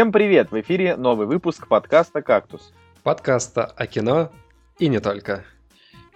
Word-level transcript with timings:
Всем 0.00 0.12
привет! 0.12 0.50
В 0.50 0.58
эфире 0.58 0.96
новый 0.96 1.26
выпуск 1.26 1.68
подкаста 1.68 2.22
«Кактус». 2.22 2.72
Подкаста 3.02 3.66
о 3.66 3.86
кино 3.86 4.32
и 4.78 4.88
не 4.88 4.98
только. 4.98 5.44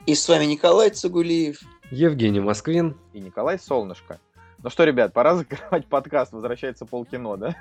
И 0.07 0.15
с 0.15 0.27
вами 0.27 0.47
Николай 0.47 0.89
Цугулиев. 0.89 1.61
Евгений 1.91 2.41
Москвин. 2.41 2.97
И 3.13 3.21
Николай 3.21 3.59
Солнышко. 3.59 4.21
Ну 4.63 4.71
что, 4.71 4.85
ребят, 4.85 5.13
пора 5.13 5.35
закрывать 5.37 5.85
подкаст. 5.85 6.33
Возвращается 6.33 6.87
полкино, 6.87 7.37
да? 7.37 7.57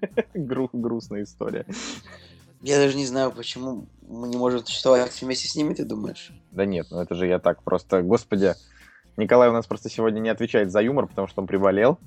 Гру- 0.34 0.70
грустная 0.72 1.22
история. 1.22 1.64
Я 2.62 2.78
даже 2.78 2.96
не 2.96 3.06
знаю, 3.06 3.30
почему 3.30 3.86
мы 4.08 4.26
не 4.26 4.36
можем 4.36 4.66
существовать 4.66 5.22
вместе 5.22 5.46
с 5.46 5.54
ними, 5.54 5.74
ты 5.74 5.84
думаешь? 5.84 6.32
Да 6.50 6.66
нет, 6.66 6.88
ну 6.90 6.98
это 6.98 7.14
же 7.14 7.28
я 7.28 7.38
так 7.38 7.62
просто... 7.62 8.02
Господи, 8.02 8.54
Николай 9.16 9.48
у 9.48 9.52
нас 9.52 9.66
просто 9.66 9.88
сегодня 9.90 10.20
не 10.20 10.28
отвечает 10.28 10.70
за 10.70 10.80
юмор, 10.80 11.06
потому 11.06 11.28
что 11.28 11.40
он 11.40 11.46
приболел. 11.46 11.98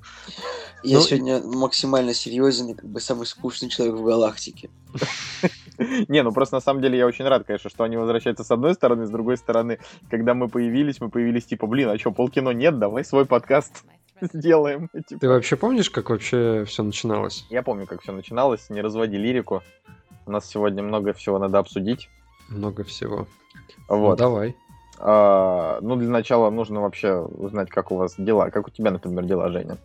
Я 0.82 0.98
Ну, 0.98 1.02
сегодня 1.02 1.40
максимально 1.42 2.12
серьезен 2.12 2.70
и 2.70 2.74
как 2.74 2.86
бы 2.86 3.00
самый 3.00 3.26
скучный 3.26 3.68
человек 3.68 3.96
в 3.96 4.04
галактике. 4.04 4.70
Не, 6.08 6.22
ну 6.22 6.32
просто 6.32 6.56
на 6.56 6.60
самом 6.60 6.82
деле 6.82 6.98
я 6.98 7.06
очень 7.06 7.24
рад, 7.24 7.44
конечно, 7.44 7.70
что 7.70 7.84
они 7.84 7.96
возвращаются 7.96 8.44
с 8.44 8.50
одной 8.50 8.74
стороны, 8.74 9.06
с 9.06 9.10
другой 9.10 9.36
стороны, 9.36 9.78
когда 10.10 10.34
мы 10.34 10.48
появились, 10.48 11.00
мы 11.00 11.08
появились 11.08 11.46
типа, 11.46 11.66
блин, 11.66 11.88
а 11.88 11.98
что, 11.98 12.12
полкино 12.12 12.50
нет, 12.50 12.78
давай 12.78 13.04
свой 13.04 13.26
подкаст 13.26 13.84
сделаем. 14.20 14.88
Типа, 15.06 15.20
Ты 15.20 15.28
вообще 15.28 15.56
помнишь, 15.56 15.90
как 15.90 16.10
вообще 16.10 16.64
все 16.66 16.82
начиналось? 16.82 17.46
Я 17.50 17.62
помню, 17.62 17.86
как 17.86 18.02
все 18.02 18.12
начиналось, 18.12 18.70
не 18.70 18.80
разводи 18.80 19.16
лирику. 19.16 19.62
У 20.26 20.30
нас 20.30 20.48
сегодня 20.48 20.82
много 20.82 21.12
всего 21.12 21.38
надо 21.38 21.58
обсудить. 21.58 22.08
Много 22.48 22.84
всего. 22.84 23.26
Ну, 23.88 23.98
Вот. 23.98 24.18
давай. 24.18 24.56
А, 24.98 25.78
ну, 25.80 25.96
для 25.96 26.08
начала 26.08 26.50
нужно 26.50 26.80
вообще 26.80 27.16
узнать, 27.16 27.70
как 27.70 27.90
у 27.90 27.96
вас 27.96 28.14
дела. 28.16 28.50
Как 28.50 28.66
у 28.68 28.70
тебя, 28.70 28.90
например, 28.90 29.24
дела, 29.24 29.50
Женя? 29.50 29.76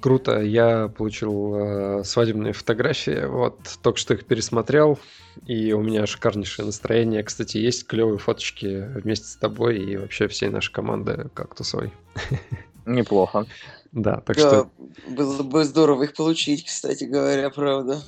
Круто, 0.00 0.40
я 0.40 0.88
получил 0.88 1.54
э, 1.56 2.04
свадебные 2.04 2.52
фотографии, 2.52 3.26
вот, 3.26 3.58
только 3.82 3.98
что 3.98 4.14
их 4.14 4.26
пересмотрел, 4.26 4.96
и 5.44 5.72
у 5.72 5.80
меня 5.80 6.06
шикарнейшее 6.06 6.66
настроение. 6.66 7.24
Кстати, 7.24 7.56
есть 7.56 7.84
клевые 7.84 8.18
фоточки 8.18 8.86
вместе 8.94 9.26
с 9.26 9.36
тобой 9.36 9.78
и 9.78 9.96
вообще 9.96 10.28
всей 10.28 10.50
нашей 10.50 10.72
команды 10.72 11.28
кактусовой. 11.34 11.92
Неплохо. 12.86 13.44
Да, 13.92 14.20
так 14.20 14.36
Да, 14.36 14.42
что, 14.42 14.70
было 15.08 15.42
бы 15.42 15.64
здорово 15.64 16.04
их 16.04 16.14
получить, 16.14 16.66
кстати 16.66 17.04
говоря, 17.04 17.48
правда. 17.50 18.00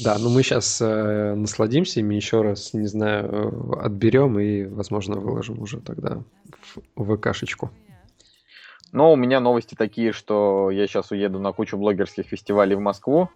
да, 0.00 0.16
ну 0.18 0.30
мы 0.30 0.42
сейчас 0.42 0.80
насладимся 0.80 2.00
ими 2.00 2.14
еще 2.14 2.42
раз, 2.42 2.72
не 2.72 2.86
знаю, 2.86 3.28
э, 3.30 3.80
отберем 3.80 4.38
и, 4.38 4.64
возможно, 4.64 5.20
выложим 5.20 5.60
уже 5.60 5.80
тогда 5.80 6.22
в 6.96 7.16
ВКшечку. 7.16 7.70
Но 8.92 9.12
у 9.12 9.16
меня 9.16 9.40
новости 9.40 9.74
такие, 9.74 10.12
что 10.12 10.70
я 10.70 10.86
сейчас 10.86 11.10
уеду 11.10 11.38
на 11.38 11.52
кучу 11.52 11.76
блогерских 11.76 12.26
фестивалей 12.26 12.74
в 12.74 12.80
Москву. 12.80 13.28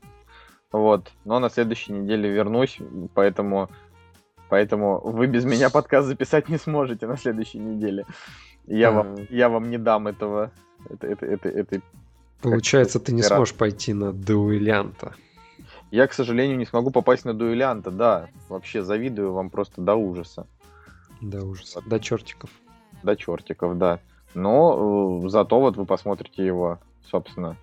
Вот. 0.70 1.12
Но 1.24 1.38
на 1.38 1.50
следующей 1.50 1.92
неделе 1.92 2.30
вернусь, 2.30 2.78
поэтому, 3.14 3.68
поэтому 4.48 5.00
вы 5.00 5.26
без 5.26 5.44
меня 5.44 5.68
подкаст 5.70 6.08
записать 6.08 6.48
не 6.48 6.56
сможете 6.56 7.06
на 7.06 7.18
следующей 7.18 7.58
неделе. 7.58 8.06
Я, 8.66 8.92
вам, 8.92 9.16
я 9.28 9.48
вам 9.48 9.70
не 9.70 9.76
дам 9.76 10.06
этого, 10.06 10.52
это, 10.91 11.06
это, 11.06 11.27
это, 11.27 11.48
этой 11.48 11.83
Получается, 12.41 12.98
ты 12.98 13.12
не 13.12 13.22
сможешь 13.22 13.55
пойти 13.55 13.94
на 13.94 14.12
дуэлянта. 14.12 15.14
Я, 15.91 16.06
к 16.06 16.12
сожалению, 16.12 16.56
не 16.56 16.66
смогу 16.66 16.91
попасть 16.91 17.25
на 17.25 17.34
дуэлянта, 17.34 17.91
да. 17.91 18.28
Вообще 18.48 18.83
завидую 18.83 19.33
вам 19.33 19.50
просто 19.50 19.80
до 19.80 19.94
ужаса. 19.94 20.47
Да, 21.20 21.43
ужас. 21.43 21.76
До 21.87 22.00
чертиков. 22.00 22.50
До 23.03 23.15
чертиков, 23.15 23.78
да. 23.78 24.00
Но 24.34 25.22
э, 25.25 25.28
зато 25.28 25.60
вот 25.60 25.76
вы 25.76 25.84
посмотрите 25.84 26.44
его, 26.44 26.78
собственно, 27.10 27.56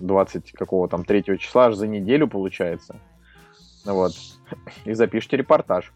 20 0.00 0.52
какого 0.52 0.88
там 0.88 1.04
третьего 1.04 1.38
числа, 1.38 1.66
аж 1.66 1.74
за 1.74 1.86
неделю 1.86 2.26
получается. 2.26 2.96
Вот. 3.84 4.12
И 4.84 4.94
запишите 4.94 5.36
репортаж. 5.36 5.92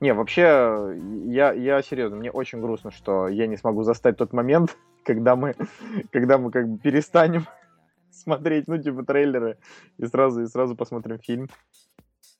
Не, 0.00 0.12
вообще, 0.12 0.98
я, 1.26 1.52
я 1.52 1.82
серьезно, 1.82 2.16
мне 2.16 2.30
очень 2.30 2.60
грустно, 2.60 2.90
что 2.90 3.28
я 3.28 3.46
не 3.46 3.56
смогу 3.56 3.82
застать 3.82 4.18
тот 4.18 4.32
момент, 4.32 4.76
когда 5.06 5.36
мы, 5.36 5.54
когда 6.12 6.36
мы 6.36 6.50
как 6.50 6.68
бы 6.68 6.78
перестанем 6.78 7.46
смотреть, 8.10 8.68
ну, 8.68 8.76
типа, 8.76 9.04
трейлеры, 9.04 9.58
и 9.98 10.06
сразу, 10.06 10.42
и 10.42 10.46
сразу 10.46 10.76
посмотрим 10.76 11.18
фильм. 11.18 11.48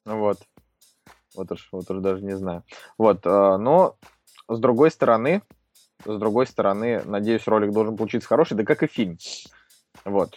Вот. 0.04 0.38
Вот 1.34 1.52
уж, 1.52 1.68
вот 1.72 1.90
уж 1.90 2.02
даже 2.02 2.24
не 2.24 2.36
знаю. 2.36 2.64
Вот, 2.98 3.26
э, 3.26 3.56
но 3.56 3.96
с 4.48 4.58
другой 4.58 4.90
стороны, 4.90 5.42
с 6.04 6.18
другой 6.18 6.46
стороны, 6.46 7.02
надеюсь, 7.04 7.46
ролик 7.46 7.72
должен 7.72 7.96
получиться 7.96 8.28
хороший, 8.28 8.56
да 8.56 8.64
как 8.64 8.82
и 8.82 8.86
фильм. 8.86 9.18
Вот. 10.04 10.34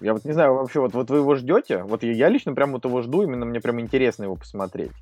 Я 0.00 0.12
вот 0.12 0.24
не 0.24 0.32
знаю, 0.32 0.54
вообще, 0.54 0.80
вот, 0.80 0.92
вот 0.94 1.10
вы 1.10 1.18
его 1.18 1.34
ждете? 1.36 1.82
Вот 1.84 2.02
я, 2.02 2.12
я 2.12 2.28
лично 2.28 2.54
прям 2.54 2.72
вот 2.72 2.84
его 2.84 3.00
жду, 3.02 3.22
именно 3.22 3.46
мне 3.46 3.60
прям 3.60 3.80
интересно 3.80 4.24
его 4.24 4.34
посмотреть. 4.34 4.92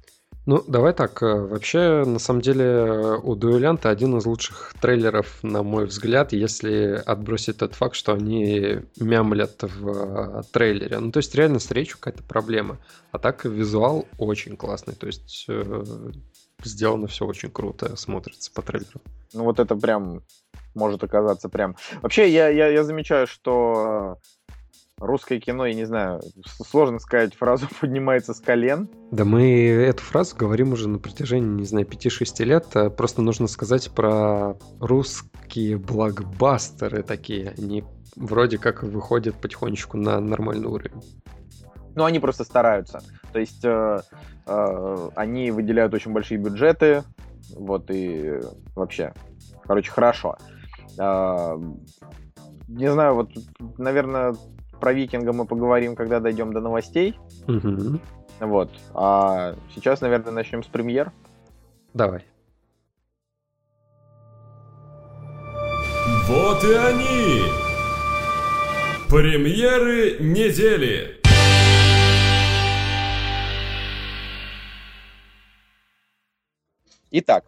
Ну, 0.45 0.63
давай 0.67 0.93
так. 0.93 1.23
э, 1.23 1.27
Вообще, 1.27 2.05
на 2.05 2.19
самом 2.19 2.41
деле, 2.41 2.65
э, 2.65 3.17
у 3.23 3.37
Дуэлянта 3.37 3.91
один 3.91 4.17
из 4.19 4.27
лучших 4.27 4.75
трейлеров, 4.81 5.39
на 5.43 5.63
мой 5.63 5.87
взгляд, 5.87 6.33
если 6.33 7.01
отбросить 7.07 7.59
тот 7.59 7.75
факт, 7.75 7.95
что 7.95 8.13
они 8.13 8.81
мямлят 8.99 9.63
в 9.63 9.89
э, 9.89 10.43
трейлере. 10.53 10.99
Ну, 10.99 11.13
то 11.13 11.19
есть, 11.19 11.35
реально 11.35 11.61
речью 11.71 11.99
какая-то 12.01 12.25
проблема. 12.25 12.79
А 13.13 13.19
так 13.19 13.45
визуал 13.45 14.07
очень 14.19 14.57
классный. 14.57 14.95
То 14.95 15.07
есть, 15.07 15.47
сделано 16.65 17.07
все 17.07 17.25
очень 17.25 17.51
круто, 17.51 17.97
смотрится 17.97 18.51
по 18.53 18.63
трейлеру. 18.63 19.01
Ну 19.35 19.45
вот 19.45 19.59
это 19.61 19.77
прям 19.77 20.23
может 20.75 21.05
оказаться 21.05 21.49
прям... 21.49 21.77
Вообще, 22.01 22.29
я, 22.29 22.49
я, 22.49 22.69
я 22.69 22.85
замечаю, 22.85 23.27
что 23.27 24.19
русское 24.99 25.41
кино, 25.41 25.67
я 25.67 25.75
не 25.75 25.85
знаю, 25.85 26.21
сложно 26.45 26.99
сказать 26.99 27.35
фразу 27.35 27.67
«поднимается 27.81 28.35
с 28.35 28.41
колен». 28.41 28.89
Да 29.11 29.25
мы 29.25 29.69
эту 29.69 30.03
фразу 30.03 30.37
говорим 30.37 30.73
уже 30.73 30.89
на 30.89 30.99
протяжении, 30.99 31.61
не 31.61 31.65
знаю, 31.65 31.87
5-6 31.87 32.45
лет. 32.45 32.67
А 32.75 32.91
Просто 32.91 33.23
нужно 33.23 33.49
сказать 33.49 33.91
про 33.91 34.57
русские 34.81 35.79
блокбастеры 35.79 37.03
такие. 37.03 37.55
Они 37.59 37.85
вроде 38.17 38.59
как 38.59 38.83
выходят 38.83 39.35
потихонечку 39.37 39.97
на 39.97 40.21
нормальный 40.21 40.69
уровень. 40.69 41.03
Ну, 41.95 42.05
они 42.05 42.21
просто 42.21 42.45
стараются. 42.45 43.03
То 43.33 43.39
есть 43.39 43.65
э, 43.65 44.01
э, 44.47 45.09
они 45.15 45.51
выделяют 45.51 45.93
очень 45.95 46.13
большие 46.13 46.39
бюджеты, 46.39 47.05
вот, 47.55 47.91
и 47.91 48.41
вообще, 48.75 49.13
короче, 49.65 49.91
хорошо. 49.91 50.37
Э, 50.99 51.59
не 52.69 52.91
знаю, 52.91 53.15
вот, 53.15 53.31
наверное, 53.77 54.35
про 54.83 54.93
Викинга 54.93 55.33
мы 55.33 55.45
поговорим, 55.47 55.95
когда 55.95 56.19
дойдем 56.19 56.53
до 56.53 56.61
новостей, 56.61 57.17
Мгм. 57.47 58.01
вот. 58.41 58.69
А 58.95 59.55
сейчас, 59.73 60.01
наверное, 60.01 60.33
начнем 60.33 60.65
с 60.65 60.67
премьер. 60.67 61.13
Давай. 61.95 62.25
Вот 66.27 66.65
и 66.65 66.73
они! 66.75 67.43
Премьеры 69.09 70.17
недели! 70.19 71.21
Итак, 77.13 77.45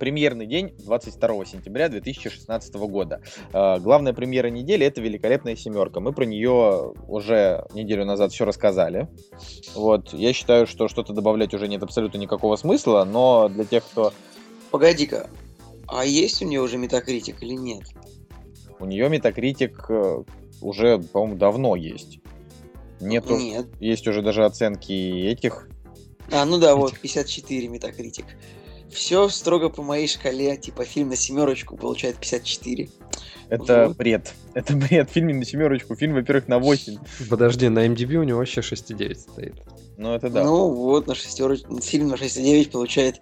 премьерный 0.00 0.46
день 0.46 0.74
22 0.78 1.44
сентября 1.44 1.88
2016 1.88 2.74
года. 2.74 3.22
Э, 3.52 3.78
Главная 3.78 4.12
премьера 4.12 4.48
недели 4.48 4.84
это 4.84 5.00
«Великолепная 5.00 5.54
семерка». 5.54 6.00
Мы 6.00 6.12
про 6.12 6.24
нее 6.24 6.92
уже 7.06 7.64
неделю 7.72 8.04
назад 8.04 8.32
все 8.32 8.44
рассказали. 8.44 9.06
Вот, 9.74 10.12
я 10.12 10.32
считаю, 10.32 10.66
что 10.66 10.88
что-то 10.88 11.12
добавлять 11.12 11.54
уже 11.54 11.68
нет 11.68 11.84
абсолютно 11.84 12.18
никакого 12.18 12.56
смысла, 12.56 13.04
но 13.04 13.48
для 13.48 13.64
тех, 13.64 13.84
кто 13.84 14.12
Погоди-ка, 14.72 15.30
а 15.86 16.04
есть 16.04 16.42
у 16.42 16.46
нее 16.46 16.60
уже 16.60 16.78
метакритик 16.78 17.42
или 17.42 17.54
нет? 17.54 17.84
у 18.80 18.86
нее 18.86 19.08
метакритик 19.08 19.86
э, 19.90 20.24
уже, 20.60 20.98
по-моему, 20.98 21.36
давно 21.36 21.76
есть. 21.76 22.18
Нету, 23.00 23.36
Нет. 23.36 23.66
есть 23.78 24.06
уже 24.08 24.22
даже 24.22 24.44
оценки 24.44 24.92
этих. 24.92 25.68
А, 26.32 26.44
ну 26.44 26.58
да, 26.58 26.76
вот, 26.76 26.98
54 26.98 27.68
метакритик. 27.68 28.26
Все 28.92 29.28
строго 29.28 29.68
по 29.68 29.82
моей 29.82 30.08
шкале, 30.08 30.56
типа 30.56 30.84
фильм 30.84 31.08
на 31.08 31.16
семерочку 31.16 31.76
получает 31.76 32.16
54. 32.16 32.88
Это 33.48 33.86
Вот. 33.88 33.96
бред. 33.96 34.32
Это 34.54 34.76
бред. 34.76 35.10
Фильм 35.10 35.38
на 35.38 35.44
семерочку, 35.44 35.96
фильм, 35.96 36.14
во-первых, 36.14 36.46
на 36.48 36.58
8. 36.58 36.98
Подожди, 37.28 37.68
на 37.68 37.86
MDB 37.86 38.14
у 38.16 38.22
него 38.22 38.38
вообще 38.38 38.60
6,9 38.60 39.14
стоит. 39.14 39.54
Ну, 39.96 40.14
это 40.14 40.30
да. 40.30 40.44
Ну 40.44 40.68
вот, 40.70 41.06
на 41.06 41.14
шестероч... 41.14 41.60
фильм 41.82 42.08
на 42.08 42.14
6,9 42.14 42.70
получает 42.70 43.20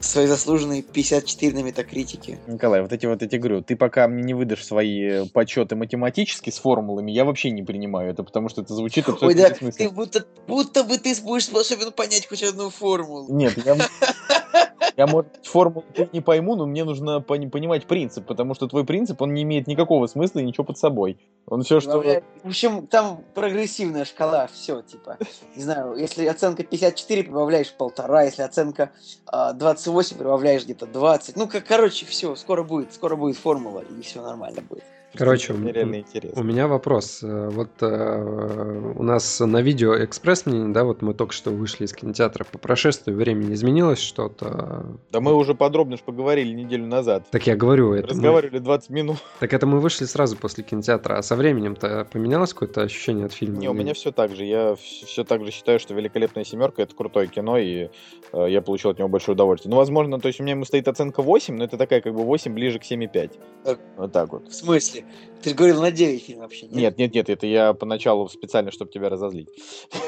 свои 0.00 0.26
заслуженные 0.26 0.82
54 0.82 1.54
на 1.54 1.62
метакритике. 1.62 2.38
Николай, 2.46 2.82
вот 2.82 2.92
эти 2.92 3.06
вот 3.06 3.22
эти 3.22 3.36
говорю, 3.36 3.62
ты 3.62 3.76
пока 3.76 4.06
мне 4.06 4.22
не 4.22 4.34
выдашь 4.34 4.64
свои 4.64 5.26
подсчеты 5.28 5.76
математически 5.76 6.50
с 6.50 6.58
формулами, 6.58 7.10
я 7.10 7.24
вообще 7.24 7.50
не 7.50 7.62
принимаю 7.62 8.10
это, 8.10 8.22
потому 8.22 8.48
что 8.48 8.60
это 8.60 8.74
звучит 8.74 9.08
абсолютно 9.08 9.28
Ой, 9.28 9.34
да, 9.34 9.50
бессмысленно. 9.50 9.88
ты 9.88 9.94
будто, 9.94 10.26
будто 10.46 10.84
бы 10.84 10.98
ты 10.98 11.14
будешь 11.22 11.44
способен 11.44 11.92
понять 11.92 12.28
хоть 12.28 12.42
одну 12.42 12.70
формулу. 12.70 13.34
Нет, 13.34 13.54
я... 13.64 13.76
Я, 14.96 15.06
может, 15.08 15.44
формулу 15.44 15.84
не 16.12 16.20
пойму, 16.20 16.54
но 16.54 16.66
мне 16.66 16.84
нужно 16.84 17.20
понимать 17.20 17.86
принцип, 17.86 18.26
потому 18.26 18.54
что 18.54 18.68
твой 18.68 18.84
принцип, 18.84 19.20
он 19.22 19.34
не 19.34 19.42
имеет 19.42 19.66
никакого 19.66 20.06
смысла 20.06 20.38
и 20.38 20.44
ничего 20.44 20.64
под 20.64 20.78
собой. 20.78 21.18
Он 21.46 21.62
все, 21.62 21.80
что... 21.80 22.00
В 22.00 22.48
общем, 22.48 22.86
там 22.86 23.22
прогрессивная 23.34 24.04
шкала, 24.04 24.46
все, 24.46 24.82
типа, 24.82 25.18
не 25.56 25.62
знаю, 25.62 25.96
если 25.96 26.26
оценка 26.26 26.62
54, 26.62 27.24
прибавляешь 27.24 27.72
полтора, 27.72 28.22
если 28.22 28.42
оценка 28.42 28.92
э, 29.32 29.52
28, 29.54 30.16
прибавляешь 30.16 30.64
где-то 30.64 30.86
20. 30.86 31.36
Ну, 31.36 31.48
как, 31.48 31.64
короче, 31.64 32.06
все, 32.06 32.36
скоро 32.36 32.62
будет, 32.62 32.92
скоро 32.94 33.16
будет 33.16 33.36
формула, 33.36 33.80
и 33.80 34.02
все 34.02 34.22
нормально 34.22 34.62
будет. 34.62 34.84
Короче, 35.16 35.52
у, 35.52 35.56
у 35.56 36.42
меня 36.42 36.66
вопрос. 36.66 37.20
Э, 37.22 37.48
вот 37.50 37.70
э, 37.80 38.92
у 38.96 39.02
нас 39.02 39.40
на 39.40 39.60
видео 39.62 40.02
экспресс 40.04 40.46
мнение, 40.46 40.72
да, 40.72 40.84
вот 40.84 41.02
мы 41.02 41.14
только 41.14 41.32
что 41.32 41.50
вышли 41.50 41.84
из 41.84 41.92
кинотеатра. 41.92 42.44
По 42.44 42.58
прошествию 42.58 43.16
времени 43.16 43.54
изменилось 43.54 44.00
что-то? 44.00 44.86
Да 45.12 45.20
мы 45.20 45.34
уже 45.34 45.54
подробно 45.54 45.96
же 45.96 46.02
поговорили 46.02 46.52
неделю 46.52 46.86
назад. 46.86 47.26
Так 47.30 47.46
я 47.46 47.56
говорю, 47.56 47.92
это 47.92 48.08
Разговаривали 48.08 48.58
мы... 48.58 48.64
20 48.64 48.90
минут. 48.90 49.16
Так 49.40 49.52
это 49.52 49.66
мы 49.66 49.80
вышли 49.80 50.04
сразу 50.04 50.36
после 50.36 50.64
кинотеатра. 50.64 51.18
А 51.18 51.22
со 51.22 51.36
временем-то 51.36 52.08
поменялось 52.10 52.52
какое-то 52.52 52.82
ощущение 52.82 53.26
от 53.26 53.32
фильма? 53.32 53.58
Не, 53.58 53.68
у 53.68 53.74
меня 53.74 53.94
все 53.94 54.10
так 54.10 54.34
же. 54.34 54.44
Я 54.44 54.74
все 54.76 55.24
так 55.24 55.44
же 55.44 55.50
считаю, 55.50 55.78
что 55.78 55.94
«Великолепная 55.94 56.44
семерка»— 56.44 56.82
это 56.84 56.94
крутое 56.94 57.28
кино, 57.28 57.58
и 57.58 57.88
э, 58.32 58.46
я 58.48 58.62
получил 58.62 58.90
от 58.90 58.98
него 58.98 59.08
большое 59.08 59.34
удовольствие. 59.34 59.70
Ну, 59.70 59.76
возможно, 59.76 60.18
то 60.18 60.28
есть 60.28 60.40
у 60.40 60.42
меня 60.42 60.52
ему 60.52 60.64
стоит 60.64 60.88
оценка 60.88 61.22
8, 61.22 61.56
но 61.56 61.64
это 61.64 61.76
такая 61.76 62.00
как 62.00 62.14
бы 62.14 62.22
8 62.22 62.54
ближе 62.54 62.78
к 62.78 62.82
7,5. 62.82 63.32
Так. 63.64 63.78
Вот 63.96 64.12
так 64.12 64.32
вот. 64.32 64.48
В 64.48 64.54
смысле? 64.54 65.03
Ты 65.42 65.50
же 65.50 65.56
говорил 65.56 65.82
на 65.82 65.90
9 65.90 66.22
фильм 66.22 66.40
вообще, 66.40 66.66
нет? 66.66 66.74
Нет, 66.74 66.98
нет, 66.98 67.14
нет, 67.14 67.30
это 67.30 67.46
я 67.46 67.74
поначалу 67.74 68.28
специально, 68.28 68.70
чтобы 68.70 68.90
тебя 68.90 69.08
разозлить. 69.08 69.48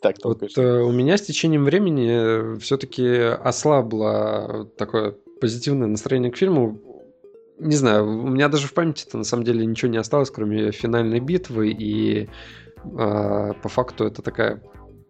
Так, 0.00 0.16
вот 0.24 0.42
э, 0.58 0.82
у 0.82 0.90
меня 0.90 1.16
с 1.16 1.22
течением 1.22 1.64
времени 1.64 2.58
все-таки 2.58 3.06
ослабло 3.08 4.68
такое 4.76 5.14
позитивное 5.40 5.86
настроение 5.86 6.32
к 6.32 6.36
фильму. 6.36 6.80
Не 7.60 7.76
знаю, 7.76 8.06
у 8.06 8.28
меня 8.28 8.48
даже 8.48 8.66
в 8.66 8.74
памяти-то 8.74 9.16
на 9.16 9.22
самом 9.22 9.44
деле 9.44 9.64
ничего 9.64 9.92
не 9.92 9.98
осталось, 9.98 10.32
кроме 10.32 10.72
финальной 10.72 11.20
битвы, 11.20 11.70
и 11.70 12.22
э, 12.22 12.26
по 13.62 13.68
факту 13.68 14.04
это 14.04 14.22
такая 14.22 14.60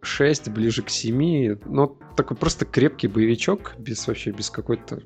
6, 0.02 0.50
ближе 0.50 0.82
к 0.82 0.90
7, 0.90 1.60
но 1.64 1.96
такой 2.16 2.36
просто 2.36 2.66
крепкий 2.66 3.08
боевичок, 3.08 3.74
без 3.78 4.06
вообще 4.06 4.30
без 4.30 4.50
какой-то 4.50 5.00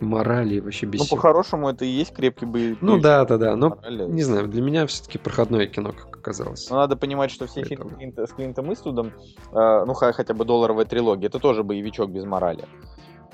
морали 0.00 0.60
вообще 0.60 0.86
без. 0.86 1.00
Ну, 1.00 1.16
по-хорошему, 1.16 1.68
это 1.68 1.84
и 1.84 1.88
есть 1.88 2.12
крепкий 2.12 2.46
боевик. 2.46 2.78
Ну 2.80 2.98
да, 2.98 3.24
да, 3.24 3.38
да. 3.38 3.56
Но 3.56 3.78
не 3.88 4.22
знаю, 4.22 4.48
для 4.48 4.62
меня 4.62 4.86
все-таки 4.86 5.18
проходное 5.18 5.66
кино, 5.66 5.92
как 5.92 6.16
оказалось. 6.16 6.68
Но 6.70 6.76
надо 6.76 6.96
понимать, 6.96 7.30
что 7.30 7.46
все 7.46 7.62
фильмы 7.64 7.90
Клинта, 7.90 8.26
с 8.26 8.32
Клинтом 8.32 8.72
Иствудом, 8.72 9.12
э, 9.52 9.84
ну 9.86 9.94
хотя 9.94 10.34
бы 10.34 10.44
долларовая 10.44 10.84
трилогия, 10.84 11.28
это 11.28 11.38
тоже 11.38 11.62
боевичок 11.62 12.10
без 12.10 12.24
морали. 12.24 12.64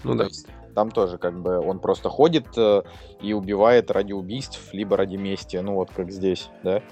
Ну 0.05 0.15
да. 0.15 0.29
Там 0.75 0.91
тоже 0.91 1.19
как 1.19 1.39
бы 1.39 1.59
он 1.59 1.79
просто 1.81 2.09
ходит 2.09 2.47
э, 2.57 2.83
и 3.21 3.33
убивает 3.35 3.91
ради 3.91 4.13
убийств, 4.13 4.73
либо 4.73 4.97
ради 4.97 5.17
мести, 5.17 5.57
ну 5.59 5.75
вот 5.75 5.91
как 5.95 6.11
здесь, 6.11 6.49
да? 6.63 6.83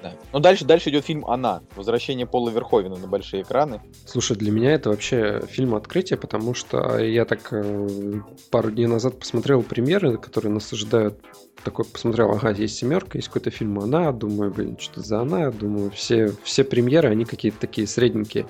Знаю. 0.00 0.16
Но 0.32 0.38
дальше, 0.40 0.64
дальше 0.64 0.90
идет 0.90 1.04
фильм 1.04 1.26
«Она». 1.26 1.62
Возвращение 1.76 2.26
Пола 2.26 2.50
Верховина 2.50 2.96
на 2.96 3.06
большие 3.06 3.42
экраны. 3.42 3.80
Слушай, 4.04 4.36
для 4.36 4.50
меня 4.50 4.72
это 4.72 4.90
вообще 4.90 5.42
фильм 5.48 5.74
открытия, 5.74 6.16
потому 6.16 6.54
что 6.54 6.98
я 6.98 7.24
так 7.24 7.48
э, 7.52 8.20
пару 8.50 8.70
дней 8.70 8.86
назад 8.86 9.18
посмотрел 9.18 9.62
премьеры, 9.62 10.18
которые 10.18 10.52
нас 10.52 10.72
ожидают. 10.72 11.18
Такой 11.64 11.84
посмотрел, 11.84 12.30
ага, 12.30 12.50
есть 12.52 12.76
семерка, 12.76 13.18
есть 13.18 13.28
какой-то 13.28 13.50
фильм 13.50 13.78
«Она». 13.80 14.12
Думаю, 14.12 14.52
блин, 14.52 14.78
что 14.78 15.00
за 15.00 15.20
«Она». 15.20 15.50
Думаю, 15.50 15.90
все, 15.90 16.32
все 16.44 16.64
премьеры, 16.64 17.08
они 17.08 17.24
какие-то 17.24 17.58
такие 17.58 17.86
средненькие. 17.86 18.46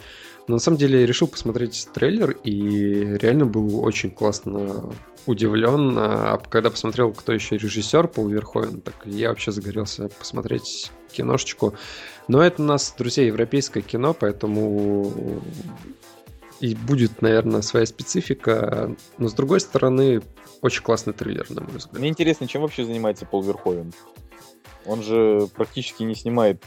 Но 0.47 0.55
на 0.55 0.61
самом 0.61 0.79
деле 0.79 1.01
я 1.01 1.07
решил 1.07 1.29
посмотреть 1.29 1.89
трейлер, 1.93 2.31
и 2.43 3.17
реально 3.19 3.45
был 3.45 3.85
очень 3.85 4.11
классно 4.11 4.91
удивлен. 5.27 5.95
А 5.99 6.39
когда 6.51 6.71
посмотрел, 6.71 7.13
кто 7.13 7.33
еще 7.33 7.59
режиссер 7.59 8.09
Пол 8.09 8.29
Верховен, 8.29 8.81
так 8.81 8.95
я 9.05 9.29
вообще 9.29 9.53
загорелся 9.53 10.09
посмотреть 10.09 10.91
киношечку. 11.13 11.75
Но 12.29 12.43
это 12.43 12.63
у 12.63 12.67
нас, 12.67 12.95
друзья, 12.97 13.25
европейское 13.25 13.83
кино, 13.83 14.15
поэтому 14.15 15.41
и 16.61 16.75
будет, 16.75 17.23
наверное, 17.23 17.63
своя 17.63 17.87
специфика. 17.87 18.95
Но 19.17 19.29
с 19.29 19.33
другой 19.33 19.61
стороны, 19.61 20.23
очень 20.61 20.83
классный 20.83 21.13
триллер, 21.13 21.47
на 21.51 21.63
мой 21.63 21.77
взгляд. 21.77 21.99
Мне 21.99 22.09
интересно, 22.09 22.47
чем 22.47 22.63
вообще 22.63 22.85
занимается 22.85 23.27
Пол 23.27 23.43
Верховен? 23.43 23.93
Он 24.85 25.03
же 25.03 25.49
практически 25.55 26.03
не 26.03 26.15
снимает 26.15 26.63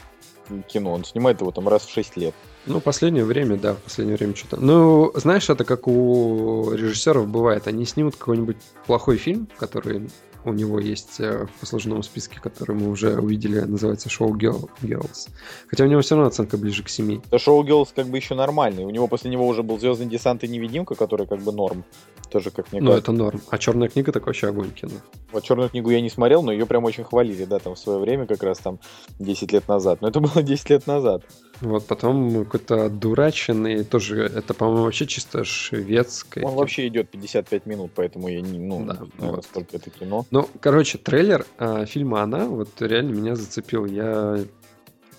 кино, 0.68 0.92
он 0.92 1.04
снимает 1.04 1.40
его 1.40 1.50
там 1.50 1.68
раз 1.68 1.84
в 1.86 1.92
6 1.92 2.16
лет. 2.16 2.34
Ну, 2.66 2.80
последнее 2.80 3.24
время, 3.24 3.56
да, 3.56 3.74
в 3.74 3.78
последнее 3.78 4.16
время 4.16 4.36
что-то. 4.36 4.56
Ну, 4.56 5.12
знаешь, 5.14 5.48
это 5.50 5.64
как 5.64 5.88
у 5.88 6.72
режиссеров 6.72 7.26
бывает. 7.28 7.66
Они 7.66 7.84
снимут 7.84 8.16
какой-нибудь 8.16 8.56
плохой 8.86 9.16
фильм, 9.16 9.48
который 9.58 10.08
у 10.44 10.52
него 10.52 10.78
есть 10.78 11.20
э, 11.20 11.46
в 11.46 11.60
послужном 11.60 12.02
списке, 12.02 12.40
который 12.40 12.76
мы 12.76 12.90
уже 12.90 13.18
увидели, 13.18 13.60
называется 13.60 14.08
Show 14.08 14.30
Girls. 14.30 15.28
Хотя 15.68 15.84
у 15.84 15.86
него 15.86 16.00
все 16.00 16.14
равно 16.14 16.28
оценка 16.28 16.56
ближе 16.56 16.82
к 16.82 16.88
7. 16.88 17.20
Да 17.30 17.36
Show 17.36 17.60
Girls 17.62 17.88
как 17.94 18.06
бы 18.06 18.16
еще 18.16 18.34
нормальный. 18.34 18.84
У 18.84 18.90
него 18.90 19.06
после 19.08 19.30
него 19.30 19.46
уже 19.46 19.62
был 19.62 19.78
Звездный 19.78 20.06
десант 20.06 20.44
и 20.44 20.48
невидимка, 20.48 20.94
который 20.94 21.26
как 21.26 21.40
бы 21.40 21.52
норм. 21.52 21.84
Тоже 22.30 22.50
как 22.50 22.72
мне 22.72 22.80
Ну, 22.80 22.92
это 22.92 23.12
норм. 23.12 23.40
А 23.50 23.58
черная 23.58 23.88
книга 23.88 24.12
так 24.12 24.26
вообще 24.26 24.48
огонь 24.48 24.70
кино. 24.70 24.92
Вот 25.32 25.44
черную 25.44 25.68
книгу 25.68 25.90
я 25.90 26.00
не 26.00 26.10
смотрел, 26.10 26.42
но 26.42 26.52
ее 26.52 26.66
прям 26.66 26.84
очень 26.84 27.04
хвалили, 27.04 27.44
да, 27.44 27.58
там 27.58 27.74
в 27.74 27.78
свое 27.78 27.98
время, 27.98 28.26
как 28.26 28.42
раз 28.42 28.58
там 28.58 28.78
10 29.18 29.52
лет 29.52 29.68
назад. 29.68 30.00
Но 30.00 30.08
это 30.08 30.20
было 30.20 30.42
10 30.42 30.70
лет 30.70 30.86
назад. 30.86 31.24
Вот 31.62 31.86
потом 31.86 32.44
какой-то 32.44 32.90
дураченный, 32.90 33.84
тоже, 33.84 34.24
это, 34.24 34.52
по-моему, 34.52 34.84
вообще 34.84 35.06
чисто 35.06 35.44
шведское. 35.44 36.44
Он 36.44 36.54
вообще 36.54 36.88
идет 36.88 37.08
55 37.10 37.66
минут, 37.66 37.92
поэтому 37.94 38.28
я 38.28 38.40
не, 38.40 38.58
ну, 38.58 38.84
да, 38.84 38.98
не 39.18 39.26
вот. 39.26 39.36
насколько 39.36 39.76
это 39.76 39.88
кино. 39.90 40.26
Ну, 40.32 40.48
короче, 40.60 40.98
трейлер 40.98 41.46
э, 41.58 41.86
фильма 41.86 42.22
«Она» 42.22 42.46
вот 42.46 42.70
реально 42.80 43.12
меня 43.12 43.36
зацепил. 43.36 43.86
Я 43.86 44.40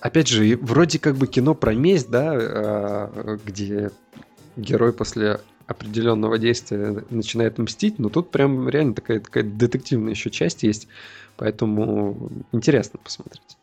опять 0.01 0.28
же, 0.28 0.57
вроде 0.57 1.00
как 1.00 1.16
бы 1.16 1.28
кино 1.28 1.56
про 1.56 1.74
месть, 1.74 2.10
да, 2.10 2.34
э, 2.36 3.38
где 3.45 3.92
герой 4.57 4.92
после 4.92 5.40
определенного 5.66 6.38
действия 6.38 7.04
начинает 7.10 7.57
мстить, 7.57 8.00
но 8.00 8.10
тут 8.10 8.31
прям 8.31 8.68
реально 8.68 8.95
такая, 8.95 9.22
такая 9.22 9.44
детективная 9.44 10.12
еще 10.12 10.30
часть 10.30 10.63
есть, 10.63 10.90
поэтому 11.38 12.30
интересно 12.51 13.00
посмотреть. 13.01 13.57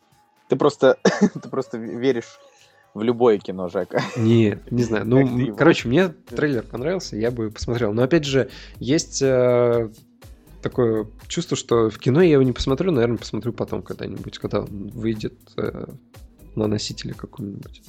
Ты 0.48 0.56
просто, 0.56 0.96
ты 1.20 1.48
просто 1.48 1.76
веришь 1.76 2.38
в 2.94 3.02
любое 3.02 3.38
кино 3.38 3.68
Жека. 3.68 4.02
Нет, 4.16 4.70
не 4.70 4.82
знаю. 4.82 5.06
Ну, 5.06 5.54
короче, 5.56 5.88
мне 5.88 6.08
трейлер 6.08 6.62
понравился, 6.62 7.16
я 7.16 7.30
бы 7.30 7.50
посмотрел. 7.50 7.92
Но 7.92 8.02
опять 8.02 8.24
же, 8.24 8.50
есть 8.78 9.22
э, 9.22 9.90
такое 10.62 11.06
чувство, 11.28 11.56
что 11.56 11.90
в 11.90 11.98
кино 11.98 12.20
я 12.22 12.32
его 12.32 12.42
не 12.42 12.52
посмотрю, 12.52 12.92
наверное, 12.92 13.18
посмотрю 13.18 13.52
потом 13.52 13.82
когда-нибудь, 13.82 14.38
когда 14.38 14.60
он 14.60 14.88
выйдет 14.88 15.38
э, 15.56 15.86
на 16.56 16.66
носителе 16.66 17.14
каком-нибудь. 17.14 17.82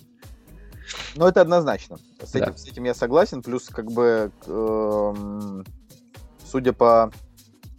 Ну, 1.15 1.25
это 1.25 1.41
однозначно. 1.41 1.97
С 2.23 2.35
этим, 2.35 2.51
да. 2.51 2.57
с 2.57 2.67
этим 2.67 2.83
я 2.83 2.93
согласен. 2.93 3.41
Плюс, 3.41 3.67
как 3.69 3.91
бы, 3.91 4.31
э, 4.45 5.63
судя 6.45 6.73
по... 6.73 7.11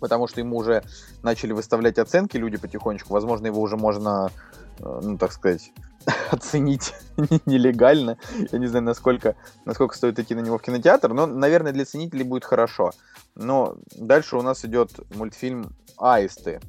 Потому 0.01 0.27
что 0.27 0.41
ему 0.41 0.57
уже 0.57 0.83
начали 1.23 1.53
выставлять 1.53 1.99
оценки 1.99 2.37
люди 2.37 2.57
потихонечку. 2.57 3.13
Возможно, 3.13 3.47
его 3.47 3.61
уже 3.61 3.77
можно, 3.77 4.31
э, 4.79 5.01
ну, 5.03 5.17
так 5.17 5.33
сказать, 5.33 5.73
оценить 6.31 6.95
нелегально. 7.47 8.19
Я 8.51 8.59
не 8.59 8.67
знаю, 8.67 8.85
насколько, 8.85 9.37
насколько 9.65 9.97
стоит 9.97 10.19
идти 10.19 10.35
на 10.35 10.41
него 10.41 10.59
в 10.59 10.63
кинотеатр, 10.63 11.13
но, 11.13 11.27
наверное, 11.27 11.73
для 11.73 11.85
ценителей 11.85 12.25
будет 12.25 12.45
хорошо. 12.45 12.93
Но 13.35 13.77
дальше 13.97 14.37
у 14.37 14.43
нас 14.43 14.65
идет 14.65 14.91
мультфильм 15.15 15.75
«Аисты». 15.97 16.61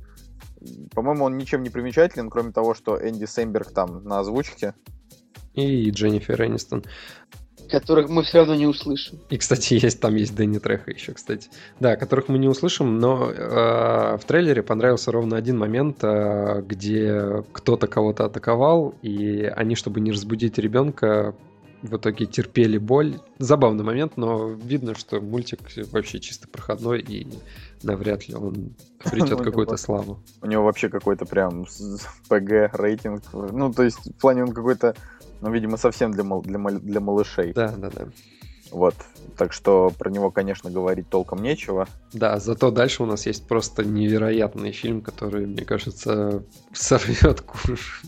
По-моему, 0.93 1.25
он 1.25 1.37
ничем 1.37 1.61
не 1.61 1.69
примечателен, 1.69 2.29
кроме 2.29 2.51
того, 2.53 2.73
что 2.73 2.97
Энди 2.97 3.25
Сэмберг 3.25 3.71
там 3.71 4.03
на 4.05 4.19
озвучке. 4.19 4.73
И 5.53 5.89
Дженнифер 5.91 6.41
Энистон 6.41 6.83
которых 7.69 8.09
мы 8.09 8.23
все 8.23 8.39
равно 8.39 8.55
не 8.55 8.67
услышим. 8.67 9.19
И, 9.29 9.37
кстати, 9.37 9.73
есть 9.75 9.99
там 9.99 10.15
есть 10.15 10.35
Дэнни 10.35 10.59
Треха 10.59 10.91
еще, 10.91 11.13
кстати. 11.13 11.49
Да, 11.79 11.95
которых 11.95 12.27
мы 12.27 12.37
не 12.37 12.47
услышим, 12.47 12.99
но 12.99 13.31
э, 13.31 14.17
в 14.17 14.25
трейлере 14.25 14.63
понравился 14.63 15.11
ровно 15.11 15.37
один 15.37 15.57
момент, 15.57 15.97
э, 16.03 16.61
где 16.61 17.43
кто-то 17.51 17.87
кого-то 17.87 18.25
атаковал, 18.25 18.95
и 19.01 19.43
они, 19.55 19.75
чтобы 19.75 20.01
не 20.01 20.11
разбудить 20.11 20.57
ребенка, 20.57 21.35
в 21.83 21.97
итоге 21.97 22.25
терпели 22.25 22.77
боль. 22.77 23.19
Забавный 23.39 23.83
момент, 23.83 24.15
но 24.15 24.49
видно, 24.49 24.95
что 24.95 25.19
мультик 25.19 25.59
вообще 25.91 26.19
чисто 26.19 26.47
проходной, 26.47 27.01
и 27.01 27.27
навряд 27.83 28.27
ли 28.27 28.35
он 28.35 28.75
обретет 29.03 29.41
какую-то 29.43 29.75
славу. 29.75 30.19
У 30.41 30.47
него 30.47 30.63
вообще 30.63 30.89
какой-то 30.89 31.25
прям 31.25 31.65
ПГ 32.29 32.73
рейтинг. 32.73 33.21
Ну, 33.33 33.73
то 33.73 33.83
есть 33.83 33.97
в 33.97 34.21
плане 34.21 34.43
он 34.43 34.53
какой-то 34.53 34.95
ну, 35.43 35.51
видимо, 35.51 35.75
совсем 35.75 36.13
для, 36.13 36.23
мал- 36.23 36.41
для, 36.41 36.57
мал- 36.57 36.79
для 36.79 37.01
малышей. 37.01 37.51
Да, 37.51 37.73
да, 37.77 37.89
да. 37.89 38.05
Вот. 38.71 38.95
Так 39.37 39.51
что 39.51 39.91
про 39.99 40.09
него, 40.09 40.31
конечно, 40.31 40.71
говорить 40.71 41.09
толком 41.09 41.43
нечего. 41.43 41.85
Да, 42.13 42.39
зато 42.39 42.71
дальше 42.71 43.03
у 43.03 43.05
нас 43.05 43.25
есть 43.25 43.45
просто 43.45 43.83
невероятный 43.83 44.71
фильм, 44.71 45.01
который, 45.01 45.45
мне 45.45 45.65
кажется, 45.65 46.43
сорвет 46.71 47.41
куш. 47.41 48.03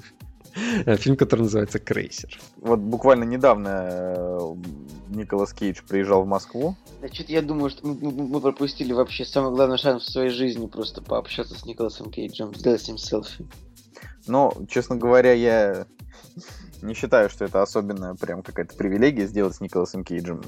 Фильм, 0.85 1.17
который 1.17 1.41
называется 1.41 1.79
«Крейсер». 1.79 2.39
Вот 2.61 2.79
буквально 2.79 3.25
недавно 3.25 3.89
э, 3.89 4.55
Николас 5.09 5.51
Кейдж 5.51 5.81
приезжал 5.85 6.23
в 6.23 6.27
Москву. 6.27 6.77
Да 7.01 7.09
что-то 7.09 7.33
я 7.33 7.41
думаю, 7.41 7.69
что 7.69 7.85
мы, 7.85 8.39
пропустили 8.39 8.93
вообще 8.93 9.25
самый 9.25 9.51
главный 9.51 9.77
шанс 9.77 10.03
в 10.03 10.09
своей 10.09 10.29
жизни 10.29 10.67
просто 10.67 11.01
пообщаться 11.01 11.59
с 11.59 11.65
Николасом 11.65 12.09
Кейджем, 12.09 12.55
сделать 12.55 12.83
с 12.83 12.87
ним 12.87 12.97
селфи. 12.97 13.45
Но, 14.27 14.53
честно 14.69 14.95
говоря, 14.95 15.33
я 15.33 15.85
не 16.85 16.93
считаю, 16.93 17.29
что 17.29 17.45
это 17.45 17.61
особенная 17.61 18.13
прям 18.15 18.41
какая-то 18.41 18.75
привилегия 18.75 19.27
сделать 19.27 19.55
с 19.55 19.61
Николасом 19.61 20.03
Кейджем. 20.03 20.41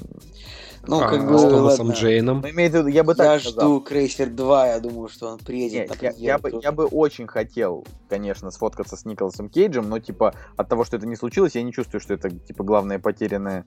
Ну, 0.86 1.00
А 1.00 1.08
как 1.08 1.26
бы, 1.26 1.38
с 1.38 1.42
Томасом 1.42 1.88
ладно. 1.88 1.98
Джейном. 1.98 2.40
Но 2.40 2.50
имеется 2.50 2.78
в 2.78 2.80
виду, 2.82 2.94
я 2.94 3.04
бы 3.04 3.12
Я 3.12 3.16
так 3.16 3.40
сказал. 3.40 3.60
жду 3.60 3.80
Крейсер 3.80 4.30
2, 4.30 4.66
я 4.68 4.80
думаю, 4.80 5.08
что 5.08 5.28
он 5.28 5.38
приедет 5.38 5.90
на 5.90 5.94
я, 6.00 6.12
я 6.16 6.38
бы, 6.38 6.60
я 6.62 6.72
бы 6.72 6.86
очень 6.86 7.26
хотел, 7.26 7.86
конечно, 8.08 8.50
сфоткаться 8.50 8.96
с 8.96 9.04
Николасом 9.04 9.48
Кейджем, 9.48 9.88
но, 9.88 9.98
типа, 9.98 10.34
от 10.56 10.68
того, 10.68 10.84
что 10.84 10.96
это 10.96 11.06
не 11.06 11.16
случилось, 11.16 11.54
я 11.54 11.62
не 11.62 11.72
чувствую, 11.72 12.00
что 12.00 12.14
это, 12.14 12.30
типа, 12.30 12.64
главная 12.64 12.98
потерянная, 12.98 13.64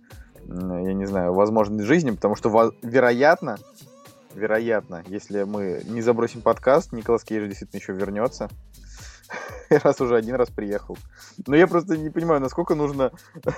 я 0.47 0.93
не 0.93 1.05
знаю, 1.05 1.33
возможность 1.33 1.85
жизни, 1.85 2.11
потому 2.11 2.35
что, 2.35 2.73
вероятно, 2.81 3.57
вероятно, 4.33 5.03
если 5.07 5.43
мы 5.43 5.81
не 5.85 6.01
забросим 6.01 6.41
подкаст, 6.41 6.93
Николас 6.93 7.23
Кейдж 7.23 7.47
действительно 7.47 7.79
еще 7.79 7.93
вернется. 7.93 8.49
Раз 9.69 10.01
уже 10.01 10.15
один 10.17 10.35
раз 10.35 10.49
приехал. 10.49 10.97
Но 11.47 11.55
я 11.55 11.67
просто 11.67 11.97
не 11.97 12.09
понимаю, 12.09 12.41
насколько 12.41 12.75
нужно... 12.75 13.11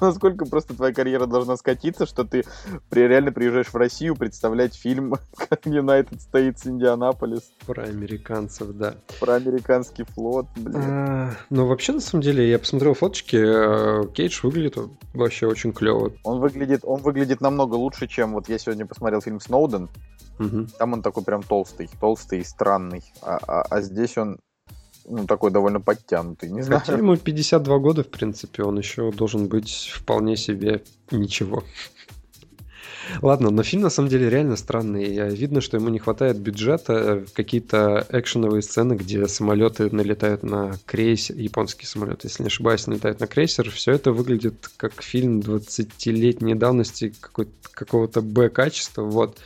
Насколько 0.00 0.46
просто 0.46 0.74
твоя 0.74 0.92
карьера 0.92 1.26
должна 1.26 1.56
скатиться, 1.56 2.04
что 2.06 2.24
ты 2.24 2.44
при- 2.88 3.06
реально 3.06 3.32
приезжаешь 3.32 3.68
в 3.68 3.76
Россию 3.76 4.16
представлять 4.16 4.74
фильм 4.74 5.14
как 5.48 5.66
United 5.66 6.18
States 6.18 6.66
Индианаполис 6.68 7.52
Про 7.66 7.84
американцев, 7.84 8.68
да. 8.72 8.96
про 9.20 9.34
американский 9.34 10.04
флот, 10.04 10.46
блин. 10.56 10.74
А, 10.76 11.30
Ну, 11.50 11.66
вообще, 11.66 11.92
на 11.92 12.00
самом 12.00 12.22
деле, 12.22 12.48
я 12.50 12.58
посмотрел 12.58 12.94
фоточки, 12.94 13.36
э, 13.36 14.06
Кейдж 14.12 14.40
выглядит 14.42 14.76
вообще 15.14 15.46
очень 15.46 15.72
клево. 15.72 16.12
Он 16.24 16.40
выглядит, 16.40 16.80
он 16.84 17.00
выглядит 17.00 17.40
намного 17.40 17.74
лучше, 17.74 18.06
чем 18.06 18.32
вот 18.32 18.48
я 18.48 18.58
сегодня 18.58 18.86
посмотрел 18.86 19.20
фильм 19.20 19.40
Сноуден. 19.40 19.88
Там 20.78 20.94
он 20.94 21.02
такой 21.02 21.22
прям 21.22 21.42
толстый, 21.42 21.90
толстый 22.00 22.40
и 22.40 22.44
странный. 22.44 23.02
А, 23.22 23.38
а- 23.46 23.62
а 23.68 23.80
здесь 23.82 24.16
он 24.16 24.38
ну, 25.06 25.26
такой 25.26 25.50
довольно 25.50 25.80
подтянутый. 25.80 26.50
Не 26.50 26.62
знаю. 26.62 26.80
Хотя 26.80 26.96
ему 26.96 27.16
52 27.16 27.78
года, 27.78 28.02
в 28.02 28.08
принципе, 28.08 28.62
он 28.62 28.78
еще 28.78 29.10
должен 29.12 29.48
быть 29.48 29.90
вполне 29.92 30.36
себе 30.36 30.82
ничего. 31.10 31.64
Ладно, 33.22 33.50
но 33.50 33.62
фильм 33.62 33.82
на 33.82 33.90
самом 33.90 34.08
деле 34.08 34.30
реально 34.30 34.56
странный. 34.56 35.30
Видно, 35.34 35.60
что 35.60 35.76
ему 35.76 35.88
не 35.88 35.98
хватает 35.98 36.38
бюджета. 36.38 36.92
Э, 36.92 37.24
Какие-то 37.34 38.06
экшеновые 38.10 38.62
сцены, 38.62 38.94
где 38.94 39.26
самолеты 39.26 39.94
налетают 39.94 40.42
на 40.42 40.78
крейсер, 40.86 41.36
японский 41.36 41.86
самолет, 41.86 42.24
если 42.24 42.44
не 42.44 42.48
ошибаюсь, 42.48 42.86
налетают 42.86 43.20
на 43.20 43.26
крейсер. 43.26 43.70
Все 43.70 43.92
это 43.92 44.12
выглядит 44.12 44.70
как 44.76 45.02
фильм 45.02 45.40
20-летней 45.40 46.54
давности 46.54 47.12
какого-то 47.72 48.20
Б-качества. 48.20 49.02
Вот. 49.02 49.38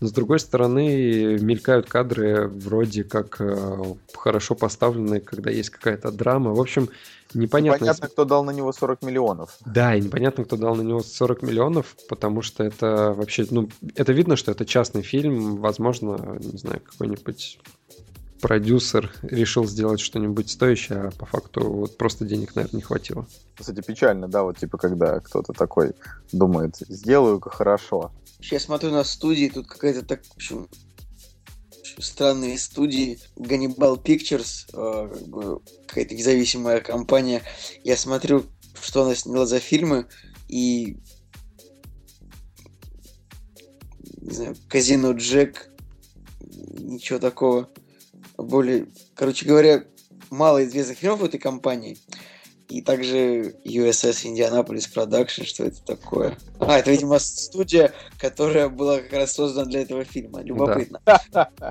С 0.00 0.12
другой 0.12 0.40
стороны, 0.40 1.38
мелькают 1.40 1.88
кадры 1.88 2.48
вроде 2.48 3.04
как 3.04 3.40
э, 3.40 3.82
хорошо 4.14 4.54
поставленные, 4.54 5.20
когда 5.20 5.50
есть 5.50 5.70
какая-то 5.70 6.10
драма. 6.10 6.52
В 6.52 6.60
общем, 6.60 6.88
непонятно. 7.32 7.78
Понятно, 7.78 8.08
кто 8.08 8.24
дал 8.24 8.44
на 8.44 8.50
него 8.50 8.72
40 8.72 9.02
миллионов. 9.02 9.56
Да, 9.64 9.94
и 9.94 10.00
непонятно, 10.00 10.44
кто 10.44 10.56
дал 10.56 10.74
на 10.74 10.82
него 10.82 11.00
40 11.00 11.42
миллионов, 11.42 11.96
потому 12.08 12.42
что 12.42 12.64
это 12.64 13.14
вообще, 13.16 13.46
ну, 13.50 13.68
это 13.94 14.12
видно, 14.12 14.36
что 14.36 14.50
это 14.50 14.64
частный 14.64 15.02
фильм, 15.02 15.56
возможно, 15.56 16.38
не 16.40 16.58
знаю, 16.58 16.80
какой-нибудь 16.80 17.22
продюсер 18.44 19.10
решил 19.22 19.64
сделать 19.64 20.00
что-нибудь 20.00 20.50
стоящее, 20.50 20.98
а 20.98 21.10
по 21.12 21.24
факту 21.24 21.66
вот 21.66 21.96
просто 21.96 22.26
денег, 22.26 22.54
наверное, 22.54 22.76
не 22.76 22.82
хватило. 22.82 23.26
Кстати, 23.56 23.80
печально, 23.80 24.28
да, 24.28 24.42
вот 24.42 24.58
типа 24.58 24.76
когда 24.76 25.18
кто-то 25.20 25.54
такой 25.54 25.94
думает, 26.30 26.76
сделаю-ка 26.86 27.48
хорошо. 27.48 28.12
Сейчас 28.42 28.64
смотрю 28.64 28.90
на 28.90 29.02
студии, 29.02 29.48
тут 29.48 29.66
какая-то 29.66 30.04
так, 30.04 30.22
в 30.26 30.34
общем, 30.34 30.68
странные 31.98 32.58
студии. 32.58 33.18
Ганнибал 33.36 33.96
Pictures, 33.96 34.66
э, 34.74 35.08
как 35.08 35.26
бы 35.26 35.62
какая-то 35.86 36.14
независимая 36.14 36.82
компания. 36.82 37.40
Я 37.82 37.96
смотрю, 37.96 38.44
что 38.78 39.04
она 39.04 39.14
сняла 39.14 39.46
за 39.46 39.58
фильмы, 39.58 40.06
и 40.48 40.98
не 44.20 44.34
знаю, 44.34 44.54
Казино 44.68 45.12
Джек, 45.12 45.70
ничего 46.40 47.18
такого. 47.18 47.70
Более, 48.36 48.86
короче 49.14 49.46
говоря, 49.46 49.84
мало 50.30 50.64
известных 50.64 50.98
фильмов 50.98 51.20
в 51.20 51.24
этой 51.24 51.38
компании. 51.38 51.96
И 52.68 52.80
также 52.80 53.54
USS 53.64 54.24
Indianapolis 54.24 54.88
Production, 54.92 55.44
что 55.44 55.64
это 55.64 55.84
такое? 55.84 56.36
А, 56.58 56.78
это, 56.78 56.90
видимо, 56.90 57.18
студия, 57.18 57.92
которая 58.18 58.68
была 58.68 59.00
как 59.00 59.12
раз 59.12 59.32
создана 59.34 59.66
для 59.66 59.82
этого 59.82 60.04
фильма. 60.04 60.42
Любопытно. 60.42 61.00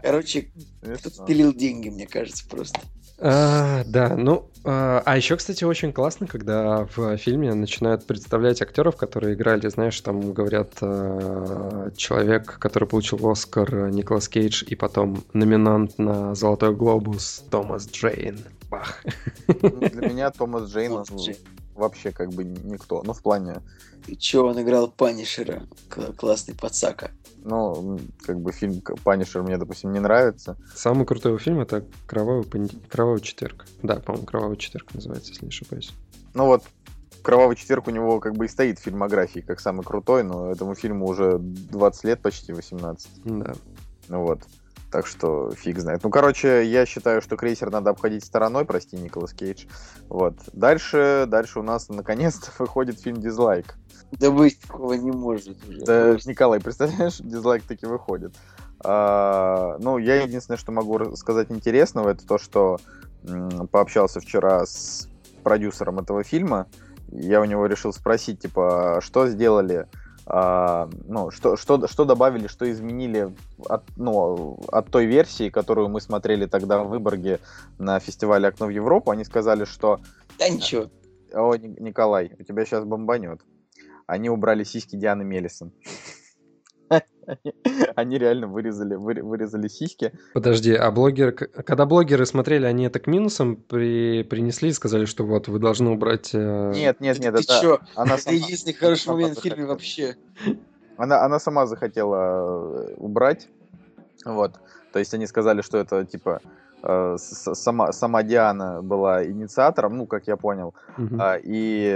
Короче, 0.04 0.52
кто-то 0.82 1.26
пилил 1.26 1.54
деньги, 1.54 1.90
мне 1.90 2.06
кажется, 2.06 2.46
просто. 2.48 2.80
А, 3.18 3.84
да, 3.86 4.16
ну, 4.16 4.50
а, 4.66 5.02
а 5.06 5.18
еще, 5.18 5.36
кстати, 5.36 5.64
очень 5.64 5.92
классно, 5.92 6.28
когда 6.28 6.88
в 6.96 7.18
фильме 7.18 7.54
начинают 7.54 8.06
представлять 8.06 8.62
актеров, 8.62 8.96
которые 8.96 9.36
играли, 9.36 9.68
знаешь, 9.68 10.00
там 10.02 10.34
говорят 10.34 10.74
а, 10.82 11.92
человек, 11.98 12.60
который 12.60 12.88
получил 12.88 13.30
Оскар, 13.30 13.90
Николас 13.90 14.30
Кейдж, 14.30 14.64
и 14.66 14.76
потом 14.76 15.24
номинант 15.34 15.98
на 15.98 16.34
Золотой 16.36 16.74
глобус 16.74 17.44
Томас 17.52 17.90
Джейн. 17.90 18.40
Бах. 18.70 19.04
Ну, 19.48 19.70
Для 19.90 20.10
меня 20.10 20.32
Томас 20.32 20.70
Джейн. 20.70 21.04
Вообще 21.76 22.12
как 22.12 22.30
бы 22.32 22.44
никто. 22.44 23.02
Ну, 23.06 23.14
в 23.14 23.22
плане, 23.22 23.62
И 24.08 24.16
чё, 24.18 24.48
он 24.48 24.62
играл 24.62 24.90
Punisher 24.92 25.49
а. 25.49 25.64
К- 25.90 26.14
Классный 26.14 26.56
подсака. 26.56 27.12
ну, 27.44 28.00
как 28.26 28.40
бы 28.40 28.52
фильм 28.52 28.82
Punisher 29.04 29.44
мне, 29.44 29.58
допустим, 29.58 29.92
не 29.94 30.00
нравится. 30.00 30.58
Самый 30.76 31.06
крутой 31.06 31.32
его 31.32 31.40
фильм 31.40 31.60
это 31.60 31.86
Кровавый, 32.08 32.44
понед- 32.44 32.72
Кровавый 32.90 33.22
четверг. 33.22 33.66
Да, 33.82 33.98
по-моему, 33.98 34.26
Кровавый 34.26 34.58
четверг 34.58 34.94
называется, 34.94 35.30
если 35.32 35.46
не 35.46 35.50
ошибаюсь. 35.50 35.92
Ну 36.34 36.46
вот, 36.48 36.64
Кровавый 37.22 37.56
четверг 37.56 37.88
у 37.88 37.92
него 37.92 38.20
как 38.20 38.36
бы 38.36 38.46
и 38.46 38.50
стоит 38.50 38.80
в 38.80 38.82
фильмографии 38.84 39.40
как 39.40 39.60
самый 39.62 39.84
крутой, 39.84 40.24
но 40.24 40.52
этому 40.52 40.76
фильму 40.76 41.08
уже 41.08 41.38
20 41.40 42.04
лет, 42.04 42.22
почти 42.22 42.52
18. 42.54 43.10
Да. 43.24 43.54
Ну 44.10 44.22
вот. 44.24 44.42
Так 44.94 45.08
что 45.08 45.50
фиг 45.50 45.80
знает. 45.80 46.04
Ну, 46.04 46.12
короче, 46.12 46.64
я 46.66 46.86
считаю, 46.86 47.24
что 47.24 47.36
крейсер 47.36 47.72
надо 47.72 47.90
обходить 47.90 48.24
стороной, 48.24 48.64
прости, 48.64 48.96
Николас 48.96 49.34
Кейдж. 49.34 49.66
Вот. 50.08 50.36
Дальше, 50.54 51.26
дальше 51.28 51.62
у 51.62 51.64
нас 51.64 51.90
наконец-то 51.90 52.52
выходит 52.60 53.00
фильм 53.00 53.18
«Дизлайк». 53.20 53.74
Да 54.12 54.30
быть 54.30 54.60
такого 54.60 54.94
не 54.94 55.10
может 55.10 55.58
уже. 55.68 55.80
Да. 55.80 56.16
Николай, 56.28 56.60
представляешь, 56.60 57.18
дизлайк 57.20 57.64
таки 57.64 57.88
выходит. 57.88 58.36
А, 58.84 59.78
ну, 59.80 59.98
я 59.98 60.22
единственное, 60.22 60.60
что 60.60 60.72
могу 60.72 61.00
рассказать 61.00 61.50
интересного, 61.50 62.10
это 62.12 62.28
то, 62.28 62.38
что 62.38 62.78
м, 63.28 63.68
пообщался 63.70 64.20
вчера 64.20 64.64
с 64.64 65.10
продюсером 65.42 65.98
этого 65.98 66.24
фильма. 66.24 66.68
Я 67.08 67.42
у 67.42 67.46
него 67.46 67.66
решил 67.66 67.94
спросить, 67.94 68.42
типа, 68.42 69.00
что 69.02 69.26
сделали, 69.26 69.88
а, 70.26 70.90
ну, 71.08 71.32
что, 71.32 71.58
что, 71.58 71.88
что 71.88 72.06
добавили, 72.06 72.48
что 72.48 72.70
изменили 72.72 73.34
от, 73.68 73.84
ну, 73.98 74.58
от 74.72 74.90
той 74.90 75.06
версии, 75.06 75.50
которую 75.50 75.90
мы 75.90 76.00
смотрели 76.02 76.46
тогда 76.46 76.84
в 76.84 76.90
Выборге 76.90 77.40
на 77.78 78.00
фестивале 78.00 78.48
«Окно 78.48 78.68
в 78.68 78.70
Европу». 78.70 79.12
Они 79.12 79.26
сказали, 79.26 79.66
что 79.66 80.00
Да 80.40 80.48
ничего. 80.48 80.90
о, 81.34 81.56
Ни- 81.56 81.80
Николай, 81.82 82.32
у 82.40 82.44
тебя 82.44 82.66
сейчас 82.66 82.86
бомбанет. 82.86 83.42
Они 84.08 84.30
убрали 84.30 84.64
сиськи 84.64 84.96
Дианы 84.96 85.24
Мелисон. 85.24 85.72
Они- 87.96 88.18
реально 88.18 88.48
вырезали, 88.48 88.96
выре- 88.96 89.22
вырезали 89.24 89.68
сиськи. 89.68 90.12
Подожди, 90.34 90.74
а 90.74 90.92
блогеры, 90.92 91.32
когда 91.32 91.86
блогеры 91.86 92.26
смотрели, 92.26 92.66
они 92.66 92.86
это 92.86 93.00
к 93.00 93.08
минусам 93.08 93.56
при, 93.56 94.24
принесли 94.24 94.70
и 94.70 94.74
сказали, 94.74 95.06
что 95.06 95.24
вот 95.26 95.48
вы 95.48 95.60
должны 95.60 95.90
убрать... 95.90 96.32
э, 96.34 96.72
Нет, 96.76 97.00
нет, 97.02 97.20
нет, 97.20 97.36
Ты 97.36 97.42
это 97.44 97.60
чё? 97.62 97.80
она 97.96 98.16
Это 98.16 98.24
сама, 98.24 98.36
единственный 98.36 98.74
хороший 98.74 99.08
момент 99.10 99.38
в 99.38 99.42
фильме 99.42 99.66
вообще. 99.66 100.16
она, 100.98 101.24
она 101.24 101.40
сама 101.40 101.66
захотела 101.66 102.88
э, 102.90 102.94
убрать. 102.98 103.48
Вот. 104.26 104.54
То 104.92 105.00
есть 105.00 105.14
они 105.14 105.28
сказали, 105.28 105.62
что 105.62 105.78
это 105.78 106.06
типа 106.06 106.40
э, 106.84 107.16
сама, 107.18 107.92
сама 107.92 108.24
Диана 108.24 108.82
была 108.82 109.26
инициатором, 109.26 109.98
ну, 109.98 110.06
как 110.06 110.28
я 110.28 110.38
понял. 110.38 110.74
А, 111.20 111.38
и, 111.42 111.92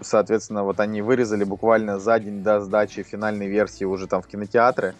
соответственно, 0.00 0.64
вот 0.64 0.80
они 0.80 1.02
вырезали 1.02 1.44
буквально 1.44 1.98
за 1.98 2.18
день 2.18 2.42
до 2.42 2.60
сдачи 2.60 3.02
финальной 3.02 3.48
версии 3.48 3.84
уже 3.84 4.06
там 4.06 4.22
в 4.22 4.26
кинотеатры. 4.26 4.94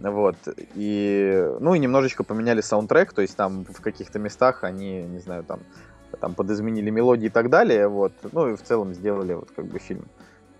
Вот. 0.00 0.36
И, 0.74 1.48
ну, 1.60 1.74
и 1.74 1.78
немножечко 1.78 2.22
поменяли 2.22 2.60
саундтрек, 2.60 3.12
то 3.12 3.22
есть 3.22 3.36
там 3.36 3.64
в 3.64 3.80
каких-то 3.80 4.18
местах 4.18 4.62
они, 4.62 5.02
не 5.02 5.18
знаю, 5.18 5.42
там, 5.42 5.60
там 6.20 6.34
подизменили 6.34 6.90
мелодии 6.90 7.26
и 7.26 7.30
так 7.30 7.50
далее, 7.50 7.88
вот. 7.88 8.12
Ну, 8.32 8.50
и 8.50 8.56
в 8.56 8.62
целом 8.62 8.94
сделали 8.94 9.34
вот 9.34 9.50
как 9.54 9.66
бы 9.66 9.78
фильм. 9.78 10.04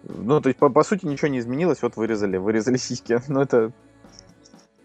Ну, 0.02 0.40
то 0.40 0.48
есть, 0.48 0.58
по, 0.58 0.68
по 0.68 0.82
сути, 0.82 1.06
ничего 1.06 1.28
не 1.28 1.38
изменилось, 1.38 1.82
вот 1.82 1.96
вырезали, 1.96 2.36
вырезали 2.36 2.76
сиськи. 2.76 3.20
Ну, 3.28 3.40
это, 3.40 3.72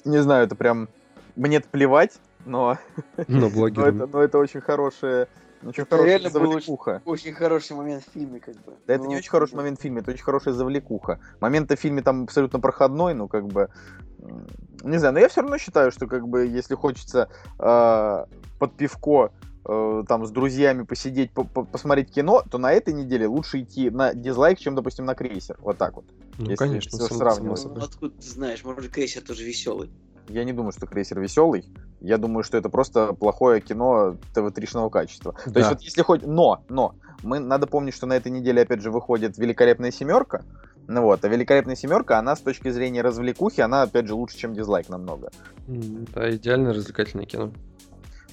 не 0.05 0.21
знаю, 0.21 0.45
это 0.45 0.55
прям, 0.55 0.87
мне 1.35 1.59
плевать, 1.59 2.13
но 2.45 2.77
Но 3.27 3.39
но 3.39 3.49
блогерам... 3.49 4.03
это, 4.03 4.07
но 4.07 4.21
это 4.21 4.37
очень 4.37 4.61
хорошее, 4.61 5.27
Очень 5.65 5.83
Это 5.83 6.03
реально 6.03 6.29
был 6.29 6.41
завлекуха. 6.41 7.01
Очень 7.05 7.33
хороший 7.33 7.75
момент 7.75 8.03
в 8.05 8.11
фильме, 8.11 8.39
как 8.39 8.55
бы. 8.55 8.73
Да 8.87 8.93
это 8.95 9.03
Ну, 9.03 9.09
не 9.09 9.15
очень 9.17 9.29
хороший 9.29 9.55
момент 9.55 9.79
в 9.79 9.81
фильме, 9.81 10.01
это 10.01 10.11
очень 10.11 10.23
хорошая 10.23 10.53
завлекуха. 10.53 11.19
Момент-то 11.39 11.75
в 11.75 11.79
фильме 11.79 12.01
там 12.01 12.23
абсолютно 12.23 12.59
проходной, 12.59 13.13
ну 13.13 13.27
как 13.27 13.47
бы... 13.47 13.69
Не 14.83 14.97
знаю, 14.97 15.13
но 15.13 15.19
я 15.19 15.29
все 15.29 15.41
равно 15.41 15.57
считаю, 15.57 15.91
что 15.91 16.07
как 16.07 16.27
бы 16.27 16.45
если 16.45 16.75
хочется 16.75 17.29
э, 17.59 18.25
под 18.59 18.73
пивко 18.77 19.31
э, 19.65 20.03
там 20.07 20.25
с 20.25 20.31
друзьями 20.31 20.83
посидеть, 20.83 21.31
по- 21.31 21.43
по- 21.43 21.63
посмотреть 21.63 22.11
кино, 22.11 22.43
то 22.49 22.57
на 22.57 22.71
этой 22.71 22.93
неделе 22.93 23.27
лучше 23.27 23.61
идти 23.61 23.89
на 23.89 24.13
дизлайк, 24.13 24.59
чем, 24.59 24.75
допустим, 24.75 25.05
на 25.05 25.15
крейсер. 25.15 25.57
Вот 25.59 25.77
так 25.77 25.95
вот. 25.95 26.05
Ну, 26.37 26.45
Если 26.45 26.55
конечно, 26.55 26.97
всё 26.97 27.07
само- 27.07 27.17
сравнивать. 27.19 27.65
Ну, 27.65 27.83
откуда 27.83 28.15
ты 28.15 28.27
знаешь, 28.27 28.63
может, 28.63 28.91
Крейсер 28.91 29.21
тоже 29.21 29.43
веселый. 29.43 29.89
Я 30.29 30.45
не 30.45 30.53
думаю, 30.53 30.71
что 30.71 30.87
крейсер 30.87 31.19
веселый. 31.19 31.65
Я 32.03 32.17
думаю, 32.17 32.43
что 32.43 32.57
это 32.57 32.69
просто 32.69 33.13
плохое 33.13 33.61
кино 33.61 34.17
ТВ-тришного 34.35 34.89
качества. 34.89 35.33
То 35.45 35.51
Да. 35.51 35.59
есть 35.61 35.71
вот 35.71 35.81
если 35.81 36.01
хоть... 36.01 36.27
Но, 36.27 36.63
но, 36.67 36.95
мы 37.23 37.39
надо 37.39 37.65
помнить, 37.65 37.95
что 37.95 38.05
на 38.05 38.13
этой 38.13 38.29
неделе 38.29 38.61
опять 38.61 38.81
же 38.81 38.91
выходит 38.91 39.37
«Великолепная 39.37 39.89
семерка». 39.89 40.43
Ну 40.87 41.01
вот, 41.01 41.23
а 41.23 41.29
«Великолепная 41.29 41.77
семерка», 41.77 42.19
она 42.19 42.35
с 42.35 42.41
точки 42.41 42.69
зрения 42.69 43.01
развлекухи, 43.01 43.61
она 43.61 43.83
опять 43.83 44.07
же 44.07 44.15
лучше, 44.15 44.37
чем 44.37 44.53
«Дизлайк» 44.53 44.89
намного. 44.89 45.31
Да, 45.65 46.29
идеально 46.29 46.73
развлекательное 46.73 47.25
кино. 47.25 47.53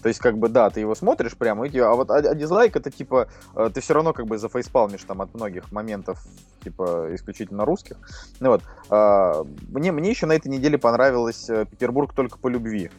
То 0.03 0.09
есть, 0.09 0.19
как 0.21 0.39
бы, 0.39 0.49
да, 0.49 0.71
ты 0.71 0.81
его 0.81 0.95
смотришь 0.97 1.37
прямо, 1.37 1.67
и, 1.67 1.79
а 1.79 1.93
вот 1.93 2.11
а, 2.11 2.17
а 2.17 2.35
дизлайк 2.35 2.75
это 2.75 2.91
типа, 2.91 3.29
э, 3.55 3.71
ты 3.73 3.81
все 3.83 3.95
равно 3.95 4.13
как 4.15 4.27
бы 4.27 4.39
зафейспалмишь 4.39 5.05
там 5.05 5.21
от 5.21 5.35
многих 5.35 5.71
моментов, 5.73 6.25
типа, 6.65 7.09
исключительно 7.13 7.65
русских. 7.65 7.99
Ну 8.41 8.51
вот, 8.51 8.63
а, 8.89 9.45
мне, 9.69 9.93
мне 9.93 10.11
еще 10.11 10.27
на 10.27 10.33
этой 10.33 10.49
неделе 10.49 10.79
понравилось 10.79 11.49
э, 11.51 11.67
Петербург 11.71 12.15
только 12.15 12.39
по 12.39 12.49
любви. 12.49 12.91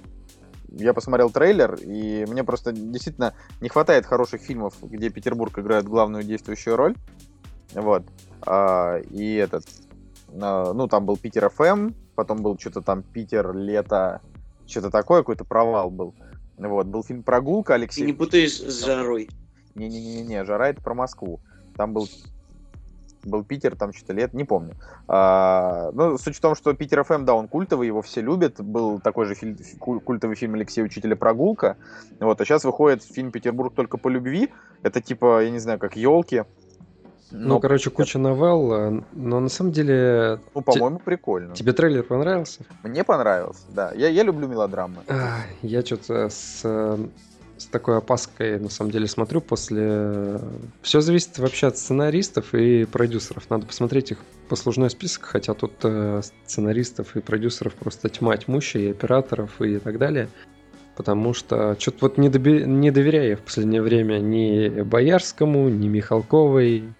Я 0.71 0.93
посмотрел 0.93 1.29
трейлер, 1.29 1.75
и 1.75 2.25
мне 2.25 2.43
просто 2.43 2.71
действительно 2.71 3.33
не 3.59 3.67
хватает 3.67 4.05
хороших 4.05 4.41
фильмов, 4.41 4.73
где 4.81 5.09
Петербург 5.09 5.57
играет 5.59 5.85
главную 5.85 6.23
действующую 6.23 6.77
роль. 6.77 6.95
Вот. 7.73 8.03
А, 8.45 8.97
и 8.97 9.35
этот, 9.35 9.65
а, 10.33 10.73
ну, 10.73 10.87
там 10.87 11.05
был 11.05 11.17
Питер 11.17 11.49
ФМ, 11.49 11.91
потом 12.15 12.41
был 12.41 12.57
что-то 12.57 12.81
там 12.81 13.03
Питер, 13.03 13.53
лето, 13.53 14.21
что-то 14.65 14.89
такое, 14.89 15.19
какой-то 15.19 15.43
провал 15.43 15.91
был. 15.91 16.15
Вот, 16.57 16.87
был 16.87 17.03
фильм 17.03 17.23
«Прогулка» 17.23 17.73
Ты 17.73 17.79
Алексей. 17.79 18.05
не 18.05 18.13
путаешь 18.13 18.57
с 18.59 18.85
жарой. 18.85 19.29
Не-не-не, 19.75 20.45
«Жара»— 20.45 20.69
это 20.69 20.81
про 20.81 20.93
Москву. 20.93 21.41
Там 21.75 21.93
был 21.93 22.07
был 23.23 23.43
Питер, 23.43 23.75
там 23.75 23.93
что-то 23.93 24.13
лет, 24.13 24.33
не 24.33 24.43
помню. 24.43 24.75
А, 25.07 25.91
ну, 25.93 26.17
суть 26.17 26.35
в 26.35 26.41
том, 26.41 26.55
что 26.55 26.73
Питер 26.73 27.03
ФМ, 27.03 27.25
да, 27.25 27.33
он 27.33 27.47
культовый, 27.47 27.87
его 27.87 28.01
все 28.01 28.21
любят. 28.21 28.61
Был 28.61 28.99
такой 28.99 29.25
же 29.25 29.35
фильм, 29.35 29.57
куль- 29.79 29.99
культовый 29.99 30.35
фильм 30.35 30.55
Алексея 30.55 30.85
Учителя 30.85 31.15
«Прогулка». 31.15 31.77
Вот, 32.19 32.39
а 32.41 32.45
сейчас 32.45 32.63
выходит 32.63 33.03
фильм 33.03 33.31
«Петербург 33.31 33.73
только 33.75 33.97
по 33.97 34.07
любви». 34.07 34.49
Это 34.83 35.01
типа, 35.01 35.43
я 35.43 35.49
не 35.49 35.59
знаю, 35.59 35.79
как 35.79 35.95
елки. 35.95 36.43
Ну, 37.31 37.59
короче, 37.61 37.89
куча 37.89 38.19
новелл, 38.19 38.73
э, 38.73 39.01
но 39.13 39.39
на 39.39 39.47
самом 39.47 39.71
деле... 39.71 40.39
ну, 40.53 40.61
по-моему, 40.61 40.99
прикольно. 40.99 41.55
Тебе 41.55 41.71
трейлер 41.71 42.03
понравился? 42.03 42.63
Мне 42.83 43.05
понравился, 43.05 43.63
да. 43.69 43.93
Я, 43.95 44.09
я 44.09 44.23
люблю 44.23 44.47
мелодрамы. 44.47 44.97
А, 45.07 45.37
Я 45.61 45.81
что-то 45.81 46.27
с, 46.27 46.59
э, 46.65 46.97
с 47.61 47.65
такой 47.65 47.97
опаской 47.97 48.59
на 48.59 48.69
самом 48.69 48.91
деле 48.91 49.07
смотрю 49.07 49.39
после... 49.39 50.39
Все 50.81 50.99
зависит 50.99 51.37
вообще 51.37 51.67
от 51.67 51.77
сценаристов 51.77 52.55
и 52.55 52.85
продюсеров. 52.85 53.49
Надо 53.49 53.67
посмотреть 53.67 54.11
их 54.11 54.17
послужной 54.49 54.89
список, 54.89 55.25
хотя 55.25 55.53
тут 55.53 55.73
э, 55.83 56.21
сценаристов 56.45 57.15
и 57.15 57.21
продюсеров 57.21 57.75
просто 57.75 58.09
тьма 58.09 58.35
тьмущая, 58.35 58.81
и 58.81 58.91
операторов 58.91 59.61
и 59.61 59.77
так 59.77 59.99
далее. 59.99 60.27
Потому 60.95 61.33
что 61.33 61.75
что-то 61.79 61.97
вот 62.01 62.17
не, 62.17 62.29
доби- 62.29 62.65
не 62.65 62.89
доверяю 62.89 63.29
я 63.29 63.37
в 63.37 63.41
последнее 63.41 63.81
время 63.81 64.17
ни 64.17 64.81
Боярскому, 64.81 65.69
ни 65.69 65.87
Михалковой. 65.87 66.93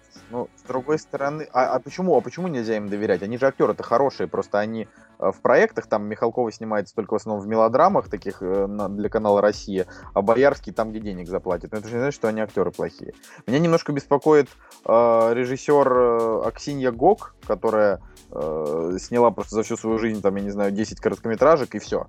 Ну, 0.62 0.64
с 0.64 0.68
другой 0.68 0.98
стороны, 0.98 1.48
а, 1.52 1.74
а 1.74 1.80
почему, 1.80 2.16
а 2.16 2.20
почему 2.20 2.48
нельзя 2.48 2.76
им 2.76 2.88
доверять? 2.88 3.22
Они 3.22 3.38
же 3.38 3.46
актеры-то 3.46 3.82
хорошие, 3.82 4.26
просто 4.26 4.58
они 4.58 4.88
э, 5.18 5.30
в 5.30 5.40
проектах, 5.40 5.86
там 5.86 6.04
Михалкова 6.04 6.52
снимается 6.52 6.94
только 6.94 7.14
в 7.14 7.16
основном 7.16 7.44
в 7.44 7.48
мелодрамах 7.48 8.08
таких 8.08 8.38
э, 8.42 8.66
для 8.90 9.08
канала 9.08 9.40
Россия, 9.40 9.86
а 10.14 10.22
Боярский 10.22 10.72
там, 10.72 10.90
где 10.90 11.00
денег 11.00 11.28
заплатит. 11.28 11.72
Но 11.72 11.78
это 11.78 11.88
же 11.88 11.94
не 11.94 12.00
значит, 12.00 12.14
что 12.14 12.28
они 12.28 12.40
актеры 12.40 12.70
плохие. 12.70 13.14
Меня 13.46 13.58
немножко 13.58 13.92
беспокоит 13.92 14.48
э, 14.84 14.90
режиссер 15.34 15.92
э, 15.92 16.42
Аксинья 16.46 16.92
Гок, 16.92 17.34
которая 17.46 18.00
э, 18.30 18.96
сняла 19.00 19.30
просто 19.30 19.56
за 19.56 19.62
всю 19.62 19.76
свою 19.76 19.98
жизнь, 19.98 20.22
там, 20.22 20.36
я 20.36 20.42
не 20.42 20.50
знаю, 20.50 20.72
10 20.72 21.00
короткометражек 21.00 21.74
и 21.74 21.78
все. 21.78 22.06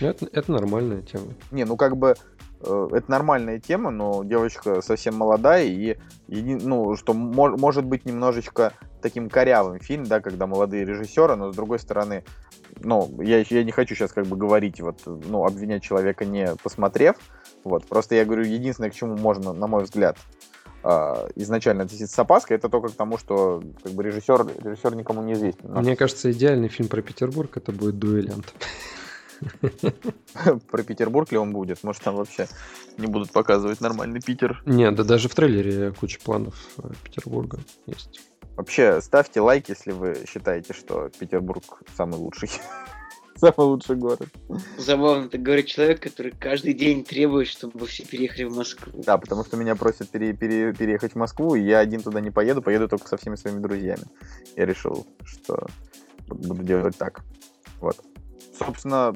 Это, 0.00 0.26
это 0.32 0.50
нормальная 0.50 1.02
тема. 1.02 1.26
Не, 1.50 1.64
ну 1.64 1.76
как 1.76 1.96
бы 1.96 2.14
это 2.62 3.04
нормальная 3.10 3.58
тема, 3.58 3.90
но 3.90 4.22
девочка 4.24 4.82
совсем 4.82 5.16
молодая, 5.16 5.64
и, 5.64 5.96
еди- 6.28 6.60
ну, 6.62 6.96
что 6.96 7.14
мо- 7.14 7.56
может 7.56 7.84
быть 7.84 8.04
немножечко 8.04 8.72
таким 9.02 9.28
корявым 9.30 9.80
фильм, 9.80 10.04
да, 10.04 10.20
когда 10.20 10.46
молодые 10.46 10.84
режиссеры, 10.84 11.36
но 11.36 11.52
с 11.52 11.56
другой 11.56 11.78
стороны, 11.78 12.24
ну, 12.80 13.10
я, 13.22 13.44
я 13.48 13.64
не 13.64 13.72
хочу 13.72 13.94
сейчас 13.94 14.12
как 14.12 14.26
бы 14.26 14.36
говорить, 14.36 14.80
вот, 14.80 15.00
ну, 15.06 15.44
обвинять 15.44 15.82
человека 15.82 16.24
не 16.24 16.54
посмотрев, 16.62 17.16
вот, 17.64 17.86
просто 17.86 18.14
я 18.14 18.24
говорю, 18.24 18.44
единственное, 18.44 18.90
к 18.90 18.94
чему 18.94 19.16
можно, 19.16 19.52
на 19.52 19.66
мой 19.66 19.84
взгляд, 19.84 20.16
а, 20.82 21.28
изначально 21.34 21.84
относиться 21.84 22.14
с 22.14 22.18
опаской, 22.18 22.56
это 22.56 22.68
только 22.68 22.88
к 22.88 22.92
тому, 22.92 23.18
что 23.18 23.62
как 23.82 23.92
бы 23.92 24.02
режиссер, 24.02 24.46
режиссер 24.64 24.94
никому 24.96 25.22
не 25.22 25.32
известен. 25.34 25.70
Мне 25.72 25.96
кажется, 25.96 26.30
идеальный 26.32 26.68
фильм 26.68 26.88
про 26.88 27.02
Петербург 27.02 27.54
это 27.56 27.72
будет 27.72 27.98
«Дуэлянт». 27.98 28.54
про 30.70 30.82
Петербург 30.82 31.30
ли 31.32 31.38
он 31.38 31.52
будет? 31.52 31.82
Может, 31.82 32.02
там 32.02 32.16
вообще 32.16 32.46
не 32.98 33.06
будут 33.06 33.32
показывать 33.32 33.80
нормальный 33.80 34.20
Питер? 34.20 34.62
Не, 34.66 34.90
да 34.90 35.04
даже 35.04 35.28
в 35.28 35.34
трейлере 35.34 35.92
куча 35.92 36.20
планов 36.20 36.54
э, 36.78 36.90
Петербурга 37.04 37.58
есть. 37.86 38.20
Вообще, 38.56 39.00
ставьте 39.00 39.40
лайк, 39.40 39.68
если 39.68 39.92
вы 39.92 40.24
считаете, 40.28 40.74
что 40.74 41.10
Петербург 41.18 41.64
самый 41.96 42.16
лучший. 42.16 42.50
Самый 43.36 43.68
лучший 43.68 43.96
город. 43.96 44.28
Забавно, 44.76 45.30
так 45.30 45.40
говорит 45.40 45.64
человек, 45.64 46.02
который 46.02 46.30
каждый 46.30 46.74
день 46.74 47.04
требует, 47.04 47.48
чтобы 47.48 47.86
все 47.86 48.04
переехали 48.04 48.44
в 48.44 48.54
Москву. 48.54 48.92
Да, 49.02 49.16
потому 49.16 49.46
что 49.46 49.56
меня 49.56 49.76
просят 49.76 50.10
пере- 50.10 50.34
пере- 50.34 50.74
переехать 50.74 51.12
в 51.12 51.16
Москву, 51.16 51.54
и 51.54 51.62
я 51.62 51.78
один 51.78 52.02
туда 52.02 52.20
не 52.20 52.30
поеду, 52.30 52.60
поеду 52.60 52.86
только 52.86 53.08
со 53.08 53.16
всеми 53.16 53.36
своими 53.36 53.60
друзьями. 53.60 54.02
Я 54.56 54.66
решил, 54.66 55.06
что 55.24 55.68
буду 56.28 56.62
делать 56.62 56.98
так. 56.98 57.22
Вот. 57.80 57.96
Собственно, 58.64 59.14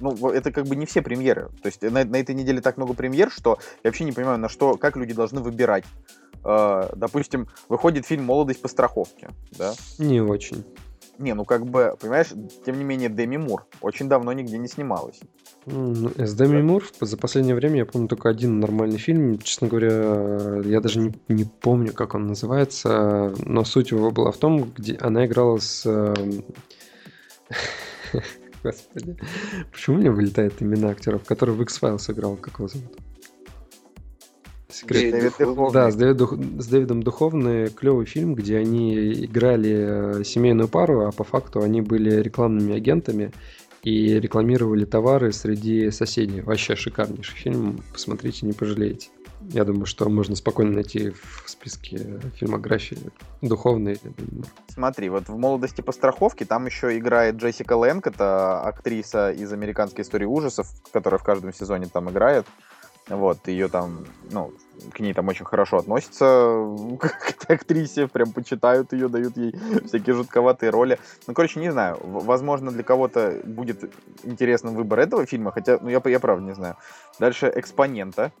ну, 0.00 0.30
это 0.30 0.52
как 0.52 0.66
бы 0.66 0.76
не 0.76 0.86
все 0.86 1.02
премьеры. 1.02 1.50
То 1.62 1.66
есть 1.66 1.82
на, 1.82 2.04
на 2.04 2.16
этой 2.16 2.34
неделе 2.34 2.60
так 2.60 2.76
много 2.76 2.94
премьер, 2.94 3.30
что 3.30 3.58
я 3.82 3.90
вообще 3.90 4.04
не 4.04 4.12
понимаю, 4.12 4.38
на 4.38 4.48
что, 4.48 4.76
как 4.76 4.96
люди 4.96 5.14
должны 5.14 5.40
выбирать. 5.40 5.84
Э, 6.44 6.90
допустим, 6.94 7.48
выходит 7.68 8.06
фильм 8.06 8.24
«Молодость 8.24 8.62
по 8.62 8.68
страховке», 8.68 9.30
да? 9.58 9.74
Не 9.98 10.20
очень. 10.20 10.64
Не, 11.18 11.34
ну 11.34 11.44
как 11.44 11.66
бы, 11.66 11.96
понимаешь, 12.00 12.28
тем 12.64 12.78
не 12.78 12.84
менее, 12.84 13.08
Деми 13.08 13.36
Мур 13.38 13.66
очень 13.80 14.08
давно 14.08 14.32
нигде 14.32 14.56
не 14.56 14.68
снималась. 14.68 15.18
М, 15.66 16.12
С 16.16 16.32
Деми 16.34 16.62
Мур 16.62 16.84
за 17.00 17.16
последнее 17.16 17.56
время 17.56 17.78
я 17.78 17.86
помню 17.86 18.06
только 18.06 18.28
один 18.28 18.60
нормальный 18.60 18.98
фильм. 18.98 19.38
Честно 19.38 19.66
говоря, 19.66 20.60
я 20.64 20.80
даже 20.80 21.00
не, 21.00 21.12
не 21.26 21.44
помню, 21.44 21.92
как 21.92 22.14
он 22.14 22.28
называется, 22.28 23.34
но 23.44 23.64
суть 23.64 23.90
его 23.90 24.12
была 24.12 24.30
в 24.30 24.36
том, 24.36 24.70
где 24.76 24.96
она 24.96 25.26
играла 25.26 25.58
с... 25.58 25.84
Господи, 28.62 29.16
почему 29.70 29.96
у 29.96 29.98
меня 30.00 30.12
вылетают 30.12 30.54
имена 30.60 30.90
актеров, 30.90 31.24
который 31.24 31.54
в 31.54 31.62
X-Files 31.62 32.12
играл, 32.12 32.36
как 32.36 32.58
его 32.58 32.68
зовут? 32.68 32.96
Секрет. 34.70 35.12
Дэвид 35.12 35.32
Духовный. 35.38 35.72
Да, 35.72 35.90
с, 35.90 35.96
Дэвид 35.96 36.16
Дух- 36.16 36.38
с 36.58 36.66
Дэвидом 36.66 37.02
Духовный 37.02 37.70
клевый 37.70 38.06
фильм, 38.06 38.34
где 38.34 38.58
они 38.58 39.24
играли 39.24 40.20
э, 40.20 40.24
семейную 40.24 40.68
пару, 40.68 41.06
а 41.06 41.12
по 41.12 41.24
факту 41.24 41.62
они 41.62 41.80
были 41.80 42.20
рекламными 42.20 42.76
агентами 42.76 43.32
и 43.82 44.20
рекламировали 44.20 44.84
товары 44.84 45.32
среди 45.32 45.90
соседей. 45.90 46.42
Вообще 46.42 46.76
шикарнейший 46.76 47.36
фильм, 47.36 47.82
посмотрите, 47.92 48.44
не 48.46 48.52
пожалеете. 48.52 49.08
Я 49.50 49.64
думаю, 49.64 49.86
что 49.86 50.08
можно 50.10 50.36
спокойно 50.36 50.72
найти 50.72 51.10
в 51.10 51.44
списке 51.46 52.20
фильмографии 52.34 52.98
Духовный. 53.40 53.98
Смотри, 54.68 55.08
вот 55.08 55.28
в 55.28 55.38
молодости 55.38 55.80
по 55.80 55.92
страховке 55.92 56.44
там 56.44 56.66
еще 56.66 56.96
играет 56.98 57.36
Джессика 57.36 57.74
Лэнг, 57.74 58.06
это 58.06 58.60
актриса 58.60 59.30
из 59.30 59.50
американской 59.52 60.02
истории 60.02 60.26
ужасов, 60.26 60.68
которая 60.92 61.18
в 61.18 61.24
каждом 61.24 61.54
сезоне 61.54 61.86
там 61.86 62.10
играет. 62.10 62.46
Вот, 63.08 63.48
ее 63.48 63.68
там, 63.68 64.04
ну, 64.30 64.52
к 64.92 65.00
ней 65.00 65.14
там 65.14 65.28
очень 65.28 65.46
хорошо 65.46 65.78
относятся 65.78 66.26
к 67.00 67.50
актрисе, 67.50 68.06
прям 68.06 68.32
почитают 68.32 68.92
ее, 68.92 69.08
дают 69.08 69.36
ей 69.38 69.54
всякие 69.86 70.14
жутковатые 70.14 70.70
роли. 70.70 70.98
Ну, 71.26 71.32
короче, 71.32 71.58
не 71.58 71.72
знаю, 71.72 71.98
возможно, 72.02 72.70
для 72.70 72.82
кого-то 72.82 73.40
будет 73.44 73.90
интересным 74.24 74.74
выбор 74.74 75.00
этого 75.00 75.24
фильма, 75.24 75.52
хотя, 75.52 75.78
ну, 75.80 75.88
я, 75.88 76.02
я 76.04 76.20
правда 76.20 76.44
не 76.44 76.54
знаю. 76.54 76.76
Дальше 77.18 77.50
«Экспонента». 77.54 78.32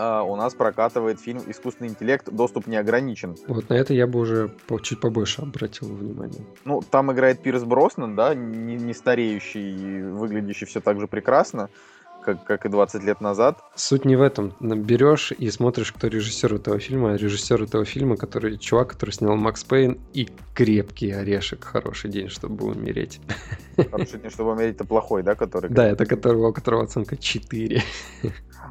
А, 0.00 0.22
у 0.22 0.36
нас 0.36 0.54
прокатывает 0.54 1.18
фильм 1.18 1.42
«Искусственный 1.48 1.90
интеллект. 1.90 2.30
Доступ 2.30 2.68
не 2.68 2.76
ограничен». 2.76 3.34
Вот 3.48 3.68
на 3.68 3.74
это 3.74 3.94
я 3.94 4.06
бы 4.06 4.20
уже 4.20 4.48
по- 4.68 4.78
чуть 4.78 5.00
побольше 5.00 5.42
обратил 5.42 5.88
внимание. 5.88 6.44
Ну, 6.64 6.82
там 6.88 7.10
играет 7.10 7.42
Пирс 7.42 7.64
Броснан, 7.64 8.14
да, 8.14 8.32
не, 8.32 8.76
не 8.76 8.94
стареющий, 8.94 10.02
выглядящий 10.12 10.66
все 10.68 10.80
так 10.80 11.00
же 11.00 11.08
прекрасно, 11.08 11.68
как, 12.28 12.44
как 12.44 12.66
и 12.66 12.68
20 12.68 13.04
лет 13.04 13.20
назад. 13.22 13.58
Суть 13.74 14.04
не 14.04 14.16
в 14.16 14.20
этом. 14.22 14.52
Берешь 14.60 15.32
и 15.32 15.50
смотришь, 15.50 15.92
кто 15.92 16.08
режиссер 16.08 16.54
этого 16.54 16.78
фильма. 16.78 17.12
А 17.12 17.16
режиссер 17.16 17.62
этого 17.62 17.86
фильма, 17.86 18.16
который 18.16 18.58
чувак, 18.58 18.88
который 18.88 19.12
снял 19.12 19.36
Макс 19.36 19.64
Пейн 19.64 19.98
и 20.12 20.28
крепкий 20.54 21.10
орешек. 21.10 21.64
Хороший 21.64 22.10
день, 22.10 22.28
чтобы 22.28 22.66
умереть. 22.66 23.20
Хороший 23.90 24.20
день, 24.20 24.30
чтобы 24.30 24.52
умереть, 24.52 24.74
это 24.74 24.84
плохой, 24.84 25.22
да, 25.22 25.34
который? 25.34 25.70
Да, 25.70 25.86
это 25.86 26.04
которого, 26.04 26.48
у 26.48 26.52
которого 26.52 26.82
оценка 26.84 27.16
4. 27.16 27.82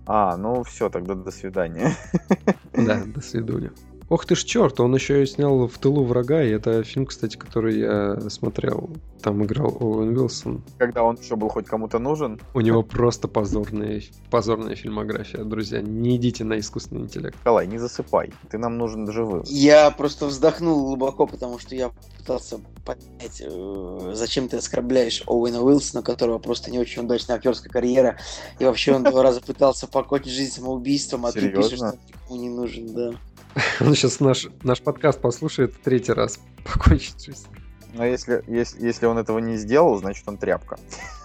А, 0.06 0.38
ну 0.38 0.64
все, 0.64 0.90
тогда 0.90 1.16
до 1.16 1.32
свидания. 1.32 1.96
Да, 2.74 3.04
до 3.06 3.22
свидания. 3.22 3.72
Ох 4.10 4.26
ты 4.26 4.36
ж 4.36 4.44
черт, 4.44 4.80
он 4.80 4.96
еще 4.96 5.24
и 5.24 5.26
снял 5.26 5.68
«В 5.68 5.78
тылу 5.80 6.06
врага», 6.06 6.42
и 6.42 6.50
это 6.50 6.82
фильм, 6.84 7.08
кстати, 7.08 7.36
который 7.36 7.80
я 7.80 8.30
смотрел. 8.30 8.90
Там 9.22 9.44
играл 9.44 9.76
Оуэн 9.80 10.18
Уилсон. 10.18 10.64
Когда 10.78 11.04
он 11.04 11.16
еще 11.16 11.36
был 11.36 11.50
хоть 11.50 11.66
кому-то 11.66 12.00
нужен. 12.00 12.40
У 12.54 12.62
него 12.62 12.84
просто 12.84 13.28
позорная, 13.28 14.02
позорная 14.30 14.76
фильмография, 14.76 15.44
друзья. 15.44 15.82
Не 15.82 16.18
идите 16.18 16.44
на 16.44 16.60
искусственный 16.60 17.02
интеллект. 17.02 17.38
Николай, 17.40 17.68
не 17.68 17.78
засыпай, 17.78 18.34
ты 18.50 18.58
нам 18.58 18.78
нужен 18.78 19.12
живым. 19.12 19.44
Я 19.46 19.92
просто 19.92 20.28
вздохнул 20.28 20.86
глубоко, 20.86 21.28
потому 21.28 21.60
что 21.60 21.76
я 21.76 21.92
пытался 22.18 22.60
понять, 22.86 23.42
э, 23.42 24.12
зачем 24.14 24.50
ты 24.50 24.58
оскорбляешь 24.58 25.24
Оуэна 25.26 25.62
Уилсона, 25.62 26.02
у 26.02 26.04
которого 26.04 26.40
просто 26.40 26.72
не 26.72 26.80
очень 26.80 27.04
удачная 27.04 27.38
актерская 27.38 27.72
карьера, 27.72 28.18
и 28.60 28.66
вообще 28.66 28.94
он 28.94 29.04
два 29.04 29.24
раза 29.24 29.42
пытался 29.42 29.88
покончить 29.88 30.34
жизнь 30.34 30.54
самоубийством, 30.54 31.26
а 31.26 31.32
ты 31.32 31.50
пишешь, 31.50 31.78
что 31.78 31.98
никому 32.08 32.42
не 32.42 32.50
нужен, 32.50 32.94
да. 32.94 33.12
Он 33.82 33.96
сейчас 33.96 34.20
наш, 34.20 34.48
наш 34.64 34.82
подкаст 34.82 35.20
послушает 35.20 35.74
в 35.74 35.80
третий 35.80 36.14
раз. 36.14 36.40
Покончить 36.64 37.24
жизнь. 37.24 37.48
Но 37.98 38.06
если, 38.06 38.44
если, 38.48 38.86
если 38.86 39.06
он 39.08 39.18
этого 39.18 39.40
не 39.40 39.58
сделал, 39.58 39.98
значит 39.98 40.28
он 40.28 40.38
тряпка. 40.38 40.78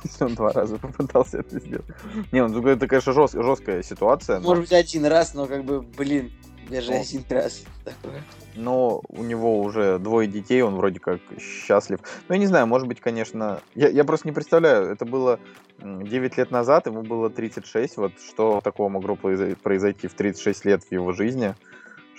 Если 0.03 0.25
он 0.25 0.35
два 0.35 0.53
раза 0.53 0.79
попытался 0.79 1.39
это 1.39 1.61
сделать. 1.61 1.87
Не, 2.33 2.47
ну 2.47 2.67
это, 2.67 2.89
конечно, 2.89 3.13
жест, 3.13 3.35
жесткая 3.35 3.83
ситуация. 3.83 4.39
Но... 4.39 4.49
Может 4.49 4.65
быть, 4.65 4.73
один 4.73 5.05
раз, 5.05 5.35
но 5.35 5.47
как 5.47 5.65
бы, 5.65 5.83
блин, 5.83 6.33
даже 6.71 6.93
ну, 6.93 7.01
один 7.01 7.25
раз 7.29 7.63
такое. 7.85 8.23
Но 8.55 9.03
у 9.09 9.23
него 9.23 9.61
уже 9.61 9.99
двое 9.99 10.27
детей, 10.27 10.63
он 10.63 10.77
вроде 10.77 10.99
как 10.99 11.21
счастлив. 11.39 12.01
Ну, 12.29 12.35
я 12.35 12.39
не 12.39 12.47
знаю, 12.47 12.67
может 12.67 12.89
быть, 12.89 13.01
конечно... 13.01 13.61
Я, 13.75 13.89
я 13.89 14.05
просто 14.05 14.29
не 14.29 14.33
представляю, 14.33 14.87
это 14.87 15.05
было 15.05 15.39
9 15.81 16.37
лет 16.39 16.51
назад, 16.51 16.87
ему 16.87 17.03
было 17.03 17.29
36. 17.29 17.97
Вот 17.99 18.13
что 18.27 18.61
такого 18.63 18.89
могло 18.89 19.17
произойти 19.17 20.07
в 20.09 20.15
36 20.15 20.65
лет 20.65 20.83
в 20.85 20.93
его 20.93 21.13
жизни 21.13 21.55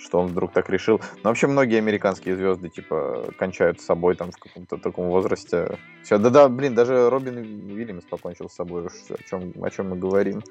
что 0.04 0.20
он 0.20 0.26
вдруг 0.26 0.52
так 0.52 0.68
решил. 0.68 1.00
Но 1.22 1.30
вообще 1.30 1.46
многие 1.46 1.78
американские 1.78 2.36
звезды, 2.36 2.68
типа, 2.68 3.32
кончают 3.38 3.80
с 3.80 3.84
собой 3.84 4.14
там 4.16 4.30
в 4.30 4.36
каком-то 4.36 4.76
таком 4.76 5.08
возрасте. 5.08 5.78
Все, 6.02 6.18
да-да, 6.18 6.48
блин, 6.48 6.74
даже 6.74 7.08
Робин 7.08 7.38
Уильямс 7.38 8.04
покончил 8.04 8.48
с 8.48 8.54
собой, 8.54 8.86
о 8.86 9.28
чем, 9.28 9.52
о 9.62 9.70
чем 9.70 9.90
мы 9.90 9.96
говорим. 9.96 10.42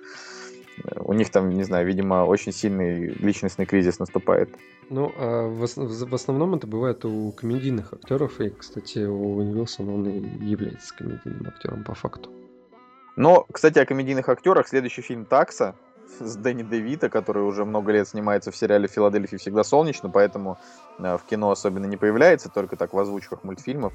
У 0.95 1.13
них 1.13 1.29
там, 1.29 1.51
не 1.51 1.63
знаю, 1.63 1.85
видимо, 1.85 2.25
очень 2.25 2.51
сильный 2.51 3.09
личностный 3.09 3.67
кризис 3.67 3.99
наступает. 3.99 4.49
Ну, 4.89 5.13
а 5.17 5.47
в, 5.47 5.67
в 5.67 6.15
основном 6.15 6.55
это 6.55 6.65
бывает 6.65 7.05
у 7.05 7.31
комедийных 7.31 7.93
актеров, 7.93 8.41
и, 8.41 8.49
кстати, 8.49 9.05
у 9.05 9.37
Уилсон 9.37 9.89
он 9.89 10.09
и 10.09 10.19
является 10.43 10.95
комедийным 10.95 11.47
актером 11.47 11.83
по 11.83 11.93
факту. 11.93 12.31
Но, 13.15 13.45
кстати, 13.51 13.77
о 13.77 13.85
комедийных 13.85 14.29
актерах. 14.29 14.67
Следующий 14.67 15.03
фильм 15.03 15.25
«Такса», 15.25 15.75
с 16.19 16.35
Дэнни 16.35 16.63
Девита, 16.63 17.09
который 17.09 17.43
уже 17.43 17.65
много 17.65 17.91
лет 17.91 18.07
снимается 18.07 18.51
в 18.51 18.55
сериале 18.55 18.87
«Филадельфия 18.87 19.39
всегда 19.39 19.63
солнечно», 19.63 20.09
поэтому 20.09 20.57
э, 20.99 21.17
в 21.17 21.23
кино 21.23 21.51
особенно 21.51 21.85
не 21.85 21.97
появляется, 21.97 22.49
только 22.49 22.75
так 22.75 22.93
в 22.93 22.99
озвучках 22.99 23.43
мультфильмов. 23.43 23.93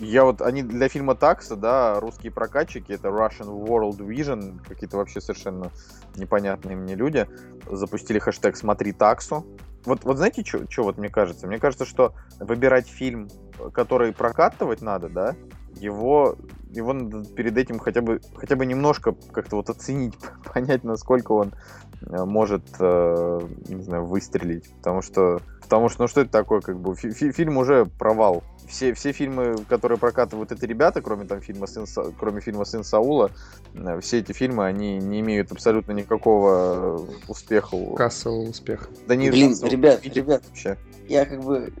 Я 0.00 0.24
вот, 0.24 0.42
они 0.42 0.62
для 0.62 0.88
фильма 0.88 1.14
Такса, 1.14 1.54
да, 1.54 2.00
русские 2.00 2.32
прокатчики, 2.32 2.92
это 2.92 3.08
Russian 3.08 3.48
World 3.48 3.98
Vision, 3.98 4.58
какие-то 4.66 4.96
вообще 4.96 5.20
совершенно 5.20 5.70
непонятные 6.16 6.76
мне 6.76 6.94
люди, 6.96 7.28
запустили 7.70 8.18
хэштег 8.18 8.56
«Смотри 8.56 8.92
таксу». 8.92 9.46
Вот, 9.84 10.02
вот 10.04 10.16
знаете, 10.16 10.42
что 10.44 10.82
вот 10.82 10.98
мне 10.98 11.10
кажется? 11.10 11.46
Мне 11.46 11.58
кажется, 11.58 11.84
что 11.84 12.14
выбирать 12.40 12.88
фильм, 12.88 13.28
который 13.72 14.12
прокатывать 14.12 14.80
надо, 14.80 15.08
да, 15.08 15.36
его 15.78 16.36
его 16.76 16.92
надо 16.92 17.24
перед 17.34 17.56
этим 17.56 17.78
хотя 17.78 18.00
бы, 18.00 18.20
хотя 18.34 18.56
бы 18.56 18.66
немножко 18.66 19.14
как-то 19.32 19.56
вот 19.56 19.70
оценить, 19.70 20.14
понять, 20.52 20.84
насколько 20.84 21.32
он 21.32 21.52
э, 22.06 22.24
может, 22.24 22.62
э, 22.78 23.40
не 23.68 23.82
знаю, 23.82 24.06
выстрелить. 24.06 24.70
Потому 24.78 25.02
что, 25.02 25.40
потому 25.62 25.88
что, 25.88 26.02
ну 26.02 26.08
что 26.08 26.22
это 26.22 26.30
такое, 26.30 26.60
как 26.60 26.78
бы, 26.78 26.94
фи 26.94 27.32
фильм 27.32 27.56
уже 27.56 27.86
провал. 27.86 28.42
Все, 28.68 28.94
все 28.94 29.12
фильмы, 29.12 29.56
которые 29.68 29.98
прокатывают 29.98 30.50
эти 30.50 30.64
ребята, 30.64 31.02
кроме 31.02 31.26
там 31.26 31.42
фильма 31.42 31.66
Сын, 31.66 31.86
кроме 32.18 32.40
фильма 32.40 32.64
Сын 32.64 32.82
Саула, 32.82 33.30
э, 33.74 34.00
все 34.00 34.20
эти 34.20 34.32
фильмы, 34.32 34.66
они 34.66 34.98
не 34.98 35.20
имеют 35.20 35.52
абсолютно 35.52 35.92
никакого 35.92 37.06
успеха. 37.28 37.76
Кассового 37.96 38.48
успеха. 38.48 38.88
Да 39.06 39.16
не 39.16 39.30
Блин, 39.30 39.56
ребят, 39.62 40.04
ребят, 40.04 40.42
вообще. 40.46 40.78
я 41.08 41.26
как 41.26 41.42
бы 41.42 41.72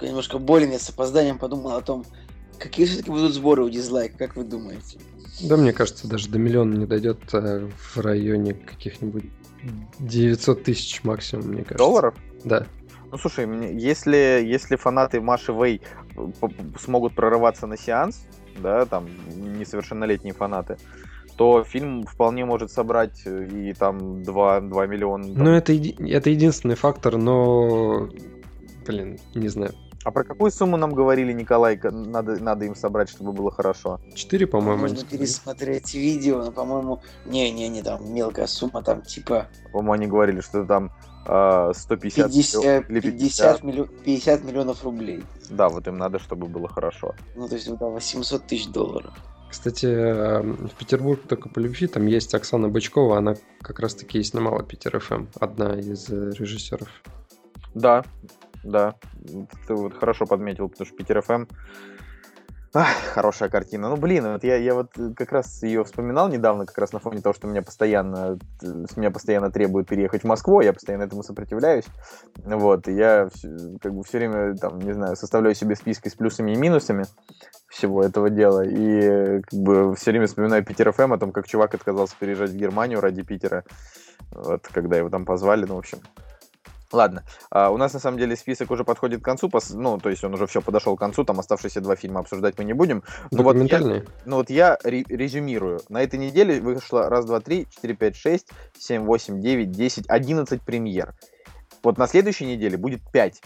немножко 0.00 0.38
болен, 0.38 0.70
я 0.70 0.78
с 0.78 0.88
опозданием 0.90 1.38
подумал 1.38 1.76
о 1.76 1.80
том, 1.80 2.04
Какие 2.60 2.86
все-таки 2.86 3.10
будут 3.10 3.32
сборы 3.32 3.64
у 3.64 3.70
дизлайка, 3.70 4.18
как 4.18 4.36
вы 4.36 4.44
думаете? 4.44 4.98
Да, 5.42 5.56
мне 5.56 5.72
кажется, 5.72 6.06
даже 6.06 6.28
до 6.28 6.38
миллиона 6.38 6.74
не 6.74 6.84
дойдет 6.84 7.18
а 7.32 7.66
в 7.66 7.98
районе 7.98 8.52
каких-нибудь 8.52 9.24
900 9.98 10.62
тысяч 10.62 11.02
максимум, 11.02 11.48
мне 11.48 11.62
кажется. 11.62 11.78
Долларов? 11.78 12.14
Да. 12.44 12.66
Ну, 13.10 13.18
слушай, 13.18 13.48
если, 13.76 14.44
если 14.44 14.76
фанаты 14.76 15.20
Маши 15.20 15.52
Вэй 15.52 15.80
смогут 16.78 17.14
прорываться 17.14 17.66
на 17.66 17.78
сеанс, 17.78 18.26
да, 18.58 18.84
там, 18.84 19.08
несовершеннолетние 19.58 20.34
фанаты, 20.34 20.76
то 21.36 21.64
фильм 21.64 22.04
вполне 22.04 22.44
может 22.44 22.70
собрать 22.70 23.22
и 23.26 23.72
там 23.72 24.22
2, 24.22 24.60
2 24.60 24.86
миллиона. 24.86 25.24
Там. 25.24 25.44
Ну, 25.44 25.50
это, 25.52 25.72
это 25.72 26.30
единственный 26.30 26.74
фактор, 26.74 27.16
но, 27.16 28.10
блин, 28.86 29.18
не 29.34 29.48
знаю. 29.48 29.72
А 30.02 30.10
про 30.12 30.24
какую 30.24 30.50
сумму 30.50 30.78
нам 30.78 30.94
говорили, 30.94 31.32
Николай, 31.32 31.78
надо, 31.82 32.42
надо 32.42 32.64
им 32.64 32.74
собрать, 32.74 33.10
чтобы 33.10 33.32
было 33.32 33.50
хорошо? 33.50 34.00
Четыре, 34.14 34.46
по-моему. 34.46 34.82
Можно 34.82 35.04
пересмотреть 35.04 35.92
видео, 35.94 36.42
но, 36.42 36.52
по-моему, 36.52 37.02
не-не-не, 37.26 37.82
там 37.82 38.12
мелкая 38.12 38.46
сумма, 38.46 38.82
там 38.82 39.02
типа... 39.02 39.48
По-моему, 39.72 39.92
они 39.92 40.06
говорили, 40.06 40.40
что 40.40 40.64
там 40.64 40.90
э, 41.26 41.72
150 41.74 42.26
50, 42.32 42.90
или 42.90 43.00
50, 43.00 43.60
50, 43.60 43.64
миллион, 43.64 43.88
50 44.04 44.44
миллионов 44.44 44.84
рублей. 44.84 45.22
Да, 45.50 45.68
вот 45.68 45.86
им 45.86 45.98
надо, 45.98 46.18
чтобы 46.18 46.46
было 46.46 46.68
хорошо. 46.68 47.14
Ну, 47.36 47.46
то 47.46 47.56
есть, 47.56 47.70
да, 47.76 47.86
800 47.86 48.46
тысяч 48.46 48.68
долларов. 48.68 49.12
Кстати, 49.50 49.86
эм, 49.86 50.68
в 50.68 50.74
Петербург 50.76 51.20
только 51.28 51.48
по 51.48 51.58
любви 51.58 51.88
там 51.88 52.06
есть 52.06 52.32
Оксана 52.34 52.68
Бычкова, 52.68 53.18
она 53.18 53.34
как 53.60 53.80
раз-таки 53.80 54.18
и 54.18 54.22
снимала 54.22 54.62
Питер 54.62 54.98
FM, 55.00 55.26
одна 55.40 55.74
из 55.74 56.08
э, 56.08 56.30
режиссеров. 56.38 56.88
Да, 57.74 58.04
да, 58.62 58.94
ты 59.66 59.74
вот 59.74 59.94
хорошо 59.94 60.26
подметил, 60.26 60.68
потому 60.68 60.86
что 60.86 60.96
Питер 60.96 61.22
FM 61.22 61.44
Ах, 62.72 62.86
хорошая 63.14 63.48
картина. 63.48 63.88
Ну, 63.88 63.96
блин, 63.96 64.32
вот 64.32 64.44
я, 64.44 64.54
я 64.54 64.74
вот 64.74 64.92
как 65.16 65.32
раз 65.32 65.60
ее 65.64 65.82
вспоминал 65.82 66.28
недавно, 66.28 66.66
как 66.66 66.78
раз 66.78 66.92
на 66.92 67.00
фоне 67.00 67.20
того, 67.20 67.32
что 67.32 67.48
меня 67.48 67.62
постоянно, 67.62 68.38
с 68.60 68.96
меня 68.96 69.10
постоянно 69.10 69.50
требуют 69.50 69.88
переехать 69.88 70.22
в 70.22 70.26
Москву, 70.26 70.60
я 70.60 70.72
постоянно 70.72 71.02
этому 71.02 71.24
сопротивляюсь. 71.24 71.86
Вот, 72.36 72.86
и 72.86 72.92
я 72.92 73.28
как 73.80 73.92
бы 73.92 74.04
все 74.04 74.18
время, 74.18 74.54
там, 74.54 74.78
не 74.78 74.92
знаю, 74.92 75.16
составляю 75.16 75.56
себе 75.56 75.74
списки 75.74 76.08
с 76.08 76.14
плюсами 76.14 76.52
и 76.52 76.56
минусами 76.56 77.06
всего 77.68 78.04
этого 78.04 78.30
дела, 78.30 78.64
и 78.64 79.40
как 79.40 79.60
бы 79.60 79.96
все 79.96 80.12
время 80.12 80.28
вспоминаю 80.28 80.64
Питер 80.64 80.92
FM 80.92 81.12
о 81.14 81.18
том, 81.18 81.32
как 81.32 81.48
чувак 81.48 81.74
отказался 81.74 82.14
переезжать 82.20 82.50
в 82.50 82.56
Германию 82.56 83.00
ради 83.00 83.22
Питера, 83.22 83.64
вот, 84.30 84.68
когда 84.68 84.96
его 84.96 85.10
там 85.10 85.24
позвали, 85.24 85.64
ну, 85.66 85.74
в 85.74 85.78
общем, 85.78 85.98
Ладно, 86.92 87.24
а, 87.50 87.70
у 87.70 87.76
нас 87.76 87.92
на 87.92 88.00
самом 88.00 88.18
деле 88.18 88.34
список 88.34 88.70
уже 88.70 88.84
подходит 88.84 89.20
к 89.20 89.24
концу, 89.24 89.48
пос... 89.48 89.70
ну, 89.70 89.98
то 89.98 90.10
есть 90.10 90.24
он 90.24 90.34
уже 90.34 90.46
все 90.46 90.60
подошел 90.60 90.96
к 90.96 90.98
концу, 90.98 91.24
там 91.24 91.38
оставшиеся 91.38 91.80
два 91.80 91.94
фильма 91.94 92.20
обсуждать 92.20 92.58
мы 92.58 92.64
не 92.64 92.72
будем. 92.72 93.04
Но 93.30 93.42
вот 93.42 93.56
я, 93.56 94.02
ну 94.24 94.36
вот 94.36 94.50
я 94.50 94.76
ре- 94.82 95.04
резюмирую. 95.08 95.80
На 95.88 96.02
этой 96.02 96.18
неделе 96.18 96.60
вышло 96.60 97.08
раз, 97.08 97.26
два, 97.26 97.40
три, 97.40 97.68
четыре, 97.70 97.94
пять, 97.94 98.16
шесть, 98.16 98.48
семь, 98.76 99.04
восемь, 99.04 99.40
девять, 99.40 99.70
десять, 99.70 100.08
одиннадцать 100.08 100.62
премьер. 100.62 101.14
Вот 101.82 101.96
на 101.96 102.06
следующей 102.08 102.46
неделе 102.46 102.76
будет 102.76 103.00
пять, 103.12 103.40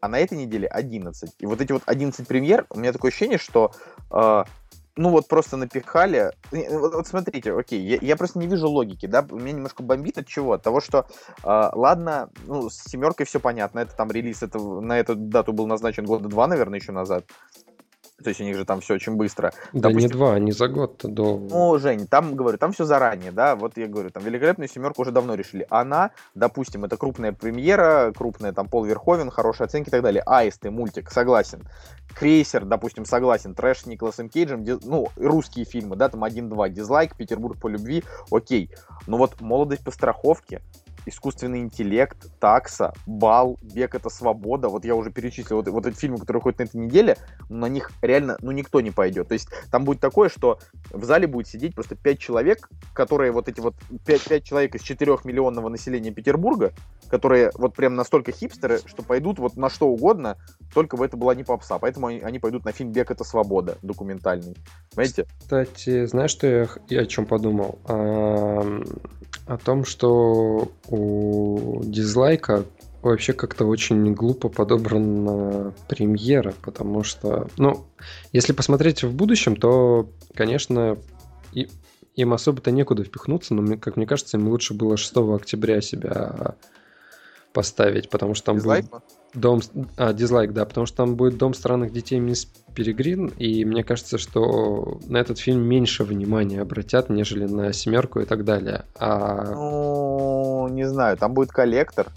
а 0.00 0.08
на 0.08 0.18
этой 0.18 0.36
неделе 0.36 0.68
одиннадцать. 0.68 1.32
И 1.38 1.46
вот 1.46 1.60
эти 1.60 1.72
вот 1.72 1.82
одиннадцать 1.86 2.28
премьер, 2.28 2.66
у 2.70 2.78
меня 2.78 2.92
такое 2.92 3.10
ощущение, 3.10 3.38
что 3.38 3.72
э, 4.10 4.44
ну 5.00 5.08
вот 5.08 5.28
просто 5.28 5.56
напихали. 5.56 6.30
Вот, 6.52 6.94
вот 6.94 7.06
смотрите, 7.06 7.54
окей, 7.54 7.80
я, 7.80 7.98
я 8.02 8.16
просто 8.16 8.38
не 8.38 8.46
вижу 8.46 8.68
логики, 8.68 9.06
да, 9.06 9.26
меня 9.30 9.52
немножко 9.52 9.82
бомбит 9.82 10.18
от 10.18 10.26
чего? 10.26 10.52
От 10.52 10.62
того, 10.62 10.82
что, 10.82 11.06
э, 11.42 11.70
ладно, 11.72 12.28
ну, 12.46 12.68
с 12.68 12.82
семеркой 12.84 13.24
все 13.24 13.40
понятно, 13.40 13.78
это 13.80 13.96
там 13.96 14.10
релиз, 14.10 14.42
это, 14.42 14.58
на 14.58 14.98
эту 14.98 15.16
дату 15.16 15.54
был 15.54 15.66
назначен 15.66 16.04
года 16.04 16.28
два, 16.28 16.46
наверное, 16.46 16.78
еще 16.78 16.92
назад. 16.92 17.24
То 18.22 18.28
есть 18.28 18.40
у 18.40 18.44
них 18.44 18.56
же 18.56 18.64
там 18.64 18.80
все 18.80 18.94
очень 18.94 19.14
быстро. 19.14 19.52
Да 19.72 19.88
не 19.88 19.94
Допустим, 19.94 20.10
два, 20.10 20.38
не 20.38 20.52
за 20.52 20.68
год 20.68 21.00
до... 21.02 21.38
Ну, 21.38 21.78
Жень, 21.78 22.06
там, 22.06 22.34
говорю, 22.34 22.58
там 22.58 22.72
все 22.72 22.84
заранее, 22.84 23.32
да, 23.32 23.56
вот 23.56 23.76
я 23.76 23.86
говорю, 23.86 24.10
там 24.10 24.22
великолепную 24.22 24.68
семерку 24.68 25.02
уже 25.02 25.10
давно 25.10 25.34
решили. 25.34 25.66
Она, 25.70 26.10
допустим, 26.34 26.84
это 26.84 26.96
крупная 26.96 27.32
премьера, 27.32 28.12
крупная 28.16 28.52
там 28.52 28.68
Пол 28.68 28.84
Верховен, 28.84 29.30
хорошие 29.30 29.64
оценки 29.64 29.88
и 29.88 29.90
так 29.90 30.02
далее. 30.02 30.22
Аисты, 30.26 30.70
мультик, 30.70 31.10
согласен. 31.10 31.62
Крейсер, 32.14 32.64
допустим, 32.64 33.04
согласен. 33.04 33.54
Трэш 33.54 33.80
с 33.80 33.86
Николасом 33.86 34.28
Кейджем, 34.28 34.64
ди- 34.64 34.78
ну, 34.84 35.08
русские 35.16 35.64
фильмы, 35.64 35.96
да, 35.96 36.08
там 36.08 36.24
1-2, 36.24 36.68
дизлайк, 36.70 37.16
Петербург 37.16 37.58
по 37.60 37.68
любви, 37.68 38.04
окей. 38.30 38.70
Но 39.06 39.16
вот 39.16 39.40
молодость 39.40 39.84
по 39.84 39.90
страховке, 39.90 40.60
искусственный 41.06 41.60
интеллект, 41.60 42.28
такса, 42.38 42.92
бал, 43.06 43.58
бег 43.62 43.94
это 43.94 44.10
свобода. 44.10 44.68
Вот 44.68 44.84
я 44.84 44.94
уже 44.94 45.10
перечислил 45.10 45.58
вот, 45.58 45.68
вот 45.68 45.86
эти 45.86 45.96
фильмы, 45.96 46.18
которые 46.18 46.42
ходят 46.42 46.58
на 46.58 46.64
этой 46.64 46.76
неделе, 46.76 47.16
на 47.48 47.66
них 47.66 47.90
реально, 48.02 48.36
ну, 48.40 48.50
никто 48.50 48.80
не 48.80 48.90
пойдет. 48.90 49.28
То 49.28 49.34
есть 49.34 49.48
там 49.70 49.84
будет 49.84 50.00
такое, 50.00 50.28
что 50.28 50.58
в 50.90 51.04
зале 51.04 51.26
будет 51.26 51.48
сидеть 51.48 51.74
просто 51.74 51.94
5 51.96 52.18
человек, 52.18 52.68
которые 52.92 53.32
вот 53.32 53.48
эти 53.48 53.60
вот 53.60 53.74
5, 54.06 54.28
5 54.28 54.44
человек 54.44 54.74
из 54.74 54.82
4 54.82 55.18
миллионного 55.24 55.68
населения 55.68 56.10
Петербурга, 56.10 56.72
которые 57.08 57.50
вот 57.54 57.74
прям 57.74 57.94
настолько 57.94 58.32
хипстеры, 58.32 58.80
что 58.86 59.02
пойдут 59.02 59.38
вот 59.38 59.56
на 59.56 59.68
что 59.68 59.88
угодно, 59.88 60.36
только 60.72 60.96
бы 60.96 61.04
это 61.04 61.16
была 61.16 61.34
не 61.34 61.44
попса. 61.44 61.78
Поэтому 61.78 62.06
они, 62.06 62.20
они 62.20 62.38
пойдут 62.38 62.64
на 62.64 62.72
фильм 62.72 62.92
«Бег– 62.92 63.10
это 63.12 63.24
свобода» 63.24 63.78
документальный. 63.82 64.56
Понимаете? 64.94 65.26
Кстати, 65.38 66.06
знаешь, 66.06 66.30
что 66.30 66.46
я, 66.46 66.68
я 66.88 67.00
о 67.02 67.06
чем 67.06 67.26
подумал? 67.26 67.78
О 69.46 69.56
том, 69.64 69.84
что 69.84 70.70
у 70.90 71.82
дизлайка 71.84 72.64
вообще 73.02 73.32
как-то 73.32 73.64
очень 73.64 74.12
глупо 74.14 74.48
подобрана 74.48 75.72
премьера, 75.88 76.54
потому 76.62 77.02
что, 77.02 77.48
ну, 77.56 77.86
если 78.32 78.52
посмотреть 78.52 79.02
в 79.02 79.14
будущем, 79.14 79.56
то, 79.56 80.10
конечно, 80.34 80.98
и- 81.52 81.68
им 82.16 82.34
особо-то 82.34 82.70
некуда 82.70 83.04
впихнуться, 83.04 83.54
но, 83.54 83.78
как 83.78 83.96
мне 83.96 84.06
кажется, 84.06 84.36
им 84.36 84.48
лучше 84.48 84.74
было 84.74 84.96
6 84.96 85.36
октября 85.36 85.80
себя 85.80 86.56
поставить, 87.52 88.10
потому 88.10 88.34
что 88.34 88.46
там 88.46 88.56
Дизлайк? 88.56 88.90
будет 88.90 89.02
дом... 89.34 89.60
А, 89.96 90.12
дизлайк, 90.12 90.52
да, 90.52 90.64
потому 90.64 90.86
что 90.86 90.98
там 90.98 91.16
будет 91.16 91.38
Дом 91.38 91.54
странных 91.54 91.92
детей 91.92 92.18
Мисс 92.18 92.46
Перегрин, 92.74 93.26
и 93.38 93.64
мне 93.64 93.84
кажется, 93.84 94.18
что 94.18 95.00
на 95.06 95.18
этот 95.18 95.38
фильм 95.38 95.62
меньше 95.62 96.04
внимания 96.04 96.60
обратят, 96.60 97.10
нежели 97.10 97.46
на 97.46 97.72
семерку 97.72 98.20
и 98.20 98.24
так 98.24 98.44
далее. 98.44 98.84
А 98.98 99.52
Ну, 99.54 100.68
не 100.70 100.88
знаю, 100.88 101.16
там 101.16 101.34
будет 101.34 101.50
коллектор. 101.50 102.08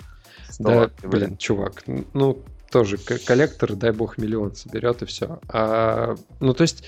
Да, 0.59 0.89
Что, 0.97 1.07
блин, 1.07 1.37
чувак, 1.37 1.83
ну, 2.13 2.43
тоже 2.71 2.97
коллектор, 2.97 3.75
дай 3.75 3.91
бог, 3.91 4.17
миллион 4.17 4.55
соберет 4.55 5.01
и 5.01 5.05
все. 5.05 5.39
А, 5.49 6.15
ну, 6.39 6.53
то 6.53 6.63
есть, 6.63 6.83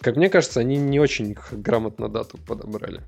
как 0.00 0.16
мне 0.16 0.28
кажется, 0.28 0.60
они 0.60 0.76
не 0.76 1.00
очень 1.00 1.36
грамотно 1.52 2.08
дату 2.08 2.38
подобрали. 2.38 3.02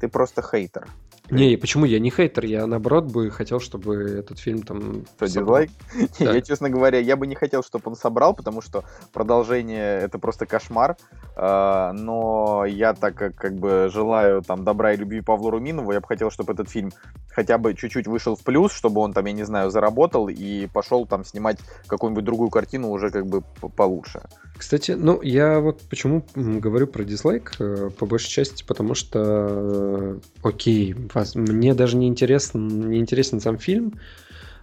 Ты 0.00 0.08
просто 0.08 0.42
хейтер. 0.42 0.86
Не, 1.30 1.52
и 1.52 1.56
почему 1.56 1.84
я 1.84 1.98
не 1.98 2.10
хейтер, 2.10 2.44
я 2.44 2.66
наоборот 2.66 3.04
бы 3.04 3.30
хотел, 3.30 3.60
чтобы 3.60 3.96
этот 3.96 4.38
фильм 4.38 4.62
там... 4.62 5.04
Что, 5.16 5.26
собрал. 5.26 5.44
дизлайк? 5.66 5.70
Да. 6.18 6.32
Я, 6.32 6.40
честно 6.40 6.70
говоря, 6.70 6.98
я 6.98 7.16
бы 7.16 7.26
не 7.26 7.34
хотел, 7.34 7.62
чтобы 7.62 7.90
он 7.90 7.96
собрал, 7.96 8.34
потому 8.34 8.62
что 8.62 8.84
продолжение 9.12 10.00
это 10.00 10.18
просто 10.18 10.46
кошмар. 10.46 10.96
А, 11.36 11.92
Но 11.92 12.64
я 12.66 12.94
так 12.94 13.14
как, 13.14 13.34
как 13.34 13.54
бы 13.54 13.90
желаю 13.92 14.42
там 14.42 14.64
добра 14.64 14.92
и 14.92 14.96
любви 14.96 15.20
Павлу 15.20 15.50
Руминову, 15.50 15.92
я 15.92 16.00
бы 16.00 16.06
хотел, 16.06 16.30
чтобы 16.30 16.52
этот 16.52 16.70
фильм 16.70 16.92
хотя 17.28 17.58
бы 17.58 17.74
чуть-чуть 17.74 18.06
вышел 18.06 18.34
в 18.34 18.42
плюс, 18.42 18.72
чтобы 18.72 19.00
он 19.02 19.12
там, 19.12 19.26
я 19.26 19.32
не 19.32 19.44
знаю, 19.44 19.70
заработал 19.70 20.28
и 20.28 20.66
пошел 20.68 21.06
там 21.06 21.24
снимать 21.24 21.58
какую-нибудь 21.86 22.24
другую 22.24 22.50
картину 22.50 22.90
уже 22.90 23.10
как 23.10 23.26
бы 23.26 23.42
получше. 23.76 24.22
Кстати, 24.56 24.92
ну, 24.92 25.20
я 25.20 25.60
вот 25.60 25.82
почему 25.82 26.24
говорю 26.34 26.86
про 26.86 27.04
дизлайк, 27.04 27.52
э, 27.58 27.90
по 27.98 28.06
большей 28.06 28.30
части, 28.30 28.64
потому 28.66 28.94
что, 28.94 29.20
э, 29.22 30.18
окей, 30.42 30.94
вас- 31.16 31.34
мне 31.34 31.74
даже 31.74 31.96
не 31.96 32.06
интересен, 32.08 32.90
не 32.90 32.98
интересен 32.98 33.40
сам 33.40 33.58
фильм, 33.58 33.94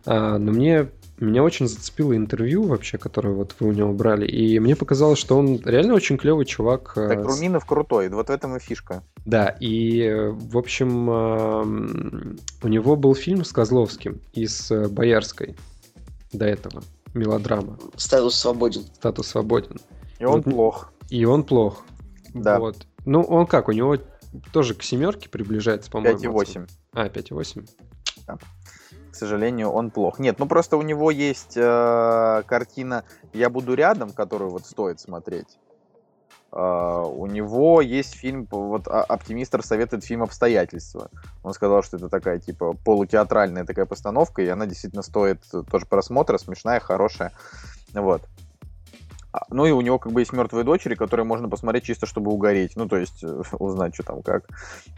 а, 0.06 0.38
но 0.38 0.52
мне 0.52 0.88
меня 1.20 1.44
очень 1.44 1.68
зацепило 1.68 2.16
интервью 2.18 2.64
вообще, 2.64 2.98
которое 2.98 3.34
вот 3.34 3.56
вы 3.60 3.70
у 3.70 3.72
него 3.72 3.94
брали, 3.94 4.26
и 4.26 4.60
мне 4.60 4.76
показалось, 4.76 5.20
что 5.20 5.38
он 5.38 5.62
реально 5.64 5.94
очень 5.94 6.18
клевый 6.18 6.46
чувак. 6.46 6.94
э, 6.96 7.08
Так 7.08 7.26
Руминов 7.26 7.66
крутой, 7.66 8.10
вот 8.10 8.28
в 8.28 8.32
этом 8.32 8.56
и 8.58 8.60
фишка. 8.60 9.04
Да, 9.26 9.56
и, 9.60 10.12
в 10.32 10.58
общем, 10.58 11.10
эм, 11.10 12.40
у 12.64 12.68
него 12.68 12.96
был 12.96 13.16
фильм 13.16 13.46
с 13.46 13.52
Козловским 13.52 14.20
и 14.34 14.48
с 14.48 14.70
э, 14.72 14.88
Боярской 14.90 15.56
до 16.34 16.46
этого, 16.46 16.84
мелодрама 17.14 17.78
Статус 17.96 18.36
свободен. 18.36 18.82
«Статус 18.96 19.28
свободен». 19.28 19.80
И 20.20 20.26
он 20.26 20.42
Вот 20.42 20.44
плох. 20.46 20.94
И 21.10 21.24
он 21.26 21.44
плох. 21.44 21.84
Да. 22.34 22.60
Вот. 22.60 22.88
Ну, 23.06 23.22
он 23.22 23.46
как, 23.46 23.70
у 23.70 23.72
него 23.72 23.98
тоже 24.52 24.74
к 24.74 24.84
семерке 24.84 25.30
приближается, 25.30 25.90
по-моему. 25.90 26.20
5,8. 26.20 26.70
А, 26.94 27.08
5,8. 27.08 27.68
к 29.12 29.16
сожалению, 29.16 29.70
он 29.70 29.92
плох. 29.92 30.20
Нет, 30.20 30.40
ну 30.40 30.48
просто 30.48 30.78
у 30.78 30.82
него 30.82 31.12
есть 31.12 31.56
э, 31.56 32.44
картина 32.48 33.04
«Я 33.34 33.50
буду 33.50 33.76
рядом», 33.76 34.12
которую 34.12 34.50
вот 34.50 34.66
стоит 34.66 35.00
смотреть. 35.00 35.60
Э, 36.52 37.04
у 37.06 37.26
него 37.28 37.82
есть 37.82 38.16
фильм, 38.16 38.48
вот 38.50 38.88
а- 38.88 39.04
оптимистр 39.04 39.64
советует 39.64 40.04
фильм 40.04 40.24
«Обстоятельства». 40.24 41.10
Он 41.44 41.54
сказал, 41.54 41.84
что 41.84 41.98
это 41.98 42.10
такая 42.10 42.40
типа 42.40 42.74
полутеатральная 42.74 43.66
такая 43.66 43.86
постановка, 43.86 44.42
и 44.42 44.48
она 44.48 44.66
действительно 44.66 45.04
стоит 45.04 45.40
тоже 45.70 45.86
просмотра, 45.86 46.38
смешная, 46.38 46.80
хорошая. 46.80 47.34
Вот. 47.94 48.24
А, 49.34 49.46
Ну 49.50 49.66
и 49.66 49.72
у 49.72 49.82
него 49.82 49.98
как 49.98 50.14
бы 50.14 50.22
есть 50.22 50.32
мертвые 50.32 50.64
дочери, 50.64 50.94
которые 50.94 51.26
можно 51.26 51.50
посмотреть 51.50 51.86
чисто, 51.86 52.06
чтобы 52.06 52.32
угореть. 52.32 52.74
Ну, 52.76 52.88
то 52.88 52.98
есть 52.98 53.24
узнать, 53.60 53.96
что 53.96 54.04
там 54.04 54.22
как. 54.22 54.46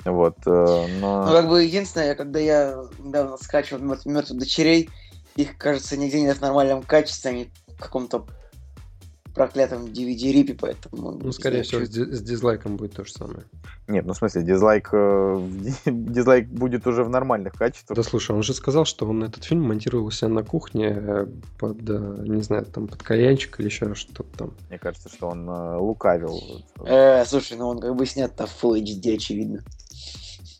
Вот. 0.03 0.35
э, 0.45 0.87
но... 0.99 1.25
Ну, 1.25 1.31
как 1.31 1.47
бы, 1.47 1.63
единственное, 1.63 2.15
когда 2.15 2.39
я 2.39 2.83
недавно 2.99 3.37
скачивал 3.37 3.81
мертвых 3.81 4.37
дочерей, 4.37 4.89
их, 5.37 5.57
кажется, 5.57 5.97
нигде 5.97 6.21
нет 6.21 6.37
в 6.37 6.41
нормальном 6.41 6.83
качестве, 6.83 7.31
они 7.31 7.49
в 7.67 7.81
каком-то 7.81 8.25
проклятом 9.35 9.85
DVD-рипе, 9.85 10.55
поэтому... 10.59 11.11
Ну, 11.11 11.31
скорее 11.31 11.63
знаю, 11.63 11.85
всего, 11.85 11.85
с, 11.85 11.89
ди- 11.89 12.15
с 12.15 12.21
дизлайком 12.21 12.77
будет 12.77 12.93
то 12.93 13.03
же 13.03 13.11
самое. 13.11 13.43
Нет, 13.87 14.05
ну 14.05 14.13
в 14.13 14.17
смысле, 14.17 14.41
дизлайк, 14.41 14.89
э, 14.93 15.49
дизлайк 15.85 16.47
будет 16.47 16.87
уже 16.87 17.03
в 17.03 17.09
нормальных 17.09 17.53
качествах. 17.53 17.97
Да 17.97 18.03
слушай, 18.03 18.31
он 18.35 18.41
же 18.41 18.53
сказал, 18.53 18.85
что 18.85 19.07
он 19.07 19.23
этот 19.23 19.43
фильм 19.43 19.63
монтировал 19.63 20.05
у 20.05 20.11
себя 20.11 20.29
на 20.29 20.43
кухне 20.43 20.95
э, 20.97 21.27
под, 21.59 21.77
э, 21.87 22.23
не 22.25 22.41
знаю, 22.41 22.65
там 22.65 22.87
под 22.87 23.03
кальянчик 23.03 23.59
или 23.59 23.67
еще 23.67 23.93
что-то 23.93 24.37
там. 24.37 24.53
Мне 24.69 24.79
кажется, 24.79 25.09
что 25.09 25.27
он 25.27 25.47
э, 25.47 25.77
лукавил. 25.77 26.41
Э, 26.85 27.25
слушай, 27.25 27.57
ну 27.57 27.67
он 27.67 27.79
как 27.79 27.95
бы 27.95 28.05
снят-то 28.05 28.47
в 28.47 28.63
Full 28.63 28.81
HD, 28.81 29.15
очевидно. 29.15 29.63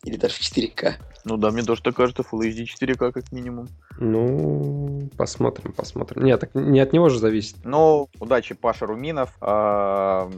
Или 0.05 0.17
даже 0.17 0.35
в 0.35 0.39
4К. 0.39 0.93
Ну 1.25 1.37
да, 1.37 1.51
мне 1.51 1.63
тоже 1.63 1.81
так 1.81 1.95
кажется, 1.95 2.21
Full 2.21 2.47
HD 2.47 2.65
4К 2.65 3.11
как 3.11 3.31
минимум. 3.31 3.67
Ну, 3.99 5.09
посмотрим, 5.17 5.73
посмотрим. 5.73 6.23
Нет, 6.23 6.39
так 6.39 6.53
не 6.53 6.79
от 6.79 6.93
него 6.93 7.09
же 7.09 7.19
зависит. 7.19 7.57
Ну, 7.63 8.07
удачи, 8.19 8.53
Паша 8.53 8.85
Руминов. 8.85 9.31
А, 9.41 10.29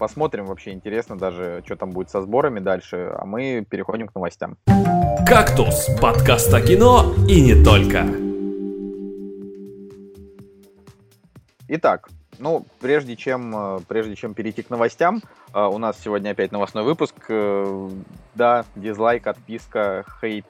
Посмотрим, 0.00 0.46
вообще 0.46 0.70
интересно 0.70 1.18
даже, 1.18 1.62
что 1.66 1.76
там 1.76 1.90
будет 1.90 2.08
со 2.08 2.22
сборами 2.22 2.58
дальше. 2.58 3.12
А 3.18 3.26
мы 3.26 3.66
переходим 3.68 4.08
к 4.08 4.14
новостям. 4.14 4.56
«Кактус»– 5.26 5.90
подкаст 6.00 6.54
о 6.54 6.62
кино 6.62 7.12
и 7.28 7.42
не 7.42 7.62
только. 7.62 8.06
Итак, 11.68 12.08
ну, 12.40 12.64
прежде 12.80 13.16
чем, 13.16 13.54
э, 13.76 13.80
прежде 13.86 14.16
чем 14.16 14.34
перейти 14.34 14.62
к 14.62 14.70
новостям, 14.70 15.22
э, 15.54 15.62
у 15.62 15.78
нас 15.78 15.96
сегодня 16.02 16.30
опять 16.30 16.50
новостной 16.52 16.82
выпуск. 16.82 17.14
Э, 17.28 17.90
Да, 18.34 18.64
дизлайк, 18.76 19.26
отписка, 19.26 20.04
хейт, 20.20 20.46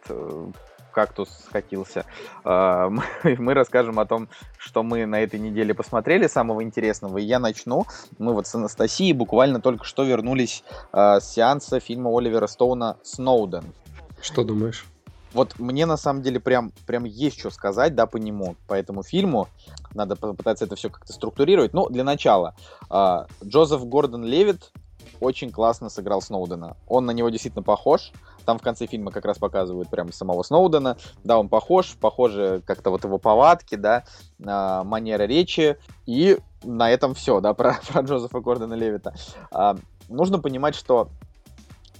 кактус 0.92 1.28
скатился. 1.46 2.04
Мы, 2.44 3.54
расскажем 3.54 3.98
о 3.98 4.04
том, 4.04 4.28
что 4.58 4.82
мы 4.82 5.06
на 5.06 5.20
этой 5.20 5.40
неделе 5.40 5.72
посмотрели 5.72 6.26
самого 6.26 6.62
интересного. 6.62 7.18
И 7.18 7.24
я 7.24 7.38
начну. 7.38 7.86
Мы 8.18 8.34
вот 8.34 8.46
с 8.46 8.54
Анастасией 8.54 9.12
буквально 9.12 9.60
только 9.60 9.84
что 9.84 10.04
вернулись 10.04 10.62
с 10.92 11.20
сеанса 11.22 11.80
фильма 11.80 12.10
Оливера 12.16 12.46
Стоуна 12.46 12.98
«Сноуден». 13.02 13.64
Что 14.20 14.44
думаешь? 14.44 14.84
Вот 15.32 15.58
мне 15.58 15.86
на 15.86 15.96
самом 15.96 16.22
деле 16.22 16.40
прям, 16.40 16.72
прям 16.86 17.04
есть 17.04 17.38
что 17.38 17.50
сказать, 17.50 17.94
да, 17.94 18.06
по 18.06 18.16
нему, 18.16 18.56
по 18.66 18.74
этому 18.74 19.02
фильму. 19.02 19.48
Надо 19.94 20.16
попытаться 20.16 20.64
это 20.64 20.76
все 20.76 20.90
как-то 20.90 21.12
структурировать. 21.12 21.72
Ну, 21.72 21.88
для 21.88 22.04
начала, 22.04 22.54
а, 22.88 23.26
Джозеф 23.44 23.84
Гордон 23.84 24.24
Левит 24.24 24.72
очень 25.20 25.50
классно 25.50 25.88
сыграл 25.88 26.22
Сноудена. 26.22 26.76
Он 26.88 27.06
на 27.06 27.10
него 27.12 27.28
действительно 27.28 27.62
похож. 27.62 28.12
Там 28.44 28.58
в 28.58 28.62
конце 28.62 28.86
фильма 28.86 29.10
как 29.10 29.24
раз 29.24 29.38
показывают 29.38 29.90
прям 29.90 30.12
самого 30.12 30.42
Сноудена. 30.42 30.96
Да, 31.24 31.38
он 31.38 31.48
похож, 31.48 31.94
похожи 32.00 32.62
как-то 32.66 32.90
вот 32.90 33.04
его 33.04 33.18
повадки, 33.18 33.74
да, 33.74 34.04
а, 34.44 34.82
манера 34.82 35.24
речи. 35.24 35.76
И 36.06 36.38
на 36.64 36.90
этом 36.90 37.14
все, 37.14 37.40
да, 37.40 37.54
про, 37.54 37.78
про 37.88 38.02
Джозефа 38.02 38.40
Гордона 38.40 38.74
Левита. 38.74 39.14
А, 39.50 39.76
нужно 40.08 40.38
понимать, 40.38 40.74
что 40.74 41.10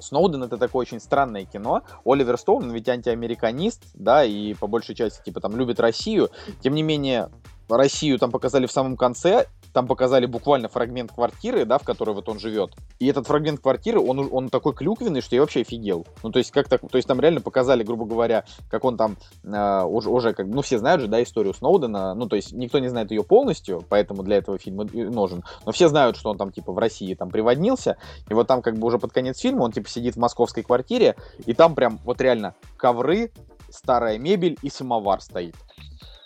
Сноуден 0.00 0.42
это 0.42 0.56
такое 0.56 0.82
очень 0.82 1.00
странное 1.00 1.44
кино. 1.44 1.82
Оливер 2.04 2.38
Стоун, 2.38 2.64
он 2.64 2.70
ведь 2.72 2.88
антиамериканист, 2.88 3.82
да, 3.94 4.24
и 4.24 4.54
по 4.54 4.66
большей 4.66 4.94
части, 4.94 5.22
типа, 5.24 5.40
там, 5.40 5.56
любит 5.56 5.80
Россию. 5.80 6.30
Тем 6.62 6.74
не 6.74 6.82
менее, 6.82 7.30
Россию 7.68 8.18
там 8.18 8.30
показали 8.30 8.66
в 8.66 8.72
самом 8.72 8.96
конце, 8.96 9.46
там 9.72 9.86
показали 9.86 10.26
буквально 10.26 10.68
фрагмент 10.68 11.12
квартиры, 11.12 11.64
да, 11.64 11.78
в 11.78 11.84
которой 11.84 12.14
вот 12.14 12.28
он 12.28 12.38
живет. 12.38 12.74
И 12.98 13.06
этот 13.06 13.26
фрагмент 13.26 13.60
квартиры, 13.60 14.00
он, 14.00 14.28
он 14.30 14.48
такой 14.48 14.74
клюквенный, 14.74 15.20
что 15.20 15.34
я 15.34 15.42
вообще 15.42 15.60
офигел. 15.60 16.06
Ну, 16.22 16.30
то 16.30 16.38
есть, 16.38 16.50
как 16.50 16.68
так, 16.68 16.80
то 16.80 16.96
есть 16.96 17.06
там 17.06 17.20
реально 17.20 17.40
показали, 17.40 17.82
грубо 17.82 18.04
говоря, 18.04 18.44
как 18.68 18.84
он 18.84 18.96
там 18.96 19.16
э, 19.44 19.82
уже, 19.84 20.10
уже, 20.10 20.34
как, 20.34 20.46
ну, 20.46 20.62
все 20.62 20.78
знают 20.78 21.00
же, 21.00 21.08
да, 21.08 21.22
историю 21.22 21.54
Сноудена, 21.54 22.14
ну, 22.14 22.26
то 22.26 22.36
есть, 22.36 22.52
никто 22.52 22.78
не 22.78 22.88
знает 22.88 23.10
ее 23.10 23.22
полностью, 23.22 23.84
поэтому 23.88 24.22
для 24.22 24.36
этого 24.36 24.58
фильма 24.58 24.84
нужен, 24.92 25.44
но 25.64 25.72
все 25.72 25.88
знают, 25.88 26.16
что 26.16 26.30
он 26.30 26.38
там, 26.38 26.52
типа, 26.52 26.72
в 26.72 26.78
России 26.78 27.14
там 27.14 27.30
приводнился, 27.30 27.96
и 28.28 28.34
вот 28.34 28.46
там, 28.46 28.62
как 28.62 28.78
бы, 28.78 28.86
уже 28.86 28.98
под 28.98 29.12
конец 29.12 29.38
фильма 29.38 29.62
он, 29.62 29.72
типа, 29.72 29.88
сидит 29.88 30.16
в 30.16 30.18
московской 30.18 30.62
квартире, 30.62 31.16
и 31.46 31.54
там 31.54 31.74
прям, 31.74 31.98
вот 32.04 32.20
реально, 32.20 32.54
ковры, 32.76 33.32
старая 33.70 34.18
мебель 34.18 34.58
и 34.62 34.70
самовар 34.70 35.20
стоит 35.20 35.54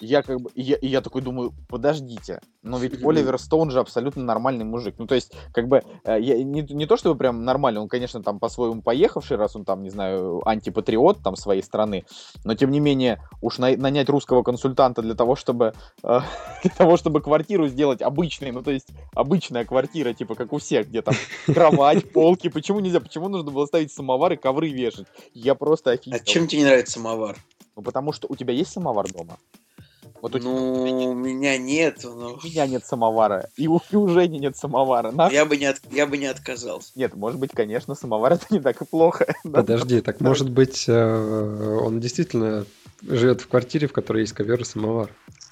я 0.00 0.22
как 0.22 0.40
бы, 0.40 0.50
я, 0.54 0.76
я 0.80 1.00
такой 1.00 1.22
думаю, 1.22 1.52
подождите, 1.68 2.40
но 2.62 2.78
ведь 2.78 3.02
Оливер 3.02 3.38
Стоун 3.38 3.70
же 3.70 3.80
абсолютно 3.80 4.22
нормальный 4.22 4.64
мужик. 4.64 4.94
Ну, 4.98 5.06
то 5.06 5.14
есть, 5.14 5.32
как 5.52 5.68
бы, 5.68 5.82
э, 6.04 6.18
я, 6.20 6.42
не, 6.42 6.62
не 6.62 6.86
то 6.86 6.96
чтобы 6.96 7.16
прям 7.16 7.44
нормальный, 7.44 7.80
он, 7.80 7.88
конечно, 7.88 8.22
там 8.22 8.38
по-своему 8.38 8.82
поехавший, 8.82 9.36
раз 9.36 9.56
он 9.56 9.64
там, 9.64 9.82
не 9.82 9.90
знаю, 9.90 10.46
антипатриот 10.46 11.22
там 11.22 11.36
своей 11.36 11.62
страны, 11.62 12.04
но, 12.44 12.54
тем 12.54 12.70
не 12.70 12.80
менее, 12.80 13.22
уж 13.40 13.58
на, 13.58 13.76
нанять 13.76 14.08
русского 14.08 14.42
консультанта 14.42 15.02
для 15.02 15.14
того, 15.14 15.36
чтобы, 15.36 15.74
э, 16.02 16.20
для 16.62 16.70
того, 16.70 16.96
чтобы 16.96 17.20
квартиру 17.20 17.68
сделать 17.68 18.02
обычной, 18.02 18.52
ну, 18.52 18.62
то 18.62 18.70
есть, 18.70 18.88
обычная 19.14 19.64
квартира, 19.64 20.12
типа, 20.12 20.34
как 20.34 20.52
у 20.52 20.58
всех, 20.58 20.88
где 20.88 21.02
там 21.02 21.14
кровать, 21.46 22.10
полки, 22.12 22.48
почему 22.48 22.80
нельзя, 22.80 23.00
почему 23.00 23.28
нужно 23.28 23.50
было 23.50 23.66
ставить 23.66 23.92
самовар 23.92 24.32
и 24.32 24.36
ковры 24.36 24.70
вешать? 24.70 25.06
Я 25.32 25.54
просто 25.54 25.92
офигел. 25.92 26.16
А 26.16 26.24
чем 26.24 26.46
тебе 26.46 26.60
не 26.60 26.66
нравится 26.66 26.94
самовар? 26.94 27.36
Ну, 27.76 27.82
потому 27.82 28.12
что 28.12 28.26
у 28.30 28.36
тебя 28.36 28.52
есть 28.54 28.70
самовар 28.70 29.10
дома? 29.10 29.38
Вот 30.22 30.34
у 30.34 30.38
ну, 30.38 30.86
тебя... 30.86 31.08
у 31.08 31.14
меня 31.14 31.58
нет. 31.58 32.00
Но... 32.02 32.38
У 32.42 32.46
меня 32.46 32.66
нет 32.66 32.84
самовара. 32.86 33.50
И 33.56 33.68
у, 33.68 33.80
и 33.90 33.96
у 33.96 34.08
Жени 34.08 34.38
нет 34.38 34.56
самовара. 34.56 35.10
На... 35.10 35.28
Я, 35.28 35.44
бы 35.44 35.56
не 35.56 35.66
от... 35.66 35.80
я 35.90 36.06
бы 36.06 36.16
не 36.16 36.26
отказался. 36.26 36.92
Нет, 36.94 37.14
может 37.14 37.38
быть, 37.38 37.50
конечно, 37.52 37.94
самовар 37.94 38.32
это 38.34 38.46
не 38.50 38.60
так 38.60 38.80
и 38.80 38.84
плохо. 38.84 39.34
Подожди, 39.44 40.00
так 40.00 40.20
может 40.20 40.50
быть, 40.50 40.84
э, 40.88 41.78
он 41.82 42.00
действительно 42.00 42.64
живет 43.02 43.40
в 43.40 43.48
квартире, 43.48 43.86
в 43.86 43.92
которой 43.92 44.20
есть 44.20 44.32
ковер 44.32 44.60
и 44.60 44.64
самовар. 44.64 45.10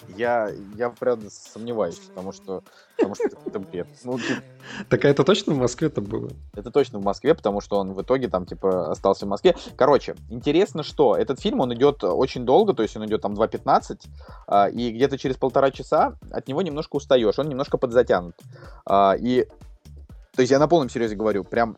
Я, 0.08 0.50
я 0.76 0.90
правда 0.90 1.28
сомневаюсь, 1.30 1.96
потому 1.96 2.32
что, 2.32 2.62
потому 2.96 3.14
что 3.14 3.24
это 3.46 3.58
бред. 3.58 3.86
Ну, 4.04 4.18
типа... 4.18 4.42
Так 4.88 5.04
а 5.04 5.08
это 5.08 5.24
точно 5.24 5.54
в 5.54 5.58
Москве 5.58 5.88
это 5.88 6.00
было? 6.00 6.30
Это 6.54 6.70
точно 6.70 6.98
в 6.98 7.04
Москве, 7.04 7.34
потому 7.34 7.60
что 7.60 7.78
он 7.78 7.92
в 7.92 8.02
итоге 8.02 8.28
там, 8.28 8.46
типа, 8.46 8.90
остался 8.90 9.26
в 9.26 9.28
Москве. 9.28 9.56
Короче, 9.76 10.14
интересно, 10.28 10.82
что 10.82 11.16
этот 11.16 11.40
фильм, 11.40 11.60
он 11.60 11.72
идет 11.74 12.04
очень 12.04 12.44
долго, 12.44 12.74
то 12.74 12.82
есть 12.82 12.96
он 12.96 13.06
идет 13.06 13.22
там 13.22 13.34
2.15, 13.34 14.00
а, 14.46 14.68
и 14.68 14.90
где-то 14.90 15.18
через 15.18 15.36
полтора 15.36 15.70
часа 15.70 16.16
от 16.30 16.48
него 16.48 16.62
немножко 16.62 16.96
устаешь, 16.96 17.38
он 17.38 17.48
немножко 17.48 17.78
подзатянут. 17.78 18.34
А, 18.84 19.14
и, 19.18 19.46
то 20.34 20.40
есть 20.42 20.50
я 20.50 20.58
на 20.58 20.68
полном 20.68 20.90
серьезе 20.90 21.16
говорю, 21.16 21.44
прям 21.44 21.76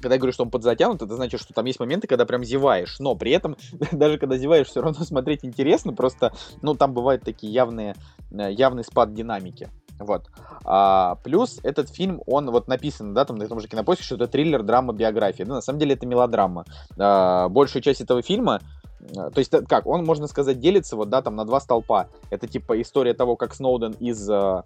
когда 0.00 0.14
я 0.14 0.18
говорю, 0.18 0.32
что 0.32 0.44
он 0.44 0.50
подзатянут, 0.50 1.02
это 1.02 1.14
значит, 1.14 1.40
что 1.40 1.52
там 1.52 1.64
есть 1.66 1.80
моменты, 1.80 2.06
когда 2.06 2.24
прям 2.26 2.44
зеваешь, 2.44 2.98
но 2.98 3.14
при 3.14 3.32
этом, 3.32 3.56
даже 3.92 4.18
когда 4.18 4.36
зеваешь, 4.36 4.68
все 4.68 4.82
равно 4.82 5.04
смотреть 5.04 5.44
интересно, 5.44 5.92
просто, 5.92 6.32
ну, 6.62 6.74
там 6.74 6.92
бывают 6.92 7.22
такие 7.22 7.52
явные, 7.52 7.94
э, 8.30 8.52
явный 8.52 8.84
спад 8.84 9.14
динамики. 9.14 9.68
Вот. 9.98 10.26
А, 10.64 11.16
плюс 11.24 11.58
этот 11.62 11.88
фильм, 11.88 12.22
он 12.26 12.50
вот 12.50 12.68
написан, 12.68 13.14
да, 13.14 13.24
там 13.24 13.36
на 13.36 13.48
том 13.48 13.60
же 13.60 13.68
кинопоиске, 13.68 14.04
что 14.04 14.16
это 14.16 14.26
триллер, 14.26 14.62
драма, 14.62 14.92
биография. 14.92 15.46
Да, 15.46 15.54
на 15.54 15.60
самом 15.62 15.78
деле 15.78 15.94
это 15.94 16.06
мелодрама. 16.06 16.64
А, 16.98 17.48
большую 17.48 17.82
часть 17.82 18.02
этого 18.02 18.20
фильма 18.20 18.60
э, 19.00 19.30
то 19.30 19.38
есть, 19.38 19.50
как, 19.68 19.86
он, 19.86 20.04
можно 20.04 20.26
сказать, 20.26 20.60
делится 20.60 20.96
вот, 20.96 21.08
да, 21.08 21.22
там 21.22 21.36
на 21.36 21.44
два 21.44 21.60
столпа. 21.60 22.08
Это 22.30 22.46
типа 22.46 22.80
история 22.80 23.14
того, 23.14 23.36
как 23.36 23.54
Сноуден 23.54 23.92
из 23.92 24.28
э, 24.28 24.62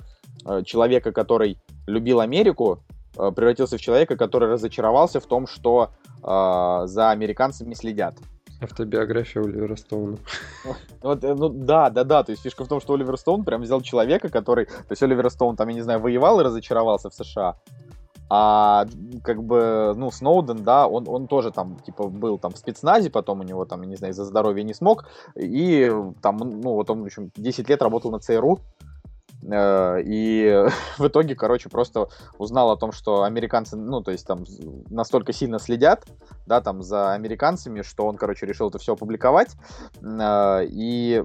э 0.46 0.62
человека, 0.64 1.12
который 1.12 1.58
любил 1.86 2.20
Америку, 2.20 2.80
Э, 2.80 2.99
превратился 3.14 3.76
в 3.76 3.80
человека, 3.80 4.16
который 4.16 4.48
разочаровался 4.48 5.20
в 5.20 5.26
том, 5.26 5.46
что 5.46 5.90
э, 6.22 6.86
за 6.86 7.10
американцами 7.10 7.74
следят. 7.74 8.14
Автобиография 8.62 9.42
Оливера 9.42 9.76
Стоуна. 9.76 10.18
Вот, 11.02 11.24
э, 11.24 11.34
ну 11.34 11.48
да, 11.48 11.88
да, 11.90 12.04
да. 12.04 12.22
То 12.22 12.32
есть 12.32 12.42
фишка 12.42 12.64
в 12.64 12.68
том, 12.68 12.80
что 12.80 12.94
Оливер 12.94 13.16
Стоун 13.16 13.44
прям 13.44 13.62
взял 13.62 13.80
человека, 13.80 14.28
который. 14.28 14.66
То 14.66 14.90
есть 14.90 15.02
Оливер 15.02 15.30
Стоун 15.30 15.56
там, 15.56 15.68
я 15.68 15.74
не 15.74 15.80
знаю, 15.80 16.00
воевал 16.00 16.40
и 16.40 16.44
разочаровался 16.44 17.08
в 17.08 17.14
США. 17.14 17.56
А 18.32 18.86
как 19.24 19.42
бы, 19.42 19.92
ну, 19.96 20.10
Сноуден, 20.12 20.62
да, 20.62 20.86
он, 20.86 21.08
он 21.08 21.26
тоже 21.26 21.50
там, 21.50 21.80
типа, 21.80 22.06
был 22.06 22.38
там 22.38 22.52
в 22.52 22.58
спецназе, 22.58 23.10
потом 23.10 23.40
у 23.40 23.42
него 23.42 23.64
там, 23.64 23.82
я 23.82 23.88
не 23.88 23.96
знаю, 23.96 24.12
из-за 24.12 24.24
здоровья 24.24 24.62
не 24.62 24.72
смог. 24.72 25.06
И 25.34 25.90
там, 26.22 26.36
ну, 26.36 26.74
вот 26.74 26.90
он, 26.90 27.02
в 27.02 27.06
общем, 27.06 27.32
10 27.34 27.68
лет 27.68 27.82
работал 27.82 28.12
на 28.12 28.20
ЦРУ. 28.20 28.60
Э, 29.42 30.00
и 30.04 30.66
в 30.98 31.06
итоге, 31.06 31.34
короче, 31.34 31.68
просто 31.68 32.08
узнал 32.38 32.70
о 32.70 32.76
том, 32.76 32.92
что 32.92 33.22
американцы, 33.22 33.76
ну, 33.76 34.00
то 34.02 34.10
есть 34.10 34.26
там 34.26 34.44
настолько 34.90 35.32
сильно 35.32 35.58
следят, 35.58 36.06
да, 36.46 36.60
там 36.60 36.82
за 36.82 37.12
американцами, 37.12 37.82
что 37.82 38.06
он, 38.06 38.16
короче, 38.16 38.46
решил 38.46 38.68
это 38.68 38.78
все 38.78 38.94
опубликовать. 38.94 39.56
Э, 40.02 40.64
и 40.64 41.24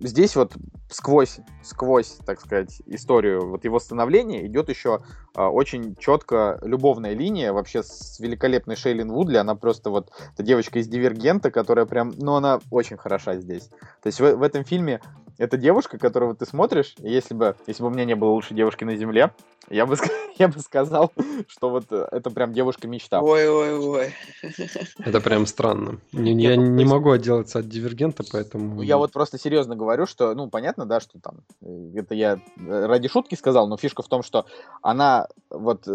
здесь 0.00 0.36
вот 0.36 0.52
сквозь, 0.90 1.38
сквозь, 1.62 2.18
так 2.24 2.40
сказать, 2.40 2.82
историю 2.86 3.48
вот 3.48 3.64
его 3.64 3.78
становления 3.78 4.46
идет 4.46 4.68
еще 4.68 5.00
э, 5.36 5.42
очень 5.42 5.96
четко 5.96 6.58
любовная 6.62 7.14
линия 7.14 7.52
вообще 7.52 7.82
с 7.82 8.18
великолепной 8.20 8.76
Шейлин 8.76 9.10
Вудли. 9.10 9.36
Она 9.36 9.54
просто 9.54 9.90
вот, 9.90 10.10
эта 10.34 10.42
девочка 10.42 10.78
из 10.78 10.88
Дивергента, 10.88 11.50
которая 11.50 11.86
прям, 11.86 12.12
ну, 12.16 12.34
она 12.34 12.60
очень 12.70 12.96
хороша 12.96 13.36
здесь. 13.36 13.68
То 14.02 14.06
есть 14.06 14.20
в, 14.20 14.36
в 14.36 14.42
этом 14.42 14.64
фильме 14.64 15.00
это 15.38 15.56
девушка, 15.56 15.98
которую 15.98 16.34
ты 16.36 16.46
смотришь, 16.46 16.94
если 16.98 17.34
бы, 17.34 17.56
если 17.66 17.82
бы 17.82 17.88
у 17.88 17.92
меня 17.92 18.04
не 18.04 18.14
было 18.14 18.30
лучшей 18.30 18.54
девушки 18.56 18.84
на 18.84 18.96
земле, 18.96 19.32
я 19.70 19.86
бы, 19.86 19.96
я 20.38 20.48
бы 20.48 20.58
сказал, 20.60 21.12
что 21.48 21.70
вот 21.70 21.86
э, 21.90 22.06
это 22.12 22.30
прям 22.30 22.52
девушка-мечта. 22.52 23.20
Ой-ой-ой. 23.20 24.14
Это 24.98 25.20
прям 25.20 25.46
странно. 25.46 25.98
Я 26.12 26.56
ну, 26.56 26.66
не 26.66 26.84
могу 26.84 27.10
отделаться 27.10 27.60
от 27.60 27.68
дивергента, 27.68 28.24
поэтому... 28.30 28.76
Ну, 28.76 28.82
я 28.82 28.96
вот 28.96 29.12
просто 29.12 29.38
серьезно 29.38 29.76
говорю, 29.76 30.06
что, 30.06 30.34
ну, 30.34 30.48
понятно, 30.48 30.86
да, 30.86 31.00
что 31.00 31.18
там, 31.18 31.40
э, 31.62 31.92
это 31.96 32.14
я 32.14 32.34
э, 32.34 32.86
ради 32.86 33.08
шутки 33.08 33.34
сказал, 33.34 33.68
но 33.68 33.76
фишка 33.76 34.02
в 34.02 34.08
том, 34.08 34.22
что 34.22 34.46
она 34.82 35.28
вот 35.50 35.86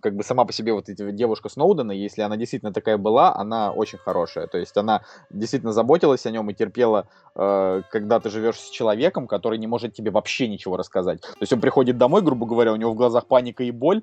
как 0.00 0.14
бы 0.14 0.22
сама 0.22 0.44
по 0.44 0.52
себе 0.52 0.72
вот 0.72 0.88
эта 0.88 1.10
девушка 1.10 1.48
Сноудена, 1.48 1.92
если 1.92 2.22
она 2.22 2.36
действительно 2.36 2.72
такая 2.72 2.96
была, 2.96 3.34
она 3.34 3.72
очень 3.72 3.98
хорошая. 3.98 4.46
То 4.46 4.58
есть 4.58 4.76
она 4.76 5.02
действительно 5.30 5.72
заботилась 5.72 6.24
о 6.24 6.30
нем 6.30 6.48
и 6.50 6.54
терпела, 6.54 7.08
когда 7.34 8.20
ты 8.20 8.30
живешь 8.30 8.60
с 8.60 8.70
человеком, 8.70 8.87
который 9.26 9.58
не 9.58 9.66
может 9.66 9.94
тебе 9.94 10.10
вообще 10.10 10.48
ничего 10.48 10.76
рассказать. 10.76 11.20
То 11.20 11.40
есть 11.40 11.52
он 11.52 11.60
приходит 11.60 11.98
домой, 11.98 12.22
грубо 12.22 12.46
говоря, 12.46 12.72
у 12.72 12.76
него 12.76 12.92
в 12.92 12.96
глазах 12.96 13.26
паника 13.26 13.64
и 13.64 13.70
боль, 13.70 14.02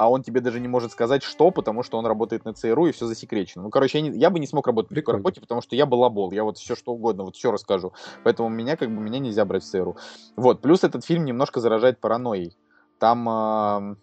а 0.00 0.10
он 0.10 0.22
тебе 0.22 0.40
даже 0.40 0.60
не 0.60 0.68
может 0.68 0.92
сказать, 0.92 1.22
что, 1.22 1.50
потому 1.50 1.82
что 1.82 1.98
он 1.98 2.06
работает 2.06 2.46
на 2.46 2.54
ЦРУ 2.54 2.86
и 2.86 2.92
все 2.92 3.06
засекречено. 3.06 3.64
Ну, 3.64 3.70
короче, 3.70 3.98
я, 3.98 4.08
не, 4.08 4.18
я 4.18 4.30
бы 4.30 4.38
не 4.38 4.46
смог 4.46 4.66
работать 4.66 4.88
Прикольно. 4.88 5.18
в 5.18 5.20
работе, 5.20 5.40
потому 5.42 5.60
что 5.60 5.76
я 5.76 5.84
был 5.84 6.04
обол, 6.04 6.32
я 6.32 6.42
вот 6.42 6.56
все 6.56 6.74
что 6.74 6.92
угодно, 6.92 7.24
вот 7.24 7.36
все 7.36 7.52
расскажу. 7.52 7.92
Поэтому 8.24 8.48
меня, 8.48 8.76
как 8.76 8.88
бы, 8.88 8.98
меня 9.00 9.18
нельзя 9.18 9.44
брать 9.44 9.62
в 9.62 9.66
ЦРУ. 9.66 9.98
Вот, 10.36 10.62
плюс 10.62 10.84
этот 10.84 11.04
фильм 11.04 11.26
немножко 11.26 11.60
заражает 11.60 12.00
паранойей. 12.00 12.56
Там... 12.98 13.28
Э, 13.28 13.96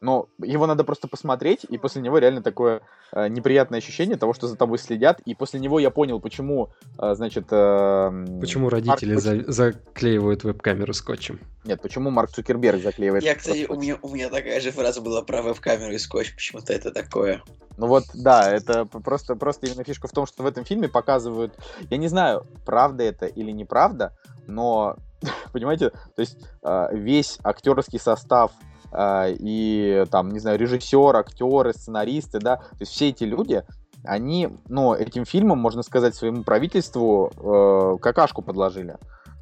но 0.00 0.28
его 0.42 0.66
надо 0.66 0.82
просто 0.84 1.08
посмотреть, 1.08 1.64
и 1.68 1.76
после 1.76 2.00
него 2.00 2.18
реально 2.18 2.42
такое 2.42 2.80
э, 3.12 3.28
неприятное 3.28 3.78
ощущение 3.78 4.16
того, 4.16 4.32
что 4.32 4.48
за 4.48 4.56
тобой 4.56 4.78
следят. 4.78 5.20
И 5.26 5.34
после 5.34 5.60
него 5.60 5.78
я 5.78 5.90
понял, 5.90 6.20
почему, 6.20 6.70
э, 6.98 7.14
значит... 7.14 7.48
Э, 7.50 8.10
почему 8.40 8.70
родители 8.70 9.14
Марк... 9.14 9.22
за, 9.22 9.52
заклеивают 9.52 10.44
веб-камеру 10.44 10.94
скотчем. 10.94 11.40
Нет, 11.64 11.82
почему 11.82 12.10
Марк 12.10 12.30
Цукерберг 12.30 12.82
заклеивает 12.82 13.22
Я, 13.22 13.34
кстати, 13.34 13.66
у 13.68 13.74
меня, 13.74 13.98
у 14.00 14.08
меня 14.08 14.30
такая 14.30 14.60
же 14.60 14.70
фраза 14.70 15.02
была 15.02 15.20
про 15.22 15.42
веб-камеру 15.42 15.92
и 15.92 15.98
скотч. 15.98 16.34
Почему-то 16.34 16.72
это 16.72 16.90
такое. 16.90 17.42
Ну 17.76 17.86
вот, 17.86 18.04
да, 18.14 18.50
это 18.50 18.86
просто, 18.86 19.36
просто 19.36 19.66
именно 19.66 19.84
фишка 19.84 20.08
в 20.08 20.12
том, 20.12 20.26
что 20.26 20.42
в 20.42 20.46
этом 20.46 20.64
фильме 20.64 20.88
показывают... 20.88 21.54
Я 21.90 21.98
не 21.98 22.08
знаю, 22.08 22.46
правда 22.64 23.04
это 23.04 23.26
или 23.26 23.50
неправда, 23.50 24.16
но, 24.46 24.96
понимаете, 25.52 25.90
то 25.90 26.20
есть 26.20 26.38
э, 26.62 26.88
весь 26.92 27.38
актерский 27.42 27.98
состав 27.98 28.52
и 28.98 30.04
там, 30.10 30.30
не 30.30 30.38
знаю, 30.38 30.58
режиссер, 30.58 31.16
актеры, 31.16 31.72
сценаристы, 31.72 32.38
да, 32.38 32.56
то 32.56 32.76
есть 32.80 32.92
все 32.92 33.10
эти 33.10 33.24
люди, 33.24 33.62
они, 34.04 34.48
ну, 34.68 34.94
этим 34.94 35.24
фильмом, 35.24 35.58
можно 35.58 35.82
сказать, 35.82 36.14
своему 36.14 36.42
правительству 36.42 37.30
э, 37.36 37.98
какашку 38.00 38.42
подложили, 38.42 38.96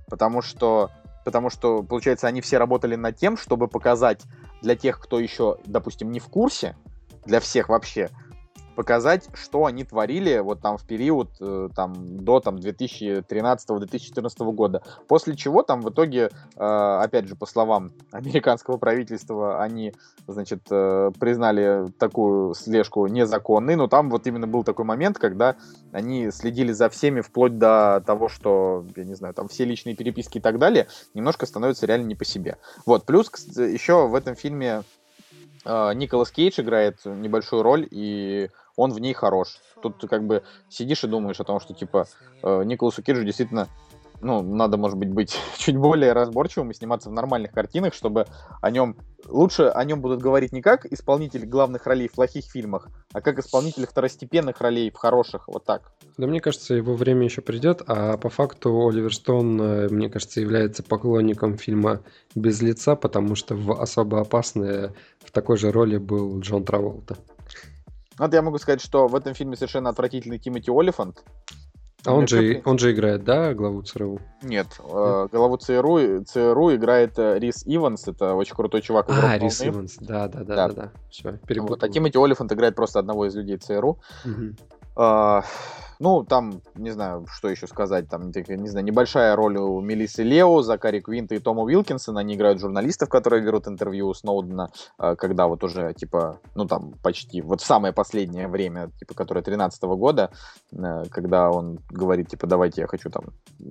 потому 0.09 0.43
что, 0.43 0.91
потому 1.25 1.51
что, 1.51 1.83
получается, 1.83 2.27
они 2.27 2.41
все 2.41 2.59
работали 2.59 2.97
над 2.97 3.17
тем, 3.17 3.37
чтобы 3.37 3.69
показать 3.69 4.23
для 4.63 4.75
тех, 4.75 5.01
кто 5.01 5.21
еще, 5.21 5.59
допустим, 5.65 6.11
не 6.11 6.21
в 6.21 6.29
курсе, 6.29 6.77
для 7.25 7.41
всех 7.41 7.69
вообще, 7.69 8.11
показать, 8.79 9.29
что 9.35 9.66
они 9.66 9.83
творили 9.83 10.39
вот 10.39 10.61
там 10.61 10.79
в 10.79 10.87
период 10.87 11.31
э, 11.41 11.68
там 11.74 11.95
до 12.24 12.39
там 12.39 12.55
2013-2014 12.59 14.53
года. 14.53 14.85
После 15.09 15.35
чего 15.35 15.64
там 15.64 15.81
в 15.81 15.91
итоге, 15.91 16.31
э, 16.55 16.62
опять 16.62 17.26
же, 17.26 17.35
по 17.35 17.45
словам 17.45 17.91
американского 18.12 18.76
правительства, 18.76 19.61
они, 19.61 19.95
значит, 20.29 20.61
э, 20.70 21.11
признали 21.18 21.91
такую 21.99 22.55
слежку 22.55 23.09
незаконной, 23.09 23.74
но 23.74 23.89
там 23.89 24.11
вот 24.11 24.29
именно 24.29 24.47
был 24.47 24.62
такой 24.62 24.85
момент, 24.85 25.18
когда 25.18 25.57
они 25.91 26.31
следили 26.31 26.70
за 26.70 26.89
всеми 26.89 27.20
вплоть 27.20 27.59
до 27.59 28.01
того, 28.07 28.29
что, 28.29 28.87
я 28.95 29.03
не 29.03 29.16
знаю, 29.16 29.35
там 29.35 29.49
все 29.49 29.64
личные 29.64 29.97
переписки 29.97 30.39
и 30.39 30.41
так 30.41 30.61
далее, 30.61 30.87
немножко 31.14 31.47
становится 31.47 31.85
реально 31.85 32.07
не 32.07 32.14
по 32.14 32.24
себе. 32.24 32.59
Вот, 32.87 33.07
плюс 33.07 33.29
еще 33.57 34.07
в 34.07 34.14
этом 34.14 34.37
фильме 34.37 34.85
Николас 35.64 36.31
Кейдж 36.31 36.61
играет 36.61 37.05
небольшую 37.05 37.62
роль, 37.62 37.87
и 37.91 38.49
он 38.79 38.93
в 38.93 39.01
ней 39.01 39.12
хорош. 39.12 39.59
Тут 39.83 39.99
ты 39.99 40.09
как 40.09 40.26
бы 40.26 40.43
сидишь 40.68 41.05
и 41.05 41.09
думаешь 41.09 41.41
о 41.41 41.45
том, 41.45 41.61
что 41.61 41.74
типа 41.74 42.07
э, 42.43 42.62
Николасу 42.64 43.03
Кейджу 43.03 43.24
действительно 43.24 43.68
ну, 44.20 44.43
надо, 44.43 44.76
может 44.76 44.99
быть, 44.99 45.11
быть 45.11 45.37
чуть 45.59 45.76
более 45.76 46.12
разборчивым 46.12 46.70
и 46.70 46.74
сниматься 46.74 47.11
в 47.11 47.12
нормальных 47.12 47.53
картинах, 47.53 47.95
чтобы 47.95 48.26
о 48.61 48.70
нем 48.70 48.97
лучше 49.26 49.64
о 49.64 49.85
нем 49.85 50.01
будут 50.01 50.22
говорить 50.22 50.53
не 50.53 50.62
как 50.62 50.87
исполнитель 50.87 51.45
главных 51.45 51.87
ролей 51.87 52.09
в 52.09 52.12
плохих 52.12 52.45
фильмах, 52.45 52.89
а 53.12 53.20
как 53.20 53.39
исполнитель 53.39 53.87
второстепенных 53.87 54.61
ролей 54.61 54.91
в 54.91 54.97
хороших, 54.97 55.49
вот 55.49 55.64
так. 55.64 55.93
Да, 56.16 56.26
мне 56.26 56.41
кажется, 56.41 56.74
его 56.74 56.95
время 56.95 57.24
еще 57.24 57.43
придет, 57.43 57.83
а 57.87 58.16
по 58.16 58.29
факту 58.29 58.89
Оливер 58.89 59.14
Стоун, 59.14 59.61
э, 59.61 59.89
мне 59.89 60.09
кажется, 60.09 60.41
является 60.41 60.83
поклонником 60.83 61.57
фильма 61.57 62.01
«Без 62.35 62.62
лица», 62.62 62.97
потому 62.97 63.35
что 63.35 63.55
в 63.55 63.81
«Особо 63.81 64.20
опасные» 64.20 64.95
в 65.24 65.31
такой 65.31 65.57
же 65.57 65.70
роли 65.70 65.99
был 65.99 66.41
Джон 66.41 66.64
Траволта. 66.64 67.16
Вот 68.19 68.35
я 68.35 68.43
могу 68.43 68.59
сказать, 68.59 68.81
что 68.81 69.07
в 69.07 69.14
этом 69.14 69.35
фильме 69.35 69.57
совершенно 69.57 69.91
отвратительный 69.91 70.39
Тимоти 70.39 70.71
Олифант. 70.71 71.25
А 72.05 72.14
он 72.14 72.29
же, 72.29 72.62
он 72.64 72.79
же 72.79 72.93
играет, 72.93 73.25
да, 73.25 73.55
главу 73.55 73.83
ЦРУ? 73.83 74.21
Нет, 74.43 74.66
э, 74.79 75.29
главу 75.33 75.57
ЦРУ, 75.57 76.25
ЦРУ 76.25 76.75
играет 76.77 77.19
э, 77.19 77.39
Рис 77.39 77.64
Иванс, 77.66 78.07
это 78.07 78.35
очень 78.35 78.55
крутой 78.55 78.83
чувак. 78.83 79.07
А, 79.11 79.37
Рис 79.37 79.62
Иванс, 79.62 79.97
да, 79.99 80.29
да, 80.29 80.45
да, 80.45 80.55
да, 80.55 80.69
да. 80.69 80.93
Все, 81.11 81.33
перепутал. 81.47 81.75
Вот, 81.75 81.83
а 81.85 81.89
Тимоти 81.89 82.16
Олифант 82.16 82.53
играет 82.53 82.77
просто 82.77 83.01
одного 83.01 83.27
из 83.27 83.35
людей 83.35 83.57
ЦРУ. 83.59 83.99
Угу. 84.25 84.55
Ну, 86.01 86.24
там, 86.24 86.62
не 86.74 86.90
знаю, 86.90 87.26
что 87.30 87.49
еще 87.49 87.66
сказать, 87.66 88.09
там, 88.09 88.30
не 88.30 88.68
знаю, 88.68 88.84
небольшая 88.84 89.34
роль 89.36 89.57
у 89.59 89.80
Мелисы 89.80 90.22
Лео, 90.22 90.62
Закари 90.62 91.01
Квинта 91.01 91.34
и 91.34 91.38
Тома 91.38 91.62
Уилкинсона, 91.62 92.20
они 92.20 92.34
играют 92.34 92.61
журналистов, 92.61 93.09
которые 93.09 93.42
берут 93.42 93.66
интервью 93.66 94.09
у 94.09 94.14
Сноудена, 94.14 94.70
э, 94.99 95.16
когда 95.16 95.46
вот 95.46 95.64
уже, 95.64 95.92
типа, 95.94 96.40
ну, 96.55 96.66
там, 96.66 96.94
почти, 97.03 97.42
вот 97.42 97.61
самое 97.61 97.92
последнее 97.92 98.49
время, 98.49 98.90
типа, 98.99 99.14
которое 99.14 99.42
13 99.42 99.82
-го 99.82 99.96
года, 99.96 100.30
э, 100.72 101.05
когда 101.11 101.51
он 101.51 101.78
говорит, 101.90 102.28
типа, 102.28 102.46
давайте 102.46 102.82
я 102.82 102.86
хочу 102.86 103.11
там, 103.11 103.24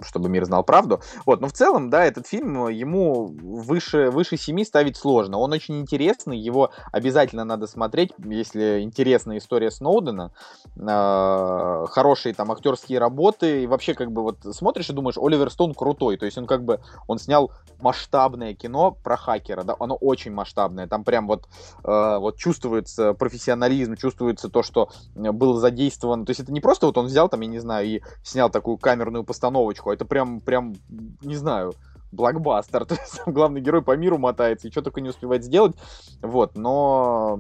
чтобы 0.04 0.30
мир 0.30 0.46
знал 0.46 0.64
правду. 0.64 1.00
Вот, 1.26 1.42
но 1.42 1.48
в 1.48 1.54
целом, 1.54 1.90
да, 1.90 2.06
этот 2.06 2.28
фильм, 2.28 2.68
ему 2.68 3.28
выше, 3.42 4.10
выше 4.12 4.38
семи 4.38 4.66
ставить 4.66 4.98
сложно. 4.98 5.38
Он 5.38 5.54
очень 5.54 5.80
интересный, 5.80 6.38
его 6.38 6.72
обязательно 6.92 7.46
надо 7.46 7.68
смотреть, 7.68 8.12
если 8.18 8.82
интересная 8.82 9.38
история 9.38 9.72
Сноудена, 9.72 10.32
э, 10.76 11.86
хороший 11.90 12.17
хорошие 12.18 12.34
там 12.34 12.52
актерские 12.52 13.00
работы, 13.00 13.64
и 13.64 13.68
вообще 13.68 13.94
как 13.94 14.12
бы 14.12 14.24
вот 14.24 14.38
смотришь 14.52 14.90
и 14.90 14.94
думаешь, 14.94 15.18
Оливер 15.18 15.52
Стоун 15.52 15.74
крутой, 15.74 16.18
то 16.18 16.26
есть 16.26 16.38
он 16.38 16.48
как 16.48 16.64
бы, 16.64 16.80
он 17.08 17.20
снял 17.20 17.52
масштабное 17.80 18.54
кино 18.54 18.92
про 19.04 19.18
хакера, 19.18 19.64
да, 19.64 19.76
оно 19.80 19.96
очень 19.96 20.32
масштабное, 20.32 20.88
там 20.88 21.04
прям 21.04 21.28
вот, 21.28 21.48
э, 21.84 22.18
вот 22.18 22.38
чувствуется 22.38 23.14
профессионализм, 23.14 23.96
чувствуется 23.96 24.50
то, 24.50 24.64
что 24.64 24.90
было 25.16 25.60
задействовано, 25.60 26.26
то 26.26 26.32
есть 26.32 26.40
это 26.40 26.52
не 26.52 26.62
просто 26.62 26.88
вот 26.88 26.98
он 26.98 27.06
взял 27.06 27.30
там, 27.30 27.42
я 27.42 27.48
не 27.48 27.60
знаю, 27.60 27.88
и 27.88 28.02
снял 28.24 28.50
такую 28.50 28.78
камерную 28.78 29.24
постановочку, 29.24 29.90
а 29.90 29.94
это 29.94 30.06
прям, 30.06 30.42
прям, 30.42 30.76
не 31.22 31.36
знаю, 31.36 31.74
блокбастер, 32.12 32.86
то 32.88 32.96
есть 32.96 33.22
главный 33.28 33.62
герой 33.62 33.84
по 33.84 33.96
миру 33.96 34.18
мотается 34.18 34.68
и 34.68 34.72
что 34.72 34.82
только 34.82 35.02
не 35.02 35.10
успевает 35.10 35.44
сделать, 35.44 35.76
вот, 36.22 36.58
но 36.58 37.40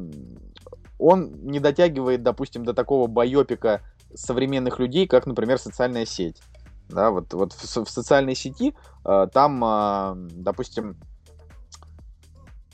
он 0.99 1.31
не 1.43 1.59
дотягивает, 1.59 2.23
допустим, 2.23 2.65
до 2.65 2.73
такого 2.73 3.07
байопика 3.07 3.81
современных 4.13 4.79
людей, 4.79 5.07
как, 5.07 5.25
например, 5.25 5.59
социальная 5.59 6.05
сеть. 6.05 6.41
Да, 6.89 7.11
вот, 7.11 7.33
вот 7.33 7.53
в, 7.53 7.85
в 7.85 7.89
социальной 7.89 8.35
сети 8.35 8.73
э, 9.03 9.27
там, 9.33 9.63
э, 9.63 10.13
допустим, 10.31 10.95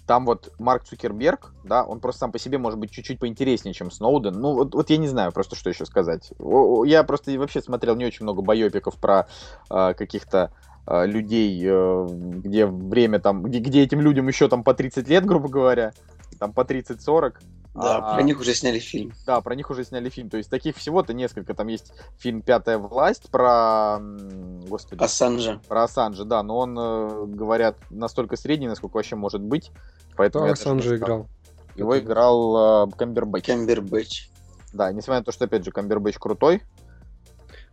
там 0.06 0.26
вот 0.26 0.52
Марк 0.60 0.84
Цукерберг, 0.84 1.54
да, 1.64 1.84
он 1.84 2.00
просто 2.00 2.20
сам 2.22 2.32
по 2.32 2.40
себе 2.40 2.58
может 2.58 2.78
быть 2.78 2.92
чуть-чуть 2.92 3.20
поинтереснее, 3.20 3.74
чем 3.74 3.90
Сноуден. 3.90 4.34
Ну, 4.34 4.54
вот, 4.54 4.76
вот 4.76 4.90
я 4.90 4.98
не 4.98 5.08
знаю 5.08 5.32
просто, 5.32 5.56
что 5.56 5.70
еще 5.70 5.86
сказать. 5.86 6.32
Я 6.86 7.04
просто 7.04 7.38
вообще 7.40 7.62
смотрел 7.62 7.96
не 7.96 8.06
очень 8.06 8.24
много 8.24 8.42
байопиков 8.42 8.96
про 8.98 9.28
э, 9.70 9.94
каких-то 9.94 10.52
э, 10.86 11.06
людей, 11.06 11.62
э, 11.66 12.08
где 12.12 12.66
время 12.66 13.20
там, 13.20 13.44
где, 13.44 13.60
где 13.60 13.82
этим 13.84 14.02
людям 14.02 14.28
еще 14.28 14.50
там 14.50 14.64
по 14.64 14.74
30 14.74 15.08
лет, 15.08 15.26
грубо 15.26 15.48
говоря, 15.48 15.94
там 16.38 16.52
по 16.54 16.62
30-40. 16.62 17.36
Да, 17.74 17.98
а, 17.98 18.16
про 18.16 18.22
них 18.22 18.40
уже 18.40 18.54
сняли 18.54 18.78
фильм. 18.78 19.14
Да, 19.26 19.42
про 19.42 19.56
них 19.56 19.70
уже 19.72 19.84
сняли 19.84 20.10
фильм. 20.10 20.30
То 20.30 20.38
есть 20.38 20.50
таких 20.50 20.78
всего-то 20.78 21.14
несколько. 21.14 21.56
Там 21.56 21.68
есть 21.68 21.92
фильм 22.18 22.42
«Пятая 22.42 22.78
власть» 22.78 23.30
про... 23.32 24.00
Господи. 24.68 25.02
Ассанжа. 25.02 25.60
Про 25.68 25.84
Ассанжа, 25.84 26.24
да. 26.24 26.44
Но 26.44 26.58
он, 26.58 26.78
э, 26.78 27.26
говорят, 27.26 27.78
настолько 27.90 28.36
средний, 28.36 28.68
насколько 28.68 28.98
вообще 28.98 29.16
может 29.16 29.42
быть. 29.42 29.72
Поэтому 30.16 30.46
Кто 30.46 30.54
Ассанжа 30.54 30.98
играл? 30.98 31.28
Его 31.76 31.98
играл 31.98 32.88
э, 32.88 32.92
Камбербэтч. 32.96 33.48
Камбербэтч. 33.48 34.30
Да, 34.74 34.92
несмотря 34.92 35.20
на 35.20 35.26
то, 35.26 35.32
что, 35.32 35.46
опять 35.46 35.66
же, 35.66 35.72
Камбербэтч 35.72 36.18
крутой, 36.20 36.62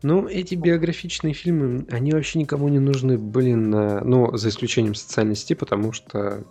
ну, 0.02 0.26
эти 0.26 0.54
биографичные 0.54 1.34
фильмы, 1.34 1.86
они 1.90 2.12
вообще 2.12 2.38
никому 2.38 2.68
не 2.68 2.78
нужны, 2.78 3.18
блин, 3.18 3.70
ну, 3.70 4.34
за 4.34 4.48
исключением 4.48 4.94
социальной 4.94 5.36
сети, 5.36 5.54
потому 5.54 5.92
что 5.92 6.44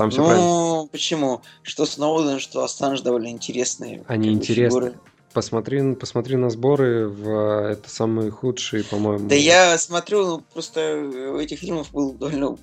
там 0.00 0.10
все 0.10 0.22
ну, 0.22 0.26
правильно. 0.28 0.88
почему? 0.90 1.42
Что 1.62 1.84
Сноуден, 1.84 2.38
что 2.38 2.64
Ассанж 2.64 3.02
довольно 3.02 3.28
интересные. 3.28 4.02
Они 4.06 4.30
интересны. 4.30 4.94
Посмотри, 5.34 5.94
посмотри 5.94 6.36
на 6.36 6.48
сборы, 6.48 7.06
в, 7.06 7.70
это 7.70 7.88
самые 7.88 8.30
худшие, 8.30 8.82
по-моему. 8.82 9.28
Да 9.28 9.34
я 9.34 9.76
смотрю, 9.78 10.26
ну, 10.26 10.42
просто 10.52 10.96
у 11.34 11.36
этих 11.36 11.58
фильмов 11.58 11.92
был 11.92 12.14
довольно 12.14 12.56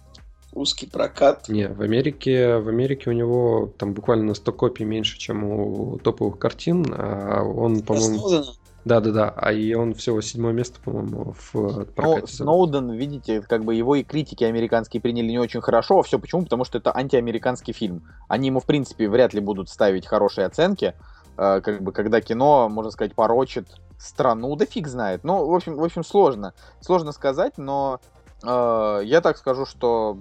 узкий 0.51 0.87
прокат. 0.87 1.47
Не, 1.47 1.69
в 1.69 1.81
Америке, 1.81 2.57
в 2.57 2.67
Америке 2.67 3.11
у 3.11 3.13
него 3.13 3.71
там 3.77 3.93
буквально 3.93 4.25
на 4.25 4.33
100 4.33 4.51
копий 4.53 4.83
меньше, 4.83 5.19
чем 5.19 5.43
у 5.43 5.99
топовых 5.99 6.39
картин, 6.39 6.87
а 6.97 7.43
он, 7.43 7.83
по-моему... 7.83 8.43
Да, 8.87 9.01
да, 9.01 9.11
да. 9.11 9.33
А 9.35 9.51
и 9.51 9.73
он 9.73 9.93
всего 9.93 10.21
седьмое 10.21 10.53
место, 10.53 10.79
по-моему, 10.79 11.33
в 11.33 11.81
э, 11.81 11.85
прокате. 11.85 12.21
Ну, 12.21 12.27
Сноуден, 12.27 12.91
видите, 12.91 13.41
как 13.41 13.65
бы 13.65 13.75
его 13.75 13.95
и 13.95 14.03
критики 14.03 14.45
американские 14.45 15.01
приняли 15.01 15.27
не 15.27 15.39
очень 15.39 15.59
хорошо. 15.59 15.99
А 15.99 16.03
все 16.03 16.17
почему? 16.17 16.43
Потому 16.43 16.63
что 16.63 16.77
это 16.77 16.95
антиамериканский 16.95 17.73
фильм. 17.73 18.03
Они 18.29 18.47
ему, 18.47 18.61
в 18.61 18.65
принципе, 18.65 19.09
вряд 19.09 19.33
ли 19.33 19.41
будут 19.41 19.67
ставить 19.67 20.07
хорошие 20.07 20.47
оценки. 20.47 20.93
Э, 21.37 21.59
как 21.59 21.81
бы, 21.81 21.91
когда 21.91 22.21
кино, 22.21 22.69
можно 22.69 22.89
сказать, 22.91 23.13
порочит 23.13 23.67
страну, 23.99 24.55
да 24.55 24.65
фиг 24.65 24.87
знает. 24.87 25.25
Ну, 25.25 25.45
в 25.45 25.53
общем, 25.53 25.75
в 25.75 25.83
общем, 25.83 26.05
сложно. 26.05 26.53
Сложно 26.79 27.11
сказать, 27.11 27.57
но 27.57 27.99
э, 28.41 29.01
я 29.03 29.19
так 29.19 29.37
скажу, 29.37 29.65
что 29.65 30.17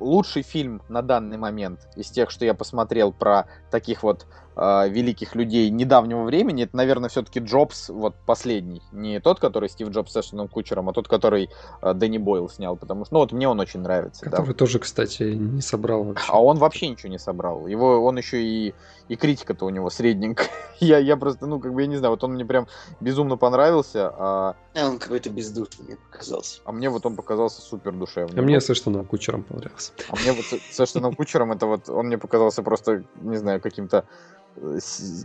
лучший 0.00 0.42
фильм 0.42 0.82
на 0.88 1.02
данный 1.02 1.36
момент 1.36 1.86
из 1.94 2.10
тех, 2.10 2.30
что 2.30 2.44
я 2.44 2.54
посмотрел 2.54 3.12
про 3.12 3.46
таких 3.70 4.02
вот 4.02 4.26
э, 4.60 4.88
великих 4.88 5.34
людей 5.34 5.70
недавнего 5.70 6.22
времени, 6.24 6.64
это, 6.64 6.76
наверное, 6.76 7.08
все-таки 7.08 7.40
Джобс, 7.40 7.88
вот 7.88 8.14
последний. 8.26 8.82
Не 8.92 9.20
тот, 9.20 9.40
который 9.40 9.68
Стив 9.68 9.88
Джобс 9.88 10.12
с 10.12 10.16
Эштоном 10.18 10.48
Кучером, 10.48 10.88
а 10.90 10.92
тот, 10.92 11.08
который 11.08 11.48
э, 11.82 11.94
Дэнни 11.94 12.18
Бойл 12.18 12.48
снял, 12.48 12.76
потому 12.76 13.04
что, 13.06 13.14
ну, 13.14 13.20
вот 13.20 13.32
мне 13.32 13.48
он 13.48 13.58
очень 13.58 13.80
нравится. 13.80 14.24
Который 14.24 14.48
да. 14.48 14.54
тоже, 14.54 14.78
кстати, 14.78 15.22
не 15.22 15.62
собрал 15.62 16.04
вообще. 16.04 16.26
А 16.28 16.42
он 16.42 16.58
вообще 16.58 16.88
ничего 16.88 17.10
не 17.10 17.18
собрал. 17.18 17.66
Его, 17.66 18.04
он 18.04 18.18
еще 18.18 18.42
и, 18.42 18.74
и 19.08 19.16
критика-то 19.16 19.64
у 19.64 19.70
него 19.70 19.88
средненькая. 19.88 20.48
я, 20.80 20.98
я 20.98 21.16
просто, 21.16 21.46
ну, 21.46 21.58
как 21.58 21.72
бы, 21.72 21.80
я 21.80 21.86
не 21.86 21.96
знаю, 21.96 22.12
вот 22.12 22.22
он 22.22 22.34
мне 22.34 22.44
прям 22.44 22.68
безумно 23.00 23.36
понравился. 23.38 24.12
А, 24.16 24.56
а 24.74 24.88
он 24.88 24.98
какой-то 24.98 25.30
бездушный 25.30 25.86
мне 25.86 25.96
показался. 25.96 26.60
А 26.64 26.72
мне 26.72 26.90
вот 26.90 27.06
он 27.06 27.16
показался 27.16 27.62
супер 27.62 27.92
душевным. 27.92 28.38
А 28.38 28.42
мне 28.42 28.60
с 28.60 28.68
Эштоном 28.68 29.06
Кучером 29.06 29.42
понравился. 29.42 29.92
А 30.10 30.16
мне 30.16 30.32
вот 30.32 30.44
с 30.44 30.80
Эштоном 30.80 31.14
Кучером 31.14 31.52
это 31.52 31.66
вот, 31.66 31.88
он 31.88 32.06
мне 32.06 32.18
показался 32.18 32.62
просто, 32.62 33.04
не 33.22 33.36
знаю, 33.36 33.60
каким-то 33.60 34.04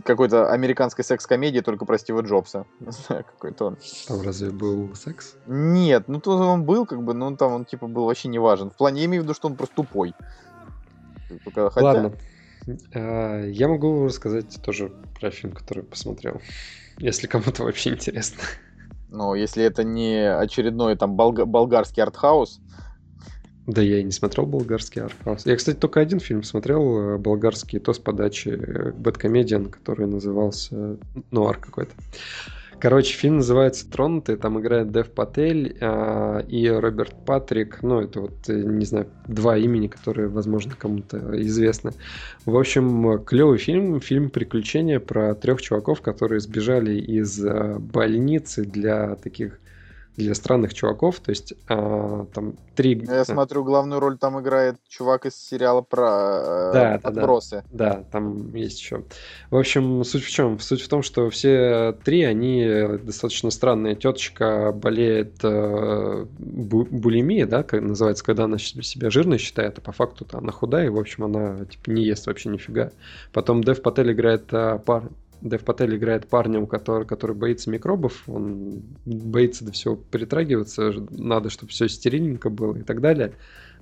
какой-то 0.04 0.50
американской 0.50 1.04
секс-комедии 1.04 1.60
только 1.60 1.84
про 1.84 1.98
Стива 1.98 2.20
Джобса. 2.20 2.66
Не 2.80 2.92
знаю, 2.92 3.24
какой-то 3.24 3.66
он. 3.66 3.78
Там 4.08 4.22
разве 4.22 4.50
был 4.50 4.94
секс? 4.94 5.36
Нет, 5.46 6.08
ну 6.08 6.20
то 6.20 6.36
он 6.36 6.64
был, 6.64 6.86
как 6.86 7.02
бы, 7.02 7.14
но 7.14 7.34
там 7.36 7.52
он 7.52 7.64
типа 7.64 7.86
был 7.86 8.06
вообще 8.06 8.28
не 8.28 8.38
важен. 8.38 8.70
В 8.70 8.76
плане 8.76 9.00
я 9.00 9.06
имею 9.06 9.22
в 9.22 9.24
виду, 9.24 9.34
что 9.34 9.48
он 9.48 9.56
просто 9.56 9.76
тупой. 9.76 10.14
Хотя... 11.54 11.70
Ладно. 11.80 12.12
А, 12.94 13.44
я 13.44 13.68
могу 13.68 14.06
рассказать 14.06 14.60
тоже 14.62 14.92
про 15.20 15.30
фильм, 15.30 15.52
который 15.52 15.82
посмотрел. 15.82 16.40
Если 16.98 17.26
кому-то 17.26 17.64
вообще 17.64 17.90
интересно. 17.90 18.42
Ну, 19.08 19.34
если 19.34 19.62
это 19.64 19.84
не 19.84 20.28
очередной 20.28 20.96
там 20.96 21.14
болгарский 21.14 22.02
артхаус, 22.02 22.60
Да 23.66 23.82
я 23.82 23.98
и 23.98 24.04
не 24.04 24.12
смотрел 24.12 24.46
болгарский 24.46 25.02
артхаус. 25.02 25.44
Я, 25.44 25.56
кстати, 25.56 25.76
только 25.76 26.00
один 26.00 26.20
фильм 26.20 26.42
смотрел 26.44 26.98
э, 26.98 27.18
болгарский, 27.18 27.80
то 27.80 27.92
с 27.92 27.98
подачи 27.98 28.50
Бэткомедиан, 28.96 29.66
который 29.66 30.06
назывался 30.06 30.98
Нуар 31.32 31.58
какой-то. 31.58 31.92
Короче, 32.78 33.14
фильм 33.14 33.36
называется 33.36 33.90
«Тронутый», 33.90 34.36
там 34.36 34.60
играет 34.60 34.92
Дэв 34.92 35.10
Патель 35.10 35.76
э, 35.80 36.42
и 36.46 36.68
Роберт 36.68 37.14
Патрик, 37.24 37.82
ну, 37.82 38.02
это 38.02 38.20
вот, 38.20 38.48
э, 38.48 38.52
не 38.52 38.84
знаю, 38.84 39.06
два 39.26 39.56
имени, 39.56 39.86
которые, 39.86 40.28
возможно, 40.28 40.74
кому-то 40.78 41.40
известны. 41.40 41.92
В 42.44 42.56
общем, 42.56 43.24
клевый 43.24 43.56
фильм, 43.58 44.00
фильм 44.00 44.28
приключения 44.28 45.00
про 45.00 45.34
трех 45.34 45.62
чуваков, 45.62 46.02
которые 46.02 46.40
сбежали 46.40 47.00
из 47.00 47.42
э, 47.42 47.78
больницы 47.78 48.64
для 48.64 49.16
таких 49.16 49.58
для 50.16 50.34
странных 50.34 50.74
чуваков, 50.74 51.20
то 51.20 51.30
есть 51.30 51.54
а, 51.68 52.26
там 52.32 52.54
три... 52.74 53.02
Я 53.06 53.24
смотрю, 53.24 53.64
главную 53.64 54.00
роль 54.00 54.18
там 54.18 54.40
играет 54.40 54.76
чувак 54.88 55.26
из 55.26 55.36
сериала 55.36 55.82
про 55.82 56.08
э, 56.08 56.70
да, 56.72 56.94
отбросы. 57.02 57.64
Да, 57.70 57.94
да, 57.94 58.04
там 58.10 58.54
есть 58.54 58.80
еще. 58.80 59.04
В 59.50 59.56
общем, 59.56 60.04
суть 60.04 60.24
в 60.24 60.30
чем? 60.30 60.58
Суть 60.58 60.80
в 60.80 60.88
том, 60.88 61.02
что 61.02 61.28
все 61.30 61.96
три, 62.04 62.22
они 62.24 62.66
достаточно 63.02 63.50
странные. 63.50 63.94
Теточка 63.94 64.72
болеет 64.72 65.42
э, 65.42 66.26
бу- 66.38 66.88
булимией, 66.90 67.44
да, 67.44 67.62
как 67.62 67.82
называется, 67.82 68.24
когда 68.24 68.44
она 68.44 68.58
себя 68.58 69.10
жирной 69.10 69.38
считает, 69.38 69.78
а 69.78 69.80
по 69.80 69.92
факту-то 69.92 70.38
она 70.38 70.52
худая, 70.52 70.86
и, 70.86 70.90
в 70.90 70.98
общем, 70.98 71.24
она 71.24 71.64
типа 71.66 71.90
не 71.90 72.04
ест 72.04 72.26
вообще 72.26 72.48
нифига. 72.48 72.90
Потом 73.32 73.62
Дэв 73.62 73.82
Патель 73.82 74.12
играет 74.12 74.52
э, 74.52 74.78
пар, 74.84 75.10
Дэв 75.40 75.62
Патель 75.64 75.96
играет 75.96 76.26
парнем, 76.28 76.66
который, 76.66 77.06
который 77.06 77.36
боится 77.36 77.70
микробов, 77.70 78.22
он 78.28 78.82
боится 79.04 79.64
до 79.64 79.72
всего 79.72 79.96
притрагиваться, 79.96 80.92
надо, 81.10 81.50
чтобы 81.50 81.72
все 81.72 81.88
стерильненько 81.88 82.50
было 82.50 82.76
и 82.76 82.82
так 82.82 83.00
далее. 83.00 83.32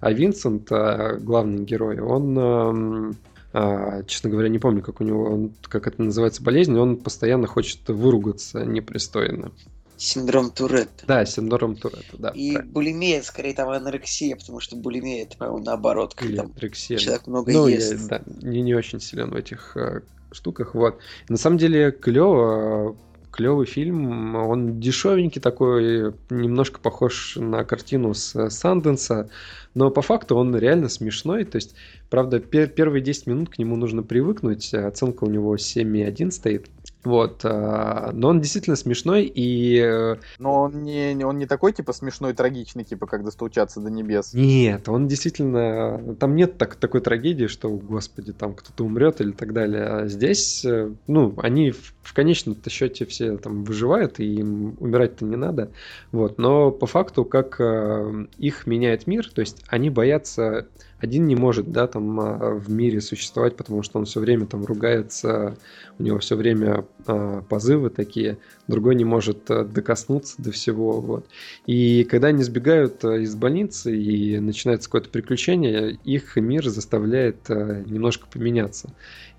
А 0.00 0.12
Винсент, 0.12 0.70
а, 0.70 1.16
главный 1.16 1.64
герой, 1.64 2.00
он, 2.00 3.16
а, 3.52 4.02
честно 4.04 4.30
говоря, 4.30 4.48
не 4.48 4.58
помню, 4.58 4.82
как 4.82 5.00
у 5.00 5.04
него, 5.04 5.50
как 5.62 5.86
это 5.86 6.02
называется, 6.02 6.42
болезнь, 6.42 6.76
он 6.76 6.96
постоянно 6.96 7.46
хочет 7.46 7.88
выругаться 7.88 8.64
непристойно. 8.64 9.52
Синдром 9.96 10.50
Туретта. 10.50 11.06
Да, 11.06 11.24
синдром 11.24 11.76
Туретта, 11.76 12.16
да. 12.18 12.30
И 12.30 12.52
правильно. 12.52 12.72
булимия, 12.72 13.22
скорее, 13.22 13.54
там 13.54 13.68
анорексия, 13.68 14.34
потому 14.34 14.60
что 14.60 14.76
булимия, 14.76 15.22
это, 15.22 15.36
по-моему, 15.36 15.64
наоборот. 15.64 16.16
Или 16.20 16.38
анорексия. 16.38 16.98
Человек 16.98 17.26
много 17.28 17.52
ну, 17.52 17.68
ест. 17.68 17.92
Я, 17.92 18.08
да, 18.08 18.22
не, 18.42 18.62
не 18.62 18.74
очень 18.74 19.00
силен 19.00 19.30
в 19.30 19.36
этих 19.36 19.76
а, 19.76 20.02
штуках. 20.34 20.74
Вот. 20.74 20.98
На 21.28 21.36
самом 21.36 21.58
деле 21.58 21.90
клево, 21.90 22.96
клевый 23.34 23.66
фильм. 23.66 24.36
Он 24.36 24.78
дешевенький 24.78 25.40
такой, 25.40 26.14
немножко 26.30 26.78
похож 26.80 27.36
на 27.36 27.64
картину 27.64 28.14
с 28.14 28.48
Санденса, 28.50 29.28
но 29.74 29.90
по 29.90 30.02
факту 30.02 30.36
он 30.36 30.56
реально 30.56 30.88
смешной. 30.88 31.44
То 31.44 31.56
есть, 31.56 31.74
правда, 32.14 32.38
пер 32.38 32.68
первые 32.68 33.02
10 33.02 33.26
минут 33.26 33.50
к 33.50 33.58
нему 33.58 33.74
нужно 33.74 34.04
привыкнуть. 34.04 34.72
Оценка 34.72 35.24
у 35.24 35.28
него 35.28 35.56
7,1 35.56 36.30
стоит. 36.30 36.68
Вот, 37.02 37.40
а, 37.44 38.12
но 38.12 38.28
он 38.28 38.40
действительно 38.40 38.76
смешной 38.76 39.24
и... 39.24 39.78
Э, 39.78 40.16
но 40.38 40.62
он 40.62 40.84
не, 40.84 41.22
он 41.24 41.38
не 41.38 41.46
такой, 41.46 41.72
типа, 41.72 41.92
смешной, 41.92 42.32
трагичный, 42.32 42.84
типа, 42.84 43.06
как 43.06 43.24
достучаться 43.24 43.80
до 43.80 43.90
небес. 43.90 44.32
Нет, 44.32 44.88
он 44.88 45.08
действительно... 45.08 46.14
Там 46.18 46.36
нет 46.36 46.56
так, 46.56 46.76
такой 46.76 47.00
трагедии, 47.00 47.46
что, 47.46 47.68
господи, 47.68 48.32
там 48.32 48.54
кто-то 48.54 48.84
умрет 48.84 49.20
или 49.20 49.32
так 49.32 49.52
далее. 49.52 49.82
А 49.82 50.06
здесь, 50.06 50.64
э, 50.64 50.92
ну, 51.08 51.34
они 51.38 51.72
в, 51.72 51.94
в 52.00 52.14
конечном-то 52.14 52.70
счете 52.70 53.06
все 53.06 53.38
там 53.38 53.64
выживают, 53.64 54.20
и 54.20 54.36
им 54.36 54.76
умирать-то 54.78 55.24
не 55.24 55.36
надо. 55.36 55.72
Вот, 56.12 56.38
но 56.38 56.70
по 56.70 56.86
факту, 56.86 57.24
как 57.24 57.56
э, 57.58 58.26
их 58.38 58.66
меняет 58.66 59.08
мир, 59.08 59.28
то 59.28 59.40
есть 59.40 59.62
они 59.68 59.90
боятся 59.90 60.68
один 61.04 61.26
не 61.26 61.36
может, 61.36 61.70
да, 61.70 61.86
там 61.86 62.18
а, 62.18 62.54
в 62.54 62.70
мире 62.70 63.00
существовать, 63.00 63.56
потому 63.56 63.82
что 63.82 63.98
он 63.98 64.06
все 64.06 64.20
время 64.20 64.46
там 64.46 64.64
ругается, 64.64 65.56
у 65.98 66.02
него 66.02 66.18
все 66.18 66.34
время 66.34 66.86
э, 67.06 67.42
позывы 67.48 67.90
такие, 67.90 68.38
другой 68.66 68.94
не 68.94 69.04
может 69.04 69.50
э, 69.50 69.64
докоснуться 69.64 70.36
до 70.38 70.50
всего, 70.50 71.00
вот. 71.00 71.26
И 71.66 72.04
когда 72.04 72.28
они 72.28 72.42
сбегают 72.42 73.04
э, 73.04 73.22
из 73.22 73.34
больницы 73.34 73.96
и 73.96 74.38
начинается 74.40 74.88
какое-то 74.88 75.10
приключение, 75.10 75.98
их 76.04 76.36
мир 76.36 76.66
заставляет 76.68 77.50
э, 77.50 77.84
немножко 77.86 78.26
поменяться. 78.26 78.90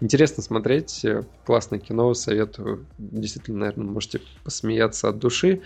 Интересно 0.02 0.44
смотреть, 0.44 1.06
классное 1.46 1.80
кино, 1.80 2.14
советую, 2.14 2.86
действительно, 3.00 3.60
наверное, 3.60 3.88
можете 3.88 4.22
посмеяться 4.44 5.10
от 5.10 5.18
души. 5.18 5.62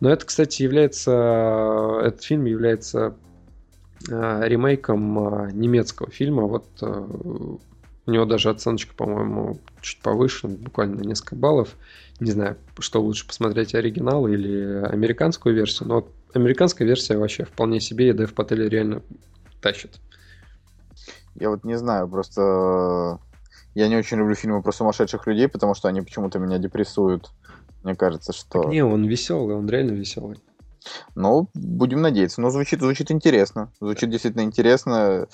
Но 0.00 0.10
это, 0.10 0.24
кстати, 0.24 0.62
является, 0.62 2.00
этот 2.02 2.22
фильм 2.22 2.46
является 2.46 3.14
ремейком 4.08 5.18
э, 5.18 5.52
немецкого 5.52 6.10
фильма. 6.10 6.44
Вот 6.44 6.66
э, 6.82 7.06
у 8.06 8.10
него 8.10 8.24
даже 8.24 8.50
оценочка, 8.50 8.94
по-моему, 8.94 9.58
чуть 9.80 10.00
повыше, 10.00 10.48
буквально 10.48 10.96
на 10.96 11.06
несколько 11.06 11.36
баллов. 11.36 11.74
Не 12.20 12.30
знаю, 12.30 12.56
что 12.78 13.02
лучше 13.02 13.26
посмотреть, 13.26 13.74
оригинал 13.74 14.26
или 14.28 14.84
американскую 14.84 15.54
версию. 15.54 15.88
Но 15.88 15.94
вот 15.96 16.08
американская 16.34 16.86
версия 16.86 17.16
вообще 17.16 17.44
вполне 17.44 17.80
себе, 17.80 18.10
и 18.10 18.12
Дэв 18.12 18.34
Паттель 18.34 18.68
реально 18.68 19.02
тащит. 19.60 19.98
Я 21.34 21.50
вот 21.50 21.64
не 21.64 21.76
знаю, 21.76 22.06
просто 22.08 23.18
я 23.74 23.88
не 23.88 23.96
очень 23.96 24.18
люблю 24.18 24.34
фильмы 24.34 24.62
про 24.62 24.70
сумасшедших 24.70 25.26
людей, 25.26 25.48
потому 25.48 25.74
что 25.74 25.88
они 25.88 26.00
почему-то 26.00 26.38
меня 26.38 26.58
депрессуют. 26.58 27.30
Мне 27.82 27.96
кажется, 27.96 28.32
что... 28.32 28.62
Так 28.62 28.72
не, 28.72 28.84
он 28.84 29.04
веселый, 29.04 29.56
он 29.56 29.68
реально 29.68 29.92
веселый. 29.92 30.38
Ну, 31.14 31.48
будем 31.54 32.02
надеяться. 32.02 32.40
Но 32.40 32.50
звучит, 32.50 32.80
звучит 32.80 33.10
интересно. 33.10 33.72
Звучит 33.80 34.10
действительно 34.10 34.42
интересно. 34.42 35.28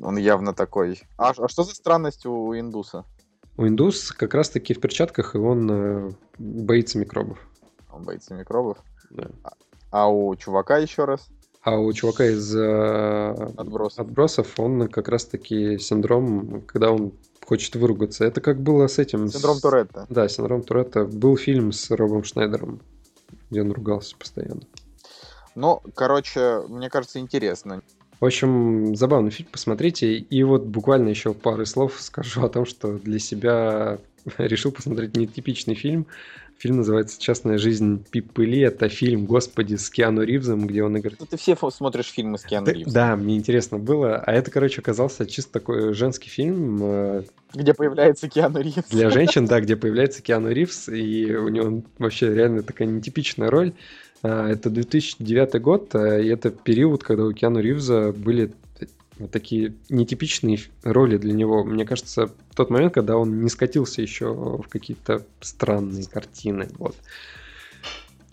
Он 0.00 0.16
явно 0.16 0.52
такой. 0.54 1.02
А, 1.16 1.32
а 1.36 1.48
что 1.48 1.64
за 1.64 1.74
странность 1.74 2.26
у 2.26 2.54
индуса? 2.58 3.04
У 3.56 3.66
индус 3.66 4.12
как 4.12 4.34
раз-таки 4.34 4.74
в 4.74 4.80
перчатках, 4.80 5.34
и 5.34 5.38
он 5.38 5.70
э, 5.70 6.10
боится 6.38 6.98
микробов. 6.98 7.38
Он 7.90 8.02
боится 8.02 8.34
микробов? 8.34 8.76
Да. 9.10 9.30
А, 9.42 9.52
а 9.90 10.08
у 10.08 10.34
чувака 10.36 10.76
еще 10.76 11.06
раз? 11.06 11.28
А 11.62 11.78
у 11.78 11.92
чувака 11.92 12.26
из 12.26 12.54
э, 12.54 13.30
отбросов. 13.56 14.00
отбросов 14.00 14.60
он 14.60 14.88
как 14.88 15.08
раз-таки 15.08 15.78
синдром, 15.78 16.62
когда 16.66 16.92
он 16.92 17.14
хочет 17.46 17.74
выругаться. 17.76 18.24
Это 18.24 18.40
как 18.40 18.60
было 18.60 18.86
с 18.88 18.98
этим... 18.98 19.28
Синдром 19.28 19.56
с... 19.56 19.60
Туретта. 19.62 20.06
Да, 20.10 20.28
синдром 20.28 20.62
Туретта. 20.62 21.04
Был 21.04 21.36
фильм 21.36 21.72
с 21.72 21.90
Робом 21.90 22.24
Шнайдером, 22.24 22.82
где 23.50 23.62
он 23.62 23.72
ругался 23.72 24.16
постоянно. 24.16 24.62
Ну, 25.56 25.82
короче, 25.94 26.62
мне 26.68 26.88
кажется, 26.88 27.18
интересно. 27.18 27.82
В 28.20 28.24
общем, 28.24 28.94
забавный 28.94 29.30
фильм, 29.30 29.48
посмотрите. 29.50 30.16
И 30.16 30.42
вот 30.42 30.64
буквально 30.64 31.08
еще 31.08 31.34
пары 31.34 31.66
слов 31.66 31.96
скажу 31.98 32.44
о 32.44 32.48
том, 32.48 32.64
что 32.64 32.98
для 32.98 33.18
себя 33.18 33.98
решил 34.38 34.70
посмотреть 34.70 35.16
нетипичный 35.16 35.74
фильм. 35.74 36.06
Фильм 36.58 36.78
называется 36.78 37.20
«Частная 37.20 37.58
жизнь 37.58 38.02
Пиппы 38.10 38.46
Ли». 38.46 38.60
Это 38.60 38.88
фильм, 38.88 39.26
господи, 39.26 39.74
с 39.74 39.90
Киану 39.90 40.22
Ривзом, 40.22 40.66
где 40.66 40.82
он 40.82 40.96
играет... 40.96 41.18
Ты 41.28 41.36
все 41.36 41.54
смотришь 41.70 42.06
фильмы 42.06 42.38
с 42.38 42.44
Киану 42.44 42.70
Ривзом. 42.70 42.94
Да, 42.94 43.14
мне 43.14 43.36
интересно 43.36 43.78
было. 43.78 44.16
А 44.16 44.32
это, 44.32 44.50
короче, 44.50 44.80
оказался 44.80 45.26
чисто 45.26 45.52
такой 45.52 45.92
женский 45.92 46.30
фильм. 46.30 46.78
Э, 46.82 47.22
где 47.52 47.74
появляется 47.74 48.30
Киану 48.30 48.60
Ривз. 48.62 48.88
Для 48.88 49.10
женщин, 49.10 49.44
да, 49.46 49.60
где 49.60 49.76
появляется 49.76 50.22
Киану 50.22 50.50
Ривз. 50.50 50.88
И 50.88 51.36
у 51.36 51.48
него 51.48 51.82
вообще 51.98 52.34
реально 52.34 52.62
такая 52.62 52.88
нетипичная 52.88 53.50
роль. 53.50 53.74
А, 54.22 54.48
это 54.48 54.70
2009 54.70 55.60
год, 55.60 55.94
а, 55.94 56.18
и 56.18 56.28
это 56.28 56.50
период, 56.50 57.02
когда 57.02 57.24
у 57.24 57.32
Киану 57.32 57.60
Ривза 57.60 58.12
были 58.12 58.52
такие 59.32 59.74
нетипичные 59.88 60.58
роли 60.82 61.16
для 61.16 61.32
него. 61.32 61.64
Мне 61.64 61.84
кажется, 61.84 62.30
тот 62.54 62.70
момент, 62.70 62.92
когда 62.92 63.16
он 63.16 63.42
не 63.42 63.48
скатился 63.48 64.02
еще 64.02 64.32
в 64.32 64.68
какие-то 64.68 65.24
странные 65.40 66.06
картины. 66.06 66.68
Вот. 66.78 66.96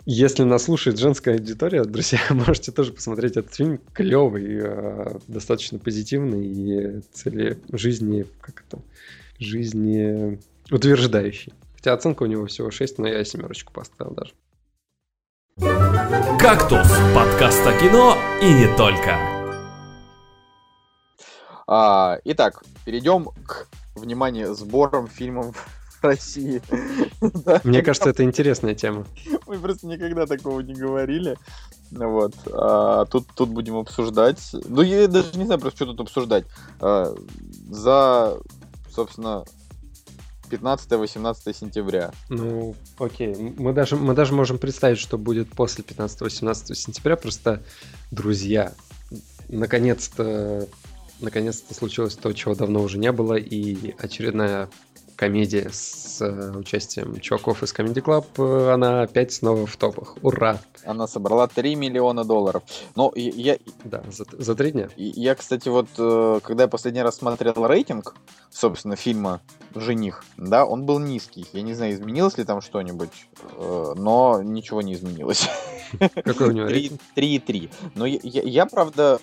Если 0.06 0.42
нас 0.42 0.64
слушает 0.64 0.98
женская 0.98 1.36
аудитория, 1.36 1.82
друзья, 1.84 2.20
можете 2.30 2.72
тоже 2.72 2.92
посмотреть 2.92 3.36
этот 3.38 3.54
фильм. 3.54 3.80
Клевый, 3.94 4.60
а, 4.62 5.18
достаточно 5.28 5.78
позитивный 5.78 6.46
и 6.46 7.00
цели 7.12 7.58
жизни, 7.72 8.26
как 8.40 8.64
это, 8.68 8.82
жизни 9.38 10.38
утверждающий. 10.70 11.54
Хотя 11.76 11.94
оценка 11.94 12.22
у 12.22 12.26
него 12.26 12.46
всего 12.46 12.70
6, 12.70 12.98
но 12.98 13.08
я 13.08 13.24
семерочку 13.24 13.72
поставил 13.72 14.12
даже. 14.12 14.32
«Кактус»– 15.56 16.88
подкаст 17.14 17.64
о 17.64 17.78
кино 17.78 18.16
и 18.42 18.52
не 18.52 18.76
только. 18.76 19.16
А, 21.68 22.18
итак, 22.24 22.64
перейдем 22.84 23.26
к, 23.46 23.68
внимание, 23.94 24.52
сборам 24.52 25.06
фильмов 25.06 25.54
в 26.00 26.04
России. 26.04 26.60
Мне 27.62 27.82
кажется, 27.82 28.10
это 28.10 28.24
интересная 28.24 28.74
тема. 28.74 29.06
Мы 29.46 29.60
просто 29.60 29.86
никогда 29.86 30.26
такого 30.26 30.58
не 30.58 30.74
говорили. 30.74 31.38
Вот. 31.92 32.34
А, 32.52 33.04
тут, 33.04 33.28
тут 33.36 33.50
будем 33.50 33.76
обсуждать. 33.76 34.40
Ну, 34.52 34.82
я 34.82 35.06
даже 35.06 35.38
не 35.38 35.44
знаю 35.44 35.60
просто, 35.60 35.84
что 35.84 35.86
тут 35.92 36.00
обсуждать. 36.00 36.46
А, 36.80 37.14
за, 37.70 38.38
собственно, 38.90 39.44
15-18 40.54 41.54
сентября. 41.54 42.12
Ну, 42.28 42.74
окей. 42.98 43.34
Мы 43.34 43.72
даже, 43.72 43.96
мы 43.96 44.14
даже 44.14 44.34
можем 44.34 44.58
представить, 44.58 44.98
что 44.98 45.18
будет 45.18 45.50
после 45.50 45.84
15-18 45.84 46.74
сентября. 46.74 47.16
Просто, 47.16 47.62
друзья, 48.10 48.72
наконец-то 49.48 50.68
наконец-то 51.20 51.74
случилось 51.74 52.16
то, 52.16 52.32
чего 52.32 52.54
давно 52.54 52.82
уже 52.82 52.98
не 52.98 53.12
было, 53.12 53.34
и 53.34 53.94
очередная 53.98 54.68
комедия 55.24 55.70
с 55.72 56.20
э, 56.20 56.52
участием 56.54 57.18
чуваков 57.18 57.62
из 57.62 57.72
Comedy 57.72 58.02
Club, 58.02 58.26
э, 58.36 58.72
она 58.74 59.02
опять 59.02 59.32
снова 59.32 59.66
в 59.66 59.74
топах. 59.78 60.18
Ура! 60.20 60.58
Она 60.84 61.06
собрала 61.06 61.46
3 61.46 61.76
миллиона 61.76 62.24
долларов. 62.24 62.62
Но 62.94 63.10
я... 63.16 63.56
Да, 63.84 64.04
за, 64.10 64.26
за 64.30 64.54
три 64.54 64.72
дня. 64.72 64.90
Я, 64.96 65.34
кстати, 65.34 65.70
вот, 65.70 65.88
э, 65.96 66.40
когда 66.42 66.64
я 66.64 66.68
последний 66.68 67.00
раз 67.00 67.16
смотрел 67.16 67.66
рейтинг, 67.66 68.14
собственно, 68.50 68.96
фильма 68.96 69.40
«Жених», 69.74 70.24
да, 70.36 70.66
он 70.66 70.84
был 70.84 70.98
низкий. 70.98 71.46
Я 71.54 71.62
не 71.62 71.72
знаю, 71.72 71.94
изменилось 71.94 72.36
ли 72.36 72.44
там 72.44 72.60
что-нибудь, 72.60 73.26
но 73.58 74.42
ничего 74.42 74.82
не 74.82 74.92
изменилось. 74.92 75.48
Какой 76.22 76.48
у 76.48 76.52
него 76.52 76.66
рейтинг? 76.68 77.00
3,3. 77.16 77.70
Но 77.94 78.04
я, 78.04 78.18
я, 78.22 78.42
я, 78.42 78.66
правда, 78.66 79.18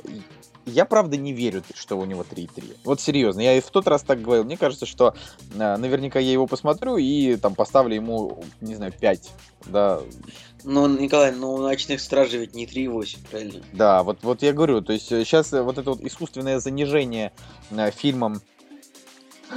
я 0.65 0.85
правда 0.85 1.17
не 1.17 1.33
верю, 1.33 1.63
что 1.73 1.97
у 1.97 2.05
него 2.05 2.23
3,3. 2.23 2.77
Вот 2.83 3.01
серьезно, 3.01 3.41
я 3.41 3.57
и 3.57 3.61
в 3.61 3.69
тот 3.69 3.87
раз 3.87 4.03
так 4.03 4.21
говорил. 4.21 4.43
Мне 4.43 4.57
кажется, 4.57 4.85
что 4.85 5.15
э, 5.53 5.77
наверняка 5.77 6.19
я 6.19 6.31
его 6.31 6.47
посмотрю 6.47 6.97
и 6.97 7.35
там 7.35 7.55
поставлю 7.55 7.95
ему, 7.95 8.43
не 8.61 8.75
знаю, 8.75 8.93
5. 8.97 9.31
Да. 9.65 10.01
Ну, 10.63 10.87
Николай, 10.87 11.31
ну 11.31 11.53
у 11.53 11.57
ночных 11.57 12.01
стражей 12.01 12.41
ведь 12.41 12.53
не 12.53 12.65
3,8, 12.65 13.17
правильно? 13.29 13.63
Да, 13.73 14.03
вот, 14.03 14.19
вот 14.21 14.41
я 14.41 14.53
говорю, 14.53 14.81
то 14.81 14.93
есть 14.93 15.07
сейчас 15.07 15.53
э, 15.53 15.61
вот 15.61 15.77
это 15.77 15.91
вот 15.91 16.01
искусственное 16.01 16.59
занижение 16.59 17.31
э, 17.71 17.91
фильмом 17.91 18.41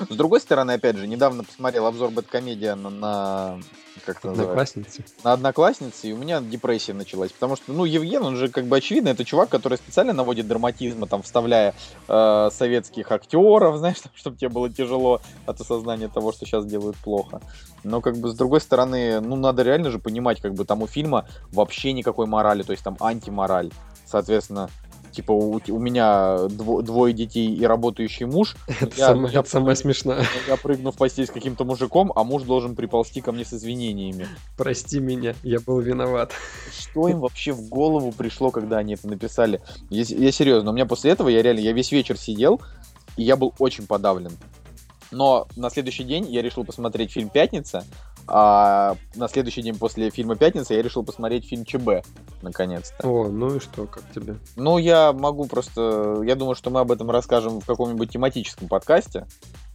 с 0.11 0.16
другой 0.16 0.40
стороны, 0.40 0.72
опять 0.72 0.97
же, 0.97 1.07
недавно 1.07 1.45
посмотрел 1.45 1.86
обзор 1.86 2.11
Бэткомедиана 2.11 2.90
на, 2.90 3.57
на 3.57 3.61
как 4.05 4.18
это 4.18 4.30
Одноклассницы. 4.30 5.05
На 5.22 5.32
Однокласснице, 5.32 6.09
и 6.09 6.12
у 6.12 6.16
меня 6.16 6.40
депрессия 6.40 6.92
началась. 6.92 7.32
Потому 7.32 7.57
что, 7.57 7.72
ну, 7.72 7.84
Евген, 7.84 8.24
он 8.24 8.36
же 8.36 8.49
как 8.49 8.66
бы 8.66 8.76
очевидно, 8.76 9.11
это 9.11 9.24
чувак, 9.24 9.49
который 9.49 9.78
специально 9.78 10.12
наводит 10.12 10.49
драматизма, 10.49 11.07
там, 11.07 11.22
вставляя 11.22 11.74
э, 12.09 12.49
советских 12.53 13.12
актеров, 13.12 13.76
знаешь, 13.78 13.99
чтобы 14.14 14.36
тебе 14.36 14.49
было 14.49 14.70
тяжело 14.70 15.20
от 15.47 15.61
осознания 15.61 16.09
того, 16.09 16.32
что 16.32 16.47
сейчас 16.47 16.66
делают 16.66 16.97
плохо. 16.97 17.40
Но, 17.82 18.01
как 18.01 18.16
бы, 18.16 18.30
с 18.30 18.34
другой 18.34 18.61
стороны, 18.61 19.20
ну, 19.20 19.36
надо 19.36 19.62
реально 19.62 19.90
же 19.90 19.99
понимать, 19.99 20.40
как 20.40 20.55
бы, 20.55 20.64
там 20.64 20.82
у 20.82 20.86
фильма 20.86 21.28
вообще 21.53 21.92
никакой 21.92 22.26
морали, 22.26 22.62
то 22.62 22.72
есть 22.72 22.82
там 22.82 22.97
антимораль. 23.01 23.70
Соответственно, 24.07 24.70
типа 25.15 25.33
у, 25.33 25.61
у 25.67 25.79
меня 25.79 26.49
дво, 26.49 26.83
двое 26.83 27.15
детей 27.15 27.55
и 27.55 27.65
работающий 27.65 28.27
муж. 28.27 28.57
Это, 28.81 28.95
я, 28.97 29.07
самое, 29.09 29.33
я, 29.33 29.41
это 29.41 29.49
самое 29.49 29.77
смешное. 29.77 30.25
Я 30.49 30.57
прыгну 30.57 30.91
в 30.91 30.97
постель 30.97 31.27
с 31.27 31.31
каким-то 31.31 31.65
мужиком, 31.65 32.12
а 32.15 32.25
муж 32.25 32.43
должен 32.43 32.77
приползти 32.77 33.21
ко 33.21 33.33
мне 33.33 33.45
с 33.45 33.53
извинениями. 33.53 34.29
Прости 34.57 35.01
меня, 35.01 35.35
я 35.43 35.61
был 35.61 35.81
виноват. 35.81 36.33
Что 36.77 37.09
им 37.09 37.21
вообще 37.21 37.53
в 37.53 37.69
голову 37.69 38.12
пришло, 38.12 38.51
когда 38.51 38.79
они 38.79 38.95
это 38.95 39.09
написали? 39.09 39.61
Я, 39.91 40.03
я 40.03 40.33
серьезно, 40.33 40.71
у 40.71 40.75
меня 40.75 40.87
после 40.87 41.12
этого 41.12 41.29
я 41.29 41.43
реально, 41.43 41.61
я 41.61 41.73
весь 41.73 41.93
вечер 41.93 42.19
сидел, 42.19 42.61
и 43.17 43.23
я 43.23 43.37
был 43.37 43.55
очень 43.59 43.87
подавлен. 43.87 44.33
Но 45.11 45.47
на 45.57 45.71
следующий 45.71 46.05
день 46.05 46.27
я 46.31 46.43
решил 46.43 46.65
посмотреть 46.65 47.12
фильм 47.12 47.29
«Пятница», 47.29 47.85
а 48.27 48.97
на 49.14 49.29
следующий 49.29 49.62
день 49.62 49.79
после 49.79 50.11
фильма 50.11 50.37
«Пятница» 50.37 50.75
я 50.75 50.83
решил 50.83 51.05
посмотреть 51.05 51.47
фильм 51.47 51.64
ЧБ, 51.64 52.05
наконец-то. 52.43 53.07
О, 53.07 53.29
ну 53.29 53.57
и 53.57 53.61
что, 53.61 53.87
как 53.87 54.03
тебе? 54.14 54.37
Ну, 54.57 54.79
я 54.79 55.12
могу 55.12 55.47
просто... 55.47 56.22
Я 56.25 56.35
думаю, 56.35 56.55
что 56.55 56.70
мы 56.70 56.81
об 56.81 56.91
этом 56.91 57.11
расскажем 57.11 57.61
в 57.61 57.66
каком-нибудь 57.66 58.11
тематическом 58.11 58.68
подкасте 58.68 59.27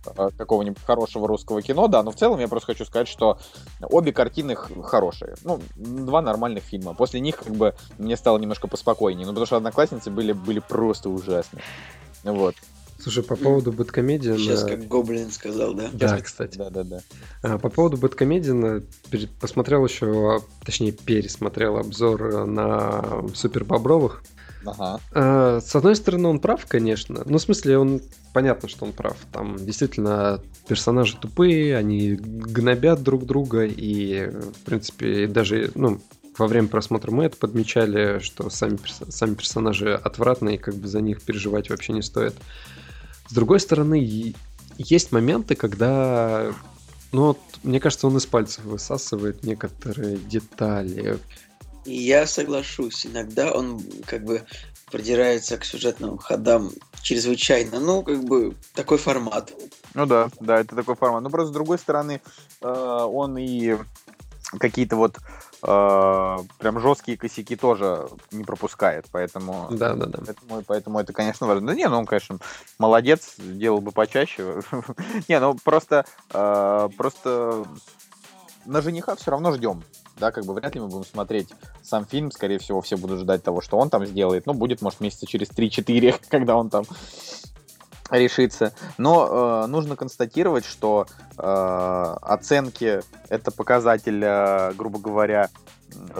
э, 0.06 0.30
какого-нибудь 0.36 0.82
хорошего 0.84 1.28
русского 1.28 1.62
кино, 1.62 1.88
да, 1.88 2.02
но 2.02 2.12
в 2.12 2.16
целом 2.16 2.40
я 2.40 2.48
просто 2.48 2.74
хочу 2.74 2.86
сказать, 2.86 3.08
что 3.08 3.38
обе 3.82 4.12
картины 4.12 4.56
хорошие. 4.56 5.36
Ну, 5.44 5.60
два 5.76 6.22
нормальных 6.22 6.64
фильма. 6.64 6.96
После 6.96 7.20
них 7.20 7.38
как 7.38 7.54
бы 7.54 7.76
мне 8.00 8.18
стало 8.18 8.40
немножко 8.40 8.68
поспокойнее, 8.68 9.28
ну, 9.28 9.32
потому 9.32 9.46
что 9.46 9.58
«Одноклассницы» 9.58 10.10
были, 10.10 10.32
были 10.32 10.60
просто 10.60 11.10
ужасны. 11.10 11.62
Вот. 12.24 12.56
Слушай, 13.02 13.24
по 13.24 13.36
поводу 13.36 13.72
Бэткомедиана... 13.72 14.38
Сейчас 14.38 14.64
как 14.64 14.88
Гоблин 14.88 15.32
сказал, 15.32 15.74
да? 15.74 15.90
Да, 15.94 16.20
кстати. 16.20 16.58
Да, 16.58 16.70
да, 16.70 16.84
да. 16.84 17.00
А, 17.42 17.58
по 17.58 17.70
поводу 17.70 17.98
Бэткомедиана 17.98 18.84
посмотрел 19.40 19.86
еще, 19.86 20.42
точнее, 20.66 20.92
пересмотрел 20.92 21.78
обзор 21.78 22.46
на 22.46 23.24
Супер 23.34 23.64
Бобровых. 23.64 24.22
Ага. 24.66 25.00
А, 25.14 25.62
с 25.62 25.74
одной 25.76 25.96
стороны, 25.96 26.28
он 26.28 26.40
прав, 26.40 26.66
конечно. 26.66 27.24
Ну, 27.26 27.38
в 27.38 27.42
смысле, 27.42 27.78
он 27.78 28.02
понятно, 28.34 28.68
что 28.68 28.86
он 28.86 28.92
прав. 28.92 29.16
Там 29.32 29.56
действительно 29.58 30.42
персонажи 30.68 31.18
тупые, 31.18 31.78
они 31.78 32.16
гнобят 32.16 33.02
друг 33.02 33.26
друга, 33.26 33.66
и, 33.66 34.28
в 34.28 34.66
принципе, 34.66 35.28
даже, 35.28 35.72
ну, 35.76 36.02
во 36.38 36.48
время 36.48 36.68
просмотра 36.68 37.12
мы 37.12 37.26
это 37.26 37.38
подмечали, 37.38 38.20
что 38.20 38.50
сами, 38.50 38.78
сами 39.10 39.36
персонажи 39.36 39.94
отвратные, 39.94 40.56
и 40.56 40.60
как 40.60 40.76
бы 40.76 40.88
за 40.88 41.02
них 41.02 41.22
переживать 41.22 41.70
вообще 41.70 41.94
не 41.94 42.02
стоит. 42.02 42.34
С 43.30 43.34
другой 43.34 43.60
стороны, 43.60 44.34
есть 44.78 45.12
моменты, 45.12 45.56
когда, 45.56 46.52
ну, 47.12 47.28
вот, 47.28 47.40
мне 47.64 47.80
кажется, 47.80 48.08
он 48.08 48.18
из 48.18 48.26
пальцев 48.26 48.64
высасывает 48.66 49.44
некоторые 49.44 50.18
детали. 50.18 51.20
Я 51.86 52.26
соглашусь, 52.26 53.06
иногда 53.06 53.52
он 53.52 53.82
как 54.06 54.24
бы 54.26 54.44
продирается 54.92 55.58
к 55.58 55.66
сюжетным 55.66 56.18
ходам 56.18 56.72
чрезвычайно. 57.02 57.80
Ну, 57.80 58.02
как 58.02 58.24
бы 58.24 58.56
такой 58.74 58.98
формат. 58.98 59.54
Ну 59.94 60.06
да, 60.06 60.30
да, 60.40 60.60
это 60.60 60.76
такой 60.76 60.96
формат. 60.96 61.22
Ну, 61.22 61.30
просто 61.30 61.52
с 61.52 61.54
другой 61.54 61.78
стороны, 61.78 62.22
э, 62.62 62.68
он 62.68 63.38
и 63.38 63.78
какие-то 64.58 64.96
вот 64.96 65.18
э, 65.64 66.38
прям 66.58 66.80
жесткие 66.80 67.18
косяки 67.18 67.56
тоже 67.56 68.08
не 68.32 68.44
пропускает, 68.44 69.06
поэтому, 69.12 69.68
да, 69.72 69.94
да, 69.94 70.06
да. 70.06 70.20
Поэтому, 70.26 70.64
поэтому 70.66 71.00
это, 71.00 71.14
конечно, 71.14 71.48
важно. 71.48 71.68
Да 71.68 71.76
не, 71.76 71.88
ну 71.88 72.00
он, 72.00 72.06
конечно, 72.06 72.40
молодец, 72.78 73.36
делал 73.38 73.82
бы 73.82 73.92
почаще. 73.92 74.62
не, 75.28 75.40
ну 75.40 75.56
просто, 75.64 76.06
э, 76.34 76.90
просто 76.98 77.66
на 78.66 78.82
жениха 78.82 79.16
все 79.16 79.32
равно 79.32 79.52
ждем. 79.54 79.84
Да, 80.18 80.32
как 80.32 80.46
бы 80.46 80.54
вряд 80.54 80.76
ли 80.76 80.82
мы 80.82 80.88
будем 80.88 81.06
смотреть 81.06 81.50
сам 81.82 82.06
фильм, 82.06 82.32
скорее 82.32 82.60
всего, 82.60 82.82
все 82.82 82.98
будут 82.98 83.20
ждать 83.20 83.42
того, 83.42 83.62
что 83.62 83.78
он 83.78 83.90
там 83.90 84.06
сделает. 84.06 84.46
Ну, 84.46 84.54
будет, 84.54 84.82
может, 84.82 85.00
месяца 85.00 85.26
через 85.26 85.50
3-4, 85.50 86.22
когда 86.30 86.56
он 86.56 86.70
там 86.70 86.86
решиться. 88.12 88.74
Но 88.98 89.64
э, 89.64 89.68
нужно 89.68 89.96
констатировать, 89.96 90.66
что 90.66 91.08
э, 91.38 91.42
оценки 91.42 93.02
это 93.30 93.52
показатель, 93.52 94.22
э, 94.24 94.74
грубо 94.74 95.00
говоря, 95.00 95.50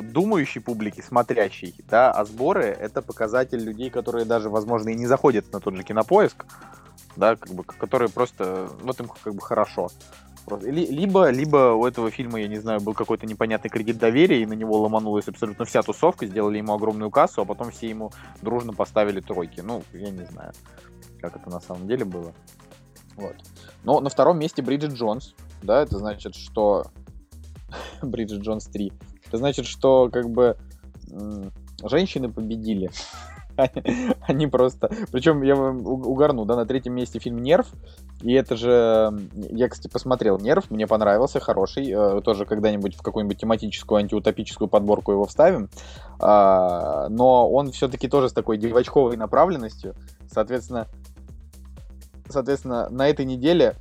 думающей 0.02 0.62
публики, 0.62 1.02
смотрящей, 1.02 1.76
да, 1.90 2.12
а 2.12 2.26
сборы 2.26 2.66
это 2.66 3.02
показатель 3.02 3.60
людей, 3.60 3.90
которые 3.90 4.26
даже, 4.26 4.50
возможно, 4.50 4.90
и 4.90 4.96
не 4.96 5.06
заходят 5.06 5.52
на 5.54 5.60
тот 5.60 5.76
же 5.76 5.84
кинопоиск, 5.84 6.46
да, 7.16 7.36
как 7.36 7.52
бы, 7.54 7.64
которые 7.64 8.10
просто, 8.10 8.70
вот 8.82 9.00
им 9.00 9.10
как 9.24 9.36
бы 9.36 9.42
хорошо. 9.42 9.90
Либо, 10.64 11.30
либо 11.30 11.74
у 11.74 11.86
этого 11.86 12.10
фильма, 12.10 12.42
я 12.42 12.48
не 12.48 12.58
знаю, 12.58 12.82
был 12.82 12.96
какой-то 12.96 13.28
непонятный 13.28 13.70
кредит 13.70 14.00
доверия, 14.00 14.42
и 14.42 14.48
на 14.48 14.54
него 14.54 14.80
ломанулась 14.80 15.28
абсолютно 15.28 15.66
вся 15.66 15.84
тусовка, 15.84 16.26
сделали 16.26 16.58
ему 16.58 16.74
огромную 16.74 17.12
кассу, 17.12 17.42
а 17.42 17.46
потом 17.46 17.70
все 17.70 17.88
ему 17.88 18.12
дружно 18.42 18.74
поставили 18.74 19.20
тройки. 19.20 19.62
Ну, 19.62 19.84
я 19.94 20.10
не 20.10 20.26
знаю 20.26 20.54
как 21.20 21.36
это 21.36 21.50
на 21.50 21.60
самом 21.60 21.88
деле 21.88 22.06
было. 22.06 22.34
Вот. 23.16 23.36
Но 23.84 24.00
на 24.00 24.10
втором 24.10 24.40
месте 24.40 24.62
Бриджит 24.62 24.94
Джонс. 24.94 25.36
Да, 25.62 25.82
это 25.82 25.98
значит, 25.98 26.36
что... 26.36 26.86
Бриджит 28.02 28.42
Джонс 28.42 28.66
3. 28.66 28.92
Это 29.28 29.38
значит, 29.38 29.66
что 29.66 30.10
как 30.10 30.30
бы 30.30 30.58
женщины 31.84 32.32
победили. 32.32 32.92
Они 34.28 34.48
просто... 34.48 34.90
Причем 35.12 35.42
я 35.42 35.56
угорну, 35.56 36.46
да, 36.46 36.56
на 36.56 36.66
третьем 36.66 36.94
месте 36.94 37.20
фильм 37.20 37.42
«Нерв». 37.42 37.68
И 38.22 38.34
это 38.34 38.56
же... 38.56 39.12
Я, 39.34 39.70
кстати, 39.70 39.92
посмотрел 39.92 40.40
«Нерв», 40.40 40.70
мне 40.72 40.88
понравился, 40.88 41.40
хороший. 41.40 41.90
Э, 41.92 42.22
тоже 42.22 42.46
когда-нибудь 42.46 42.96
в 42.96 43.02
какую-нибудь 43.02 43.38
тематическую 43.40 44.00
антиутопическую 44.00 44.68
подборку 44.68 45.12
его 45.12 45.26
вставим. 45.26 45.70
А, 46.20 47.08
но 47.10 47.50
он 47.50 47.72
все-таки 47.72 48.08
тоже 48.08 48.30
с 48.30 48.34
такой 48.34 48.58
девочковой 48.58 49.18
направленностью. 49.18 49.96
Соответственно, 50.32 50.88
соответственно, 52.30 52.90
на 52.90 53.10
этой 53.10 53.26
неделе 53.26 53.76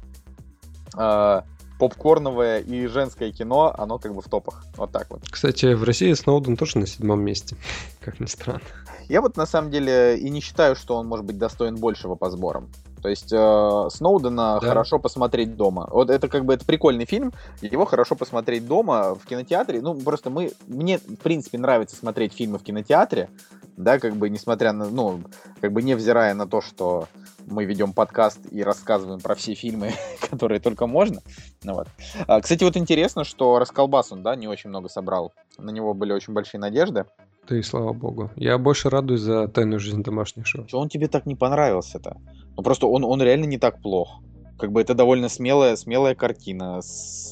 э, 0.96 1.42
попкорновое 1.78 2.60
и 2.60 2.86
женское 2.86 3.32
кино, 3.32 3.74
оно 3.76 3.98
как 3.98 4.14
бы 4.14 4.20
в 4.20 4.28
топах. 4.28 4.64
Вот 4.76 4.90
так 4.90 5.06
вот. 5.10 5.22
Кстати, 5.30 5.74
в 5.74 5.84
России 5.84 6.12
Сноуден 6.12 6.56
тоже 6.56 6.78
на 6.78 6.86
седьмом 6.86 7.20
месте, 7.20 7.56
как 8.00 8.20
ни 8.20 8.26
странно. 8.26 8.60
Я 9.08 9.22
вот 9.22 9.36
на 9.36 9.46
самом 9.46 9.70
деле 9.70 10.18
и 10.18 10.28
не 10.28 10.40
считаю, 10.40 10.76
что 10.76 10.96
он 10.96 11.06
может 11.06 11.24
быть 11.24 11.38
достоин 11.38 11.76
большего 11.76 12.14
по 12.14 12.30
сборам. 12.30 12.68
То 13.00 13.08
есть 13.08 13.32
э, 13.32 13.88
Сноудена 13.90 14.58
да. 14.60 14.68
хорошо 14.68 14.98
посмотреть 14.98 15.56
дома. 15.56 15.88
Вот 15.90 16.10
это 16.10 16.28
как 16.28 16.44
бы 16.44 16.54
это 16.54 16.64
прикольный 16.64 17.06
фильм, 17.06 17.32
его 17.62 17.84
хорошо 17.84 18.16
посмотреть 18.16 18.66
дома 18.66 19.14
в 19.14 19.24
кинотеатре. 19.24 19.80
Ну 19.80 19.94
просто 19.94 20.30
мы 20.30 20.52
мне 20.66 20.98
в 20.98 21.16
принципе 21.16 21.58
нравится 21.58 21.96
смотреть 21.96 22.34
фильмы 22.34 22.58
в 22.58 22.64
кинотеатре, 22.64 23.30
да, 23.78 23.98
как 23.98 24.16
бы 24.16 24.28
несмотря 24.28 24.72
на, 24.72 24.90
ну 24.90 25.22
как 25.60 25.72
бы 25.72 25.82
невзирая 25.82 26.34
на 26.34 26.46
то, 26.46 26.60
что 26.60 27.08
мы 27.46 27.64
ведем 27.64 27.92
подкаст 27.92 28.40
и 28.50 28.62
рассказываем 28.62 29.20
про 29.20 29.34
все 29.34 29.54
фильмы, 29.54 29.92
которые 30.30 30.60
только 30.60 30.86
можно. 30.86 31.22
Ну, 31.62 31.74
вот. 31.74 31.88
а, 32.26 32.40
кстати, 32.40 32.64
вот 32.64 32.76
интересно, 32.76 33.24
что 33.24 33.58
Расколбас 33.58 34.12
он, 34.12 34.22
да, 34.22 34.36
не 34.36 34.48
очень 34.48 34.68
много 34.70 34.88
собрал. 34.88 35.32
На 35.56 35.70
него 35.70 35.94
были 35.94 36.12
очень 36.12 36.34
большие 36.34 36.60
надежды. 36.60 37.06
Да 37.48 37.56
и 37.56 37.62
слава 37.62 37.92
богу. 37.92 38.30
Я 38.36 38.58
больше 38.58 38.90
радуюсь 38.90 39.20
за 39.20 39.48
тайную 39.48 39.80
жизнь 39.80 40.02
домашних 40.02 40.46
шоу. 40.46 40.66
Чего 40.66 40.82
он 40.82 40.88
тебе 40.88 41.08
так 41.08 41.24
не 41.24 41.34
понравился-то? 41.34 42.18
Ну 42.56 42.62
просто 42.62 42.86
он, 42.86 43.04
он 43.04 43.22
реально 43.22 43.46
не 43.46 43.58
так 43.58 43.80
плох. 43.80 44.20
Как 44.58 44.72
бы 44.72 44.80
это 44.80 44.94
довольно 44.94 45.28
смелая, 45.28 45.76
смелая 45.76 46.14
картина 46.14 46.82
с, 46.82 47.30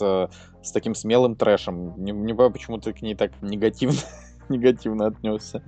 с 0.62 0.72
таким 0.72 0.94
смелым 0.94 1.34
трэшем. 1.34 2.02
Не, 2.02 2.12
не 2.12 2.34
почему 2.34 2.78
ты 2.78 2.92
к 2.92 3.02
ней 3.02 3.14
так 3.14 3.32
негативно, 3.42 3.98
негативно 4.48 5.06
отнесся. 5.06 5.62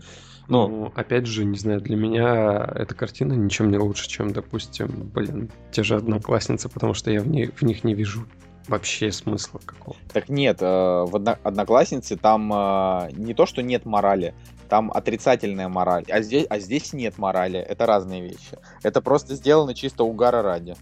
Ну, 0.49 0.67
ну, 0.67 0.93
опять 0.95 1.27
же, 1.27 1.45
не 1.45 1.59
знаю, 1.59 1.81
для 1.81 1.97
меня 1.97 2.67
эта 2.75 2.95
картина 2.95 3.35
ничем 3.35 3.71
не 3.71 3.77
лучше, 3.77 4.09
чем, 4.09 4.33
допустим, 4.33 5.11
блин, 5.15 5.51
те 5.71 5.83
же 5.83 5.97
одноклассницы, 5.97 6.71
потому 6.71 6.95
что 6.95 7.11
я 7.11 7.21
в, 7.21 7.29
не, 7.29 7.47
в 7.49 7.63
них 7.63 7.85
не 7.85 7.95
вижу 7.95 8.27
вообще 8.67 9.13
смысла 9.13 9.61
какого. 9.65 9.97
Так 10.13 10.29
нет, 10.29 10.59
э, 10.61 10.65
в 10.65 11.17
Однокласснице 11.43 12.17
там 12.17 12.53
э, 12.53 13.13
не 13.13 13.35
то, 13.35 13.47
что 13.47 13.63
нет 13.63 13.85
морали, 13.85 14.35
там 14.69 14.91
отрицательная 14.91 15.69
мораль, 15.69 16.05
а 16.11 16.23
здесь, 16.23 16.47
а 16.49 16.59
здесь 16.59 16.93
нет 16.93 17.19
морали. 17.19 17.59
Это 17.59 17.87
разные 17.87 18.23
вещи. 18.23 18.59
Это 18.83 19.01
просто 19.01 19.35
сделано 19.35 19.75
чисто 19.75 20.05
угара 20.05 20.43
ради. 20.43 20.77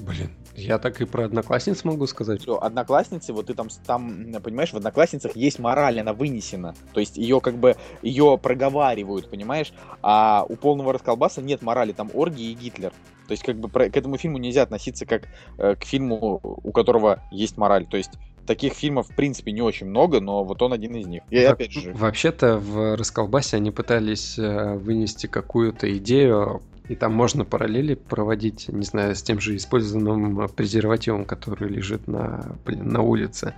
Блин, 0.00 0.30
я 0.56 0.78
так 0.78 1.00
и 1.00 1.04
про 1.04 1.24
одноклассниц 1.24 1.84
могу 1.84 2.06
сказать. 2.06 2.42
Что, 2.42 2.62
одноклассницы, 2.62 3.32
вот 3.32 3.46
ты 3.46 3.54
там, 3.54 3.68
там, 3.86 4.32
понимаешь, 4.42 4.72
в 4.72 4.76
одноклассницах 4.76 5.36
есть 5.36 5.58
мораль, 5.58 6.00
она 6.00 6.12
вынесена. 6.12 6.74
То 6.92 7.00
есть 7.00 7.16
ее 7.16 7.40
как 7.40 7.56
бы, 7.56 7.76
ее 8.02 8.38
проговаривают, 8.42 9.30
понимаешь? 9.30 9.72
А 10.02 10.44
у 10.48 10.56
полного 10.56 10.92
расколбаса 10.92 11.42
нет 11.42 11.62
морали, 11.62 11.92
там 11.92 12.10
оргии 12.12 12.50
и 12.50 12.54
Гитлер. 12.54 12.92
То 13.28 13.32
есть, 13.32 13.44
как 13.44 13.56
бы 13.56 13.68
к 13.68 13.96
этому 13.96 14.18
фильму 14.18 14.38
нельзя 14.38 14.62
относиться 14.62 15.06
как 15.06 15.22
э, 15.56 15.74
к 15.76 15.84
фильму, 15.84 16.40
у 16.42 16.72
которого 16.72 17.22
есть 17.30 17.56
мораль. 17.56 17.86
То 17.86 17.96
есть, 17.96 18.10
таких 18.46 18.74
фильмов, 18.74 19.08
в 19.08 19.14
принципе, 19.14 19.52
не 19.52 19.62
очень 19.62 19.86
много, 19.86 20.20
но 20.20 20.44
вот 20.44 20.60
он 20.60 20.72
один 20.72 20.94
из 20.96 21.06
них. 21.06 21.22
И 21.30 21.44
Во- 21.44 21.52
опять 21.52 21.72
же... 21.72 21.92
Вообще-то 21.94 22.58
в 22.58 22.96
Расколбасе 22.96 23.56
они 23.56 23.70
пытались 23.70 24.38
э, 24.38 24.74
вынести 24.74 25.28
какую-то 25.28 25.96
идею, 25.98 26.62
и 26.88 26.94
там 26.94 27.12
можно 27.12 27.44
параллели 27.44 27.94
проводить, 27.94 28.68
не 28.68 28.84
знаю, 28.84 29.14
с 29.14 29.22
тем 29.22 29.40
же 29.40 29.56
использованным 29.56 30.48
презервативом, 30.48 31.24
который 31.24 31.68
лежит 31.68 32.06
на, 32.08 32.56
блин, 32.64 32.88
на 32.88 33.02
улице. 33.02 33.54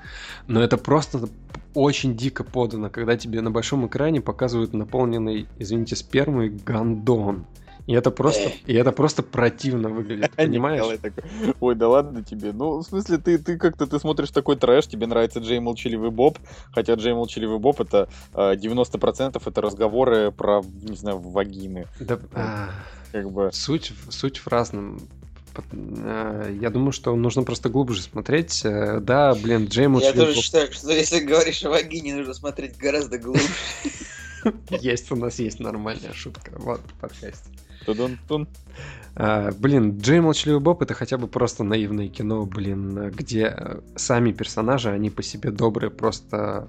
Но 0.47 0.63
это 0.63 0.77
просто 0.77 1.29
очень 1.75 2.17
дико 2.17 2.45
подано, 2.45 2.91
когда 2.91 3.17
тебе 3.17 3.41
на 3.41 3.51
большом 3.51 3.87
экране 3.87 4.21
показывают 4.21 4.73
наполненный, 4.75 5.49
извините, 5.59 5.97
спермой 5.97 6.51
гандон. 6.51 7.47
И 7.87 7.93
это 7.93 8.11
просто, 8.11 8.51
и 8.67 8.73
это 8.73 8.93
просто 8.93 9.23
противно 9.23 9.91
выглядит, 9.91 10.33
понимаешь? 10.37 11.01
Ой, 11.61 11.75
да 11.75 11.89
ладно 11.89 12.25
тебе. 12.25 12.53
Ну, 12.53 12.79
в 12.79 12.83
смысле, 12.83 13.19
ты, 13.19 13.37
ты 13.37 13.59
как-то 13.59 13.87
ты 13.87 13.99
смотришь 13.99 14.31
такой 14.31 14.57
трэш, 14.57 14.87
тебе 14.87 15.07
нравится 15.07 15.41
Джей 15.41 15.61
Молчаливый 15.61 16.11
Боб, 16.11 16.39
хотя 16.73 16.95
Джей 16.95 17.13
Молчаливый 17.13 17.59
Боб 17.59 17.81
это 17.83 18.09
э, 18.33 18.55
90% 18.55 19.43
это 19.45 19.61
разговоры 19.61 20.33
про, 20.33 20.63
не 20.83 20.97
знаю, 20.97 21.19
вагины. 21.19 21.87
Да, 22.01 22.19
Как 23.15 23.31
бы. 23.31 23.51
суть, 23.53 23.93
в- 23.93 24.11
суть 24.11 24.39
в 24.39 24.49
разном. 24.49 24.99
Э, 25.71 26.53
Я 26.61 26.71
думаю, 26.71 26.91
что 26.91 27.15
нужно 27.15 27.45
просто 27.45 27.69
глубже 27.69 28.03
смотреть. 28.03 28.65
Э, 28.65 28.99
Да, 28.99 29.37
блин, 29.37 29.67
Джей 29.67 29.85
Я 30.01 30.13
тоже 30.13 30.35
считаю, 30.35 30.73
что 30.73 30.91
если 30.91 31.21
говоришь 31.21 31.65
о 31.65 31.71
вагине, 31.71 32.17
нужно 32.17 32.35
смотреть 32.35 32.77
гораздо 32.77 33.19
глубже. 33.19 33.47
есть, 34.71 35.13
у 35.13 35.17
нас 35.17 35.39
есть 35.39 35.61
нормальная 35.61 36.13
шутка. 36.13 36.51
Вот, 36.57 36.81
в 36.81 37.01
подкасте. 37.01 37.51
Тудун-тун. 37.87 38.49
А, 39.15 39.53
блин, 39.53 40.01
Джей 40.01 40.19
Молчаливый 40.19 40.61
Боб 40.61 40.83
это 40.83 40.95
хотя 40.95 41.17
бы 41.17 41.29
просто 41.29 41.63
наивное 41.63 42.09
кино, 42.09 42.45
блин, 42.45 43.11
где 43.11 43.55
э, 43.57 43.81
сами 43.95 44.33
персонажи, 44.33 44.91
они 44.91 45.09
по 45.11 45.23
себе 45.23 45.53
добрые, 45.53 45.93
просто 45.93 46.69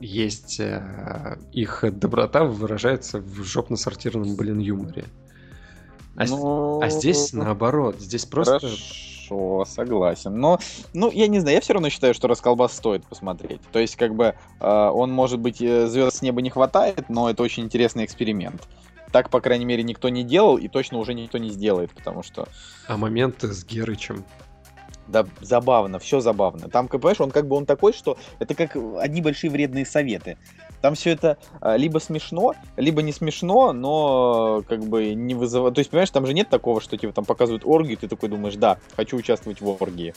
есть 0.00 0.60
э, 0.60 1.38
их 1.52 1.84
доброта 1.92 2.44
выражается 2.44 3.18
в 3.20 3.42
жопно-сортирном, 3.42 4.36
блин, 4.36 4.58
юморе. 4.58 5.04
А, 6.16 6.26
с- 6.26 6.30
Ну, 6.30 6.80
а 6.80 6.88
здесь 6.90 7.32
наоборот, 7.32 7.96
здесь 8.00 8.24
просто... 8.26 8.58
Хорошо, 8.60 9.64
согласен. 9.66 10.38
Но, 10.38 10.58
ну, 10.94 11.10
я 11.10 11.26
не 11.28 11.38
знаю, 11.40 11.56
я 11.56 11.60
все 11.60 11.74
равно 11.74 11.90
считаю, 11.90 12.14
что 12.14 12.28
Расколбас 12.28 12.74
стоит 12.74 13.04
посмотреть. 13.04 13.60
То 13.72 13.78
есть, 13.78 13.96
как 13.96 14.14
бы, 14.14 14.34
э, 14.60 14.66
он, 14.66 15.12
может 15.12 15.38
быть, 15.38 15.60
э, 15.60 15.86
звезд 15.86 16.16
с 16.16 16.22
неба 16.22 16.42
не 16.42 16.50
хватает, 16.50 17.08
но 17.08 17.28
это 17.30 17.42
очень 17.42 17.64
интересный 17.64 18.04
эксперимент. 18.04 18.66
Так, 19.12 19.30
по 19.30 19.40
крайней 19.40 19.64
мере, 19.64 19.82
никто 19.82 20.08
не 20.10 20.22
делал, 20.22 20.56
и 20.58 20.68
точно 20.68 20.98
уже 20.98 21.14
никто 21.14 21.38
не 21.38 21.50
сделает, 21.50 21.90
потому 21.92 22.22
что 22.22 22.46
А 22.86 22.96
моменты 22.96 23.52
с 23.52 23.64
Герычем. 23.64 24.24
Да, 25.08 25.26
забавно, 25.40 25.98
все 25.98 26.20
забавно. 26.20 26.68
Там, 26.68 26.86
понимаешь, 26.86 27.20
он 27.20 27.30
как 27.30 27.48
бы 27.48 27.56
он 27.56 27.64
такой, 27.64 27.92
что 27.94 28.18
это 28.38 28.54
как 28.54 28.76
одни 29.00 29.22
большие 29.22 29.50
вредные 29.50 29.86
советы. 29.86 30.36
Там 30.80 30.94
все 30.94 31.10
это 31.10 31.38
а, 31.60 31.76
либо 31.76 31.98
смешно, 31.98 32.54
либо 32.76 33.02
не 33.02 33.12
смешно, 33.12 33.72
но 33.72 34.62
как 34.68 34.80
бы 34.80 35.14
не 35.14 35.34
вызывает. 35.34 35.74
То 35.74 35.80
есть, 35.80 35.90
понимаешь, 35.90 36.10
там 36.10 36.26
же 36.26 36.34
нет 36.34 36.48
такого, 36.48 36.80
что 36.80 36.96
типа 36.96 37.12
там 37.12 37.24
показывают 37.24 37.64
оргию, 37.64 37.96
ты 37.96 38.08
такой 38.08 38.28
думаешь, 38.28 38.56
да, 38.56 38.78
хочу 38.96 39.16
участвовать 39.16 39.60
в 39.60 39.68
оргии. 39.68 40.14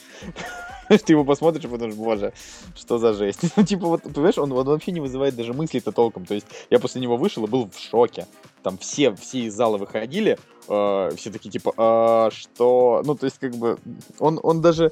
Ты 1.06 1.14
его 1.14 1.24
посмотришь 1.24 1.64
и 1.64 1.68
подумаешь, 1.68 1.96
боже, 1.96 2.34
что 2.76 2.98
за 2.98 3.14
жесть. 3.14 3.40
Ну, 3.56 3.64
типа, 3.64 3.88
вот, 3.88 4.04
понимаешь, 4.04 4.38
он, 4.38 4.52
он 4.52 4.66
вообще 4.66 4.92
не 4.92 5.00
вызывает 5.00 5.36
даже 5.36 5.54
мысли-то 5.54 5.92
толком. 5.92 6.26
То 6.26 6.34
есть, 6.34 6.48
я 6.70 6.80
после 6.80 7.00
него 7.00 7.16
вышел 7.16 7.46
и 7.46 7.48
был 7.48 7.70
в 7.70 7.80
шоке. 7.80 8.28
Там 8.62 8.78
все, 8.78 9.16
все 9.16 9.46
из 9.46 9.54
зала 9.54 9.78
выходили, 9.78 10.38
э, 10.68 11.10
все 11.16 11.32
такие, 11.32 11.50
типа, 11.50 11.74
«А, 11.78 12.30
что? 12.32 13.02
Ну, 13.06 13.16
то 13.16 13.26
есть, 13.26 13.40
как 13.40 13.56
бы, 13.56 13.78
он, 14.20 14.40
он 14.44 14.62
даже, 14.62 14.92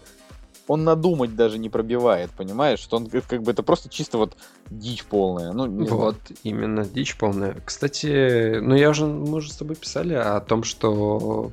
он 0.70 0.84
надумать 0.84 1.36
даже 1.36 1.58
не 1.58 1.68
пробивает, 1.68 2.30
понимаешь? 2.30 2.80
Что 2.80 2.98
он 2.98 3.08
как 3.08 3.26
как 3.26 3.42
бы 3.42 3.52
это 3.52 3.64
просто 3.64 3.90
чисто 3.90 4.20
вот 4.20 4.38
дичь 4.70 5.04
полная. 5.04 5.52
Ну, 5.52 5.66
не 5.66 5.88
знаю. 5.88 6.02
Вот, 6.02 6.18
именно 6.44 6.86
дичь 6.86 7.18
полная. 7.18 7.58
Кстати, 7.66 8.60
ну 8.60 8.76
я 8.76 8.92
уже, 8.92 9.08
мы 9.08 9.38
уже 9.38 9.52
с 9.52 9.56
тобой 9.56 9.76
писали 9.76 10.14
о 10.14 10.40
том, 10.42 10.64
что 10.64 11.52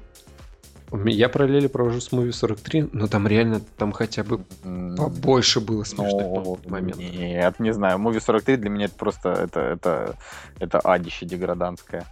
я 1.07 1.31
параллели 1.31 1.67
провожу 1.67 2.03
с 2.03 2.13
Movie 2.13 2.33
43, 2.33 2.91
но 2.93 3.07
там 3.07 3.27
реально, 3.27 3.63
там 3.79 3.93
хотя 3.93 4.23
бы 4.23 4.45
побольше 4.63 5.61
было 5.61 5.83
смешных 5.85 6.27
ну, 6.27 6.59
моментов. 6.67 7.01
Нет, 7.01 7.59
не 7.59 7.73
знаю. 7.73 7.99
Movie 7.99 8.21
43 8.21 8.57
для 8.59 8.69
меня 8.69 8.85
это 8.85 8.97
просто, 8.97 9.31
это, 9.31 9.61
это, 9.61 10.17
это 10.59 10.79
адище 10.81 11.25
деграданское. 11.25 12.05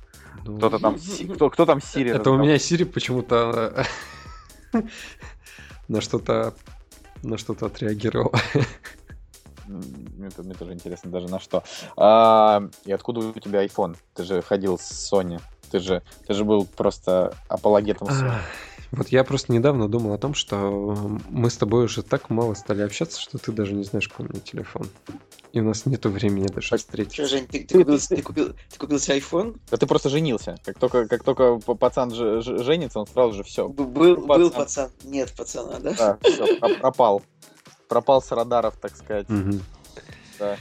Ну, 0.47 0.57
Кто-то 0.57 0.79
там, 0.79 0.97
кто, 1.35 1.51
кто 1.51 1.67
там 1.67 1.83
Сири 1.83 2.13
Это 2.13 2.31
у 2.31 2.39
меня 2.39 2.59
Сири 2.59 2.85
почему-то 2.85 3.87
э, 4.73 4.83
на 5.89 6.01
что-то 6.01 6.55
на 7.25 7.39
что-то 7.39 7.67
отреагировал. 7.67 8.33
Мне, 9.67 10.31
мне 10.37 10.55
тоже 10.55 10.73
интересно 10.73 11.11
даже 11.11 11.29
на 11.29 11.41
что. 11.41 11.65
А, 11.97 12.63
и 12.85 12.93
откуда 12.93 13.21
у 13.21 13.33
тебя 13.33 13.65
iPhone? 13.65 13.97
Ты 14.15 14.25
же 14.25 14.43
ходил 14.43 14.79
с 14.79 15.13
Sony. 15.13 15.41
Ты 15.71 15.81
же, 15.81 16.03
ты 16.27 16.35
же 16.35 16.45
был 16.45 16.67
просто 16.67 17.35
апологетом 17.49 18.09
Sony. 18.09 18.39
Вот 18.97 19.09
я 19.09 19.25
просто 19.25 19.53
недавно 19.53 19.89
думал 19.89 20.13
о 20.13 20.19
том, 20.19 20.35
что 20.35 20.59
мы 21.29 21.51
с 21.51 21.57
тобой 21.57 21.85
уже 21.85 22.03
так 22.03 22.31
мало 22.31 22.55
стали 22.55 22.83
общаться, 22.83 23.21
что 23.21 23.39
ты 23.39 23.51
даже 23.53 23.73
не 23.75 23.85
знаешь, 23.85 24.09
какой 24.09 24.27
у 24.27 24.29
меня 24.31 24.41
телефон. 24.41 24.89
И 25.53 25.61
у 25.61 25.65
нас 25.65 25.87
нету 25.87 26.11
времени 26.11 26.47
даже 26.47 26.67
Что, 26.67 26.77
встретиться. 26.77 27.27
Жень, 27.27 27.47
ты, 27.47 27.65
ты 27.65 27.79
купил, 27.79 27.99
ты, 27.99 28.23
купил, 28.23 28.49
ты 28.71 28.79
купил 28.79 28.99
себе 28.99 29.19
iPhone? 29.19 29.59
Да 29.71 29.77
ты 29.77 29.87
просто 29.87 30.09
женился. 30.11 30.57
Как 30.65 30.79
только, 30.79 31.07
как 31.09 31.23
только 31.25 31.57
пацан 31.59 32.13
ж- 32.13 32.41
ж- 32.43 32.63
женится, 32.63 33.01
он 33.01 33.07
сразу 33.07 33.35
же 33.35 33.43
все. 33.45 33.69
Был, 33.69 34.17
был 34.17 34.51
Пацан. 34.51 34.51
пацан. 34.53 34.91
Нет 35.05 35.33
пацана, 35.37 35.79
да? 35.81 35.93
Да, 35.93 36.19
про- 36.61 36.75
пропал. 36.77 37.23
Пропал 37.89 38.23
с 38.23 38.31
радаров, 38.33 38.77
так 38.81 38.97
сказать. 38.97 39.29
Мгм. 39.29 39.61
Да. 40.39 40.57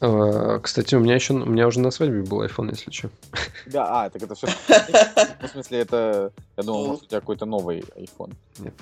А, 0.00 0.58
Кстати, 0.60 0.94
у 0.94 1.00
меня 1.00 1.14
еще, 1.14 1.34
у 1.34 1.46
меня 1.46 1.66
уже 1.66 1.80
на 1.80 1.90
свадьбе 1.90 2.22
был 2.22 2.42
iPhone, 2.44 2.70
если 2.70 2.90
что. 2.90 3.10
Да, 3.66 4.04
а, 4.04 4.10
так 4.10 4.22
это 4.22 4.34
все. 4.34 4.46
В 5.42 5.48
смысле, 5.48 5.80
это. 5.80 6.32
Я 6.56 6.62
думал, 6.62 6.86
может, 6.86 7.02
у 7.04 7.06
тебя 7.06 7.20
какой-то 7.20 7.46
новый 7.46 7.80
iPhone. 7.96 8.34
Нет. 8.58 8.74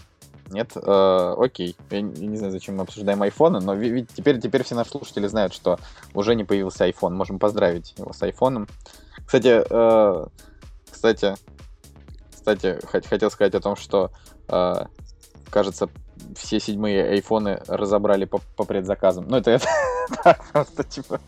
Нет? 0.51 0.71
Э, 0.77 1.35
окей. 1.39 1.75
Я 1.91 2.03
не 2.03 2.37
знаю, 2.37 2.53
зачем 2.53 2.77
мы 2.77 2.83
обсуждаем 2.83 3.21
айфоны, 3.23 3.59
но 3.61 3.75
ви- 3.75 4.07
теперь, 4.15 4.41
теперь 4.41 4.63
все 4.63 4.77
наши 4.77 4.91
слушатели 4.91 5.27
знают, 5.27 5.53
что 5.53 5.81
уже 6.15 6.37
не 6.37 6.45
появился 6.45 6.89
iPhone. 6.89 7.11
Можем 7.15 7.39
поздравить 7.41 7.95
его 7.99 8.13
с 8.13 8.23
айфоном. 8.23 8.69
Кстати, 9.25 9.65
э, 9.69 10.27
кстати, 10.89 11.35
кстати, 12.33 12.79
хот- 12.85 13.09
хотел 13.09 13.31
сказать 13.33 13.55
о 13.57 13.61
том, 13.61 13.75
что, 13.75 14.13
э, 14.49 14.85
кажется, 15.51 15.89
все 16.37 16.61
седьмые 16.61 17.05
айфоны 17.11 17.61
разобрали 17.67 18.25
по, 18.25 18.41
по 18.57 18.65
предзаказам. 18.65 19.27
Ну, 19.29 19.37
это, 19.37 19.51
это 19.53 19.67
так, 20.25 20.45
просто, 20.53 20.85
типа, 20.85 21.21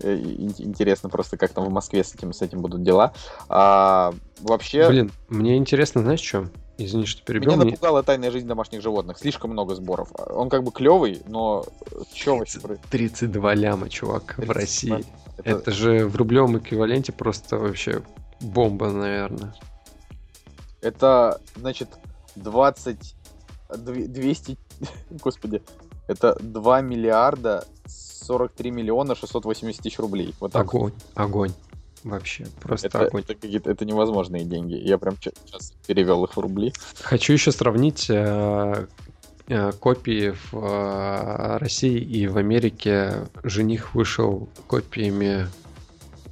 э, 0.00 0.14
ин- 0.14 0.54
интересно 0.58 1.08
просто, 1.08 1.36
как 1.36 1.52
там 1.52 1.64
в 1.64 1.70
Москве 1.70 2.02
с 2.04 2.14
этим, 2.14 2.32
с 2.32 2.42
этим 2.42 2.60
будут 2.62 2.82
дела. 2.82 3.12
А, 3.48 4.12
вообще, 4.40 4.88
Блин, 4.88 5.12
мне 5.28 5.56
интересно, 5.56 6.02
знаешь 6.02 6.20
что? 6.20 6.48
Извини, 6.78 7.06
что 7.06 7.22
перебил. 7.22 7.48
меня 7.52 7.56
Мне- 7.62 7.70
напугала 7.70 8.02
тайная 8.02 8.30
жизнь 8.30 8.46
домашних 8.46 8.82
животных. 8.82 9.18
Слишком 9.18 9.50
много 9.52 9.74
сборов. 9.74 10.10
Он 10.28 10.50
как 10.50 10.62
бы 10.62 10.70
клевый, 10.72 11.22
но 11.26 11.64
что 12.14 12.36
вообще 12.36 12.60
про- 12.60 12.76
32 12.90 13.54
ляма, 13.54 13.88
чувак, 13.88 14.34
в 14.36 14.42
32. 14.42 14.54
России. 14.54 15.04
Это- 15.38 15.50
Это 15.50 15.70
же 15.70 16.06
в 16.06 16.16
рублевом 16.16 16.58
эквиваленте 16.58 17.12
просто 17.12 17.56
вообще 17.58 18.02
бомба, 18.40 18.90
наверное. 18.90 19.54
Это, 20.82 21.40
значит, 21.56 21.88
20... 22.36 23.15
дв- 23.68 24.06
200... 24.08 24.56
Господи. 25.10 25.62
Это 26.08 26.36
2 26.40 26.80
миллиарда 26.82 27.64
43 27.86 28.70
миллиона 28.70 29.14
680 29.14 29.82
тысяч 29.82 29.98
рублей. 29.98 30.34
Вот 30.40 30.52
так. 30.52 30.62
Огонь, 30.62 30.92
огонь. 31.14 31.52
Вообще, 32.04 32.46
просто 32.62 32.86
Это, 32.86 33.06
огонь. 33.06 33.22
это, 33.22 33.34
какие-то- 33.34 33.70
это 33.70 33.84
невозможные 33.84 34.44
деньги. 34.44 34.74
Я 34.74 34.98
прям 34.98 35.16
сейчас 35.20 35.72
перевел 35.86 36.24
их 36.24 36.36
в 36.36 36.40
рубли. 36.40 36.72
Хочу 37.02 37.32
еще 37.32 37.50
сравнить 37.50 38.06
э, 38.08 38.86
э, 39.48 39.72
копии 39.72 40.30
в 40.30 40.54
э, 40.54 41.56
России 41.58 41.98
и 41.98 42.28
в 42.28 42.36
Америке. 42.36 43.26
Жених 43.42 43.94
вышел 43.96 44.48
копиями 44.68 45.48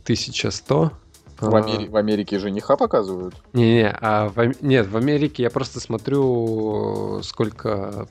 1100. 0.05 0.93
В, 1.51 1.55
Амери- 1.55 1.89
в 1.89 1.97
Америке 1.97 2.39
жениха 2.39 2.77
показывают. 2.77 3.35
Не-не, 3.53 3.91
а 3.91 4.29
в, 4.29 4.63
нет, 4.63 4.87
в 4.87 4.97
Америке 4.97 5.43
я 5.43 5.51
просто 5.51 5.81
смотрю, 5.81 7.23
сколько 7.23 8.09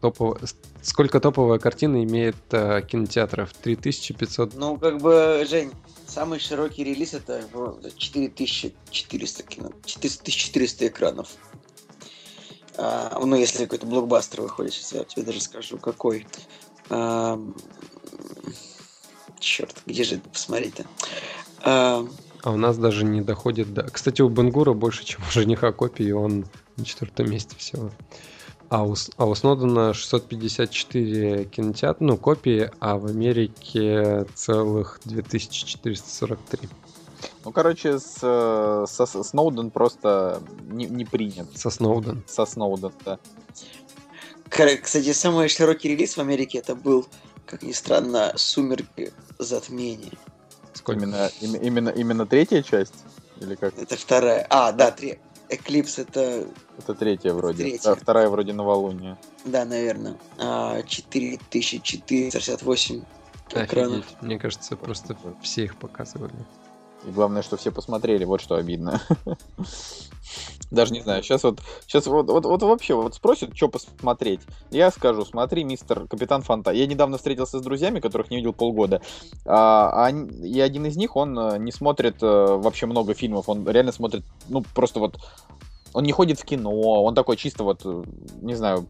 топово- 0.00 0.38
сколько 0.82 1.20
топовая 1.20 1.58
картина 1.58 2.02
имеет 2.04 2.36
э, 2.50 2.82
кинотеатров. 2.82 3.52
3500. 3.52 4.54
Ну, 4.54 4.76
как 4.78 4.98
бы, 4.98 5.44
Жень, 5.48 5.72
самый 6.06 6.38
широкий 6.38 6.84
релиз 6.84 7.14
это 7.14 7.42
в 7.52 7.80
4400 7.96 9.42
кино, 9.42 9.66
1400 9.66 10.86
экранов. 10.86 11.28
А, 12.76 13.18
ну, 13.24 13.36
если 13.36 13.64
какой-то 13.64 13.86
блокбастер 13.86 14.40
выходит, 14.40 14.72
сейчас 14.72 14.92
я 14.92 15.04
тебе 15.04 15.24
даже 15.24 15.40
скажу, 15.40 15.76
какой. 15.78 16.26
черт, 19.38 19.76
где 19.86 20.04
же 20.04 20.16
это 20.16 20.28
посмотреть-то? 20.28 20.86
А, 21.62 22.06
А 22.42 22.50
у 22.52 22.56
нас 22.56 22.78
даже 22.78 23.04
не 23.04 23.20
доходит 23.20 23.72
до... 23.74 23.82
Кстати, 23.82 24.22
у 24.22 24.28
Бенгура 24.28 24.72
больше, 24.72 25.04
чем 25.04 25.20
у 25.28 25.30
жениха 25.30 25.72
копии, 25.72 26.10
он 26.10 26.46
на 26.76 26.84
четвертом 26.84 27.30
месте 27.30 27.54
всего. 27.56 27.90
А 28.70 28.84
у, 28.84 28.94
а 29.16 29.26
у 29.26 29.34
Снодена 29.34 29.92
654 29.92 31.44
кинотеатра, 31.46 32.04
ну, 32.04 32.16
копии, 32.16 32.70
а 32.78 32.96
в 32.98 33.06
Америке 33.06 34.26
целых 34.34 35.00
2443 35.04 36.68
Ну, 37.44 37.52
короче, 37.52 37.98
с, 37.98 38.14
со- 38.20 39.06
со 39.06 39.22
Сноуден 39.24 39.70
просто 39.70 40.40
не, 40.68 40.86
не 40.86 41.04
принят. 41.04 41.48
со 41.58 41.68
Сноуден. 41.68 42.22
Со 42.26 42.46
Сноуден, 42.46 42.92
да. 43.04 43.18
Кстати, 44.48 45.12
самый 45.12 45.48
широкий 45.48 45.88
релиз 45.88 46.16
в 46.16 46.20
Америке 46.20 46.58
это 46.58 46.74
был, 46.74 47.06
как 47.46 47.62
ни 47.62 47.72
странно, 47.72 48.32
«Сумерки. 48.36 49.12
Затмение». 49.38 50.12
Сколько? 50.80 51.02
Именно, 51.04 51.30
им- 51.40 51.54
именно, 51.56 51.88
именно 51.90 52.26
третья 52.26 52.62
часть? 52.62 52.94
Или 53.40 53.54
как? 53.54 53.76
Это 53.78 53.96
вторая. 53.96 54.46
А, 54.50 54.72
да, 54.72 54.90
три. 54.90 55.18
Эклипс 55.48 55.98
это, 55.98 56.46
Это 56.78 56.94
третья 56.94 57.32
вроде. 57.32 57.64
Третья. 57.64 57.90
Да, 57.90 57.94
вторая 57.96 58.28
вроде 58.28 58.52
новолуние. 58.52 59.16
да, 59.44 59.64
наверное, 59.64 60.16
а, 60.38 60.82
4468 60.82 63.02
экранов. 63.50 64.04
Офигеть. 64.06 64.22
Мне 64.22 64.38
кажется, 64.38 64.76
просто 64.76 65.16
все 65.42 65.64
их 65.64 65.76
показывали. 65.76 66.32
И 67.06 67.10
главное, 67.10 67.42
что 67.42 67.56
все 67.56 67.70
посмотрели, 67.70 68.24
вот 68.24 68.40
что 68.40 68.56
обидно. 68.56 69.00
Даже 70.70 70.92
не 70.92 71.00
знаю, 71.00 71.22
сейчас 71.22 71.42
вот, 71.42 71.60
сейчас 71.86 72.06
вот, 72.06 72.28
вот, 72.28 72.44
вот 72.44 72.62
вообще 72.62 72.94
вот 72.94 73.14
спросят, 73.14 73.56
что 73.56 73.68
посмотреть. 73.68 74.40
Я 74.70 74.92
скажу, 74.92 75.24
смотри, 75.24 75.64
мистер 75.64 76.06
Капитан 76.06 76.42
Фанта. 76.42 76.70
Я 76.70 76.86
недавно 76.86 77.16
встретился 77.16 77.58
с 77.58 77.62
друзьями, 77.62 77.98
которых 77.98 78.30
не 78.30 78.36
видел 78.36 78.52
полгода. 78.52 79.02
А, 79.44 80.06
а 80.06 80.10
и 80.10 80.60
один 80.60 80.86
из 80.86 80.96
них, 80.96 81.16
он 81.16 81.36
э, 81.36 81.58
не 81.58 81.72
смотрит 81.72 82.22
э, 82.22 82.26
вообще 82.26 82.86
много 82.86 83.14
фильмов. 83.14 83.48
Он 83.48 83.68
реально 83.68 83.92
смотрит, 83.92 84.22
ну, 84.48 84.62
просто 84.74 85.00
вот... 85.00 85.18
Он 85.92 86.04
не 86.04 86.12
ходит 86.12 86.38
в 86.38 86.44
кино, 86.44 86.70
он 86.70 87.16
такой 87.16 87.36
чисто 87.36 87.64
вот, 87.64 87.80
э, 87.84 88.04
не 88.40 88.54
знаю, 88.54 88.86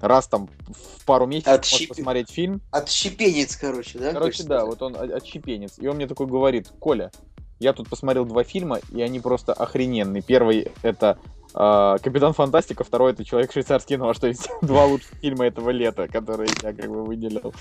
раз 0.00 0.26
там 0.26 0.50
в 0.68 1.04
пару 1.06 1.26
месяцев 1.26 1.52
может 1.52 1.64
Отщипи- 1.64 1.88
посмотреть 1.88 2.30
фильм. 2.30 2.60
Отщепенец, 2.70 3.56
короче, 3.56 3.98
да? 3.98 4.12
Короче, 4.12 4.42
да, 4.42 4.60
сказать? 4.60 4.66
вот 4.66 4.82
он 4.82 4.96
о- 4.96 5.16
отщепенец. 5.16 5.78
И 5.78 5.86
он 5.86 5.96
мне 5.96 6.06
такой 6.06 6.26
говорит, 6.26 6.68
Коля, 6.78 7.10
я 7.62 7.72
тут 7.72 7.88
посмотрел 7.88 8.24
два 8.24 8.44
фильма, 8.44 8.80
и 8.90 9.00
они 9.00 9.20
просто 9.20 9.52
охрененные. 9.52 10.22
Первый 10.22 10.68
это 10.82 11.18
э, 11.54 11.96
Капитан 12.02 12.32
Фантастика, 12.32 12.84
второй 12.84 13.12
это 13.12 13.24
Человек 13.24 13.52
швейцарский 13.52 13.96
нож. 13.96 14.18
То 14.20 14.26
есть 14.26 14.48
два 14.62 14.84
лучших 14.86 15.12
фильма 15.20 15.46
этого 15.46 15.70
лета, 15.70 16.08
которые 16.08 16.50
я 16.62 16.72
как 16.72 16.88
бы 16.90 17.04
выделил. 17.04 17.54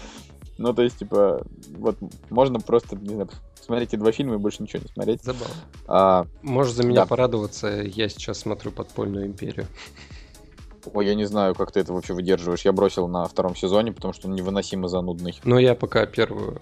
Ну, 0.58 0.74
то 0.74 0.84
есть, 0.84 0.99
типа, 0.99 1.43
вот 1.78 1.97
можно 2.30 2.60
просто, 2.60 2.95
не 2.95 3.16
знаю, 3.16 3.30
посмотреть 3.58 3.89
эти 3.89 3.95
два 3.95 4.12
фильма 4.12 4.36
и 4.36 4.38
больше 4.38 4.62
ничего 4.62 4.84
не 4.84 4.89
смотреть. 4.89 5.24
Забавно. 5.24 5.56
А, 5.88 6.28
Можешь 6.43 6.74
за 6.74 6.84
меня 6.84 7.02
Да. 7.02 7.06
порадоваться, 7.08 7.68
я 7.68 8.10
сейчас 8.10 8.39
смотрю 8.39 8.72
«Подпольную 8.72 9.26
империю». 9.26 9.66
ой, 10.94 11.06
я 11.08 11.16
не 11.16 11.26
знаю, 11.26 11.56
как 11.56 11.72
ты 11.72 11.80
это 11.80 11.94
вообще 11.94 12.14
выдерживаешь. 12.14 12.62
Я 12.66 12.72
бросил 12.72 13.08
на 13.08 13.26
втором 13.26 13.56
сезоне, 13.56 13.92
потому 13.92 14.14
что 14.14 14.28
он 14.28 14.36
невыносимо 14.36 14.88
занудный. 14.88 15.40
Но 15.44 15.60
я 15.60 15.76
пока 15.76 16.06
первую, 16.06 16.62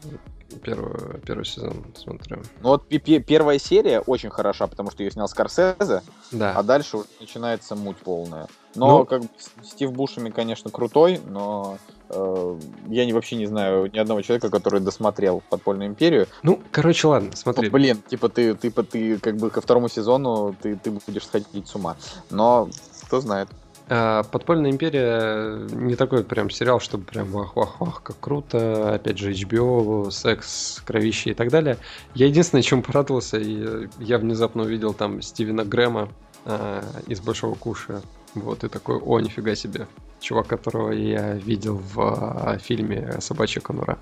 первую, 0.63 1.19
первый 1.25 1.45
сезон 1.45 1.85
смотрю. 1.95 2.41
Ну 2.61 2.69
вот 2.69 2.87
первая 2.87 3.59
серия 3.59 3.99
очень 4.01 4.29
хороша, 4.29 4.67
потому 4.67 4.91
что 4.91 5.03
ее 5.03 5.11
снял 5.11 5.27
Скорсезе, 5.27 6.01
Да. 6.31 6.53
А 6.55 6.63
дальше 6.63 6.97
уже 6.97 7.07
начинается 7.19 7.75
муть 7.75 7.97
полная. 7.97 8.47
Но 8.75 8.99
Ну- 8.99 9.05
как 9.05 9.21
бы 9.21 9.27
Стив 9.63 9.91
Бушами, 9.91 10.29
конечно, 10.29 10.69
крутой, 10.69 11.19
но 11.27 11.77
э, 12.09 12.59
я 12.87 13.05
не, 13.05 13.13
вообще 13.13 13.35
не 13.35 13.45
знаю 13.47 13.89
ни 13.91 13.97
одного 13.97 14.21
человека, 14.21 14.49
который 14.49 14.79
досмотрел 14.79 15.41
Подпольную 15.49 15.87
империю. 15.89 16.27
Ну, 16.43 16.59
короче, 16.71 17.07
ладно, 17.07 17.29
Ну, 17.31 17.35
смотри. 17.35 17.69
блин, 17.69 18.01
типа 18.07 18.29
ты, 18.29 18.53
ты, 18.55 18.69
ты 18.71 19.17
как 19.17 19.37
бы 19.37 19.49
ко 19.49 19.61
второму 19.61 19.89
сезону 19.89 20.55
ты, 20.61 20.75
ты 20.75 20.91
будешь 20.91 21.25
сходить 21.25 21.67
с 21.67 21.75
ума. 21.75 21.95
Но 22.29 22.69
кто 23.05 23.21
знает. 23.21 23.49
А, 23.89 24.23
Подпольная 24.23 24.69
империя 24.69 25.67
не 25.71 25.95
такой 25.95 26.23
прям 26.23 26.49
сериал, 26.49 26.79
чтобы 26.79 27.05
прям 27.05 27.31
вах-вах-вах, 27.31 28.03
как 28.03 28.19
круто. 28.19 28.93
Опять 28.93 29.17
же, 29.17 29.31
HBO, 29.31 30.11
секс, 30.11 30.81
кровище 30.85 31.31
и 31.31 31.33
так 31.33 31.49
далее. 31.49 31.77
Я 32.13 32.27
единственное, 32.27 32.61
чем 32.61 32.83
порадовался, 32.83 33.37
и 33.37 33.89
я 33.99 34.19
внезапно 34.19 34.63
увидел 34.63 34.93
там 34.93 35.21
Стивена 35.21 35.63
Грэма 35.63 36.09
а, 36.45 36.83
из 37.07 37.19
Большого 37.19 37.55
Куша. 37.55 38.01
Вот, 38.35 38.63
и 38.63 38.69
такой, 38.69 38.99
о, 38.99 39.19
нифига 39.19 39.55
себе. 39.55 39.87
Чувак, 40.19 40.47
которого 40.47 40.91
я 40.91 41.33
видел 41.33 41.77
в 41.77 41.99
а, 41.99 42.57
фильме 42.59 43.15
«Собачья 43.19 43.61
конура», 43.61 43.97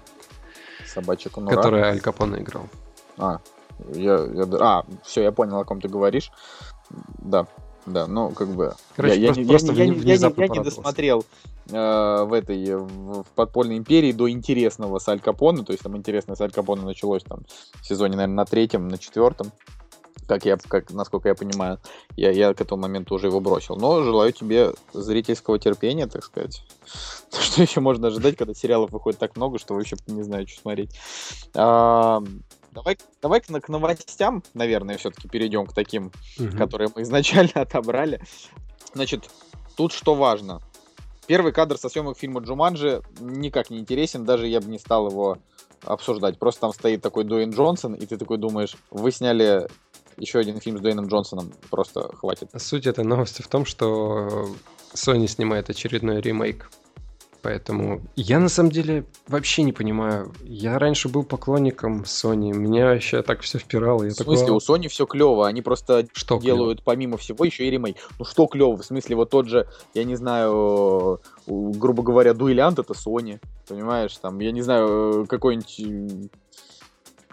Собачья 0.85 1.29
конура. 1.29 1.55
который 1.55 1.81
Аль 1.81 2.01
Капоне 2.01 2.41
играл. 2.41 2.67
А, 3.17 3.39
я, 3.93 4.15
я 4.33 4.47
а, 4.59 4.85
все, 5.03 5.23
я 5.23 5.31
понял, 5.31 5.59
о 5.59 5.63
ком 5.63 5.79
ты 5.79 5.87
говоришь. 5.87 6.31
Да, 7.19 7.47
да, 7.87 8.07
ну, 8.07 8.29
как 8.31 8.49
бы... 8.49 8.75
Короче, 8.95 9.19
я, 9.19 9.27
просто- 9.27 9.41
не- 9.41 9.47
просто 9.47 9.73
я, 9.73 9.83
я, 9.85 10.15
я, 10.15 10.45
я 10.53 10.63
досмотрел 10.63 11.25
э, 11.69 12.23
в 12.23 12.33
этой, 12.33 12.75
в, 12.75 13.23
в 13.23 13.27
подпольной 13.35 13.77
империи 13.77 14.11
до 14.11 14.29
интересного 14.29 14.99
с 14.99 15.07
Аль 15.07 15.19
Капоне, 15.19 15.63
то 15.63 15.71
есть 15.71 15.83
там 15.83 15.95
интересное 15.97 16.35
с 16.35 16.41
Аль 16.41 16.51
Капоне 16.51 16.83
началось 16.83 17.23
там 17.23 17.41
в 17.81 17.85
сезоне, 17.85 18.15
наверное, 18.15 18.35
на 18.35 18.45
третьем, 18.45 18.87
на 18.87 18.97
четвертом, 18.97 19.51
как 20.27 20.45
я, 20.45 20.57
как, 20.57 20.91
насколько 20.91 21.29
я 21.29 21.35
понимаю, 21.35 21.79
я, 22.15 22.31
я 22.31 22.53
к 22.53 22.61
этому 22.61 22.81
моменту 22.81 23.15
уже 23.15 23.27
его 23.27 23.39
бросил. 23.39 23.77
Но 23.77 24.03
желаю 24.03 24.33
тебе 24.33 24.73
зрительского 24.93 25.57
терпения, 25.57 26.07
так 26.07 26.23
сказать. 26.23 26.63
Что 27.31 27.61
еще 27.61 27.79
можно 27.79 28.07
ожидать, 28.09 28.35
когда 28.35 28.53
сериалов 28.53 28.91
выходит 28.91 29.19
так 29.19 29.35
много, 29.35 29.57
что 29.57 29.73
вообще 29.73 29.95
не 30.07 30.23
знаю, 30.23 30.47
что 30.47 30.61
смотреть. 30.61 30.91
А, 31.55 32.21
давай, 32.77 32.97
давай 33.23 33.41
к, 33.41 33.47
к 33.47 33.69
новостям, 33.69 34.43
наверное, 34.53 34.97
все-таки 34.97 35.27
перейдем 35.27 35.65
к 35.65 35.73
таким 35.73 36.11
Мгм. 36.37 36.57
которые 36.57 36.89
мы 36.95 37.01
изначально 37.01 37.51
отобрали. 37.55 38.21
Значит, 38.93 39.29
тут 39.75 39.91
что 39.91 40.13
важно. 40.13 40.61
Первый 41.25 41.51
кадр 41.51 41.77
со 41.77 41.89
съемок 41.89 42.17
фильма 42.17 42.41
Джуманджи 42.41 43.01
никак 43.19 43.71
не 43.71 43.79
интересен, 43.79 44.25
даже 44.25 44.47
я 44.47 44.61
бы 44.61 44.67
не 44.67 44.77
стал 44.77 45.09
его 45.09 45.39
обсуждать. 45.83 46.37
Просто 46.37 46.61
там 46.61 46.71
стоит 46.71 47.01
такой 47.01 47.23
Дуэйн 47.23 47.51
Джонсон, 47.51 47.95
и 47.95 48.05
ты 48.05 48.17
такой 48.17 48.37
думаешь, 48.37 48.75
вы 48.91 49.11
сняли 49.11 49.67
еще 50.17 50.39
один 50.39 50.59
фильм 50.59 50.77
с 50.77 50.81
Дуэйном 50.81 51.07
Джонсоном, 51.07 51.51
просто 51.69 52.15
хватит. 52.15 52.49
Суть 52.57 52.85
этой 52.87 53.03
новости 53.03 53.41
в 53.41 53.47
том, 53.47 53.65
что 53.65 54.47
Sony 54.93 55.27
снимает 55.27 55.69
очередной 55.69 56.21
ремейк. 56.21 56.69
Поэтому 57.41 58.01
я 58.15 58.39
на 58.39 58.49
самом 58.49 58.71
деле 58.71 59.05
вообще 59.27 59.63
не 59.63 59.71
понимаю. 59.71 60.33
Я 60.43 60.79
раньше 60.79 61.09
был 61.09 61.23
поклонником 61.23 62.01
Sony. 62.01 62.53
Меня 62.53 62.85
вообще 62.85 63.21
так 63.21 63.41
все 63.41 63.59
впирало. 63.59 64.03
Я 64.03 64.09
В 64.11 64.13
смысле, 64.13 64.47
такой, 64.47 64.55
у 64.55 64.59
Sony 64.59 64.87
все 64.87 65.05
клево, 65.05 65.47
они 65.47 65.61
просто 65.61 66.07
что 66.13 66.39
делают 66.39 66.83
помимо 66.83 67.17
всего 67.17 67.45
еще 67.45 67.67
и 67.67 67.71
ремейк. 67.71 67.97
Ну 68.19 68.25
что 68.25 68.47
клево, 68.47 68.75
в 68.77 68.83
смысле, 68.83 69.15
вот 69.15 69.29
тот 69.29 69.47
же, 69.47 69.67
я 69.93 70.03
не 70.03 70.15
знаю, 70.15 71.21
грубо 71.45 72.03
говоря, 72.03 72.33
дуэлянт 72.33 72.79
это 72.79 72.93
Sony, 72.93 73.39
понимаешь, 73.67 74.17
там, 74.17 74.39
я 74.39 74.51
не 74.51 74.61
знаю, 74.61 75.23
э, 75.23 75.25
какой-нибудь 75.27 76.31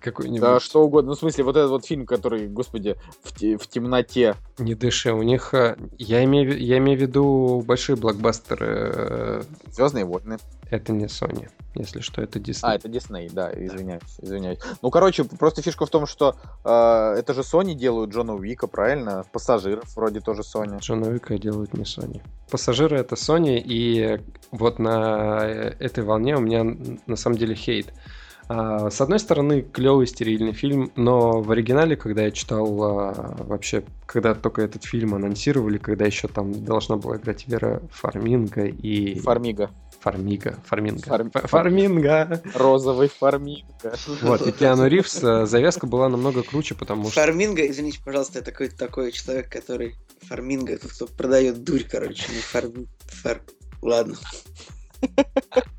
какой-нибудь. 0.05 0.41
Да, 0.41 0.61
что 0.61 0.83
угодно. 0.85 1.11
Ну, 1.11 1.17
в 1.17 1.19
смысле, 1.19 1.45
вот 1.45 1.57
этот 1.57 1.71
вот 1.71 1.85
фильм, 1.87 2.07
который, 2.07 2.47
господи, 2.49 2.97
в, 3.23 3.35
те- 3.37 3.57
в 3.59 3.67
темноте. 3.67 4.37
Не 4.59 4.75
дыши, 4.75 5.13
у 5.13 5.23
них... 5.23 5.53
э, 5.55 5.77
Я 5.99 6.23
имею, 6.25 6.53
в- 6.53 6.57
я 6.57 6.79
имею 6.79 6.99
в 6.99 7.03
виду 7.03 7.63
большие 7.67 7.97
блокбастеры. 7.97 8.67
э, 8.95 9.43
Звездные 9.73 10.05
войны. 10.05 10.39
Это 10.71 10.93
не 10.93 11.05
Sony, 11.05 11.49
если 11.75 12.01
что, 12.01 12.21
это 12.23 12.39
Disney. 12.41 12.61
А, 12.63 12.75
это 12.75 12.89
Дисней, 12.89 13.29
да, 13.29 13.53
извиняюсь, 13.53 14.03
извиняюсь. 14.21 14.59
Ну, 14.83 14.91
короче, 14.91 15.23
просто 15.25 15.63
фишка 15.63 15.87
в 15.87 15.91
том, 15.91 16.07
что 16.07 16.35
э, 16.65 17.15
это 17.19 17.33
же 17.35 17.43
Sony 17.43 17.75
делают 17.75 18.11
Джона 18.13 18.35
Уика, 18.35 18.67
правильно? 18.67 19.25
Пассажиров 19.33 19.85
вроде 19.95 20.21
тоже 20.21 20.41
Sony. 20.43 20.79
Джона 20.81 21.09
Уика 21.09 21.39
делают 21.39 21.75
не 21.75 21.85
Sony. 21.85 22.23
Пассажиры 22.51 22.99
это 22.99 23.15
Sony, 23.15 23.63
и 23.65 24.21
вот 24.51 24.79
на 24.79 25.41
э, 25.45 25.75
этой 25.79 26.03
волне 26.03 26.37
у 26.37 26.41
меня 26.41 26.65
на 27.07 27.17
самом 27.17 27.37
деле 27.37 27.55
хейт. 27.55 27.93
А, 28.49 28.91
С 28.91 29.01
одной 29.01 29.19
стороны, 29.19 29.63
клевый 29.63 30.07
стерильный 30.07 30.53
фильм, 30.53 30.93
но 30.97 31.41
в 31.41 31.51
оригинале, 31.51 31.97
когда 31.97 32.23
я 32.25 32.31
читал 32.31 32.83
а, 32.83 33.37
вообще, 33.39 33.85
когда 34.07 34.35
только 34.35 34.63
этот 34.63 34.85
фильм 34.85 35.15
анонсировали, 35.15 35.79
когда 35.79 36.05
еще 36.05 36.29
там 36.29 36.65
должна 36.65 36.97
была 36.97 37.17
играть 37.17 37.47
Вера 37.49 37.83
Фарминга 37.91 38.67
и... 38.67 39.19
Фармига. 39.21 39.71
Фармига. 40.01 40.59
Фарминга. 40.67 41.09
Фарм- 41.09 41.31
Фа- 41.33 41.49
Фарминга. 41.49 42.43
Розовый 42.55 43.09
Фармига. 43.09 43.95
Вот, 44.23 44.47
и 44.47 44.53
Киану 44.53 44.87
Ривз, 44.87 45.23
э, 45.23 45.47
завязка 45.47 45.87
была 45.87 46.11
намного 46.11 46.43
круче, 46.43 46.75
потому 46.75 47.05
что... 47.05 47.15
Фарминго, 47.15 47.67
извините, 47.67 48.01
пожалуйста, 48.05 48.41
это 48.41 48.53
какой-то 48.53 48.77
такой 48.77 49.13
человек, 49.13 49.51
который... 49.51 49.95
Фарминго, 50.23 50.75
это 50.75 50.89
кто 50.89 51.07
продает 51.07 51.65
дурь, 51.65 51.85
короче, 51.91 52.31
не 52.31 52.41
фарм... 52.41 52.87
фар... 53.07 53.41
Ладно. 53.81 54.17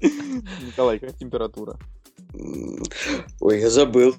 Николай, 0.01 0.99
как 0.99 1.13
температура? 1.16 1.78
Ой, 3.39 3.59
я 3.59 3.69
забыл. 3.69 4.15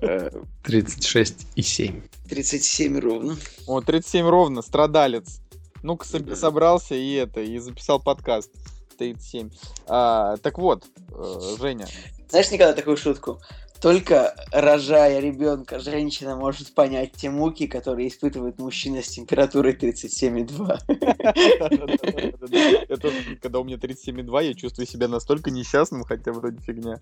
Э, 0.00 0.30
36,7. 0.64 2.02
37 2.28 2.98
ровно. 2.98 3.36
О, 3.66 3.80
37 3.80 4.26
ровно, 4.26 4.62
страдалец. 4.62 5.40
Ну-ка, 5.82 6.06
соб- 6.06 6.34
собрался 6.34 6.94
и 6.94 7.12
это, 7.14 7.40
и 7.40 7.58
записал 7.58 8.00
подкаст. 8.00 8.50
37. 8.98 9.50
А, 9.86 10.36
так 10.38 10.58
вот, 10.58 10.84
э, 11.12 11.40
Женя, 11.60 11.86
Знаешь, 12.30 12.50
никогда 12.50 12.72
такую 12.74 12.96
шутку? 12.96 13.40
Только 13.80 14.34
рожая 14.50 15.20
ребенка, 15.20 15.78
женщина 15.78 16.34
может 16.34 16.74
понять 16.74 17.12
те 17.12 17.30
муки, 17.30 17.68
которые 17.68 18.08
испытывает 18.08 18.58
мужчина 18.58 19.02
с 19.02 19.08
температурой 19.08 19.74
37,2. 19.74 20.78
это 22.88 23.10
когда 23.40 23.60
у 23.60 23.64
меня 23.64 23.76
37,2, 23.76 24.44
я 24.44 24.54
чувствую 24.54 24.86
себя 24.86 25.06
настолько 25.06 25.50
несчастным, 25.50 26.02
хотя 26.02 26.32
вроде 26.32 26.60
фигня. 26.60 26.98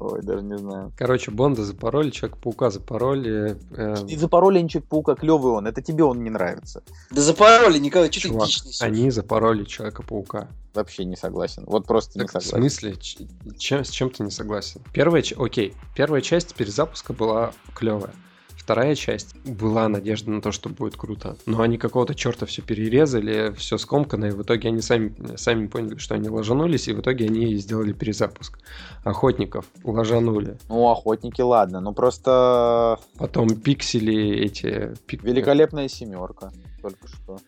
Ой, 0.00 0.22
даже 0.22 0.42
не 0.42 0.56
знаю. 0.56 0.92
Короче, 0.96 1.30
Бонда 1.30 1.64
запороли, 1.64 2.10
Человека-паука 2.10 2.70
запороли. 2.70 3.56
э, 3.76 3.94
И 4.08 4.16
запороли 4.16 4.66
Человек-паука, 4.66 5.14
клевый 5.14 5.52
он, 5.52 5.66
это 5.66 5.82
тебе 5.82 6.04
он 6.04 6.22
не 6.22 6.30
нравится. 6.30 6.82
Да 7.10 7.20
запороли, 7.20 7.78
Николай, 7.78 8.10
что 8.10 8.28
ты 8.28 8.84
они 8.84 9.10
запороли 9.10 9.64
Человека-паука. 9.64 10.48
Вообще 10.78 11.04
не 11.04 11.16
согласен. 11.16 11.64
Вот 11.66 11.86
просто 11.86 12.18
не 12.18 12.24
Так, 12.26 12.40
в 12.40 12.44
согласен. 12.44 12.58
смысле? 12.70 12.96
Ч- 13.00 13.26
чем, 13.58 13.84
с 13.84 13.90
чем 13.90 14.10
ты 14.10 14.22
не 14.22 14.30
согласен? 14.30 14.80
Первая, 14.92 15.24
окей, 15.36 15.74
первая 15.96 16.20
часть 16.22 16.54
перезапуска 16.54 17.12
была 17.12 17.52
клевая. 17.74 18.14
Вторая 18.56 18.94
часть 18.96 19.34
была 19.46 19.88
надежда 19.88 20.30
на 20.30 20.42
то, 20.42 20.52
что 20.52 20.68
будет 20.68 20.94
круто. 20.94 21.36
Но 21.46 21.62
они 21.62 21.78
какого-то 21.78 22.14
черта 22.14 22.44
все 22.44 22.60
перерезали, 22.60 23.52
все 23.56 23.78
скомкано, 23.78 24.26
и 24.26 24.30
в 24.30 24.42
итоге 24.42 24.68
они 24.68 24.82
сами, 24.82 25.14
сами 25.36 25.66
поняли, 25.68 25.96
что 25.96 26.14
они 26.16 26.28
ложанулись, 26.28 26.86
и 26.86 26.92
в 26.92 27.00
итоге 27.00 27.24
они 27.26 27.54
сделали 27.56 27.92
перезапуск. 27.92 28.58
Охотников 29.04 29.64
ложанули. 29.84 30.58
Ну, 30.68 30.88
охотники, 30.90 31.40
ладно. 31.40 31.80
Ну, 31.80 31.94
просто 31.94 32.98
Потом 33.16 33.48
пиксели 33.58 34.36
эти... 34.44 34.94
пик- 35.06 35.24
великолепная 35.24 35.88
семерка. 35.88 36.52
Только 36.82 37.08
что. 37.08 37.38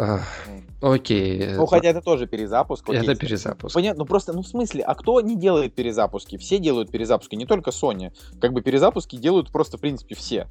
Ах, 0.00 0.22
окей. 0.80 1.54
Ну, 1.56 1.66
хотя 1.66 1.88
это 1.88 2.00
тоже 2.00 2.26
перезапуск. 2.26 2.88
окей. 2.88 3.02
Это 3.02 3.14
перезапуск. 3.16 3.74
Понятно, 3.74 4.04
ну 4.04 4.06
просто, 4.06 4.32
ну 4.32 4.42
в 4.42 4.46
смысле, 4.46 4.82
а 4.84 4.94
кто 4.94 5.20
не 5.20 5.36
делает 5.36 5.74
перезапуски? 5.74 6.36
Все 6.38 6.58
делают 6.58 6.90
перезапуски, 6.90 7.34
не 7.34 7.46
только 7.46 7.70
Sony. 7.70 8.12
Как 8.40 8.52
бы 8.52 8.62
перезапуски 8.62 9.16
делают 9.16 9.50
просто, 9.50 9.76
в 9.76 9.80
принципе, 9.80 10.14
все. 10.14 10.46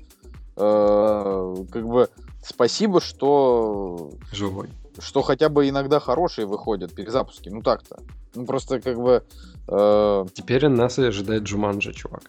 Э, 0.57 1.55
Как 1.71 1.87
бы 1.87 2.09
спасибо, 2.43 2.99
что 2.99 4.11
Живой. 4.33 4.69
что 4.99 5.21
хотя 5.21 5.49
бы 5.49 5.69
иногда 5.69 5.99
хорошие 5.99 6.45
выходят 6.45 6.93
перезапуски. 6.93 7.49
Ну 7.49 7.61
так-то. 7.61 7.99
Ну 8.35 8.45
просто 8.45 8.81
как 8.81 8.97
бы... 8.99 9.23
э, 9.67 10.25
Теперь 10.33 10.67
нас 10.67 10.99
и 10.99 11.03
ожидает 11.05 11.43
Джуманджи, 11.43 11.93
чувак. 11.93 12.23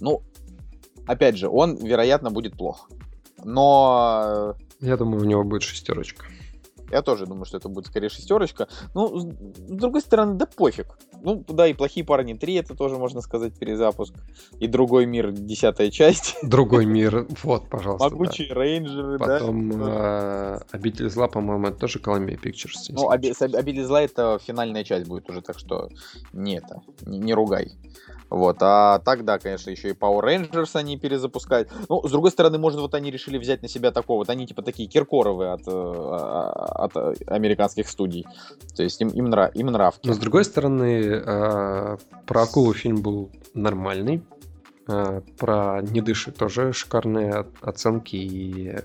ну, 0.00 0.22
опять 1.06 1.36
же, 1.36 1.48
он, 1.48 1.76
вероятно, 1.76 2.30
будет 2.30 2.56
плох. 2.56 2.88
Но 3.44 4.54
Я 4.80 4.96
думаю, 4.96 5.22
у 5.22 5.26
него 5.26 5.44
будет 5.44 5.62
шестерочка. 5.62 6.24
Я 6.94 7.02
тоже 7.02 7.26
думаю, 7.26 7.44
что 7.44 7.56
это 7.56 7.68
будет 7.68 7.86
скорее 7.86 8.08
шестерочка. 8.08 8.68
Ну, 8.94 9.18
с 9.18 9.24
другой 9.24 10.00
стороны, 10.00 10.34
да 10.34 10.46
пофиг. 10.46 10.96
Ну, 11.24 11.44
да, 11.48 11.66
и 11.66 11.72
плохие 11.74 12.06
парни 12.06 12.34
3, 12.34 12.54
это 12.54 12.76
тоже 12.76 12.98
можно 12.98 13.20
сказать 13.20 13.52
перезапуск. 13.58 14.14
И 14.60 14.68
другой 14.68 15.04
мир, 15.06 15.32
десятая 15.32 15.90
часть. 15.90 16.36
Другой 16.44 16.86
мир. 16.86 17.26
Вот, 17.42 17.68
пожалуйста. 17.68 18.08
да. 18.10 18.14
Могучие 18.14 18.52
рейнджеры, 18.52 19.18
Потом 19.18 19.70
да. 19.70 20.60
э, 20.70 20.76
Обитель 20.76 21.10
зла, 21.10 21.26
по-моему, 21.26 21.66
это 21.66 21.78
тоже 21.80 21.98
Columbia 21.98 22.40
Pictures. 22.40 22.76
Ну, 22.90 23.06
Оби- 23.08 23.34
обитель 23.56 23.84
зла 23.84 24.02
это 24.02 24.38
финальная 24.38 24.84
часть 24.84 25.08
будет 25.08 25.28
уже, 25.28 25.42
так 25.42 25.58
что 25.58 25.88
не 26.32 26.58
это, 26.58 26.80
не, 27.06 27.18
не 27.18 27.34
ругай. 27.34 27.72
Вот, 28.30 28.56
а 28.60 28.98
так, 29.00 29.24
да, 29.24 29.38
конечно, 29.38 29.70
еще 29.70 29.90
и 29.90 29.92
Power 29.92 30.22
Rangers 30.22 30.70
они 30.74 30.96
перезапускают. 30.98 31.70
Ну, 31.88 32.02
с 32.06 32.10
другой 32.10 32.30
стороны, 32.30 32.58
может, 32.58 32.80
вот 32.80 32.94
они 32.94 33.10
решили 33.10 33.38
взять 33.38 33.62
на 33.62 33.68
себя 33.68 33.90
такого, 33.90 34.18
вот 34.18 34.30
они 34.30 34.46
типа 34.46 34.62
такие 34.62 34.88
Киркоровы 34.88 35.52
от, 35.52 35.62
э, 35.66 35.70
а- 35.70 36.84
от 36.84 36.96
э, 36.96 37.14
американских 37.26 37.88
студий. 37.88 38.26
То 38.76 38.82
есть 38.82 39.00
им, 39.00 39.08
им, 39.08 39.26
нрав, 39.26 39.54
им 39.54 39.66
нравки. 39.68 40.06
Но 40.06 40.14
с 40.14 40.18
другой 40.18 40.44
стороны, 40.44 41.22
э, 41.24 41.96
про 42.26 42.42
акулу 42.42 42.72
фильм 42.72 43.02
был 43.02 43.30
нормальный. 43.54 44.22
Э, 44.86 45.22
Про 45.38 45.80
«Не 45.82 46.00
дыши» 46.02 46.30
тоже 46.30 46.72
шикарные 46.72 47.46
оценки. 47.62 48.16
И, 48.16 48.68
э, 48.68 48.82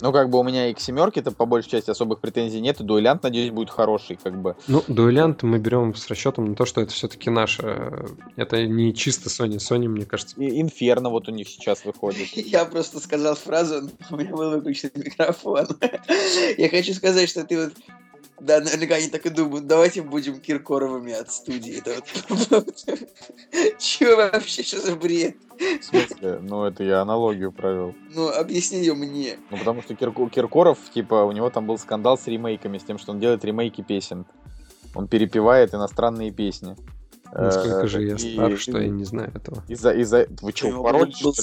Ну, 0.00 0.12
как 0.12 0.30
бы 0.30 0.38
у 0.38 0.42
меня 0.42 0.68
и 0.68 0.74
к 0.74 0.80
семерке-то 0.80 1.32
по 1.32 1.46
большей 1.46 1.70
части 1.70 1.90
особых 1.90 2.20
претензий 2.20 2.60
нет, 2.60 2.80
и 2.80 2.84
дуэлянт, 2.84 3.24
надеюсь, 3.24 3.50
будет 3.50 3.70
хороший, 3.70 4.18
как 4.22 4.40
бы. 4.40 4.56
ну, 4.68 4.84
«Дуэлянт» 4.86 5.42
мы 5.42 5.58
берем 5.58 5.94
с 5.94 6.06
расчетом 6.08 6.44
на 6.44 6.54
то, 6.54 6.64
что 6.64 6.80
это 6.80 6.92
все-таки 6.92 7.28
наше. 7.30 8.06
Это 8.36 8.66
не 8.66 8.94
чисто 8.94 9.28
Sony. 9.28 9.56
Sony, 9.56 9.88
мне 9.88 10.04
кажется, 10.04 10.36
И 10.40 10.60
Инферно 10.60 11.10
вот 11.10 11.28
у 11.28 11.32
них 11.32 11.48
сейчас 11.48 11.84
выходит. 11.84 12.28
Я 12.36 12.64
просто 12.64 13.00
сказал 13.00 13.34
фразу, 13.34 13.90
у 14.10 14.16
меня 14.16 14.30
был 14.30 14.50
выключен 14.50 14.90
микрофон. 14.94 15.66
Я 16.58 16.68
хочу 16.68 16.94
сказать, 16.94 17.28
что 17.28 17.44
ты 17.44 17.64
вот 17.64 17.72
да, 18.42 18.60
наверняка 18.60 18.96
они 18.96 19.08
так 19.08 19.24
и 19.24 19.30
думают, 19.30 19.66
давайте 19.66 20.02
будем 20.02 20.40
Киркоровыми 20.40 21.12
от 21.12 21.30
студии. 21.30 21.82
Чё 23.78 24.16
вообще, 24.16 24.62
что 24.62 24.80
за 24.80 24.96
бред? 24.96 25.36
В 25.58 25.84
смысле? 25.84 26.38
Ну, 26.42 26.64
это 26.64 26.82
я 26.82 27.02
аналогию 27.02 27.52
провел. 27.52 27.94
Ну, 28.14 28.28
объясни 28.28 28.78
ее 28.78 28.94
мне. 28.94 29.38
Ну, 29.50 29.58
потому 29.58 29.82
что 29.82 29.94
Кирко- 29.94 30.28
Киркоров, 30.28 30.78
типа, 30.92 31.24
у 31.24 31.32
него 31.32 31.50
там 31.50 31.66
был 31.66 31.78
скандал 31.78 32.18
с 32.18 32.26
ремейками, 32.26 32.78
с 32.78 32.84
тем, 32.84 32.98
что 32.98 33.12
он 33.12 33.20
делает 33.20 33.44
ремейки 33.44 33.82
песен. 33.82 34.26
Он 34.94 35.06
перепевает 35.06 35.72
иностранные 35.72 36.32
песни. 36.32 36.76
Насколько 37.32 37.84
Э, 37.84 37.86
же 37.86 38.02
я 38.04 38.14
и- 38.14 38.18
стар, 38.34 38.58
что 38.58 38.78
я 38.78 38.88
не 38.88 39.04
знаю 39.04 39.32
этого. 39.34 39.62
Из-за, 39.68 39.90
из-за... 39.92 40.26
Вы 40.40 40.52
что, 40.52 40.82
пароль, 40.82 41.12
был 41.22 41.34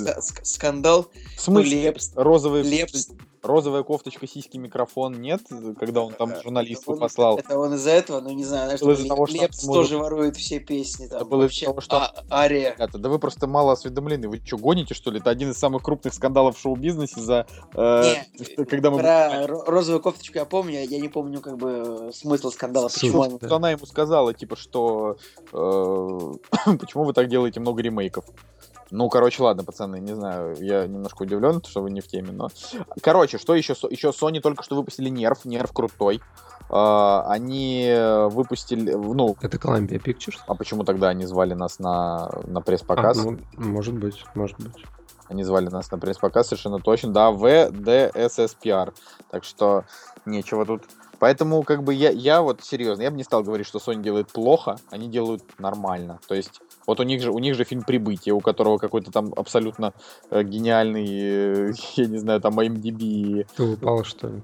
скандал. 0.43 1.07
В 1.35 1.41
смысле? 1.41 1.95
Розовый... 2.15 2.63
Лепс. 2.63 3.09
Розовая 3.41 3.83
кофточка, 3.83 4.27
сиськи, 4.27 4.57
микрофон, 4.57 5.21
нет? 5.21 5.39
Когда 5.79 6.01
он 6.01 6.11
там 6.11 6.31
Это 6.31 6.43
журналистку 6.43 6.91
он- 6.91 6.99
послал. 6.99 7.37
Это 7.37 7.57
он 7.57 7.73
из-за 7.75 7.91
этого, 7.91 8.19
ну 8.19 8.31
не 8.31 8.43
знаю, 8.43 8.75
что 8.77 8.91
из-за 8.91 9.07
того, 9.07 9.27
что 9.27 9.37
Лепс 9.37 9.63
тоже 9.65 9.97
ворует 9.97 10.35
все 10.35 10.59
песни. 10.59 11.07
Там, 11.07 11.21
Это 11.21 11.25
было 11.25 11.37
из-за 11.43 11.45
вообще, 11.45 11.65
того, 11.67 11.79
что- 11.79 11.97
а- 11.99 12.13
Ария. 12.31 12.73
Ребята, 12.73 12.97
да 12.97 13.07
вы 13.07 13.17
просто 13.17 13.47
мало 13.47 13.71
осведомлены. 13.71 14.27
Вы 14.27 14.41
что, 14.45 14.57
гоните, 14.57 14.93
что 14.93 15.09
ли? 15.09 15.19
Это 15.21 15.29
один 15.29 15.51
из 15.51 15.57
самых 15.57 15.83
крупных 15.83 16.13
скандалов 16.13 16.57
в 16.57 16.59
шоу-бизнесе 16.59 17.21
за... 17.21 17.47
э, 17.75 18.65
когда 18.69 18.91
мы... 18.91 18.97
Про 18.99 19.45
ро- 19.45 19.63
розовую 19.67 20.01
кофточку 20.01 20.37
я 20.37 20.43
помню, 20.43 20.73
я- 20.73 20.81
я 20.83 20.99
не 20.99 21.07
помню 21.07 21.39
как 21.39 21.55
бы 21.55 22.11
смысл 22.13 22.51
скандала. 22.51 22.89
Почему 22.89 23.39
она 23.55 23.71
ему 23.71 23.85
сказала, 23.85 24.33
типа, 24.33 24.57
что... 24.57 25.15
э, 25.53 25.78
почему 26.79 27.03
вы 27.03 27.13
так 27.13 27.27
делаете 27.27 27.59
много 27.59 27.81
ремейков? 27.81 28.25
Ну, 28.91 29.07
короче, 29.09 29.43
ладно, 29.43 29.63
пацаны, 29.63 29.99
не 29.99 30.15
знаю, 30.15 30.55
я 30.59 30.87
немножко 30.87 31.21
удивлен, 31.23 31.61
что 31.63 31.81
вы 31.83 31.91
не 31.91 32.01
в 32.01 32.07
теме, 32.07 32.31
но... 32.31 32.49
Короче, 33.01 33.37
что 33.37 33.53
еще? 33.53 33.75
Еще 33.89 34.09
Sony 34.09 34.41
только 34.41 34.63
что 34.63 34.75
выпустили 34.75 35.09
Нерв, 35.09 35.45
Нерв 35.45 35.71
крутой. 35.71 36.21
Э, 36.71 37.21
Они 37.27 37.93
выпустили, 38.31 38.91
ну, 38.93 39.35
Это 39.41 39.57
Columbia 39.57 40.01
Pictures? 40.01 40.37
а 40.47 40.55
почему 40.55 40.83
тогда 40.85 41.09
они 41.09 41.25
звали 41.25 41.53
нас 41.53 41.77
на, 41.77 42.31
на 42.47 42.59
А, 42.59 42.63
пресс-показ? 42.63 43.17
ну, 43.23 43.37
может 43.57 43.93
быть, 43.93 44.25
может 44.33 44.57
быть. 44.59 44.83
Они 45.27 45.43
звали 45.43 45.69
нас 45.69 45.91
на 45.91 45.99
пресс-показ 45.99 46.47
совершенно 46.47 46.79
точно. 46.79 47.11
Да, 47.13 47.29
VDSSPR. 47.29 48.93
Так 49.29 49.43
что 49.43 49.83
нечего 50.25 50.65
тут. 50.65 50.81
Поэтому, 51.19 51.63
как 51.63 51.83
бы, 51.83 51.93
я, 51.93 52.09
я 52.11 52.41
вот 52.41 52.63
серьезно, 52.63 53.01
я 53.03 53.11
бы 53.11 53.17
не 53.17 53.23
стал 53.23 53.43
говорить, 53.43 53.67
что 53.67 53.79
Sony 53.79 54.01
делает 54.01 54.31
плохо, 54.31 54.77
они 54.89 55.09
делают 55.09 55.43
нормально. 55.59 56.19
То 56.27 56.35
есть, 56.35 56.61
вот 56.87 56.99
у 56.99 57.03
них 57.03 57.21
же, 57.21 57.31
у 57.31 57.39
них 57.39 57.55
же 57.55 57.65
фильм 57.65 57.83
«Прибытие», 57.83 58.33
у 58.33 58.39
которого 58.39 58.77
какой-то 58.77 59.11
там 59.11 59.33
абсолютно 59.35 59.93
э, 60.31 60.43
гениальный, 60.43 61.07
э, 61.09 61.73
я 61.95 62.05
не 62.05 62.17
знаю, 62.17 62.39
там 62.41 62.59
IMDb. 62.59 63.45
Ты 63.55 63.63
упал, 63.63 64.03
что 64.03 64.27
ли? 64.27 64.41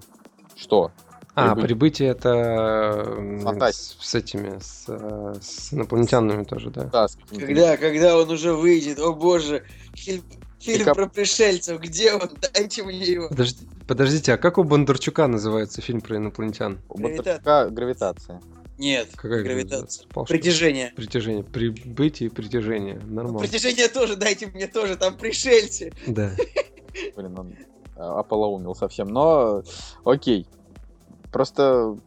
Что? 0.56 0.92
А, 1.38 1.54
Прибытие. 1.54 1.66
прибытие 1.68 2.10
это 2.12 3.04
Фантастика. 3.44 4.02
с, 4.04 4.10
с 4.10 4.16
этими, 4.16 4.60
с, 4.60 4.86
э, 4.88 5.34
с 5.42 5.74
инопланетянами 5.74 6.46
тоже, 6.46 6.70
да. 6.70 6.86
Да, 6.86 7.08
с 7.10 7.18
Когда, 7.30 7.76
когда 7.76 8.18
он 8.18 8.30
уже 8.30 8.54
выйдет, 8.54 9.00
о 9.00 9.12
боже, 9.12 9.66
фильм, 9.94 10.24
фильм 10.60 10.86
как- 10.86 10.96
про 10.96 11.08
пришельцев, 11.08 11.82
где 11.82 12.14
он? 12.14 12.30
Дайте 12.54 12.84
мне 12.84 13.00
его. 13.06 13.28
Подожди- 13.28 13.68
подождите, 13.88 14.34
а 14.34 14.38
как 14.38 14.58
у 14.58 14.64
Бондарчука 14.64 15.28
называется 15.28 15.82
фильм 15.82 16.02
про 16.02 16.18
инопланетян? 16.18 16.80
У 16.90 17.00
Бондарчука 17.00 17.70
гравитация. 17.70 18.42
Нет, 18.78 19.08
Какая 19.16 19.42
гравитация. 19.42 20.06
Что? 20.12 20.26
Притяжение. 20.26 20.92
Притяжение. 20.96 21.44
Прибытие 21.44 22.30
и 22.30 22.32
притяжение. 22.32 23.00
Ну, 23.06 23.16
Нормально. 23.16 23.40
Притяжение 23.40 23.88
тоже, 23.88 24.18
дайте 24.18 24.48
мне 24.48 24.68
тоже, 24.68 24.98
там 24.98 25.18
пришельцы. 25.18 25.94
Да. 26.08 26.32
Блин, 27.16 27.40
он 27.40 27.56
ополоумил 27.96 28.76
совсем. 28.76 29.08
Но 29.08 29.64
окей. 30.04 30.46
Просто, 31.36 31.98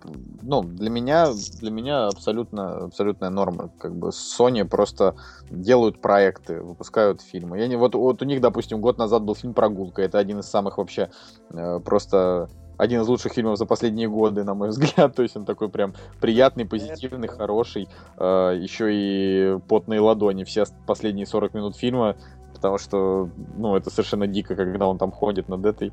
ну, 0.40 0.62
для 0.62 0.88
меня, 0.88 1.26
для 1.60 1.70
меня 1.70 2.06
абсолютно, 2.06 2.86
абсолютная 2.86 3.28
норма. 3.28 3.68
Как 3.78 3.94
бы 3.94 4.08
Sony 4.08 4.64
просто 4.64 5.16
делают 5.50 6.00
проекты, 6.00 6.62
выпускают 6.62 7.20
фильмы. 7.20 7.58
Я 7.58 7.68
не, 7.68 7.76
вот, 7.76 7.94
вот 7.94 8.22
у 8.22 8.24
них, 8.24 8.40
допустим, 8.40 8.80
год 8.80 8.96
назад 8.96 9.24
был 9.24 9.34
фильм 9.34 9.52
«Прогулка». 9.52 10.00
Это 10.00 10.18
один 10.18 10.38
из 10.38 10.46
самых 10.46 10.78
вообще 10.78 11.10
э, 11.50 11.78
просто 11.84 12.48
один 12.78 13.02
из 13.02 13.08
лучших 13.08 13.34
фильмов 13.34 13.58
за 13.58 13.66
последние 13.66 14.08
годы, 14.08 14.44
на 14.44 14.54
мой 14.54 14.68
взгляд. 14.70 15.14
То 15.14 15.22
есть 15.22 15.36
он 15.36 15.44
такой 15.44 15.68
прям 15.68 15.92
приятный, 16.22 16.64
позитивный, 16.64 17.28
хороший. 17.28 17.86
Э, 18.16 18.56
еще 18.58 18.88
и 18.90 19.58
потные 19.68 20.00
ладони. 20.00 20.44
Все 20.44 20.62
ос- 20.62 20.72
последние 20.86 21.26
40 21.26 21.52
минут 21.52 21.76
фильма 21.76 22.16
потому 22.54 22.78
что, 22.78 23.30
ну, 23.56 23.76
это 23.76 23.88
совершенно 23.88 24.26
дико, 24.26 24.56
когда 24.56 24.88
он 24.88 24.98
там 24.98 25.12
ходит 25.12 25.48
над 25.48 25.64
этой, 25.64 25.92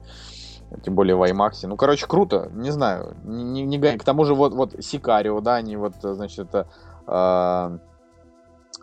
тем 0.83 0.95
более 0.95 1.15
в 1.15 1.23
IMAX. 1.23 1.67
Ну, 1.67 1.77
короче, 1.77 2.07
круто, 2.07 2.49
не 2.53 2.71
знаю, 2.71 3.15
не, 3.23 3.63
не, 3.63 3.77
не. 3.77 3.97
К 3.97 4.03
тому 4.03 4.25
же 4.25 4.35
вот, 4.35 4.53
вот 4.53 4.73
Сикарио, 4.79 5.39
да, 5.41 5.55
они 5.55 5.77
вот, 5.77 5.93
значит, 6.01 6.47
это, 6.47 6.67
а, 7.07 7.77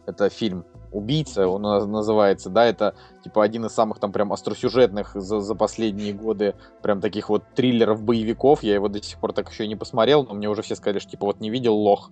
это 0.07 0.28
фильм 0.30 0.64
«Убийца», 0.90 1.47
он 1.49 1.64
наз- 1.64 1.86
называется, 1.86 2.51
да, 2.51 2.64
это, 2.66 2.95
типа, 3.24 3.43
один 3.43 3.66
из 3.66 3.72
самых 3.72 3.99
там 3.99 4.12
прям 4.12 4.32
остросюжетных 4.32 5.12
за, 5.14 5.40
за 5.40 5.55
последние 5.55 6.12
годы 6.12 6.55
прям 6.82 7.01
таких 7.01 7.28
вот 7.28 7.45
триллеров-боевиков. 7.55 8.62
Я 8.62 8.74
его 8.74 8.88
до 8.88 9.03
сих 9.03 9.18
пор 9.18 9.32
так 9.32 9.51
еще 9.51 9.64
и 9.64 9.68
не 9.68 9.76
посмотрел, 9.76 10.24
но 10.24 10.34
мне 10.34 10.49
уже 10.49 10.62
все 10.62 10.76
сказали, 10.76 10.99
что, 10.99 11.11
типа, 11.11 11.26
вот 11.26 11.40
не 11.40 11.51
видел 11.51 11.74
лох, 11.74 12.11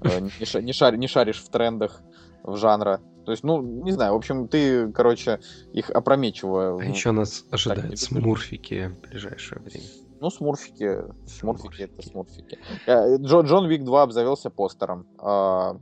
э, 0.00 0.20
не, 0.20 0.30
не 0.62 0.72
шар- 0.72 0.96
не 0.96 1.08
шаришь 1.08 1.42
в 1.42 1.48
трендах 1.48 2.00
в 2.42 2.56
жанра. 2.56 3.00
То 3.24 3.30
есть, 3.30 3.44
ну, 3.44 3.62
не 3.62 3.92
знаю, 3.92 4.14
в 4.14 4.16
общем, 4.16 4.48
ты, 4.48 4.90
короче, 4.92 5.38
их 5.72 5.90
опрометчиво... 5.90 6.80
А 6.80 6.84
еще 6.84 7.12
нас 7.12 7.44
ожидают 7.50 7.98
смурфики 7.98 8.88
в 8.88 9.08
ближайшее 9.08 9.60
время. 9.60 9.86
Ну, 10.20 10.30
смурфики, 10.30 10.98
смурфики 11.26 11.82
это 11.82 12.02
Смурфики. 12.02 12.58
смурфики. 12.58 12.58
Э, 12.86 13.16
Джо- 13.18 13.42
Джон 13.44 13.66
Вик 13.68 13.84
2 13.84 14.02
обзавелся 14.02 14.50
постером. 14.50 15.06
А, 15.18 15.76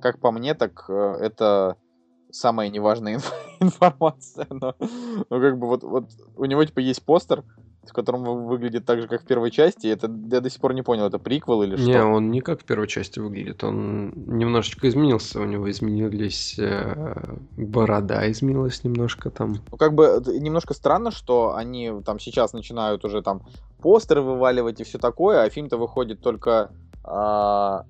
Как 0.00 0.18
по 0.18 0.30
мне, 0.32 0.54
так 0.54 0.84
э, 0.88 1.16
это 1.20 1.76
самая 2.30 2.68
неважная 2.68 3.14
инф- 3.16 3.32
информация. 3.60 4.46
Но, 4.50 4.74
ну, 4.80 5.24
как 5.40 5.58
бы 5.58 5.66
вот, 5.68 5.82
вот 5.84 6.04
у 6.36 6.44
него 6.46 6.64
типа 6.64 6.80
есть 6.80 7.04
постер, 7.04 7.44
в 7.84 7.92
котором 7.92 8.22
вы- 8.24 8.46
выглядит 8.46 8.84
так 8.86 9.00
же, 9.00 9.08
как 9.08 9.22
в 9.22 9.26
первой 9.26 9.50
части. 9.50 9.88
Это 9.88 10.06
я 10.30 10.40
до 10.40 10.48
сих 10.50 10.60
пор 10.60 10.72
не 10.74 10.82
понял, 10.82 11.06
это 11.06 11.18
приквел 11.18 11.62
или 11.62 11.76
Не, 11.76 11.92
что? 11.92 12.06
он 12.06 12.30
не 12.30 12.40
как 12.40 12.60
в 12.60 12.64
первой 12.64 12.86
части 12.86 13.18
выглядит, 13.18 13.64
он 13.64 14.12
немножечко 14.26 14.88
изменился, 14.88 15.40
у 15.40 15.44
него 15.44 15.68
изменились 15.70 16.58
э, 16.58 17.34
борода, 17.56 18.30
изменилась 18.30 18.84
немножко 18.84 19.30
там. 19.30 19.56
Ну, 19.70 19.76
как 19.76 19.94
бы 19.94 20.04
это 20.04 20.38
немножко 20.38 20.74
странно, 20.74 21.10
что 21.10 21.54
они 21.56 21.90
там 22.04 22.18
сейчас 22.18 22.52
начинают 22.52 23.04
уже 23.04 23.20
там 23.22 23.42
постеры 23.80 24.22
вываливать 24.22 24.80
и 24.80 24.84
все 24.84 24.98
такое, 24.98 25.42
а 25.42 25.50
фильм-то 25.50 25.76
выходит 25.76 26.20
только... 26.20 26.70
а, 27.04 27.84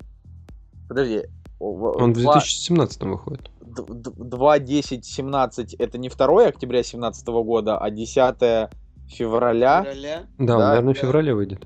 Подожди. 0.88 1.22
Он 1.60 2.12
в 2.12 2.16
2017 2.16 3.02
выходит. 3.02 3.50
2, 3.60 4.58
10, 4.58 5.04
17 5.04 5.74
это 5.74 5.96
не 5.98 6.08
2 6.08 6.46
октября 6.46 6.78
2017 6.80 7.26
года, 7.28 7.78
а 7.78 7.90
10 7.90 8.70
февраля. 9.08 9.82
Февраля. 9.82 10.22
Да, 10.38 10.54
он, 10.54 10.60
Да, 10.60 10.68
наверное, 10.68 10.92
в 10.94 10.96
да. 10.96 11.00
феврале 11.02 11.34
выйдет. 11.34 11.64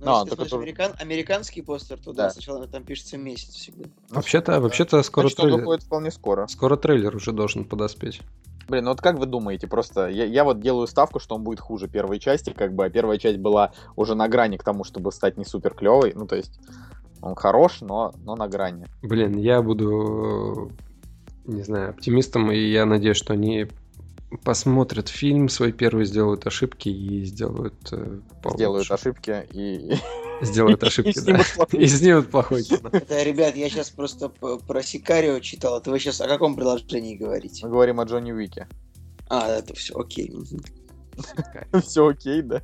Ну, 0.00 0.12
А, 0.12 0.18
если 0.20 0.30
ты 0.30 0.36
только 0.36 0.48
смотришь 0.50 0.50
тоже- 0.50 0.62
американ- 0.90 1.02
американский 1.02 1.60
постер, 1.62 1.98
то 1.98 2.12
Да. 2.12 2.24
да, 2.24 2.30
сначала 2.30 2.66
там 2.68 2.84
пишется 2.84 3.18
месяц 3.18 3.54
всегда. 3.54 3.88
Вообще-то, 4.10 4.60
вообще-то 4.60 5.02
скоро 5.02 5.24
Значит, 5.24 5.38
трейлер, 5.38 5.56
выходит 5.58 5.82
вполне 5.84 6.10
скоро. 6.12 6.46
скоро 6.46 6.76
трейлер 6.76 7.16
уже 7.16 7.32
должен 7.32 7.64
подоспеть. 7.64 8.20
Блин, 8.68 8.84
ну 8.84 8.90
вот 8.90 9.00
как 9.00 9.18
вы 9.18 9.26
думаете, 9.26 9.66
просто 9.66 10.08
я, 10.08 10.24
я 10.24 10.44
вот 10.44 10.60
делаю 10.60 10.86
ставку, 10.86 11.18
что 11.20 11.34
он 11.34 11.42
будет 11.42 11.58
хуже 11.58 11.88
первой 11.88 12.20
части, 12.20 12.50
как 12.50 12.74
бы, 12.74 12.84
а 12.84 12.90
первая 12.90 13.18
часть 13.18 13.38
была 13.38 13.72
уже 13.96 14.14
на 14.14 14.28
грани 14.28 14.56
к 14.56 14.62
тому, 14.62 14.84
чтобы 14.84 15.10
стать 15.10 15.36
не 15.38 15.44
супер 15.44 15.74
клевой. 15.74 16.12
Ну, 16.14 16.26
то 16.26 16.36
есть, 16.36 16.60
он 17.22 17.34
хорош, 17.34 17.80
но, 17.80 18.12
но 18.22 18.36
на 18.36 18.46
грани. 18.46 18.86
Блин, 19.02 19.36
я 19.38 19.62
буду, 19.62 20.70
не 21.46 21.62
знаю, 21.62 21.90
оптимистом, 21.90 22.52
и 22.52 22.58
я 22.58 22.84
надеюсь, 22.84 23.16
что 23.16 23.32
они 23.32 23.66
посмотрят 24.44 25.08
фильм 25.08 25.48
свой 25.48 25.72
первый, 25.72 26.04
сделают 26.04 26.46
ошибки 26.46 26.88
и 26.88 27.24
сделают 27.24 27.76
э, 27.92 28.20
получше. 28.42 28.58
Делают 28.58 28.90
ошибки 28.90 29.46
и, 29.52 29.96
Сделают 30.40 30.82
ошибки, 30.82 31.18
да. 31.20 31.40
И 31.72 31.86
снимут 31.86 32.30
плохой 32.30 32.62
кино. 32.62 32.90
Это, 32.92 33.22
ребят, 33.22 33.56
я 33.56 33.68
сейчас 33.68 33.90
просто 33.90 34.28
про 34.28 34.82
Сикарио 34.82 35.40
читал. 35.40 35.78
Это 35.78 35.90
вы 35.90 35.98
сейчас 35.98 36.20
о 36.20 36.28
каком 36.28 36.54
приложении 36.54 37.16
говорите? 37.16 37.66
Мы 37.66 37.72
говорим 37.72 38.00
о 38.00 38.04
Джонни 38.04 38.32
Уике. 38.32 38.68
А, 39.28 39.48
это 39.48 39.74
все, 39.74 39.94
окей. 39.94 40.32
Все 41.82 42.06
окей, 42.06 42.42
да? 42.42 42.62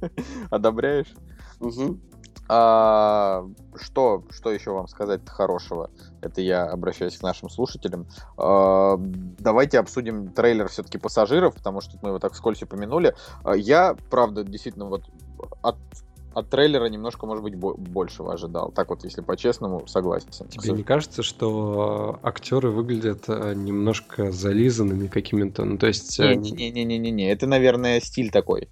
Одобряешь? 0.50 1.12
Мгм. 1.58 2.00
А, 2.48 3.46
что, 3.76 4.22
что 4.30 4.52
еще 4.52 4.72
вам 4.72 4.86
сказать 4.86 5.22
хорошего? 5.26 5.90
Это 6.20 6.40
я 6.40 6.64
обращаюсь 6.64 7.16
к 7.16 7.22
нашим 7.22 7.48
слушателям. 7.48 8.06
А, 8.36 8.96
давайте 8.98 9.78
обсудим 9.78 10.28
трейлер 10.28 10.68
все-таки 10.68 10.98
пассажиров, 10.98 11.54
потому 11.54 11.80
что 11.80 11.98
мы 12.02 12.10
его 12.10 12.18
так 12.18 12.34
вскользь 12.34 12.62
упомянули. 12.62 13.14
А, 13.44 13.54
я, 13.56 13.96
правда, 14.10 14.44
действительно 14.44 14.86
вот 14.86 15.04
от, 15.62 15.76
от 16.34 16.50
трейлера 16.50 16.84
немножко, 16.86 17.26
может 17.26 17.42
быть, 17.42 17.54
бо- 17.54 17.74
большего 17.74 18.34
ожидал. 18.34 18.70
Так 18.72 18.90
вот, 18.90 19.04
если 19.04 19.22
по-честному, 19.22 19.86
согласен. 19.86 20.28
Тебе 20.48 20.72
не 20.74 20.82
кажется, 20.82 21.22
что 21.22 22.18
актеры 22.22 22.70
выглядят 22.70 23.24
э, 23.28 23.54
немножко 23.54 24.32
зализанными 24.32 25.06
какими-то? 25.06 25.64
Ну, 25.64 25.78
то 25.78 25.86
есть... 25.86 26.20
э, 26.20 26.34
Не-не-не-не-не, 26.34 27.30
это, 27.32 27.46
наверное, 27.46 28.00
стиль 28.00 28.30
такой. 28.30 28.68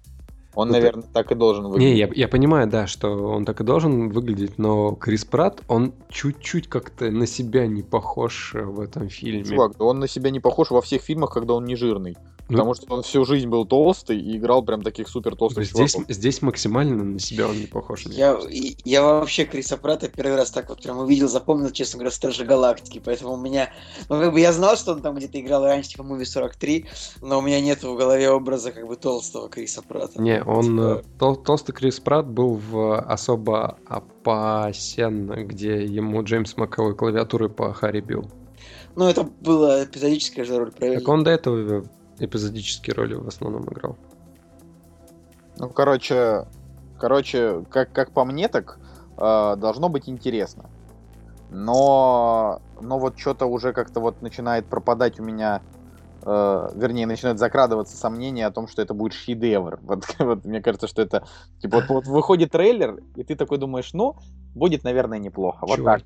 Он, 0.55 0.67
ты- 0.67 0.73
наверное, 0.73 1.03
так 1.13 1.31
и 1.31 1.35
должен 1.35 1.65
Не, 1.65 1.71
выглядеть. 1.71 1.97
я, 1.97 2.09
я 2.13 2.27
понимаю, 2.27 2.67
да, 2.67 2.85
что 2.87 3.09
он 3.09 3.45
так 3.45 3.61
и 3.61 3.63
должен 3.63 4.09
выглядеть, 4.09 4.57
но 4.57 4.93
Крис 4.95 5.25
Пратт, 5.25 5.63
он 5.67 5.93
чуть-чуть 6.09 6.67
как-то 6.67 7.09
на 7.09 7.25
себя 7.25 7.65
не 7.67 7.81
похож 7.81 8.53
э, 8.53 8.63
в 8.63 8.79
этом 8.79 9.09
фильме. 9.09 9.43
Чувак, 9.43 9.73
да 9.77 9.85
он 9.85 9.99
на 9.99 10.07
себя 10.07 10.29
не 10.29 10.39
похож 10.39 10.71
во 10.71 10.81
всех 10.81 11.01
фильмах, 11.01 11.31
когда 11.33 11.53
он 11.55 11.65
не 11.65 11.75
жирный. 11.75 12.15
Ну, 12.53 12.57
Потому 12.59 12.73
что 12.75 12.93
он 12.93 13.03
всю 13.03 13.25
жизнь 13.25 13.47
был 13.47 13.65
толстый 13.65 14.19
и 14.19 14.37
играл 14.37 14.63
прям 14.63 14.81
таких 14.81 15.07
супер 15.07 15.35
толстых 15.35 15.65
здесь, 15.65 15.91
чуваков. 15.93 16.13
здесь 16.15 16.41
максимально 16.41 17.03
на 17.03 17.19
себя 17.19 17.47
он 17.47 17.59
не 17.59 17.65
похож. 17.67 18.05
Я, 18.05 18.37
я 18.85 19.01
вообще 19.03 19.45
Криса 19.45 19.77
Прата 19.77 20.07
первый 20.09 20.35
раз 20.37 20.51
так 20.51 20.69
вот 20.69 20.81
прям 20.81 20.99
увидел, 20.99 21.27
запомнил, 21.27 21.71
честно 21.71 21.97
говоря, 21.99 22.11
Стражи 22.11 22.45
Галактики, 22.45 23.01
поэтому 23.03 23.33
у 23.33 23.37
меня, 23.37 23.69
ну 24.09 24.19
как 24.19 24.33
бы 24.33 24.39
я 24.39 24.53
знал, 24.53 24.75
что 24.77 24.93
он 24.93 25.01
там 25.01 25.15
где-то 25.15 25.39
играл 25.39 25.63
раньше, 25.63 25.89
типа 25.89 26.03
Муви 26.03 26.25
43, 26.25 26.85
но 27.21 27.39
у 27.39 27.41
меня 27.41 27.59
нет 27.61 27.83
в 27.83 27.95
голове 27.95 28.29
образа 28.29 28.71
как 28.71 28.87
бы 28.87 28.95
толстого 28.95 29.49
Криса 29.49 29.81
Прата. 29.81 30.21
Не, 30.21 30.43
он 30.43 30.63
Типа- 30.63 31.03
э, 31.05 31.19
тол- 31.19 31.43
толстый 31.43 31.71
Крис 31.73 31.99
Пратт 31.99 32.27
был 32.27 32.55
в 32.55 32.99
особо 32.99 33.77
опасен, 33.87 35.47
где 35.47 35.83
ему 35.83 36.23
Джеймс 36.23 36.55
Макэвой 36.57 36.95
клавиатуры 36.95 37.49
по 37.49 37.73
Харри 37.73 38.01
бил. 38.01 38.29
Ну 38.95 39.05
это 39.07 39.23
была 39.23 39.83
эпизодическая 39.83 40.45
же 40.45 40.57
роль, 40.59 40.71
правильно? 40.71 40.99
Так 40.99 41.09
он 41.09 41.23
до 41.23 41.31
этого 41.31 41.85
эпизодические 42.19 42.95
роли 42.95 43.15
в 43.15 43.27
основном 43.27 43.63
играл. 43.63 43.97
Ну, 45.57 45.69
короче, 45.69 46.45
короче, 46.99 47.63
как, 47.69 47.91
как 47.91 48.11
по 48.11 48.25
мне, 48.25 48.47
так 48.47 48.79
э, 49.17 49.55
должно 49.57 49.89
быть 49.89 50.09
интересно. 50.09 50.69
Но, 51.49 52.61
но 52.81 52.97
вот 52.97 53.19
что-то 53.19 53.45
уже 53.45 53.73
как-то 53.73 53.99
вот 53.99 54.21
начинает 54.21 54.65
пропадать 54.65 55.19
у 55.19 55.23
меня, 55.23 55.61
э, 56.23 56.69
вернее, 56.75 57.05
начинает 57.05 57.37
закрадываться 57.37 57.95
сомнение 57.95 58.47
о 58.47 58.51
том, 58.51 58.67
что 58.67 58.81
это 58.81 58.93
будет 58.93 59.13
шедевр. 59.13 59.79
Вот, 59.83 60.05
вот 60.19 60.45
мне 60.45 60.61
кажется, 60.61 60.87
что 60.87 61.01
это, 61.03 61.27
типа, 61.61 61.81
вот, 61.81 61.89
вот 61.89 62.07
выходит 62.07 62.51
трейлер, 62.51 63.03
и 63.15 63.23
ты 63.23 63.35
такой 63.35 63.59
думаешь, 63.59 63.93
ну, 63.93 64.15
будет, 64.55 64.83
наверное, 64.83 65.19
неплохо. 65.19 65.65
Вот 65.67 65.83
так. 65.83 66.01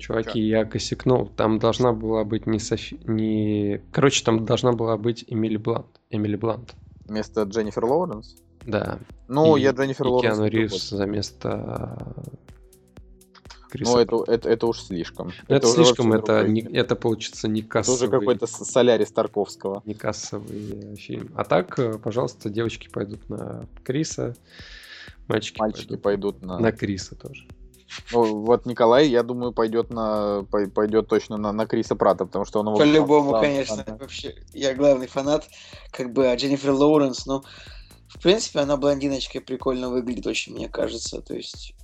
Чуваки, 0.00 0.24
Чуваки, 0.24 0.40
я 0.40 0.64
косякнул. 0.64 1.28
Там 1.28 1.58
должна 1.58 1.92
была 1.92 2.24
быть 2.24 2.46
не 2.46 2.58
Софи... 2.58 2.98
не... 3.04 3.80
Короче, 3.92 4.24
там 4.24 4.44
должна 4.44 4.72
была 4.72 4.96
быть 4.96 5.24
Эмили 5.28 5.56
Блант. 5.56 6.00
Эмили 6.10 6.36
Блант. 6.36 6.74
Вместо 7.04 7.42
Дженнифер 7.42 7.84
Лоуренс? 7.84 8.36
Да. 8.66 8.98
Ну, 9.28 9.56
И- 9.56 9.62
я 9.62 9.70
Дженнифер 9.70 10.06
и 10.06 10.08
Лоуренс. 10.08 10.36
Киану 10.36 10.48
Ривз 10.48 10.90
за 10.90 11.06
место 11.06 11.96
Криса 13.70 13.92
Ну, 13.92 13.98
это, 13.98 14.32
это, 14.32 14.48
это 14.48 14.66
уж 14.66 14.80
слишком. 14.80 15.32
Ну, 15.48 15.54
это, 15.54 15.66
уже 15.68 15.76
слишком, 15.76 16.12
это, 16.12 16.46
не, 16.46 16.60
это 16.60 16.96
получится 16.96 17.48
не 17.48 17.60
это 17.60 17.68
уже 17.80 18.08
кассовый, 18.08 18.18
какой-то 18.20 18.46
Солярис 18.46 19.12
Тарковского. 19.12 19.82
не 19.86 19.94
кассовый 19.94 20.92
э, 20.92 20.96
фильм. 20.96 21.30
А 21.36 21.44
так, 21.44 21.78
э, 21.78 21.98
пожалуйста, 21.98 22.50
девочки 22.50 22.88
пойдут 22.88 23.28
на 23.30 23.66
Криса, 23.84 24.34
мальчики, 25.28 25.60
Мальчики 25.60 25.96
пойдут 25.96 26.02
пойдут 26.02 26.42
на... 26.42 26.58
на 26.58 26.72
Криса 26.72 27.14
тоже. 27.14 27.46
Ну, 28.12 28.42
вот 28.42 28.66
Николай, 28.66 29.08
я 29.08 29.22
думаю, 29.22 29.52
пойдет 29.52 29.90
на 29.90 30.44
пой- 30.50 30.70
пойдет 30.70 31.08
точно 31.08 31.36
на, 31.36 31.52
на 31.52 31.66
Криса 31.66 31.96
Прата, 31.96 32.24
потому 32.24 32.44
что 32.44 32.60
он 32.60 32.68
его 32.68 32.76
По-любому, 32.76 33.32
конечно. 33.32 33.82
фанат. 33.84 34.00
Вообще, 34.00 34.34
я 34.52 34.74
главный 34.74 35.06
фанат. 35.06 35.48
Как 35.90 36.12
бы, 36.12 36.28
а 36.28 36.36
Дженнифер 36.36 36.70
Лоуренс, 36.70 37.26
ну, 37.26 37.42
в 38.08 38.20
принципе, 38.20 38.60
она 38.60 38.76
блондиночкой 38.76 39.40
прикольно 39.40 39.90
выглядит 39.90 40.26
очень, 40.26 40.54
мне 40.54 40.68
кажется. 40.68 41.20
То 41.20 41.34
есть... 41.34 41.74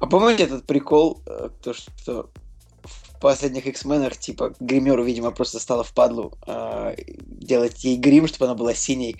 А 0.00 0.06
помните 0.06 0.44
этот 0.44 0.66
прикол, 0.66 1.22
э, 1.26 1.50
то, 1.62 1.74
что 1.74 2.30
в 2.84 3.20
последних 3.20 3.66
X-менах, 3.66 4.16
типа, 4.16 4.54
гримеру, 4.60 5.04
видимо, 5.04 5.30
просто 5.30 5.58
стало 5.58 5.84
впадлу 5.84 6.32
а, 6.46 6.94
делать 7.26 7.84
ей 7.84 7.96
грим, 7.96 8.26
чтобы 8.26 8.46
она 8.46 8.54
была 8.54 8.74
синей, 8.74 9.16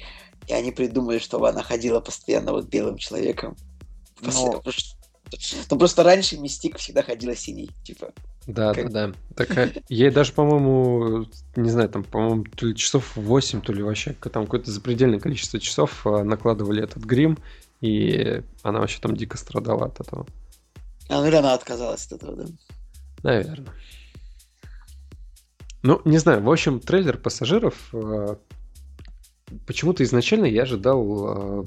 и 0.47 0.53
они 0.53 0.71
придумали, 0.71 1.19
чтобы 1.19 1.49
она 1.49 1.63
ходила 1.63 2.01
постоянно 2.01 2.53
вот 2.53 2.67
белым 2.67 2.97
человеком. 2.99 3.57
После- 4.23 4.61
что- 4.73 4.96
Ну, 5.71 5.79
просто 5.79 6.03
раньше 6.03 6.39
Мистик 6.39 6.79
всегда 6.79 7.03
ходила 7.03 7.35
синий, 7.35 7.71
типа. 7.85 8.13
Да, 8.47 8.73
Как- 8.73 8.93
да, 8.93 9.09
да. 9.09 9.15
Так, 9.35 9.57
э, 9.59 9.73
ей 9.89 10.11
даже, 10.11 10.33
по-моему, 10.33 11.27
не 11.57 11.71
знаю, 11.71 11.89
там, 11.89 12.05
по-моему, 12.05 12.45
то 12.45 12.67
ли 12.67 12.77
часов 12.77 13.17
8, 13.17 13.61
то 13.61 13.73
ли 13.73 13.83
вообще 13.83 14.13
там 14.13 14.45
какое-то 14.45 14.71
запредельное 14.71 15.19
количество 15.19 15.59
часов 15.59 16.07
э, 16.07 16.23
накладывали 16.23 16.83
этот 16.83 17.05
грим, 17.05 17.39
и 17.81 18.43
она 18.63 18.81
вообще 18.81 19.01
там 19.01 19.17
дико 19.17 19.37
страдала 19.37 19.87
от 19.87 20.01
этого. 20.01 20.27
А, 21.09 21.21
ну 21.21 21.27
или 21.27 21.37
она 21.37 21.55
отказалась 21.55 22.07
от 22.07 22.13
этого, 22.13 22.37
да? 22.37 22.45
Наверное. 23.23 23.73
Ну, 25.83 26.01
не 26.05 26.19
знаю, 26.19 26.43
в 26.43 26.51
общем, 26.51 26.81
трейлер 26.81 27.17
пассажиров 27.17 27.91
э, 27.93 28.37
почему-то 29.67 30.03
изначально 30.05 30.47
я 30.47 30.63
ожидал 30.63 31.63
э, 31.63 31.65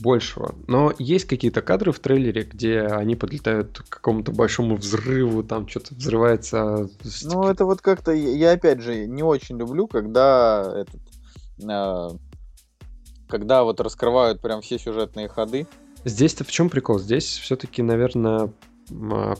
большего. 0.00 0.54
Но 0.66 0.92
есть 0.98 1.26
какие-то 1.26 1.62
кадры 1.62 1.92
в 1.92 1.98
трейлере, 1.98 2.42
где 2.42 2.80
они 2.80 3.16
подлетают 3.16 3.78
к 3.78 3.88
какому-то 3.88 4.32
большому 4.32 4.76
взрыву, 4.76 5.42
там 5.42 5.68
что-то 5.68 5.94
взрывается. 5.94 6.88
Ну, 7.24 7.44
это 7.44 7.64
вот 7.64 7.80
как-то, 7.80 8.12
я 8.12 8.52
опять 8.52 8.80
же 8.80 9.06
не 9.06 9.22
очень 9.22 9.58
люблю, 9.58 9.86
когда 9.86 10.84
этот, 10.86 11.00
э, 11.68 12.08
когда 13.28 13.62
вот 13.64 13.80
раскрывают 13.80 14.40
прям 14.40 14.60
все 14.60 14.78
сюжетные 14.78 15.28
ходы. 15.28 15.66
Здесь-то 16.04 16.44
в 16.44 16.50
чем 16.50 16.70
прикол? 16.70 16.98
Здесь 16.98 17.38
все-таки, 17.38 17.82
наверное, 17.82 18.44
а, 18.44 18.52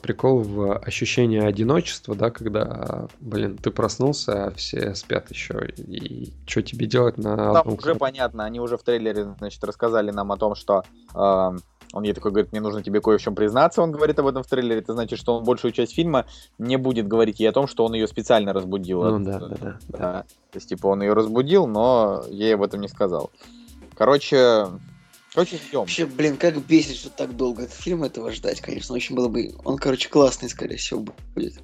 прикол 0.02 0.38
в 0.38 0.78
ощущении 0.78 1.40
одиночества, 1.40 2.14
да, 2.14 2.30
когда, 2.30 3.08
блин, 3.20 3.56
ты 3.56 3.70
проснулся, 3.70 4.46
а 4.46 4.50
все 4.52 4.94
спят 4.94 5.30
еще, 5.30 5.68
и 5.76 6.32
что 6.46 6.62
тебе 6.62 6.86
делать 6.86 7.18
на 7.18 7.36
Там 7.36 7.56
одном 7.56 7.74
уже 7.74 7.94
понятно, 7.94 8.44
они 8.44 8.60
уже 8.60 8.76
в 8.76 8.82
трейлере, 8.82 9.34
значит, 9.38 9.62
рассказали 9.64 10.10
нам 10.10 10.32
о 10.32 10.36
том, 10.36 10.54
что 10.54 10.84
э, 11.14 11.50
он 11.92 12.02
ей 12.02 12.12
такой 12.12 12.30
говорит, 12.30 12.52
мне 12.52 12.60
нужно 12.60 12.82
тебе 12.82 13.00
кое 13.00 13.18
в 13.18 13.22
чем 13.22 13.34
признаться, 13.34 13.82
он 13.82 13.90
говорит 13.90 14.18
об 14.18 14.26
этом 14.26 14.42
в 14.42 14.46
трейлере, 14.46 14.80
это 14.80 14.92
значит, 14.92 15.18
что 15.18 15.36
он 15.36 15.44
большую 15.44 15.72
часть 15.72 15.94
фильма 15.94 16.26
не 16.58 16.76
будет 16.76 17.08
говорить 17.08 17.40
ей 17.40 17.48
о 17.48 17.52
том, 17.52 17.66
что 17.66 17.84
он 17.84 17.94
ее 17.94 18.06
специально 18.06 18.52
разбудил. 18.52 19.02
Ну 19.02 19.24
да, 19.24 19.38
да, 19.38 19.48
да, 19.48 19.56
да. 19.56 19.78
Да. 19.88 20.24
То 20.52 20.56
есть, 20.56 20.68
типа, 20.68 20.86
он 20.88 21.02
ее 21.02 21.12
разбудил, 21.12 21.66
но 21.66 22.22
ей 22.28 22.54
об 22.54 22.62
этом 22.62 22.80
не 22.80 22.88
сказал. 22.88 23.30
Короче, 23.96 24.66
очень 25.36 25.58
ждем. 25.58 25.80
Вообще, 25.80 26.06
блин, 26.06 26.36
как 26.36 26.58
бесит, 26.66 26.96
что 26.96 27.10
так 27.10 27.36
долго 27.36 27.62
этот 27.62 27.74
фильм 27.76 28.04
этого 28.04 28.32
ждать, 28.32 28.60
конечно. 28.60 28.94
Очень 28.94 29.14
было 29.14 29.28
бы... 29.28 29.54
Он, 29.64 29.76
короче, 29.76 30.08
классный, 30.08 30.48
скорее 30.48 30.76
всего, 30.76 31.04
будет. 31.34 31.54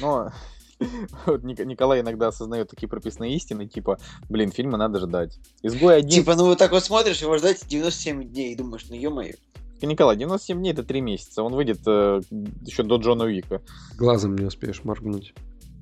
Но 0.00 0.32
вот 1.26 1.42
Ник- 1.42 1.64
Николай 1.64 2.00
иногда 2.00 2.28
осознает 2.28 2.70
такие 2.70 2.88
прописные 2.88 3.34
истины, 3.36 3.66
типа, 3.66 3.98
блин, 4.28 4.52
фильмы 4.52 4.78
надо 4.78 5.00
ждать. 5.00 5.38
Изгой 5.62 5.98
один. 5.98 6.22
Типа, 6.22 6.36
ну 6.36 6.44
вот 6.44 6.58
так 6.58 6.72
вот 6.72 6.84
смотришь, 6.84 7.22
его 7.22 7.36
ждать 7.38 7.66
97 7.66 8.24
дней, 8.24 8.52
и 8.52 8.56
думаешь, 8.56 8.86
ну 8.88 8.94
ё-моё. 8.94 9.34
Николай, 9.80 10.16
97 10.16 10.58
дней 10.58 10.72
это 10.72 10.84
3 10.84 11.00
месяца. 11.00 11.42
Он 11.42 11.54
выйдет 11.54 11.80
э, 11.86 12.20
еще 12.64 12.84
до 12.84 12.96
Джона 12.96 13.24
Уика. 13.24 13.60
Глазом 13.96 14.36
не 14.36 14.44
успеешь 14.44 14.84
моргнуть. 14.84 15.34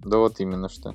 Да 0.04 0.16
вот 0.16 0.40
именно 0.40 0.70
что. 0.70 0.94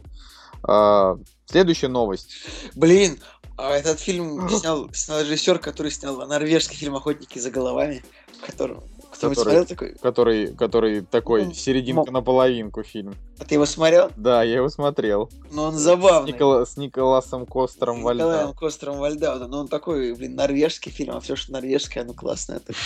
А, 0.63 1.17
следующая 1.45 1.89
новость. 1.89 2.33
Блин, 2.73 3.19
этот 3.57 3.99
фильм 3.99 4.49
снял, 4.49 4.89
снял 4.93 5.21
режиссер, 5.21 5.59
который 5.59 5.91
снял 5.91 6.17
норвежский 6.25 6.77
фильм 6.77 6.95
«Охотники 6.95 7.39
за 7.39 7.51
головами», 7.51 8.03
который... 8.45 8.77
Который- 9.21 9.35
смотрел 9.35 9.65
такой? 9.65 9.95
Который, 10.01 10.47
который 10.55 11.01
такой 11.01 11.45
Ну, 11.45 11.53
серединка 11.53 12.11
на 12.11 12.21
половинку 12.21 12.83
фильм. 12.83 13.15
А 13.39 13.43
ты 13.45 13.55
его 13.55 13.65
смотрел? 13.65 14.09
Да, 14.15 14.43
я 14.43 14.55
его 14.57 14.69
смотрел. 14.69 15.29
Ну, 15.51 15.63
он 15.63 15.73
С, 15.75 15.79
забавный. 15.81 16.31
Никола- 16.31 16.65
с 16.65 16.77
Николасом 16.77 17.45
С 17.45 17.49
Костером 17.51 17.97
Николаем 17.99 18.19
Вальдау. 18.27 18.53
Костером 18.53 18.97
Вальдау, 18.99 19.47
ну 19.47 19.57
он 19.57 19.67
такой, 19.67 20.13
блин, 20.15 20.35
норвежский 20.35 20.91
фильм, 20.91 21.15
а 21.15 21.19
все, 21.19 21.35
что 21.35 21.51
норвежское, 21.51 22.03
оно 22.03 22.13
классное. 22.13 22.57
Это- 22.57 22.73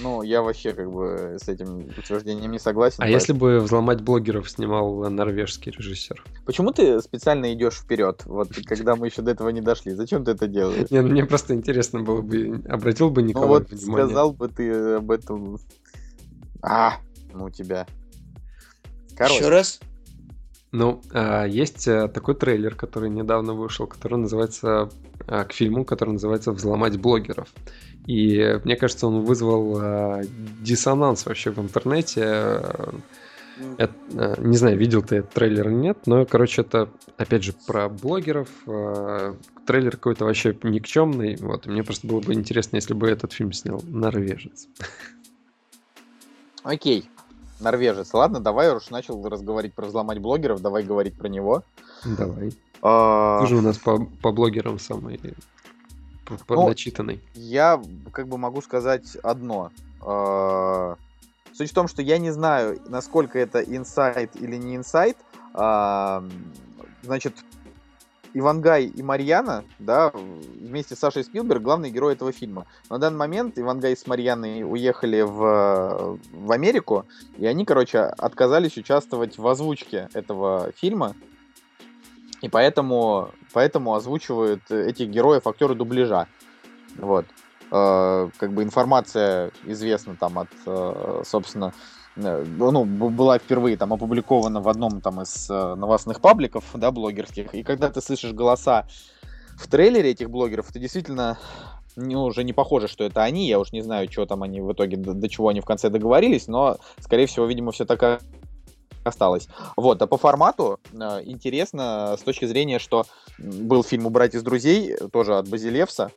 Ну, 0.00 0.22
я 0.22 0.40
вообще 0.40 0.72
как 0.72 0.90
бы 0.90 1.36
с 1.38 1.48
этим 1.48 1.80
утверждением 1.98 2.50
не 2.50 2.58
согласен. 2.58 2.96
А 2.98 3.06
если 3.06 3.34
бы 3.34 3.60
взломать 3.60 4.00
блогеров 4.00 4.48
снимал 4.50 5.10
норвежский 5.10 5.70
режиссер? 5.70 6.24
Почему 6.46 6.72
ты 6.72 7.00
специально 7.02 7.52
идешь 7.52 7.74
вперед, 7.74 8.22
вот 8.24 8.48
когда 8.64 8.96
мы 8.96 9.08
еще 9.08 9.20
до 9.20 9.32
этого 9.32 9.50
не 9.50 9.60
дошли? 9.60 9.92
Зачем 9.92 10.24
ты 10.24 10.30
это 10.30 10.46
делаешь? 10.46 10.90
Не, 10.90 11.02
ну, 11.02 11.08
мне 11.10 11.26
просто 11.26 11.52
интересно 11.54 12.00
было 12.00 12.22
бы, 12.22 12.62
обратил 12.70 13.10
бы 13.10 13.20
Ну 13.20 13.28
Николай 13.28 13.48
вот 13.48 13.70
внимание. 13.70 14.06
сказал 14.06 14.32
бы 14.32 14.48
ты 14.48 14.94
об 14.94 15.10
этом. 15.10 15.58
А, 16.62 16.98
ну 17.34 17.50
тебя. 17.50 17.86
Еще 19.08 19.16
Короче, 19.16 19.48
раз? 19.48 19.80
Ну, 20.72 21.02
а, 21.12 21.44
есть 21.44 21.86
э, 21.86 22.08
такой 22.08 22.34
трейлер, 22.34 22.74
который 22.74 23.10
недавно 23.10 23.52
вышел, 23.52 23.86
который 23.86 24.16
называется 24.18 24.88
а, 25.26 25.44
к 25.44 25.52
фильму, 25.52 25.84
который 25.84 26.12
называется 26.12 26.52
«Взломать 26.52 26.98
блогеров». 26.98 27.48
И 28.06 28.58
мне 28.64 28.76
кажется, 28.76 29.06
он 29.06 29.20
вызвал 29.20 29.76
а, 29.78 30.22
диссонанс 30.60 31.26
вообще 31.26 31.50
в 31.50 31.58
интернете. 31.58 32.62
Это, 33.76 33.94
э, 34.14 34.34
не 34.38 34.56
знаю, 34.56 34.78
видел 34.78 35.02
ты 35.02 35.16
этот 35.16 35.32
трейлер 35.32 35.68
или 35.68 35.74
нет, 35.74 35.98
но, 36.06 36.24
короче, 36.24 36.62
это, 36.62 36.88
опять 37.18 37.44
же, 37.44 37.52
про 37.66 37.90
блогеров. 37.90 38.48
Трейлер 39.66 39.92
какой-то 39.92 40.24
вообще 40.24 40.56
никчемный. 40.62 41.36
Вот, 41.36 41.66
и 41.66 41.70
мне 41.70 41.84
просто 41.84 42.06
было 42.06 42.20
бы 42.20 42.32
интересно, 42.32 42.76
если 42.76 42.94
бы 42.94 43.08
этот 43.08 43.34
фильм 43.34 43.52
снял 43.52 43.82
норвежец. 43.86 44.68
окей. 46.64 47.08
Норвежец. 47.60 48.12
Ладно, 48.12 48.40
давай 48.40 48.74
уж 48.74 48.90
начал 48.90 49.26
разговаривать 49.28 49.74
про 49.74 49.86
взломать 49.86 50.18
блогеров, 50.18 50.60
давай 50.60 50.82
говорить 50.82 51.16
про 51.16 51.28
него. 51.28 51.62
Давай. 52.04 52.52
А, 52.82 53.40
Ты 53.42 53.46
же 53.46 53.56
у 53.56 53.60
нас 53.60 53.78
по, 53.78 54.04
по 54.20 54.32
блогерам 54.32 54.78
самый 54.78 55.20
по- 56.46 56.54
Ну, 56.54 56.68
начитанный. 56.68 57.20
Я 57.34 57.80
как 58.12 58.26
бы 58.28 58.38
могу 58.38 58.60
сказать 58.62 59.16
одно. 59.22 59.70
А, 60.00 60.96
Суть 61.54 61.70
в 61.70 61.74
том, 61.74 61.86
что 61.86 62.00
я 62.02 62.18
не 62.18 62.30
знаю, 62.30 62.80
насколько 62.88 63.38
это 63.38 63.60
инсайт 63.60 64.34
или 64.36 64.56
не 64.56 64.76
инсайт. 64.76 65.16
А, 65.54 66.24
Значит, 67.02 67.34
Ивангай 68.34 68.86
и 68.86 69.02
Марьяна, 69.02 69.64
да, 69.78 70.10
вместе 70.10 70.96
с 70.96 70.98
Сашей 70.98 71.24
Спилберг 71.24 71.62
главные 71.62 71.92
герои 71.92 72.14
этого 72.14 72.32
фильма. 72.32 72.66
На 72.88 72.98
данный 72.98 73.18
момент 73.18 73.58
Ивангай 73.58 73.96
с 73.96 74.06
Марьяной 74.06 74.62
уехали 74.62 75.22
в, 75.22 76.18
в 76.32 76.52
Америку, 76.52 77.06
и 77.38 77.46
они, 77.46 77.64
короче, 77.64 78.00
отказались 78.00 78.76
участвовать 78.76 79.38
в 79.38 79.46
озвучке 79.46 80.08
этого 80.14 80.72
фильма. 80.76 81.14
И 82.40 82.48
поэтому, 82.48 83.30
поэтому 83.52 83.94
озвучивают 83.94 84.70
этих 84.70 85.08
героев 85.08 85.46
актеры 85.46 85.74
дубляжа. 85.74 86.26
Вот. 86.96 87.26
Э, 87.70 88.28
как 88.36 88.52
бы 88.52 88.62
информация 88.62 89.50
известна 89.64 90.16
там 90.16 90.38
от, 90.38 90.48
э, 90.66 91.22
собственно, 91.24 91.72
ну, 92.16 92.84
б- 92.84 93.08
была 93.08 93.38
впервые 93.38 93.76
там 93.76 93.92
опубликована 93.92 94.60
в 94.60 94.68
одном 94.68 95.00
там 95.00 95.22
из 95.22 95.48
э, 95.50 95.74
новостных 95.74 96.20
пабликов, 96.20 96.64
да, 96.74 96.90
блогерских. 96.90 97.54
И 97.54 97.62
когда 97.62 97.90
ты 97.90 98.00
слышишь 98.00 98.32
голоса 98.32 98.86
в 99.56 99.66
трейлере 99.68 100.10
этих 100.10 100.30
блогеров, 100.30 100.70
это 100.70 100.78
действительно 100.78 101.38
ну, 101.96 102.24
уже 102.24 102.44
не 102.44 102.52
похоже, 102.52 102.88
что 102.88 103.04
это 103.04 103.22
они. 103.22 103.48
Я 103.48 103.58
уж 103.58 103.72
не 103.72 103.82
знаю, 103.82 104.10
что 104.10 104.26
там 104.26 104.42
они 104.42 104.60
в 104.60 104.72
итоге, 104.72 104.96
до, 104.96 105.14
до 105.14 105.28
чего 105.28 105.48
они 105.48 105.60
в 105.60 105.64
конце 105.64 105.90
договорились, 105.90 106.48
но, 106.48 106.78
скорее 107.00 107.26
всего, 107.26 107.46
видимо, 107.46 107.72
все 107.72 107.84
так 107.84 108.22
осталось. 109.04 109.48
Вот, 109.76 110.00
а 110.00 110.06
по 110.06 110.16
формату 110.16 110.80
э, 110.92 110.96
интересно 111.24 112.16
с 112.18 112.22
точки 112.22 112.44
зрения, 112.44 112.78
что 112.78 113.06
был 113.38 113.82
фильм 113.82 114.06
«Убрать 114.06 114.34
из 114.34 114.42
друзей», 114.42 114.96
тоже 115.12 115.36
от 115.36 115.48
Базилевса, 115.48 116.12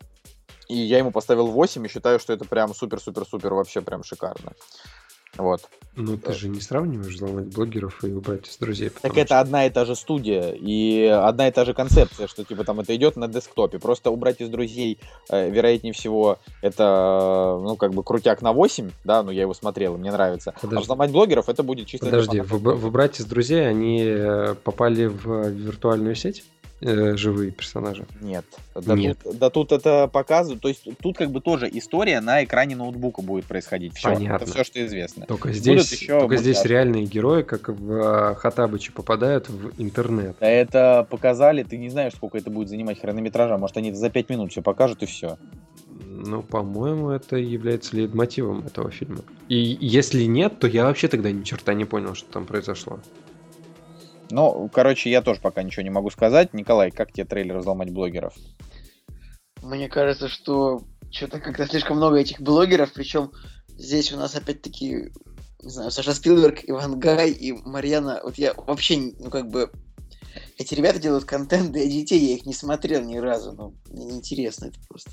и 0.68 0.76
я 0.76 0.98
ему 0.98 1.12
поставил 1.12 1.48
8 1.48 1.86
и 1.86 1.90
считаю, 1.90 2.20
что 2.20 2.34
это 2.34 2.46
прям 2.46 2.74
супер-супер-супер 2.74 3.54
вообще 3.54 3.82
прям 3.82 4.04
шикарно. 4.04 4.54
Вот. 5.38 5.62
Ну, 5.98 6.18
ты 6.18 6.34
же 6.34 6.50
не 6.50 6.60
сравниваешь 6.60 7.14
взломать 7.14 7.54
блогеров 7.54 8.04
и 8.04 8.12
убрать 8.12 8.50
из 8.50 8.58
друзей. 8.58 8.90
Так 9.02 9.14
это 9.18 9.28
что- 9.28 9.40
одна 9.40 9.66
и 9.66 9.70
та 9.70 9.86
же 9.86 9.96
студия 9.96 10.52
и 10.52 11.06
одна 11.06 11.48
и 11.48 11.52
та 11.52 11.64
же 11.64 11.74
концепция, 11.74 12.28
что 12.28 12.44
типа 12.44 12.66
там 12.66 12.82
это 12.82 12.94
идет 12.96 13.16
на 13.16 13.30
десктопе. 13.30 13.80
Просто 13.80 14.12
убрать 14.12 14.42
из 14.42 14.50
друзей, 14.50 15.00
э, 15.30 15.50
вероятнее 15.50 15.94
всего, 15.94 16.38
это, 16.62 17.60
э, 17.62 17.64
ну, 17.64 17.76
как 17.78 17.94
бы 17.94 18.04
крутяк 18.04 18.42
на 18.42 18.52
8, 18.52 18.92
да, 19.06 19.24
ну, 19.24 19.32
я 19.32 19.42
его 19.42 19.54
смотрел, 19.54 19.96
и 19.96 19.98
мне 19.98 20.12
нравится. 20.12 20.54
А 20.58 20.60
Подожди. 20.60 20.84
взломать 20.84 21.12
блогеров 21.12 21.48
это 21.48 21.64
будет 21.64 21.88
чисто... 21.88 22.08
Подожди, 22.08 22.42
выбрать 22.42 23.22
из 23.22 23.26
друзей, 23.26 23.66
они 23.68 24.04
э, 24.06 24.56
попали 24.64 25.06
в 25.06 25.48
виртуальную 25.50 26.16
сеть? 26.16 26.44
Э, 26.82 27.16
живые 27.16 27.52
персонажи? 27.52 28.06
Нет. 28.20 28.46
Да, 28.76 28.96
Нет. 28.96 29.18
Тут, 29.24 29.38
да 29.38 29.50
тут 29.50 29.72
это 29.72 30.08
показывают, 30.08 30.62
то 30.62 30.68
есть 30.68 30.86
тут 31.02 31.18
как 31.18 31.32
бы 31.32 31.40
тоже 31.40 31.70
история 31.72 32.20
на 32.20 32.44
экране 32.44 32.76
ноутбука 32.76 33.22
будет 33.22 33.46
происходить. 33.46 33.96
Все, 33.96 34.14
Понятно. 34.14 34.44
это 34.44 34.54
все, 34.54 34.64
что 34.66 34.86
известно. 34.86 35.26
Только 35.26 35.48
Будут 35.48 35.62
здесь, 35.62 35.92
еще 35.94 36.20
только 36.20 36.36
здесь 36.36 36.66
реальные 36.66 37.06
герои, 37.06 37.44
как 37.44 37.70
в 37.70 37.92
э, 37.92 38.36
Хатабыче, 38.36 38.92
попадают 38.92 39.48
в 39.48 39.82
интернет. 39.82 40.36
Да 40.42 40.50
это 40.50 41.08
показали, 41.10 41.64
ты 41.64 41.78
не 41.78 41.90
знаешь, 41.90 42.14
сколько 42.14 42.38
это 42.38 42.50
будет 42.50 42.68
занимать 42.68 43.00
хронометража. 43.00 43.58
Может, 43.58 43.78
они 43.78 43.94
за 43.94 44.10
5 44.10 44.30
минут 44.30 44.52
все 44.52 44.62
покажут 44.62 45.02
и 45.02 45.06
все. 45.06 45.38
Ну, 46.08 46.42
по-моему, 46.44 47.12
это 47.12 47.38
является 47.38 47.96
лейтмотивом 47.96 48.66
этого 48.66 48.92
фильма. 48.92 49.22
И 49.48 49.78
если 49.80 50.24
нет, 50.24 50.60
то 50.60 50.68
я 50.68 50.86
вообще 50.86 51.08
тогда 51.08 51.32
ни 51.32 51.44
черта 51.44 51.74
не 51.74 51.86
понял, 51.86 52.16
что 52.16 52.30
там 52.32 52.46
произошло. 52.46 53.00
Ну, 54.32 54.70
короче, 54.74 55.10
я 55.10 55.22
тоже 55.22 55.40
пока 55.42 55.64
ничего 55.64 55.84
не 55.84 55.90
могу 55.90 56.10
сказать. 56.10 56.54
Николай, 56.54 56.92
как 56.92 57.12
тебе 57.12 57.26
трейлер 57.26 57.60
взломать 57.60 57.92
блогеров? 57.92 58.34
Мне 59.62 59.90
кажется, 59.90 60.28
что 60.28 60.82
что-то 61.12 61.40
как-то 61.40 61.66
слишком 61.68 61.98
много 61.98 62.18
этих 62.18 62.42
блогеров, 62.42 62.94
причем 62.94 63.32
здесь 63.78 64.12
у 64.12 64.18
нас 64.18 64.36
опять-таки, 64.36 65.12
не 65.64 65.70
знаю, 65.70 65.92
Саша 65.92 66.14
Спилберг, 66.14 66.60
Иван 66.64 67.00
Гай 67.00 67.32
и 67.32 67.54
Марьяна. 67.54 68.20
Вот 68.24 68.38
я 68.38 68.54
вообще, 68.54 69.14
ну 69.20 69.30
как 69.30 69.50
бы, 69.50 69.72
эти 70.58 70.74
ребята 70.74 71.00
делают 71.00 71.26
контент 71.26 71.72
для 71.72 71.86
детей, 71.86 72.20
я 72.20 72.36
их 72.36 72.46
не 72.46 72.54
смотрел 72.54 73.04
ни 73.04 73.18
разу, 73.18 73.54
ну, 73.54 73.74
мне 73.90 74.06
неинтересно 74.06 74.66
это 74.66 74.80
просто. 74.88 75.12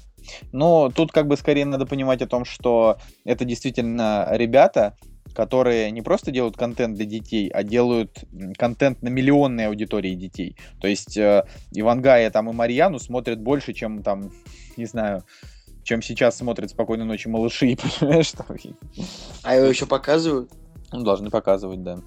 Но 0.52 0.90
тут 0.90 1.12
как 1.12 1.26
бы 1.26 1.36
скорее 1.36 1.64
надо 1.64 1.86
понимать 1.86 2.22
о 2.22 2.26
том, 2.26 2.44
что 2.44 2.98
это 3.24 3.44
действительно 3.44 4.28
ребята, 4.30 4.96
которые 5.34 5.90
не 5.90 6.02
просто 6.02 6.30
делают 6.30 6.56
контент 6.56 6.96
для 6.96 7.06
детей, 7.06 7.48
а 7.48 7.62
делают 7.62 8.24
контент 8.58 9.02
на 9.02 9.08
миллионной 9.08 9.68
аудитории 9.68 10.14
детей. 10.14 10.56
То 10.80 10.88
есть 10.88 11.16
э, 11.16 11.44
Ивангая 11.72 12.30
там 12.30 12.50
и 12.50 12.52
Марьяну 12.52 12.98
смотрят 12.98 13.40
больше, 13.40 13.72
чем 13.72 14.02
там, 14.02 14.30
не 14.76 14.84
знаю, 14.84 15.24
чем 15.82 16.02
сейчас 16.02 16.36
смотрят 16.36 16.70
«Спокойной 16.70 17.06
ночи, 17.06 17.28
малыши», 17.28 17.76
понимаешь? 18.00 18.32
Там, 18.32 18.46
А 19.42 19.56
его 19.56 19.66
еще 19.66 19.86
показывают? 19.86 20.50
ну, 20.92 21.02
должны 21.02 21.30
показывать, 21.30 21.82
да. 21.82 21.98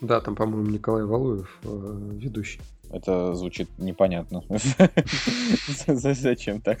Да, 0.00 0.20
там, 0.20 0.34
по-моему, 0.34 0.70
Николай 0.70 1.04
Валуев 1.04 1.58
э, 1.62 1.98
ведущий. 2.12 2.60
Это 2.90 3.34
звучит 3.34 3.70
непонятно. 3.78 4.42
За- 5.86 6.14
Зачем 6.14 6.60
так? 6.60 6.80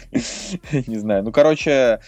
Не 0.86 0.98
знаю. 0.98 1.22
Ну, 1.22 1.30
короче, 1.30 2.00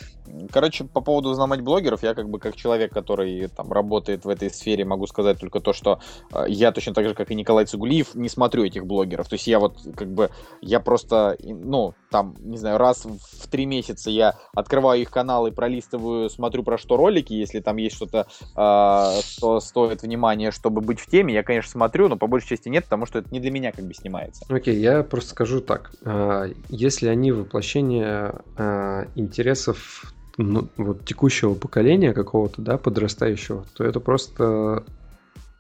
короче, 0.51 0.85
по 0.85 1.01
поводу 1.01 1.31
взломать 1.31 1.61
блогеров, 1.61 2.03
я 2.03 2.15
как 2.15 2.29
бы 2.29 2.41
как 2.41 2.57
человек, 2.57 2.93
который 2.93 3.49
там 3.49 3.71
работает 3.73 4.25
в 4.25 4.29
этой 4.29 4.51
сфере, 4.51 4.85
могу 4.85 5.07
сказать 5.07 5.39
только 5.39 5.61
то, 5.61 5.73
что 5.73 6.01
э, 6.35 6.47
я 6.49 6.73
точно 6.73 6.95
так 6.95 7.07
же, 7.07 7.15
как 7.15 7.31
и 7.31 7.35
Николай 7.37 7.65
Цигулиев, 7.65 8.15
не 8.15 8.29
смотрю 8.29 8.65
этих 8.65 8.87
блогеров. 8.87 9.29
То 9.29 9.35
есть 9.35 9.47
я 9.47 9.61
вот 9.61 9.79
как 9.97 10.13
бы, 10.13 10.31
я 10.61 10.81
просто, 10.81 11.37
и, 11.39 11.53
ну, 11.53 11.95
там, 12.11 12.35
не 12.41 12.59
знаю, 12.59 12.79
раз 12.79 13.05
в 13.05 13.47
три 13.49 13.67
месяца 13.67 14.11
я 14.11 14.35
открываю 14.55 15.01
их 15.01 15.11
каналы, 15.11 15.53
пролистываю, 15.53 16.29
смотрю 16.29 16.65
про 16.65 16.77
что 16.77 16.97
ролики, 16.97 17.33
если 17.33 17.61
там 17.61 17.77
есть 17.77 17.95
что-то, 17.97 18.27
э, 18.57 19.21
что 19.23 19.61
стоит 19.61 20.03
внимания, 20.03 20.51
чтобы 20.51 20.81
быть 20.81 20.99
в 21.01 21.07
теме, 21.07 21.35
я, 21.35 21.43
конечно, 21.45 21.71
смотрю, 21.71 22.09
но 22.09 22.17
по 22.17 22.27
большей 22.27 22.49
части 22.49 22.69
нет, 22.69 22.85
потому 22.85 23.07
что 23.07 23.21
это 23.21 23.29
не 23.31 23.39
для 23.39 23.51
меня 23.53 23.71
как 23.73 23.85
бы 23.85 23.92
снимается. 23.95 24.45
Окей, 24.49 24.77
я 24.79 25.03
просто 25.03 25.31
скажу 25.31 25.61
так. 25.61 25.91
А, 26.05 26.51
Если 26.69 27.09
они 27.09 27.33
воплощение 27.33 28.35
а, 28.57 29.07
интересов 29.15 30.13
ну, 30.39 30.69
вот, 30.77 31.05
текущего 31.05 31.55
поколения 31.55 32.13
какого-то, 32.13 32.63
да, 32.63 32.79
подрастающего, 32.79 33.67
то 33.75 33.85
это 33.85 34.01
просто 34.01 34.85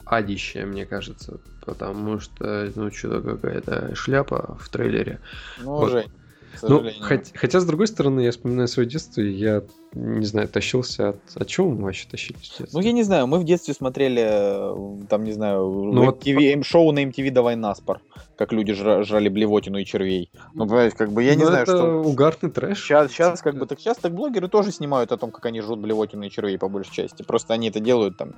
адище, 0.04 0.64
мне 0.64 0.86
кажется. 0.86 1.38
Потому 1.64 2.20
что, 2.20 2.70
ну, 2.74 2.90
что-то 2.90 3.20
какая-то 3.36 3.94
шляпа 3.94 4.56
в 4.60 4.68
трейлере. 4.68 5.20
Ну, 5.60 5.76
Вот. 5.76 5.90
Жень, 5.90 6.10
Ну, 6.62 6.68
сожалению. 6.78 7.02
хот- 7.08 7.30
хотя, 7.34 7.60
с 7.60 7.64
другой 7.64 7.86
стороны, 7.86 8.20
я 8.20 8.30
вспоминаю 8.30 8.68
свое 8.68 8.88
детство, 8.88 9.20
и 9.20 9.30
я, 9.32 9.62
не 9.94 10.24
знаю, 10.26 10.48
тащился 10.48 11.10
от... 11.10 11.18
От 11.34 11.46
чего 11.48 11.70
мы 11.70 11.84
вообще 11.84 12.06
тащились 12.10 12.40
в 12.40 12.58
детстве? 12.58 12.68
Ну, 12.72 12.80
я 12.80 12.92
не 12.92 13.02
знаю, 13.02 13.26
мы 13.26 13.38
в 13.38 13.44
детстве 13.44 13.74
смотрели, 13.74 14.22
э, 14.22 15.06
там, 15.08 15.24
не 15.24 15.32
знаю, 15.32 15.66
Ну, 15.68 16.04
вот- 16.06 16.24
MTV, 16.26 16.62
шоу 16.62 16.92
на 16.92 17.04
MTV 17.04 17.30
«Давай 17.30 17.56
наспор», 17.56 18.00
как 18.36 18.52
люди 18.52 18.72
жра- 18.72 19.02
жрали 19.04 19.28
блевотину 19.28 19.78
и 19.78 19.84
червей. 19.84 20.30
Ну, 20.54 20.66
понимаете, 20.66 20.96
как 20.96 21.12
бы 21.12 21.22
я 21.22 21.34
не 21.34 21.42
Ну, 21.44 21.48
знаю, 21.48 21.62
это 21.62 21.76
что... 21.76 22.02
угарный 22.02 22.50
трэш. 22.50 22.78
Сейчас, 22.82 23.10
сейчас 23.12 23.40
как 23.42 23.56
бы 23.56 23.66
так 23.66 23.80
сейчас 23.80 23.96
так 23.98 24.12
блогеры 24.14 24.48
тоже 24.48 24.72
снимают 24.72 25.12
о 25.12 25.16
том, 25.16 25.30
как 25.30 25.46
они 25.46 25.60
жрут 25.60 25.78
блевотину 25.80 26.24
и 26.24 26.30
червей 26.30 26.58
по 26.58 26.68
большей 26.68 26.92
части. 26.92 27.22
Просто 27.22 27.54
они 27.54 27.68
это 27.70 27.80
делают 27.80 28.16
там 28.18 28.34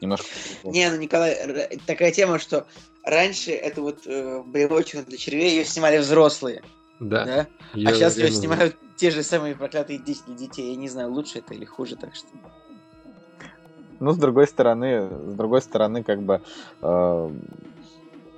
немножко. 0.00 0.26
Не, 0.64 0.90
ну, 0.90 0.96
Николай, 0.98 1.78
такая 1.86 2.12
тема, 2.12 2.38
что 2.38 2.66
раньше 3.02 3.52
эту 3.52 3.82
вот 3.82 4.00
э, 4.06 4.42
блевотину 4.44 5.04
для 5.04 5.16
червей 5.16 5.50
ее 5.56 5.64
снимали 5.64 5.98
взрослые, 5.98 6.62
Да. 7.00 7.24
да? 7.24 7.46
я 7.74 7.90
а 7.90 7.94
сейчас 7.94 8.16
ее 8.16 8.30
снимают 8.30 8.76
те 8.96 9.10
же 9.10 9.22
самые 9.22 9.54
проклятые 9.54 9.98
дети 9.98 10.22
для 10.26 10.36
детей. 10.36 10.70
Я 10.70 10.76
не 10.76 10.88
знаю, 10.88 11.12
лучше 11.12 11.38
это 11.38 11.54
или 11.54 11.64
хуже, 11.64 11.96
так 11.96 12.14
что... 12.14 12.28
Ну, 13.98 14.12
с 14.12 14.18
другой 14.18 14.46
стороны, 14.46 15.08
с 15.08 15.34
другой 15.34 15.62
стороны, 15.62 16.02
как 16.02 16.22
бы 16.22 16.42
э, 16.82 17.30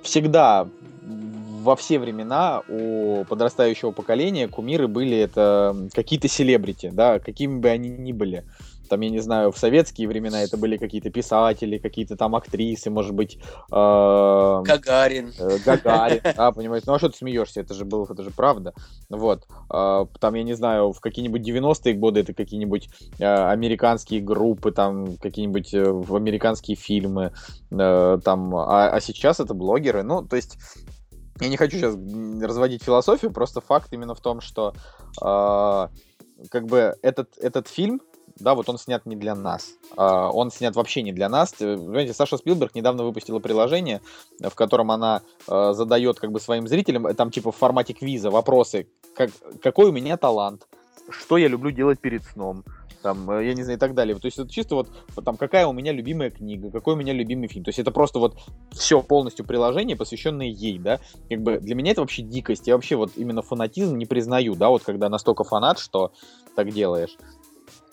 всегда 0.03 0.69
во 1.01 1.75
все 1.75 1.99
времена 1.99 2.61
у 2.69 3.25
подрастающего 3.25 3.91
поколения 3.91 4.47
кумиры 4.47 4.87
были 4.87 5.17
это 5.17 5.75
какие-то 5.93 6.27
селебрити, 6.27 6.89
да, 6.93 7.19
какими 7.19 7.59
бы 7.59 7.69
они 7.69 7.89
ни 7.89 8.13
были. 8.13 8.45
Там, 8.89 9.01
я 9.01 9.09
не 9.09 9.19
знаю, 9.19 9.51
в 9.51 9.57
советские 9.57 10.07
времена 10.07 10.41
это 10.41 10.57
были 10.57 10.77
какие-то 10.77 11.09
писатели, 11.09 11.77
какие-то 11.77 12.15
там 12.15 12.35
актрисы, 12.35 12.89
может 12.89 13.13
быть, 13.13 13.37
э, 13.71 14.61
Гагарин. 14.65 15.31
э, 15.37 15.57
Гагарин, 15.65 16.21
да, 16.35 16.51
понимаете, 16.51 16.85
ну 16.87 16.93
а 16.93 16.99
что 16.99 17.09
ты 17.09 17.17
смеешься, 17.17 17.61
это 17.61 17.73
же 17.73 17.85
было, 17.85 18.07
это 18.09 18.23
же 18.23 18.31
правда, 18.31 18.73
вот, 19.09 19.45
А, 19.69 20.05
там, 20.19 20.33
я 20.35 20.43
не 20.43 20.53
знаю, 20.53 20.91
в 20.91 20.99
какие-нибудь 20.99 21.47
90-е 21.47 21.93
годы 21.93 22.21
это 22.21 22.33
какие-нибудь 22.33 22.89
э, 23.19 23.25
американские 23.25 24.21
группы, 24.21 24.71
там, 24.71 25.17
какие-нибудь 25.17 25.73
э, 25.73 25.85
американские 26.09 26.75
фильмы, 26.75 27.31
э, 27.71 28.17
там, 28.23 28.55
а, 28.55 28.89
а 28.89 28.99
сейчас 28.99 29.39
это 29.39 29.53
блогеры, 29.53 30.03
ну, 30.03 30.23
то 30.23 30.35
есть, 30.35 30.57
я 31.39 31.47
не 31.47 31.57
хочу 31.57 31.77
сейчас 31.77 31.95
разводить 32.41 32.83
философию, 32.83 33.31
просто 33.31 33.61
факт 33.61 33.93
именно 33.93 34.13
в 34.15 34.19
том, 34.19 34.41
что 34.41 34.73
э, 35.21 35.87
как 36.49 36.65
бы 36.65 36.95
этот, 37.01 37.37
этот 37.37 37.67
фильм, 37.67 38.01
да, 38.39 38.55
вот 38.55 38.69
он 38.69 38.77
снят 38.77 39.05
не 39.05 39.15
для 39.15 39.35
нас. 39.35 39.73
А, 39.97 40.29
Он 40.31 40.51
снят 40.51 40.75
вообще 40.75 41.01
не 41.01 41.11
для 41.11 41.29
нас. 41.29 41.53
Понимаете, 41.53 42.13
Саша 42.13 42.37
Спилберг 42.37 42.75
недавно 42.75 43.03
выпустила 43.03 43.39
приложение, 43.39 44.01
в 44.39 44.55
котором 44.55 44.91
она 44.91 45.21
э, 45.47 45.73
задает 45.73 46.19
как 46.19 46.31
бы 46.31 46.39
своим 46.39 46.67
зрителям, 46.67 47.07
э, 47.07 47.13
там 47.13 47.31
типа 47.31 47.51
в 47.51 47.55
формате 47.55 47.93
квиза 47.93 48.31
вопросы, 48.31 48.87
как, 49.15 49.31
какой 49.61 49.89
у 49.89 49.91
меня 49.91 50.17
талант, 50.17 50.67
что 51.09 51.37
я 51.37 51.47
люблю 51.47 51.71
делать 51.71 51.99
перед 51.99 52.23
сном, 52.23 52.63
там, 53.01 53.29
э, 53.31 53.45
я 53.47 53.53
не 53.53 53.63
знаю, 53.63 53.77
и 53.77 53.79
так 53.79 53.93
далее. 53.93 54.15
То 54.15 54.25
есть 54.25 54.37
это 54.37 54.49
чисто 54.49 54.75
вот 54.75 54.89
там, 55.23 55.37
какая 55.37 55.67
у 55.67 55.73
меня 55.73 55.91
любимая 55.91 56.29
книга, 56.29 56.71
какой 56.71 56.93
у 56.93 56.97
меня 56.97 57.13
любимый 57.13 57.47
фильм. 57.47 57.63
То 57.63 57.69
есть 57.69 57.79
это 57.79 57.91
просто 57.91 58.19
вот 58.19 58.37
все 58.71 59.01
полностью 59.01 59.45
приложение, 59.45 59.95
посвященное 59.95 60.47
ей, 60.47 60.79
да. 60.79 60.99
Как 61.29 61.41
бы 61.41 61.59
для 61.59 61.75
меня 61.75 61.91
это 61.91 62.01
вообще 62.01 62.21
дикость. 62.21 62.67
Я 62.67 62.75
вообще 62.75 62.95
вот 62.95 63.11
именно 63.15 63.41
фанатизм 63.41 63.97
не 63.97 64.05
признаю, 64.05 64.55
да, 64.55 64.69
вот 64.69 64.83
когда 64.83 65.09
настолько 65.09 65.43
фанат, 65.43 65.79
что 65.79 66.11
так 66.55 66.71
делаешь. 66.71 67.17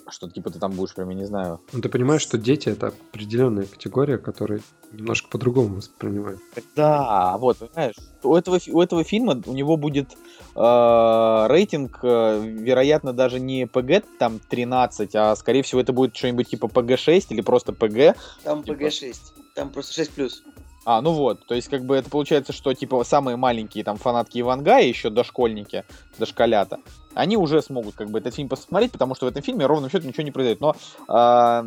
Что 0.09 0.31
типа 0.31 0.51
ты 0.51 0.59
там 0.59 0.73
будешь 0.73 0.95
прям, 0.95 1.09
я 1.11 1.16
не 1.16 1.24
знаю. 1.24 1.61
Ну, 1.73 1.81
ты 1.81 1.89
понимаешь, 1.89 2.23
что 2.23 2.39
дети 2.39 2.69
это 2.69 2.89
определенная 2.89 3.66
категория, 3.66 4.19
которая 4.19 4.61
немножко 4.93 5.28
по-другому 5.28 5.77
воспринимают. 5.77 6.41
Да, 6.77 7.37
вот, 7.39 7.59
понимаешь, 7.59 7.97
у 8.23 8.35
этого, 8.35 8.59
у 8.69 8.81
этого 8.81 9.03
фильма 9.03 9.43
у 9.47 9.53
него 9.53 9.77
будет 9.77 10.12
э, 10.55 11.47
рейтинг, 11.49 11.99
э, 12.03 12.41
вероятно, 12.45 13.12
даже 13.12 13.41
не 13.41 13.65
PG 13.65 14.05
там 14.19 14.39
13, 14.39 15.15
а 15.16 15.35
скорее 15.35 15.62
всего 15.62 15.81
это 15.81 15.93
будет 15.93 16.16
что-нибудь 16.16 16.49
типа 16.49 16.66
PG-6 16.66 17.27
или 17.31 17.41
просто 17.41 17.73
PG. 17.73 18.16
Там 18.45 18.62
Типа. 18.62 18.77
ПГ-6. 18.77 19.16
Там 19.55 19.70
просто 19.70 19.93
6 19.95 20.12
плюс. 20.12 20.43
А, 20.85 21.01
ну 21.01 21.11
вот, 21.11 21.45
то 21.47 21.57
есть 21.57 21.69
как 21.69 21.85
бы 21.85 21.97
это 21.97 22.09
получается, 22.09 22.53
что 22.53 22.73
типа 22.73 23.03
самые 23.03 23.37
маленькие 23.37 23.83
там 23.83 23.97
фанатки 23.97 24.41
Ивангая, 24.41 24.85
еще 24.85 25.11
дошкольники, 25.11 25.85
дошколята, 26.16 26.78
они 27.16 27.36
уже 27.36 27.62
смогут 27.62 27.94
как 27.97 28.10
бы 28.10 28.18
этот 28.18 28.34
фильм 28.34 28.48
посмотреть, 28.48 28.93
потому 28.93 29.14
что 29.14 29.26
в 29.26 29.28
этом 29.28 29.43
фильме 29.43 29.66
ровным 29.66 29.90
счетом 29.90 30.09
ничего 30.09 30.22
не 30.24 30.30
произойдет. 30.30 30.60
Но 30.60 30.76
а, 31.09 31.66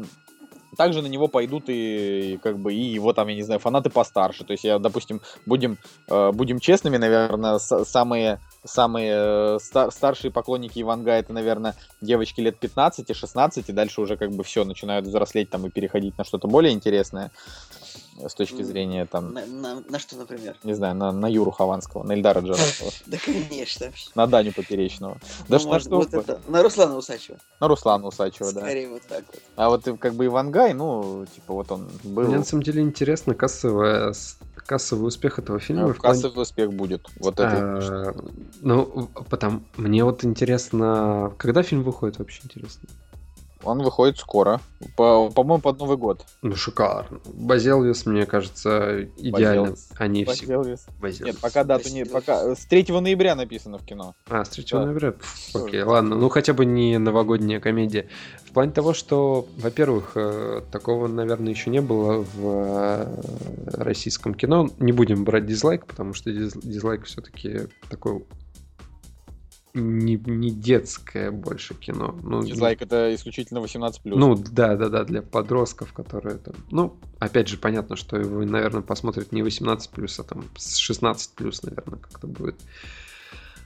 также 0.78 1.02
на 1.02 1.08
него 1.08 1.28
пойдут 1.28 1.66
и 1.68 2.40
как 2.44 2.58
бы 2.60 2.74
и 2.74 2.82
его 2.82 3.14
там, 3.14 3.28
я 3.28 3.36
не 3.36 3.44
знаю, 3.44 3.60
фанаты 3.60 3.90
постарше. 3.90 4.44
То 4.44 4.52
есть 4.52 4.64
я, 4.64 4.80
допустим, 4.80 5.22
будем, 5.46 5.78
э, 6.08 6.32
будем 6.32 6.60
честными, 6.60 6.98
наверное, 6.98 7.58
с- 7.58 7.86
самые 7.86 8.40
самые 8.64 9.14
э, 9.16 9.58
ста- 9.62 9.90
старшие 9.90 10.32
поклонники 10.32 10.82
Иванга 10.82 11.12
это, 11.12 11.34
наверное, 11.34 11.76
девочки 12.02 12.42
лет 12.42 12.58
15-16, 12.62 13.66
и 13.68 13.72
дальше 13.72 14.02
уже 14.02 14.18
как 14.18 14.32
бы 14.32 14.44
все, 14.44 14.66
начинают 14.66 15.08
взрослеть 15.08 15.50
там 15.50 15.66
и 15.66 15.70
переходить 15.70 16.18
на 16.18 16.24
что-то 16.24 16.48
более 16.48 16.74
интересное 16.74 17.32
с 18.28 18.34
точки 18.34 18.64
зрения 18.64 19.06
там, 19.06 19.34
На, 19.34 19.46
на- 19.46 19.84
на 19.88 20.00
что, 20.00 20.16
например? 20.18 20.56
не 20.64 20.74
знаю, 20.74 20.96
на, 20.96 21.12
на 21.12 21.28
Юру 21.28 21.52
Хованского, 21.52 22.04
на 22.04 22.14
Ильдара 22.14 22.42
Джарахова, 22.46 22.92
Да, 23.06 23.18
конечно. 23.24 23.92
на 24.16 24.28
Даню 24.28 24.52
Поперечного. 24.54 25.14
Ну, 25.22 25.46
Да 25.48 25.60
что, 25.60 25.68
может, 25.70 25.88
что 25.88 26.02
это, 26.20 26.42
на 26.48 26.62
Руслана 26.64 26.98
Усачева. 26.98 27.38
На 27.60 27.68
Руслана 27.68 28.08
Усачева, 28.08 28.52
да. 28.52 28.62
Скорее 28.62 28.90
вот 28.90 29.02
так 29.04 29.24
вот. 29.28 29.42
А 29.56 29.70
вот 29.70 29.86
как 30.00 30.14
бы 30.16 30.26
Ивангай, 30.26 30.74
ну, 30.74 31.26
типа 31.34 31.54
вот 31.54 31.72
он 31.72 31.90
был... 32.04 32.24
Мне 32.24 32.38
на 32.40 32.44
самом 32.44 32.64
деле 32.64 32.82
интересно 32.82 33.34
кассовая, 33.36 34.14
кассовый 34.56 35.08
успех 35.08 35.40
этого 35.40 35.60
фильма. 35.60 35.90
э, 35.90 35.94
в 35.94 35.98
плане- 35.98 36.22
Кассовый 36.22 36.42
успех 36.44 36.74
будет. 36.74 37.08
Вот 37.20 37.36
это. 37.36 37.58
А, 37.58 38.16
Ну, 38.62 39.10
потому 39.30 39.64
мне 39.78 40.04
вот 40.04 40.24
интересно, 40.26 41.34
когда 41.38 41.64
фильм 41.64 41.84
выходит 41.84 42.20
вообще 42.20 42.42
интересно? 42.44 42.90
Он 43.64 43.82
выходит 43.82 44.18
скоро. 44.18 44.62
По- 44.96 45.30
По-моему, 45.30 45.62
под 45.62 45.80
Новый 45.80 45.98
год. 45.98 46.26
Ну, 46.42 46.56
шикарно. 46.56 47.20
Базелвис, 47.34 48.06
мне 48.06 48.26
кажется, 48.26 49.04
идеально. 49.18 49.62
Базелвис. 49.72 49.90
Они 49.98 50.24
все... 50.26 50.46
Базелвис. 50.48 50.86
Базелвис. 51.02 51.34
Нет, 51.34 51.42
пока 51.42 51.64
дату 51.66 51.90
не... 51.90 52.06
Пока... 52.06 52.56
С 52.56 52.66
3 52.66 52.86
ноября 53.02 53.36
написано 53.36 53.78
в 53.78 53.86
кино. 53.86 54.16
А, 54.30 54.46
с 54.46 54.50
3 54.50 54.66
Да. 54.72 54.86
ноября? 54.86 55.14
Всё. 55.22 55.66
Окей, 55.66 55.84
ладно. 55.84 56.16
Ну, 56.16 56.30
хотя 56.30 56.54
бы 56.54 56.66
не 56.66 56.98
новогодняя 56.98 57.60
комедия. 57.60 58.08
В 58.46 58.52
плане 58.54 58.72
того, 58.72 58.94
что, 58.94 59.46
во-первых, 59.58 60.14
э, 60.16 60.62
такого, 60.72 61.08
наверное, 61.08 61.52
еще 61.52 61.70
не 61.70 61.82
было 61.82 62.24
в 62.34 62.40
э, 62.46 63.22
российском 63.74 64.34
кино. 64.34 64.70
Не 64.80 64.92
будем 64.94 65.24
брать 65.26 65.46
дизлайк, 65.46 65.86
потому 65.86 66.14
что 66.14 66.32
диз- 66.32 66.58
дизлайк 66.64 67.04
все-таки 67.06 67.68
такой 67.90 68.24
не, 69.74 70.16
не 70.16 70.52
детское 70.52 71.32
больше 71.32 71.74
кино. 71.74 72.18
Ну, 72.24 72.44
Дизлайк 72.44 72.82
это 72.82 73.14
исключительно 73.14 73.60
18+. 73.60 74.00
Ну, 74.04 74.36
да, 74.36 74.76
да, 74.76 74.90
да, 74.90 75.04
для 75.04 75.22
подростков, 75.22 75.94
которые 75.94 76.38
там. 76.38 76.56
Ну, 76.72 76.98
опять 77.20 77.48
же, 77.48 77.58
понятно, 77.58 77.96
что 77.96 78.18
его, 78.18 78.44
наверное, 78.44 78.82
посмотрят 78.82 79.32
не 79.32 79.44
18 79.44 79.92
а 80.20 80.24
там 80.24 80.44
с 80.56 80.76
16 80.78 81.40
наверное, 81.64 82.00
как-то 82.00 82.28
будет. 82.28 82.56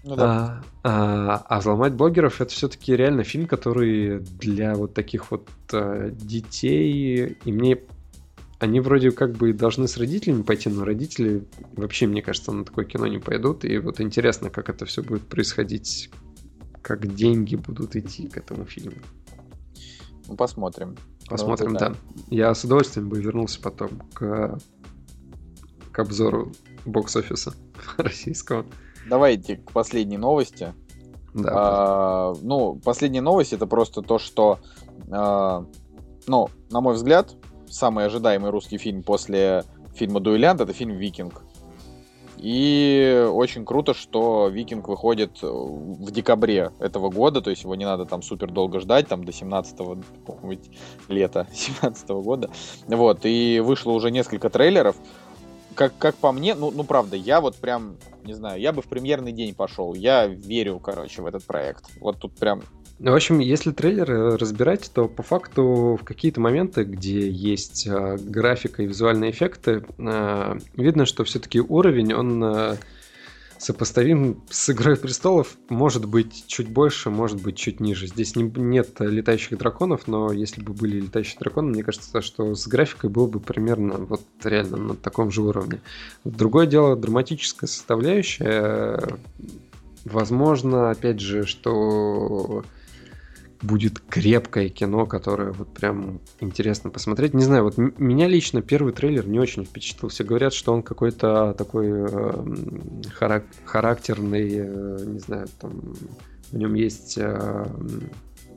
Ну 0.04 0.18
да. 0.18 0.62
А, 0.84 0.90
а, 0.90 1.46
а 1.48 1.60
взломать 1.60 1.94
блогеров 1.94 2.42
это 2.42 2.52
все-таки 2.52 2.94
реально 2.96 3.24
фильм, 3.24 3.48
который 3.48 4.20
для 4.20 4.76
вот 4.76 4.94
таких 4.94 5.32
вот 5.32 5.48
э, 5.72 6.12
детей, 6.12 7.38
и 7.46 7.52
мне 7.54 7.80
они 8.64 8.80
вроде 8.80 9.12
как 9.12 9.34
бы 9.34 9.52
должны 9.52 9.90
с 9.90 9.98
родителями 9.98 10.42
пойти, 10.44 10.70
но 10.70 10.86
родители 10.86 11.46
вообще, 11.74 12.08
мне 12.08 12.22
кажется, 12.22 12.54
на 12.54 12.64
такое 12.64 12.86
кино 12.86 13.08
не 13.08 13.20
пойдут. 13.20 13.66
И 13.66 13.78
вот 13.78 14.00
интересно, 14.00 14.50
как 14.50 14.70
это 14.70 14.86
все 14.86 15.04
будет 15.04 15.28
происходить, 15.28 16.10
как 16.82 17.14
деньги 17.14 17.58
будут 17.58 17.98
идти 17.98 18.30
к 18.30 18.38
этому 18.38 18.64
фильму. 18.66 18.96
Ну, 20.28 20.36
посмотрим. 20.38 20.96
Посмотрим, 21.28 21.74
Ну, 21.74 21.80
да. 21.80 21.88
это 21.88 21.98
Я 22.30 22.56
с 22.56 22.64
удовольствием 22.64 23.10
бы 23.10 23.22
вернулся 23.22 23.60
потом 23.62 23.90
к, 24.14 24.58
к 25.92 26.00
обзору 26.00 26.54
бокс-офиса 26.86 27.54
российского. 27.98 28.66
Давайте 29.10 29.58
к 29.58 29.74
последней 29.74 30.18
новости. 30.18 30.74
Да. 31.34 31.52
А, 31.54 32.34
ну, 32.42 32.80
последняя 32.82 33.22
новость 33.22 33.52
это 33.52 33.68
просто 33.68 34.02
то, 34.02 34.20
что, 34.20 34.60
а, 35.12 35.66
ну, 36.28 36.50
на 36.72 36.80
мой 36.80 36.94
взгляд, 36.94 37.36
самый 37.74 38.06
ожидаемый 38.06 38.52
русский 38.52 38.78
фильм 38.78 39.04
после 39.04 39.64
фильма 39.96 40.20
«Дуэлянт» 40.20 40.62
это 40.62 40.74
фильм 40.74 40.96
«Викинг». 40.98 41.42
И 42.38 43.26
очень 43.32 43.64
круто, 43.64 43.94
что 43.94 44.50
«Викинг» 44.50 44.90
выходит 44.90 45.40
э, 45.42 45.48
в 45.48 46.12
декабре 46.12 46.72
этого 46.80 47.10
года, 47.10 47.42
то 47.42 47.50
есть 47.50 47.64
его 47.64 47.74
не 47.76 47.86
надо 47.86 48.06
там 48.06 48.22
супер 48.22 48.52
долго 48.52 48.82
ждать, 48.82 49.08
там 49.08 49.24
до 49.24 49.32
17-го 49.32 49.98
какого-нибудь 50.26 50.70
лета 51.08 51.48
17 51.54 52.10
года. 52.10 52.50
Вот, 52.88 53.20
и 53.24 53.62
вышло 53.64 53.92
уже 53.92 54.12
несколько 54.12 54.50
трейлеров. 54.50 54.98
Как, 55.74 55.98
как 55.98 56.16
по 56.16 56.34
мне, 56.34 56.54
ну, 56.54 56.70
ну 56.70 56.84
правда, 56.84 57.16
я 57.16 57.40
вот 57.40 57.56
прям, 57.56 57.96
не 58.26 58.34
знаю, 58.34 58.60
я 58.60 58.74
бы 58.74 58.82
в 58.82 58.88
премьерный 58.88 59.32
день 59.32 59.56
пошел. 59.56 59.94
Я 59.94 60.28
верю, 60.28 60.80
короче, 60.80 61.22
в 61.22 61.26
этот 61.26 61.46
проект. 61.46 61.86
Вот 62.02 62.20
тут 62.20 62.34
прям 62.34 62.62
В 63.00 63.14
общем, 63.14 63.40
если 63.40 63.72
трейлер 63.72 64.12
э, 64.12 64.36
разбирать, 64.36 64.92
то 64.94 65.08
по 65.08 65.24
факту 65.24 65.98
в 66.00 66.06
какие-то 66.06 66.40
моменты, 66.40 66.84
где 66.84 67.30
есть 67.30 67.88
э, 67.88 68.18
графика 68.18 68.84
и 68.84 68.88
визуальные 68.88 69.32
эффекты, 69.32 69.84
э, 69.98 70.58
видно, 70.78 71.06
что 71.06 71.24
все-таки 71.24 71.60
уровень, 71.60 72.14
он 72.14 72.78
сопоставим 73.58 74.44
с 74.50 74.70
«Игрой 74.70 74.98
престолов», 74.98 75.56
может 75.70 76.06
быть 76.06 76.46
чуть 76.48 76.70
больше, 76.70 77.10
может 77.10 77.42
быть 77.42 77.56
чуть 77.56 77.80
ниже. 77.80 78.08
Здесь 78.08 78.36
не- 78.36 78.52
нет 78.56 79.00
летающих 79.00 79.58
драконов, 79.58 80.08
но 80.08 80.32
если 80.32 80.62
бы 80.62 80.74
были 80.74 81.00
летающие 81.00 81.40
драконы, 81.40 81.70
мне 81.70 81.84
кажется, 81.84 82.22
что 82.22 82.56
с 82.56 82.68
графикой 82.68 83.10
было 83.10 83.28
бы 83.28 83.40
примерно 83.40 83.98
вот 83.98 84.22
реально 84.44 84.78
на 84.78 84.96
таком 84.96 85.32
же 85.32 85.42
уровне. 85.42 85.80
Другое 86.26 86.68
дело, 86.68 86.96
драматическая 86.96 87.68
составляющая. 87.68 89.18
Возможно, 90.04 90.92
опять 90.92 91.22
же, 91.22 91.46
что 91.46 92.66
будет 93.64 94.00
крепкое 94.00 94.70
кино, 94.70 95.06
которое 95.06 95.52
вот 95.54 95.74
прям 95.74 96.20
интересно 96.40 96.90
посмотреть. 96.90 97.34
Не 97.34 97.44
знаю, 97.44 97.64
вот 97.64 97.78
меня 97.78 98.28
лично 98.28 98.62
первый 98.62 98.94
трейлер 98.94 99.28
не 99.28 99.40
очень 99.40 99.66
впечатлил. 99.66 100.10
Все 100.10 100.24
говорят, 100.24 100.54
что 100.54 100.74
он 100.74 100.84
какой-то 100.84 101.56
такой 101.58 101.88
э, 101.88 102.46
харак- 103.20 103.46
характерный, 103.66 104.52
э, 104.54 105.06
не 105.06 105.20
знаю, 105.20 105.48
там 105.60 105.96
в 106.52 106.58
нем 106.58 106.74
есть 106.74 107.18
э, 107.18 107.66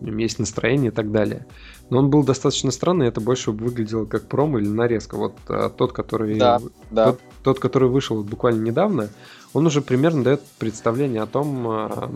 в 0.01 0.05
нем 0.05 0.16
есть 0.19 0.39
настроение 0.39 0.91
и 0.91 0.95
так 0.95 1.11
далее. 1.11 1.47
Но 1.89 1.99
он 1.99 2.11
был 2.11 2.24
достаточно 2.24 2.70
странный, 2.70 3.07
это 3.07 3.20
больше 3.20 3.53
выглядело 3.53 4.05
как 4.05 4.28
промо 4.28 4.59
или 4.59 4.69
нарезка. 4.69 5.16
Вот 5.16 5.37
э, 5.49 5.70
тот, 5.77 5.93
который 5.93 6.39
Да, 6.39 6.61
да. 6.91 7.12
тот, 7.12 7.20
тот, 7.43 7.61
который 7.61 7.89
вышел 7.89 8.23
буквально 8.23 8.62
недавно, 8.62 9.09
он 9.53 9.66
уже 9.66 9.81
примерно 9.81 10.24
дает 10.24 10.43
представление 10.59 11.23
о 11.23 11.27
том, 11.27 11.66
а, 11.69 12.12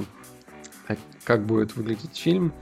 а, 0.89 0.97
как 1.25 1.47
будет 1.47 1.77
выглядеть 1.77 2.17
фильм. 2.17 2.53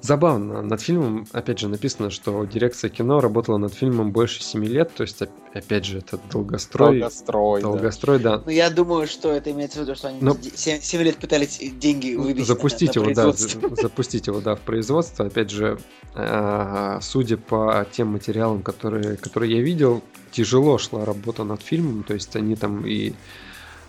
Забавно, 0.00 0.62
над 0.62 0.80
фильмом, 0.80 1.26
опять 1.32 1.58
же, 1.58 1.68
написано, 1.68 2.10
что 2.10 2.44
дирекция 2.44 2.88
кино 2.88 3.20
работала 3.20 3.58
над 3.58 3.74
фильмом 3.74 4.12
больше 4.12 4.42
7 4.42 4.64
лет, 4.64 4.94
то 4.94 5.02
есть, 5.02 5.20
оп- 5.20 5.30
опять 5.52 5.84
же, 5.84 5.98
это 5.98 6.20
долгострой. 6.30 7.00
Долгострой, 7.00 7.62
да. 7.62 7.68
Долгострой, 7.68 8.18
да. 8.20 8.42
Ну, 8.44 8.50
я 8.50 8.70
думаю, 8.70 9.08
что 9.08 9.32
это 9.32 9.50
имеется 9.50 9.80
в 9.80 9.82
виду, 9.82 9.96
что 9.96 10.08
они 10.08 10.18
Ну, 10.20 10.36
7, 10.40 11.02
лет 11.02 11.16
пытались 11.16 11.58
деньги 11.58 12.14
выбить 12.14 12.46
Запустить 12.46 12.94
на, 12.94 13.02
на 13.02 13.08
его, 13.08 13.14
да, 13.14 13.32
запустить 13.82 14.26
его, 14.28 14.40
да, 14.40 14.54
в 14.54 14.60
производство. 14.60 15.26
Опять 15.26 15.50
же, 15.50 15.78
а, 16.14 17.00
судя 17.02 17.36
по 17.36 17.84
тем 17.90 18.08
материалам, 18.08 18.62
которые, 18.62 19.16
которые 19.16 19.56
я 19.56 19.62
видел, 19.62 20.02
тяжело 20.30 20.78
шла 20.78 21.04
работа 21.04 21.42
над 21.42 21.60
фильмом, 21.60 22.04
то 22.04 22.14
есть 22.14 22.36
они 22.36 22.54
там 22.54 22.86
и 22.86 23.14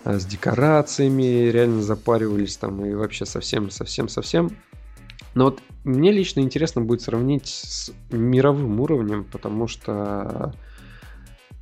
а, 0.04 0.18
с 0.18 0.26
декорациями 0.26 1.50
реально 1.50 1.84
запаривались 1.84 2.58
там 2.58 2.84
и 2.84 2.94
вообще 2.96 3.26
совсем, 3.26 3.70
совсем, 3.70 4.10
совсем. 4.10 4.58
Но 5.40 5.46
вот 5.46 5.62
мне 5.86 6.12
лично 6.12 6.42
интересно 6.42 6.82
будет 6.82 7.02
сравнить 7.02 7.48
с 7.48 7.94
мировым 8.12 8.82
уровнем, 8.82 9.24
потому 9.24 9.70
что 9.70 10.54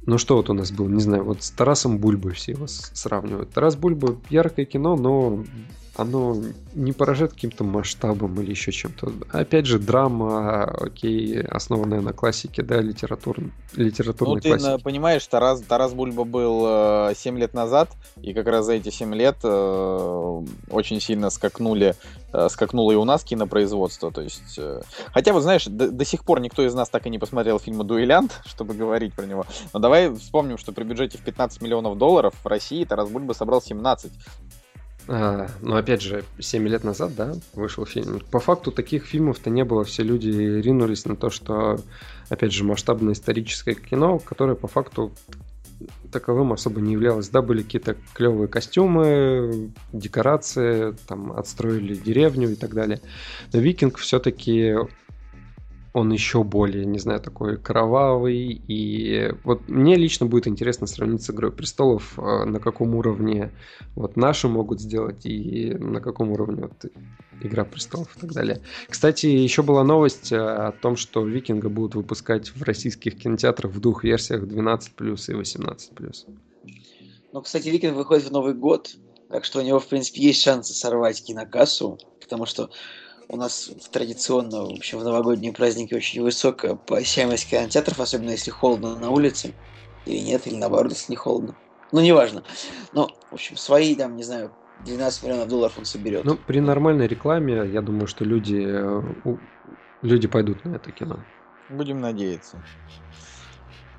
ну 0.07 0.17
что 0.17 0.35
вот 0.35 0.49
у 0.49 0.53
нас 0.53 0.71
было, 0.71 0.87
не 0.87 0.99
знаю, 0.99 1.23
вот 1.23 1.43
с 1.43 1.51
Тарасом 1.51 1.99
Бульбой 1.99 2.33
все 2.33 2.53
его 2.53 2.65
сравнивают. 2.65 3.51
Тарас 3.51 3.75
Бульба 3.75 4.17
яркое 4.31 4.65
кино, 4.65 4.95
но 4.95 5.43
оно 5.97 6.35
не 6.75 6.93
поражает 6.93 7.33
каким-то 7.33 7.63
масштабом 7.63 8.39
или 8.41 8.51
еще 8.51 8.71
чем-то. 8.71 9.11
Опять 9.31 9.65
же, 9.65 9.79
драма, 9.79 10.63
окей, 10.63 11.41
основанная 11.41 12.01
на 12.01 12.13
классике, 12.13 12.61
да, 12.61 12.79
литератур... 12.79 13.37
литературной 13.75 14.35
Ну, 14.35 14.41
ты 14.41 14.49
классике. 14.49 14.69
на- 14.69 14.79
понимаешь, 14.79 15.25
Тарас, 15.27 15.61
Тарас 15.61 15.93
Бульба 15.93 16.23
был 16.23 17.13
7 17.15 17.37
лет 17.39 17.53
назад, 17.53 17.89
и 18.21 18.33
как 18.33 18.47
раз 18.47 18.65
за 18.65 18.73
эти 18.73 18.89
7 18.89 19.13
лет 19.15 19.37
э, 19.43 20.41
очень 20.69 21.01
сильно 21.01 21.29
скакнули, 21.31 21.95
э, 22.31 22.47
скакнуло 22.49 22.91
и 22.91 22.95
у 22.95 23.03
нас 23.03 23.23
кинопроизводство. 23.23 24.11
То 24.11 24.21
есть, 24.21 24.57
э, 24.59 24.81
хотя, 25.13 25.33
вот 25.33 25.41
знаешь, 25.41 25.65
до, 25.65 25.89
до 25.89 26.05
сих 26.05 26.23
пор 26.23 26.39
никто 26.41 26.63
из 26.65 26.73
нас 26.75 26.89
так 26.89 27.07
и 27.07 27.09
не 27.09 27.17
посмотрел 27.19 27.59
фильма 27.59 27.83
«Дуэлянт», 27.83 28.41
чтобы 28.45 28.75
говорить 28.75 29.13
про 29.15 29.25
него. 29.25 29.45
Но 29.73 29.79
давай 29.79 30.13
вспомним, 30.13 30.57
что 30.59 30.71
при 30.71 30.83
бюджете 30.83 31.17
в 31.17 31.21
15 31.21 31.61
миллионов 31.61 31.97
долларов 31.97 32.35
в 32.43 32.47
России 32.47 32.83
Тарас 32.85 33.09
Бульба 33.09 33.33
собрал 33.33 33.61
17. 33.61 34.11
А, 35.09 35.47
ну, 35.61 35.75
опять 35.75 36.01
же, 36.01 36.23
7 36.39 36.67
лет 36.67 36.83
назад, 36.83 37.15
да, 37.15 37.33
вышел 37.53 37.85
фильм. 37.85 38.21
По 38.31 38.39
факту 38.39 38.71
таких 38.71 39.05
фильмов-то 39.05 39.49
не 39.49 39.63
было. 39.63 39.83
Все 39.83 40.03
люди 40.03 40.29
ринулись 40.29 41.05
на 41.05 41.15
то, 41.15 41.29
что, 41.29 41.79
опять 42.29 42.53
же, 42.53 42.63
масштабное 42.63 43.13
историческое 43.13 43.75
кино, 43.75 44.19
которое 44.19 44.55
по 44.55 44.67
факту 44.67 45.13
таковым 46.11 46.53
особо 46.53 46.81
не 46.81 46.93
являлось. 46.93 47.29
Да, 47.29 47.41
были 47.41 47.61
какие-то 47.61 47.95
клевые 48.13 48.47
костюмы, 48.47 49.71
декорации, 49.93 50.95
там 51.07 51.31
отстроили 51.31 51.95
деревню 51.95 52.51
и 52.51 52.55
так 52.55 52.73
далее. 52.73 52.99
Но 53.53 53.59
Викинг 53.59 53.97
все-таки 53.97 54.75
он 55.97 56.11
еще 56.11 56.43
более, 56.43 56.85
не 56.85 56.99
знаю, 56.99 57.19
такой 57.19 57.57
кровавый. 57.57 58.61
И 58.67 59.33
вот 59.43 59.67
мне 59.67 59.95
лично 59.95 60.27
будет 60.27 60.47
интересно 60.47 60.85
сравнить 60.85 61.23
с 61.23 61.29
Игрой 61.31 61.51
Престолов, 61.51 62.19
э, 62.19 62.45
на 62.45 62.59
каком 62.59 62.93
уровне 62.93 63.51
вот 63.95 64.15
наши 64.15 64.47
могут 64.47 64.79
сделать 64.79 65.25
и 65.25 65.73
на 65.73 65.99
каком 65.99 66.31
уровне 66.31 66.67
вот 66.67 66.91
Игра 67.41 67.65
Престолов 67.65 68.15
и 68.15 68.19
так 68.19 68.31
далее. 68.31 68.61
Кстати, 68.87 69.25
еще 69.25 69.63
была 69.63 69.83
новость 69.83 70.31
э, 70.31 70.37
о 70.37 70.71
том, 70.71 70.97
что 70.97 71.25
Викинга 71.25 71.69
будут 71.69 71.95
выпускать 71.95 72.49
в 72.49 72.61
российских 72.61 73.17
кинотеатрах 73.17 73.71
в 73.71 73.79
двух 73.79 74.03
версиях 74.03 74.47
12 74.47 74.93
плюс 74.93 75.29
и 75.29 75.33
18 75.33 75.95
плюс. 75.95 76.27
Ну, 77.33 77.41
кстати, 77.41 77.69
Викинг 77.69 77.95
выходит 77.95 78.25
в 78.25 78.31
Новый 78.31 78.53
год, 78.53 78.95
так 79.29 79.45
что 79.45 79.59
у 79.59 79.63
него, 79.63 79.79
в 79.79 79.87
принципе, 79.87 80.21
есть 80.21 80.43
шансы 80.43 80.73
сорвать 80.73 81.23
кинокассу, 81.23 81.97
потому 82.21 82.45
что 82.45 82.69
у 83.29 83.37
нас 83.37 83.69
традиционно, 83.91 84.65
в 84.65 84.71
общем, 84.71 84.99
в 84.99 85.03
новогодние 85.03 85.53
праздники 85.53 85.93
очень 85.93 86.21
высокая 86.21 86.75
посещаемость 86.75 87.49
кинотеатров, 87.49 87.99
особенно 87.99 88.31
если 88.31 88.51
холодно 88.51 88.95
на 88.97 89.09
улице, 89.09 89.53
или 90.05 90.19
нет, 90.19 90.47
или 90.47 90.55
наоборот, 90.55 90.91
если 90.91 91.11
не 91.11 91.17
холодно. 91.17 91.55
Ну, 91.91 92.01
неважно. 92.01 92.43
Но, 92.93 93.09
в 93.29 93.35
общем, 93.35 93.57
свои, 93.57 93.95
там, 93.95 94.15
не 94.15 94.23
знаю, 94.23 94.51
12 94.85 95.23
миллионов 95.23 95.47
долларов 95.47 95.77
он 95.77 95.85
соберет. 95.85 96.23
Ну, 96.23 96.35
при 96.35 96.59
нормальной 96.59 97.07
рекламе, 97.07 97.67
я 97.67 97.81
думаю, 97.81 98.07
что 98.07 98.23
люди, 98.23 98.63
э, 98.65 99.37
люди 100.01 100.27
пойдут 100.27 100.65
на 100.65 100.75
это 100.75 100.91
кино. 100.91 101.23
Будем 101.69 101.99
надеяться. 101.99 102.63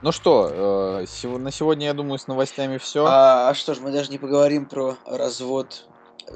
Ну 0.00 0.12
что, 0.12 1.04
э, 1.04 1.28
на 1.38 1.50
сегодня, 1.50 1.86
я 1.86 1.94
думаю, 1.94 2.18
с 2.18 2.28
новостями 2.28 2.78
все. 2.78 3.04
А, 3.04 3.48
а 3.48 3.54
что 3.54 3.74
ж, 3.74 3.80
мы 3.80 3.90
даже 3.90 4.10
не 4.10 4.18
поговорим 4.18 4.66
про 4.66 4.96
развод 5.04 5.86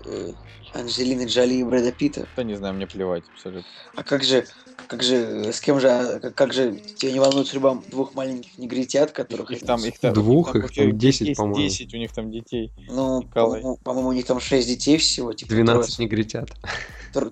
э, 0.05 0.33
Анджелины 0.75 1.27
Джоли 1.27 1.55
и 1.55 1.65
Брэда 1.65 1.93
Питта. 1.93 2.27
Да 2.37 2.45
не 2.45 2.55
знаю, 2.55 2.75
мне 2.75 2.87
плевать 2.87 3.25
абсолютно. 3.35 3.69
А 3.95 4.03
как 4.03 4.25
же, 4.25 4.47
как 4.89 5.03
же, 5.03 5.53
с 5.53 5.61
кем 5.61 5.81
же, 5.81 6.19
как, 6.21 6.35
как 6.35 6.53
же 6.53 6.77
тебя 6.97 7.13
не 7.13 7.21
волнует 7.21 7.47
судьба 7.47 7.83
двух 7.91 8.15
маленьких 8.15 8.57
негритят, 8.59 9.13
которых... 9.13 9.51
Их 9.51 9.61
там, 9.61 9.85
их 9.85 9.99
там, 9.99 10.15
Двух, 10.15 10.55
их 10.57 10.73
там 10.75 10.99
10, 10.99 11.37
по-моему. 11.37 11.57
10 11.57 11.95
у 11.95 11.97
них 11.97 12.13
там 12.13 12.31
детей. 12.31 12.73
Ну, 12.89 13.23
по-моему, 13.23 13.79
по-моему, 13.83 14.09
у 14.11 14.13
них 14.13 14.27
там 14.27 14.41
6 14.41 14.67
детей 14.67 14.97
всего. 14.97 15.33
Типа, 15.33 15.51
12 15.51 15.97
трое, 15.97 16.07
негритят. 16.07 16.51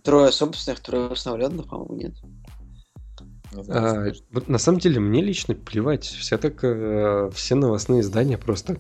Трое 0.03 0.33
собственных, 0.33 0.81
трое 0.81 1.09
установленных, 1.09 1.69
по-моему, 1.69 1.95
нет. 1.95 2.13
А, 3.69 4.13
вот 4.31 4.49
на 4.49 4.59
самом 4.59 4.79
деле 4.79 5.01
мне 5.01 5.21
лично 5.21 5.55
плевать. 5.55 6.05
Все 6.05 6.39
так 6.39 6.63
э, 6.63 7.31
все 7.35 7.55
новостные 7.55 8.01
издания 8.01 8.39
просто 8.39 8.77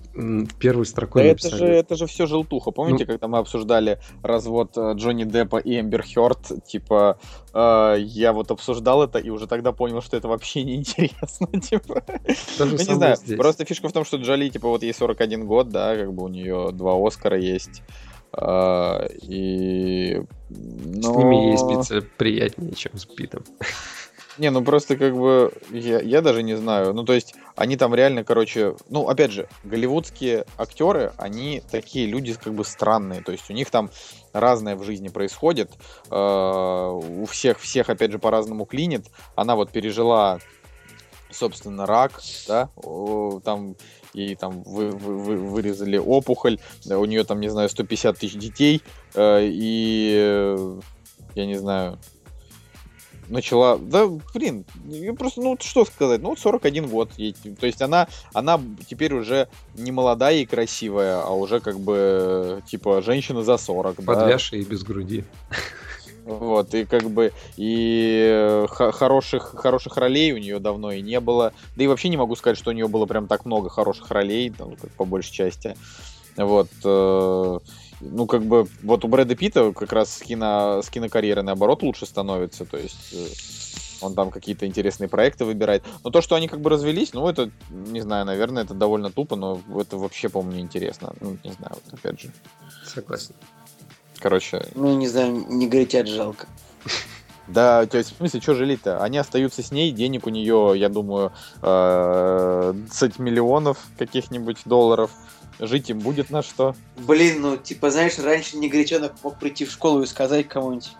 первой 0.58 0.86
строкой 0.86 1.24
да 1.24 1.28
написали. 1.30 1.54
это 1.54 1.66
же 1.66 1.72
это 1.72 1.96
же 1.96 2.06
все 2.06 2.26
желтуха. 2.26 2.70
Помните, 2.70 3.04
ну, 3.04 3.12
когда 3.12 3.26
мы 3.26 3.38
обсуждали 3.38 3.98
развод 4.22 4.72
э, 4.76 4.92
Джонни 4.94 5.24
Деппа 5.24 5.56
и 5.56 5.80
Эмбер 5.80 6.04
Хёрд, 6.04 6.64
типа 6.64 7.18
э, 7.52 7.96
я 7.98 8.32
вот 8.32 8.50
обсуждал 8.50 9.02
это 9.02 9.18
и 9.18 9.30
уже 9.30 9.48
тогда 9.48 9.72
понял, 9.72 10.02
что 10.02 10.16
это 10.16 10.28
вообще 10.28 10.62
не 10.64 10.76
интересно, 10.76 11.48
типа. 11.60 12.04
ну 12.58 12.66
не 12.66 12.76
знаю. 12.78 13.16
Здесь. 13.16 13.36
Просто 13.36 13.64
фишка 13.64 13.88
в 13.88 13.92
том, 13.92 14.04
что 14.04 14.18
Джоли 14.18 14.48
типа 14.50 14.68
вот 14.68 14.82
ей 14.82 14.94
41 14.94 15.46
год, 15.46 15.70
да, 15.70 15.96
как 15.96 16.12
бы 16.12 16.24
у 16.24 16.28
нее 16.28 16.70
два 16.72 16.94
Оскара 17.04 17.38
есть. 17.38 17.82
Uh, 18.32 19.12
и... 19.22 20.22
Но... 20.48 21.02
С 21.02 21.16
ними 21.16 21.48
ей 21.48 21.58
спиться 21.58 22.00
приятнее, 22.16 22.72
чем 22.74 22.96
с 22.96 23.04
Питом. 23.04 23.42
Не, 24.40 24.48
ну 24.50 24.64
просто 24.64 24.96
как 24.96 25.14
бы 25.14 25.52
я, 25.70 26.00
я 26.00 26.22
даже 26.22 26.42
не 26.42 26.56
знаю. 26.56 26.94
Ну, 26.94 27.04
то 27.04 27.12
есть, 27.12 27.34
они 27.56 27.76
там 27.76 27.94
реально, 27.94 28.24
короче, 28.24 28.74
ну, 28.88 29.06
опять 29.06 29.32
же, 29.32 29.50
голливудские 29.64 30.46
актеры, 30.56 31.12
они 31.18 31.62
такие 31.70 32.06
люди 32.06 32.32
как 32.32 32.54
бы 32.54 32.64
странные. 32.64 33.20
То 33.20 33.32
есть, 33.32 33.50
у 33.50 33.52
них 33.52 33.70
там 33.70 33.90
разное 34.32 34.76
в 34.76 34.82
жизни 34.82 35.08
происходит. 35.08 35.70
Э, 36.10 36.90
у 36.90 37.26
всех, 37.26 37.60
всех, 37.60 37.90
опять 37.90 38.12
же, 38.12 38.18
по-разному 38.18 38.64
клинит. 38.64 39.08
Она 39.36 39.56
вот 39.56 39.72
пережила, 39.72 40.38
собственно, 41.30 41.84
рак, 41.84 42.22
да, 42.48 42.70
там 43.44 43.76
и 44.14 44.36
там 44.36 44.62
вы, 44.62 44.88
вы, 44.88 45.18
вы, 45.18 45.36
вырезали 45.36 45.98
опухоль, 45.98 46.58
у 46.86 47.04
нее 47.04 47.24
там, 47.24 47.40
не 47.40 47.50
знаю, 47.50 47.68
150 47.68 48.18
тысяч 48.18 48.38
детей, 48.38 48.80
э, 49.14 49.40
и 49.44 50.14
э, 50.16 50.80
я 51.34 51.44
не 51.44 51.56
знаю, 51.56 51.98
начала... 53.30 53.78
Да, 53.78 54.06
блин, 54.34 54.64
просто, 55.18 55.40
ну, 55.40 55.56
что 55.60 55.84
сказать, 55.84 56.20
ну, 56.20 56.36
41 56.36 56.88
год. 56.88 57.10
Ей, 57.16 57.34
то 57.58 57.66
есть 57.66 57.80
она, 57.80 58.08
она 58.34 58.60
теперь 58.88 59.14
уже 59.14 59.48
не 59.74 59.92
молодая 59.92 60.36
и 60.36 60.46
красивая, 60.46 61.22
а 61.22 61.30
уже 61.30 61.60
как 61.60 61.80
бы, 61.80 62.62
типа, 62.66 63.00
женщина 63.02 63.42
за 63.42 63.56
40. 63.56 64.04
Подвязшая 64.04 64.60
да? 64.60 64.66
и 64.66 64.68
без 64.68 64.82
груди. 64.82 65.24
Вот, 66.24 66.74
и 66.74 66.84
как 66.84 67.10
бы, 67.10 67.32
и 67.56 68.64
хороших, 68.68 69.54
хороших 69.56 69.96
ролей 69.96 70.32
у 70.32 70.38
нее 70.38 70.58
давно 70.58 70.92
и 70.92 71.00
не 71.00 71.18
было. 71.18 71.52
Да 71.76 71.84
и 71.84 71.86
вообще 71.86 72.08
не 72.08 72.16
могу 72.16 72.36
сказать, 72.36 72.58
что 72.58 72.70
у 72.70 72.74
нее 72.74 72.88
было 72.88 73.06
прям 73.06 73.26
так 73.26 73.46
много 73.46 73.68
хороших 73.70 74.10
ролей, 74.10 74.50
там, 74.50 74.76
по 74.96 75.04
большей 75.04 75.32
части. 75.32 75.76
Вот. 76.36 76.68
Ну, 78.00 78.26
как 78.26 78.42
бы, 78.42 78.66
вот 78.82 79.04
у 79.04 79.08
Брэда 79.08 79.34
Питта 79.36 79.72
как 79.72 79.92
раз 79.92 80.16
с, 80.16 80.18
кино, 80.20 80.80
с 80.82 80.88
кинокарьерой, 80.88 81.44
наоборот, 81.44 81.82
лучше 81.82 82.06
становится, 82.06 82.64
то 82.64 82.78
есть 82.78 83.12
э, 83.12 84.04
он 84.04 84.14
там 84.14 84.30
какие-то 84.30 84.66
интересные 84.66 85.08
проекты 85.08 85.44
выбирает. 85.44 85.84
Но 86.04 86.10
то, 86.10 86.20
что 86.20 86.34
они 86.34 86.48
как 86.48 86.60
бы 86.60 86.70
развелись, 86.70 87.12
ну, 87.12 87.28
это, 87.28 87.50
не 87.70 88.00
знаю, 88.00 88.24
наверное, 88.24 88.64
это 88.64 88.74
довольно 88.74 89.10
тупо, 89.10 89.36
но 89.36 89.60
это 89.78 89.96
вообще, 89.96 90.28
по-моему, 90.28 90.58
неинтересно. 90.58 91.12
Ну, 91.20 91.36
не 91.44 91.52
знаю, 91.52 91.72
вот 91.74 91.94
опять 91.94 92.20
же. 92.20 92.30
Согласен. 92.84 93.34
Короче... 94.18 94.66
Ну, 94.74 94.96
не 94.96 95.08
знаю, 95.08 95.44
не 95.48 95.68
горячат 95.68 96.06
жалко. 96.06 96.46
Да, 97.48 97.84
то 97.86 97.98
есть, 97.98 98.12
в 98.12 98.16
смысле, 98.18 98.40
что 98.40 98.54
жалеть-то? 98.54 99.02
Они 99.02 99.18
остаются 99.18 99.62
с 99.62 99.72
ней, 99.72 99.90
денег 99.90 100.26
у 100.26 100.30
нее, 100.30 100.74
я 100.76 100.88
думаю, 100.88 101.32
20 101.62 101.62
э, 101.62 103.22
миллионов 103.22 103.78
каких-нибудь 103.98 104.58
долларов 104.66 105.10
жить 105.60 105.90
им 105.90 105.98
будет 106.00 106.30
на 106.30 106.42
что. 106.42 106.74
Блин, 106.96 107.40
ну, 107.40 107.56
типа, 107.56 107.90
знаешь, 107.90 108.18
раньше 108.18 108.56
негритенок 108.56 109.12
мог 109.22 109.38
прийти 109.38 109.64
в 109.64 109.70
школу 109.70 110.02
и 110.02 110.06
сказать 110.06 110.48
кому-нибудь 110.48 110.92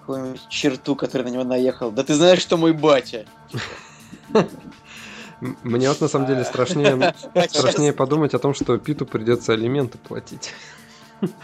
какую-нибудь 0.00 0.48
черту, 0.48 0.96
которая 0.96 1.28
на 1.28 1.32
него 1.32 1.44
наехал. 1.44 1.90
Да 1.90 2.04
ты 2.04 2.14
знаешь, 2.14 2.40
что 2.40 2.56
мой 2.56 2.72
батя. 2.72 3.24
Мне 5.62 5.88
вот 5.88 6.00
на 6.00 6.08
самом 6.08 6.26
деле 6.26 6.44
страшнее, 6.44 7.14
страшнее 7.48 7.92
подумать 7.92 8.34
о 8.34 8.38
том, 8.38 8.54
что 8.54 8.78
Питу 8.78 9.06
придется 9.06 9.52
алименты 9.52 9.98
платить. 9.98 10.52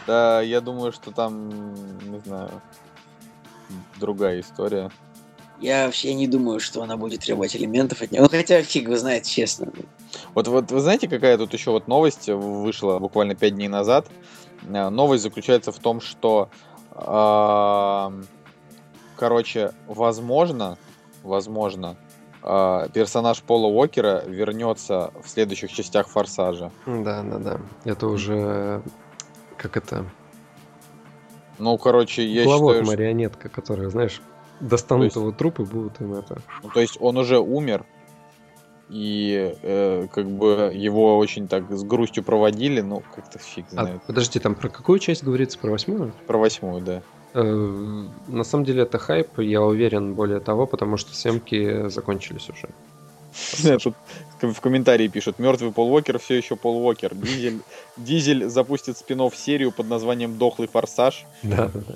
Да, 0.07 0.41
я 0.43 0.61
думаю, 0.61 0.93
что 0.93 1.11
там, 1.11 1.75
не 2.11 2.19
знаю, 2.21 2.51
другая 3.99 4.41
история. 4.41 4.91
Я 5.61 5.87
вообще 5.87 6.15
не 6.15 6.27
думаю, 6.27 6.59
что 6.59 6.83
она 6.83 6.97
будет 6.97 7.21
требовать 7.21 7.55
элементов 7.55 8.01
от 8.01 8.11
него. 8.13 8.25
Ну, 8.25 8.31
хотя 8.31 8.63
фиг 8.63 8.89
вы 8.89 8.97
знает, 8.97 9.25
честно. 9.25 9.69
Вот, 10.35 10.49
вот 10.49 10.71
вы 10.71 10.81
знаете, 10.81 11.07
какая 11.07 11.37
тут 11.37 11.53
еще 11.53 11.71
вот 11.71 11.87
новость 11.87 12.29
вышла 12.29 12.99
буквально 12.99 13.35
5 13.35 13.55
дней 13.55 13.69
назад? 13.69 14.07
Э, 14.69 14.89
новость 14.89 15.23
заключается 15.23 15.71
в 15.71 15.79
том, 15.79 16.01
что, 16.01 16.49
э, 16.93 18.23
короче, 19.17 19.73
возможно, 19.87 20.79
возможно, 21.23 21.97
э, 22.43 22.89
персонаж 22.95 23.43
Пола 23.43 23.67
Уокера 23.67 24.25
вернется 24.27 25.13
в 25.23 25.29
следующих 25.29 25.73
частях 25.73 26.09
Форсажа. 26.09 26.71
Да, 26.87 27.23
да, 27.23 27.39
да. 27.39 27.61
Это 27.85 28.07
уже 28.07 28.83
как 29.59 29.77
это. 29.77 30.07
Ну, 31.59 31.77
короче, 31.77 32.25
я 32.25 32.45
Главок 32.45 32.77
считаю, 32.77 32.87
марионетка, 32.87 33.51
которая, 33.51 33.91
знаешь, 33.91 34.23
достанут 34.61 35.05
есть, 35.05 35.17
его 35.17 35.33
труп 35.33 35.61
и 35.61 35.65
будут 35.65 36.01
им 36.01 36.15
это. 36.15 36.41
Ну, 36.63 36.71
то 36.71 36.81
есть 36.81 36.97
он 37.01 37.17
уже 37.17 37.39
умер, 37.39 37.85
и 38.89 39.55
э, 39.63 40.09
как 40.13 40.27
бы 40.27 40.73
его 40.75 41.17
очень 41.19 41.47
так 41.47 41.71
с 41.71 41.83
грустью 41.85 42.25
проводили, 42.25 42.81
ну, 42.81 43.03
как-то 43.15 43.39
фиг 43.39 43.67
а, 43.71 43.73
знает. 43.73 44.01
А, 44.03 44.07
подожди, 44.07 44.39
там 44.41 44.55
про 44.55 44.69
какую 44.69 44.99
часть 44.99 45.23
говорится? 45.23 45.59
Про 45.59 45.71
восьмую? 45.71 46.13
Про 46.27 46.39
восьмую, 46.39 46.83
да. 46.83 47.03
Э, 47.35 48.05
на 48.27 48.45
самом 48.45 48.65
деле 48.65 48.83
это 48.83 48.99
хайп, 48.99 49.39
я 49.39 49.63
уверен, 49.63 50.15
более 50.15 50.41
того, 50.41 50.67
потому 50.67 50.97
что 50.97 51.15
съемки 51.15 51.89
закончились 51.89 52.49
уже. 52.51 52.69
Тут 53.79 53.95
в 54.41 54.61
комментарии 54.61 55.07
пишут, 55.07 55.39
мертвый 55.39 55.73
Пол 55.73 55.93
Уокер 55.93 56.19
все 56.19 56.35
еще 56.35 56.57
Пол 56.57 56.85
Уокер. 56.85 57.15
Дизель, 57.15 57.61
Дизель 57.97 58.49
запустит 58.49 58.99
спин 58.99 59.21
серию 59.33 59.71
под 59.71 59.89
названием 59.89 60.37
Дохлый 60.37 60.67
форсаж. 60.67 61.27
Да, 61.43 61.71
да, 61.73 61.81
да. 61.87 61.95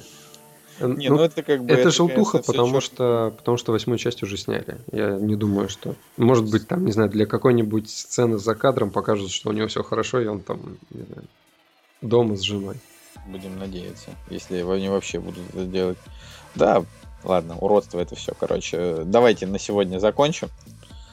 Не, 0.81 1.09
ну, 1.09 1.17
ну 1.17 1.23
это 1.23 1.43
как 1.43 1.65
бы... 1.65 1.73
Это, 1.73 1.83
это 1.83 1.91
желтуха, 1.91 2.39
потому 2.39 2.81
что, 2.81 3.33
потому 3.37 3.57
что 3.57 3.73
восьмую 3.73 3.99
часть 3.99 4.23
уже 4.23 4.37
сняли. 4.37 4.79
Я 4.93 5.13
не 5.13 5.37
думаю, 5.37 5.69
что... 5.69 5.95
Может 6.17 6.51
быть, 6.51 6.67
там, 6.67 6.85
не 6.85 6.93
знаю, 6.93 7.11
для 7.11 7.27
какой-нибудь 7.27 7.89
сцены 7.89 8.39
за 8.39 8.55
кадром 8.55 8.91
покажут, 8.91 9.31
что 9.31 9.51
у 9.51 9.53
него 9.53 9.69
все 9.69 9.83
хорошо, 9.83 10.21
и 10.21 10.27
он 10.27 10.41
там, 10.41 10.79
не 10.91 11.03
знаю, 11.03 11.25
дома 12.03 12.37
с 12.37 12.41
женой. 12.41 12.77
Будем 13.27 13.59
надеяться, 13.59 14.11
если 14.29 14.57
они 14.57 14.89
вообще 14.89 15.21
будут 15.21 15.43
это 15.51 15.65
делать. 15.65 15.99
Да, 16.55 16.85
ладно, 17.23 17.57
уродство 17.59 18.01
это 18.01 18.17
все, 18.17 18.33
короче. 18.39 19.03
Давайте 19.05 19.47
на 19.47 19.59
сегодня 19.59 19.99
закончим. 19.99 20.49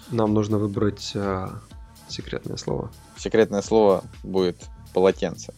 Нам 0.10 0.34
нужно 0.34 0.58
выбрать 0.58 1.14
а, 1.16 1.62
секретное 2.10 2.58
слово. 2.58 2.92
Секретное 3.18 3.62
слово 3.62 4.04
будет 4.24 4.58
полотенце. 4.94 5.54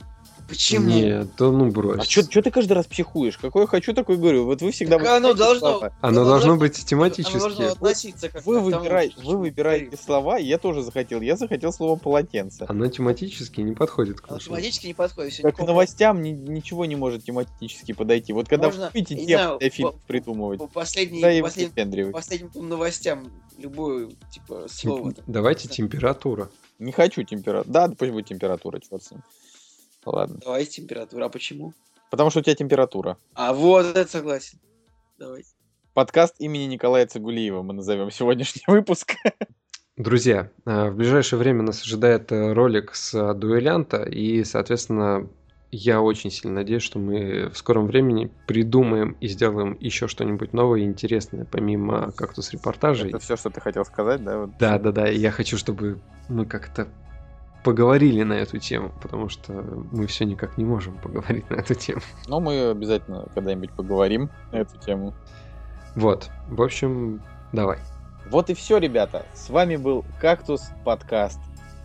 Почему? 0.48 0.88
Нет, 0.90 1.28
да 1.38 1.52
ну 1.52 1.72
брось. 1.72 2.00
А 2.00 2.04
что 2.04 2.42
ты 2.42 2.52
каждый 2.52 2.74
раз 2.74 2.86
психуешь? 2.86 3.38
Какое 3.38 3.66
хочу, 3.66 3.94
такое 3.94 4.18
говорю. 4.18 4.46
Вот 4.46 4.62
вы 4.62 4.72
всегда... 4.72 4.98
Так 4.98 5.08
оно 5.08 5.34
должно- 5.34 5.60
слова. 5.80 5.96
Оно 6.02 6.22
Оно 6.22 6.30
должно 6.30 6.58
быть 6.58 6.78
Оно 6.78 6.88
тематически. 6.88 7.38
должно 7.40 7.68
относиться 7.68 8.30
как 8.30 8.46
Вы, 8.46 8.60
выбирай- 8.60 9.14
вы 9.24 9.38
выбираете 9.38 9.98
слова, 9.98 10.38
и 10.40 10.46
я 10.46 10.58
тоже 10.58 10.82
захотел. 10.84 11.22
Я 11.22 11.38
захотел 11.38 11.72
слово 11.72 11.98
полотенце. 11.98 12.66
Оно 12.68 12.88
тематически 12.88 13.62
не 13.62 13.74
подходит 13.74 14.22
к 14.22 14.30
Оно 14.30 14.40
тематически 14.40 14.88
не 14.88 14.94
подходит. 14.94 15.34
Как 15.36 15.42
к 15.42 15.46
никакого- 15.48 15.68
новостям 15.68 16.22
ни- 16.22 16.30
ничего 16.32 16.86
не 16.86 16.96
может 16.96 17.24
тематически 17.24 17.94
подойти. 17.94 18.34
Вот 18.34 18.48
когда 18.50 18.68
Можно, 18.68 18.92
вы 18.94 19.00
не 19.00 19.06
тему 19.06 19.24
знаю, 19.26 19.60
для 19.60 19.70
фильмов 19.70 19.96
по- 19.96 20.08
придумывать, 20.08 20.60
По 20.60 20.66
да 20.66 20.72
последним, 20.74 21.22
последним 22.12 22.50
там 22.50 22.70
новостям 22.70 23.32
любое, 23.58 24.10
типа, 24.32 24.66
слово. 24.70 25.14
там. 25.14 25.24
Давайте 25.28 25.68
температура. 25.68 26.50
Не 26.80 26.92
хочу 26.92 27.24
температуру. 27.24 27.72
Да, 27.72 27.88
да 27.88 27.96
пусть 27.98 28.12
будет 28.12 28.28
температура, 28.28 28.80
черт 28.80 29.04
с 29.04 29.12
ним. 29.12 29.22
Ладно. 30.06 30.40
Давайте 30.44 30.82
температура. 30.82 31.26
А 31.26 31.30
почему? 31.30 31.74
Потому 32.10 32.30
что 32.30 32.40
у 32.40 32.44
тебя 32.44 32.56
температура. 32.56 33.18
А 33.34 33.54
вот 33.54 33.86
это 33.86 34.10
согласен. 34.10 34.60
Давайте. 35.18 35.50
Подкаст 35.94 36.36
имени 36.40 36.64
Николая 36.64 37.06
Цигулиева 37.06 37.62
мы 37.62 37.74
назовем 37.74 38.12
сегодняшний 38.12 38.64
выпуск. 38.68 39.16
Друзья, 39.96 40.50
э, 40.66 40.90
в 40.90 40.96
ближайшее 40.96 41.38
время 41.38 41.62
нас 41.62 41.84
ожидает 41.84 42.32
э, 42.32 42.54
ролик 42.54 42.96
с 42.96 43.14
э, 43.14 43.34
дуэлянта, 43.36 44.02
и, 44.04 44.44
соответственно, 44.44 45.30
я 45.70 46.02
очень 46.02 46.32
сильно 46.32 46.56
надеюсь, 46.58 46.82
что 46.82 46.98
мы 46.98 47.50
в 47.50 47.58
скором 47.58 47.86
времени 47.86 48.32
придумаем 48.48 49.16
и 49.22 49.28
сделаем 49.28 49.78
еще 49.80 50.08
что-нибудь 50.08 50.52
новое 50.52 50.82
и 50.82 50.86
интересное, 50.86 51.46
помимо 51.46 52.12
кактус-репортажей. 52.12 53.10
Это 53.10 53.20
все, 53.20 53.38
что 53.38 53.52
ты 53.52 53.62
хотел 53.62 53.86
сказать, 53.86 54.24
да? 54.24 54.40
Вот. 54.40 54.58
Да, 54.60 54.80
да, 54.80 54.92
да. 54.92 55.08
Я 55.08 55.32
хочу, 55.32 55.58
чтобы 55.58 56.00
мы 56.28 56.46
как-то 56.46 56.88
поговорили 57.64 58.24
на 58.24 58.34
эту 58.34 58.60
тему, 58.60 58.92
потому 59.02 59.30
что 59.30 59.54
мы 59.92 60.06
все 60.08 60.26
никак 60.26 60.58
не 60.58 60.66
можем 60.66 60.98
поговорить 60.98 61.50
на 61.50 61.56
эту 61.56 61.76
тему. 61.76 62.02
Но 62.28 62.40
мы 62.40 62.70
обязательно 62.70 63.28
когда-нибудь 63.34 63.72
поговорим 63.72 64.30
на 64.52 64.58
эту 64.58 64.78
тему. 64.78 65.14
Вот. 65.96 66.30
В 66.50 66.62
общем, 66.62 67.22
давай. 67.52 67.80
Вот 68.30 68.50
и 68.50 68.54
все, 68.54 68.78
ребята. 68.78 69.26
С 69.34 69.50
вами 69.50 69.76
был 69.76 70.06
Кактус 70.20 70.70
подкаст. 70.84 71.40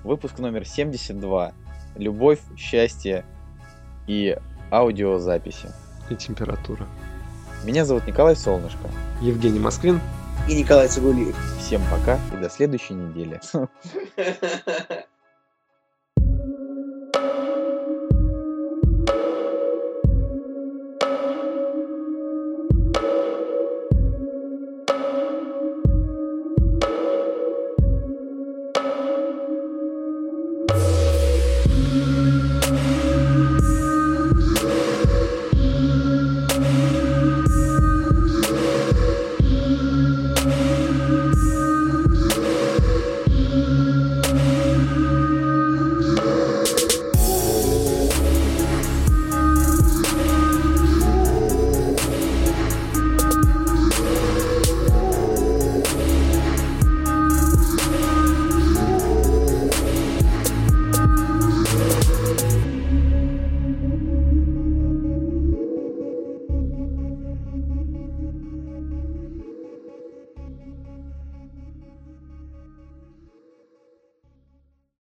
Выпуск 0.05 0.39
номер 0.39 0.65
72. 0.65 1.53
Любовь, 1.97 2.41
счастье 2.57 3.25
и 4.07 4.37
аудиозаписи. 4.71 5.71
И 6.11 6.17
температура. 6.17 6.87
Меня 7.65 7.85
зовут 7.85 8.07
Николай 8.07 8.37
Солнышко. 8.37 8.89
Евгений 9.21 9.59
Москвин. 9.59 10.01
И 10.49 10.55
Николай 10.55 10.89
Цигулиев. 10.89 11.37
Всем 11.59 11.83
пока 11.91 12.19
и 12.33 12.41
до 12.41 12.49
следующей 12.49 12.95
недели. 12.95 13.41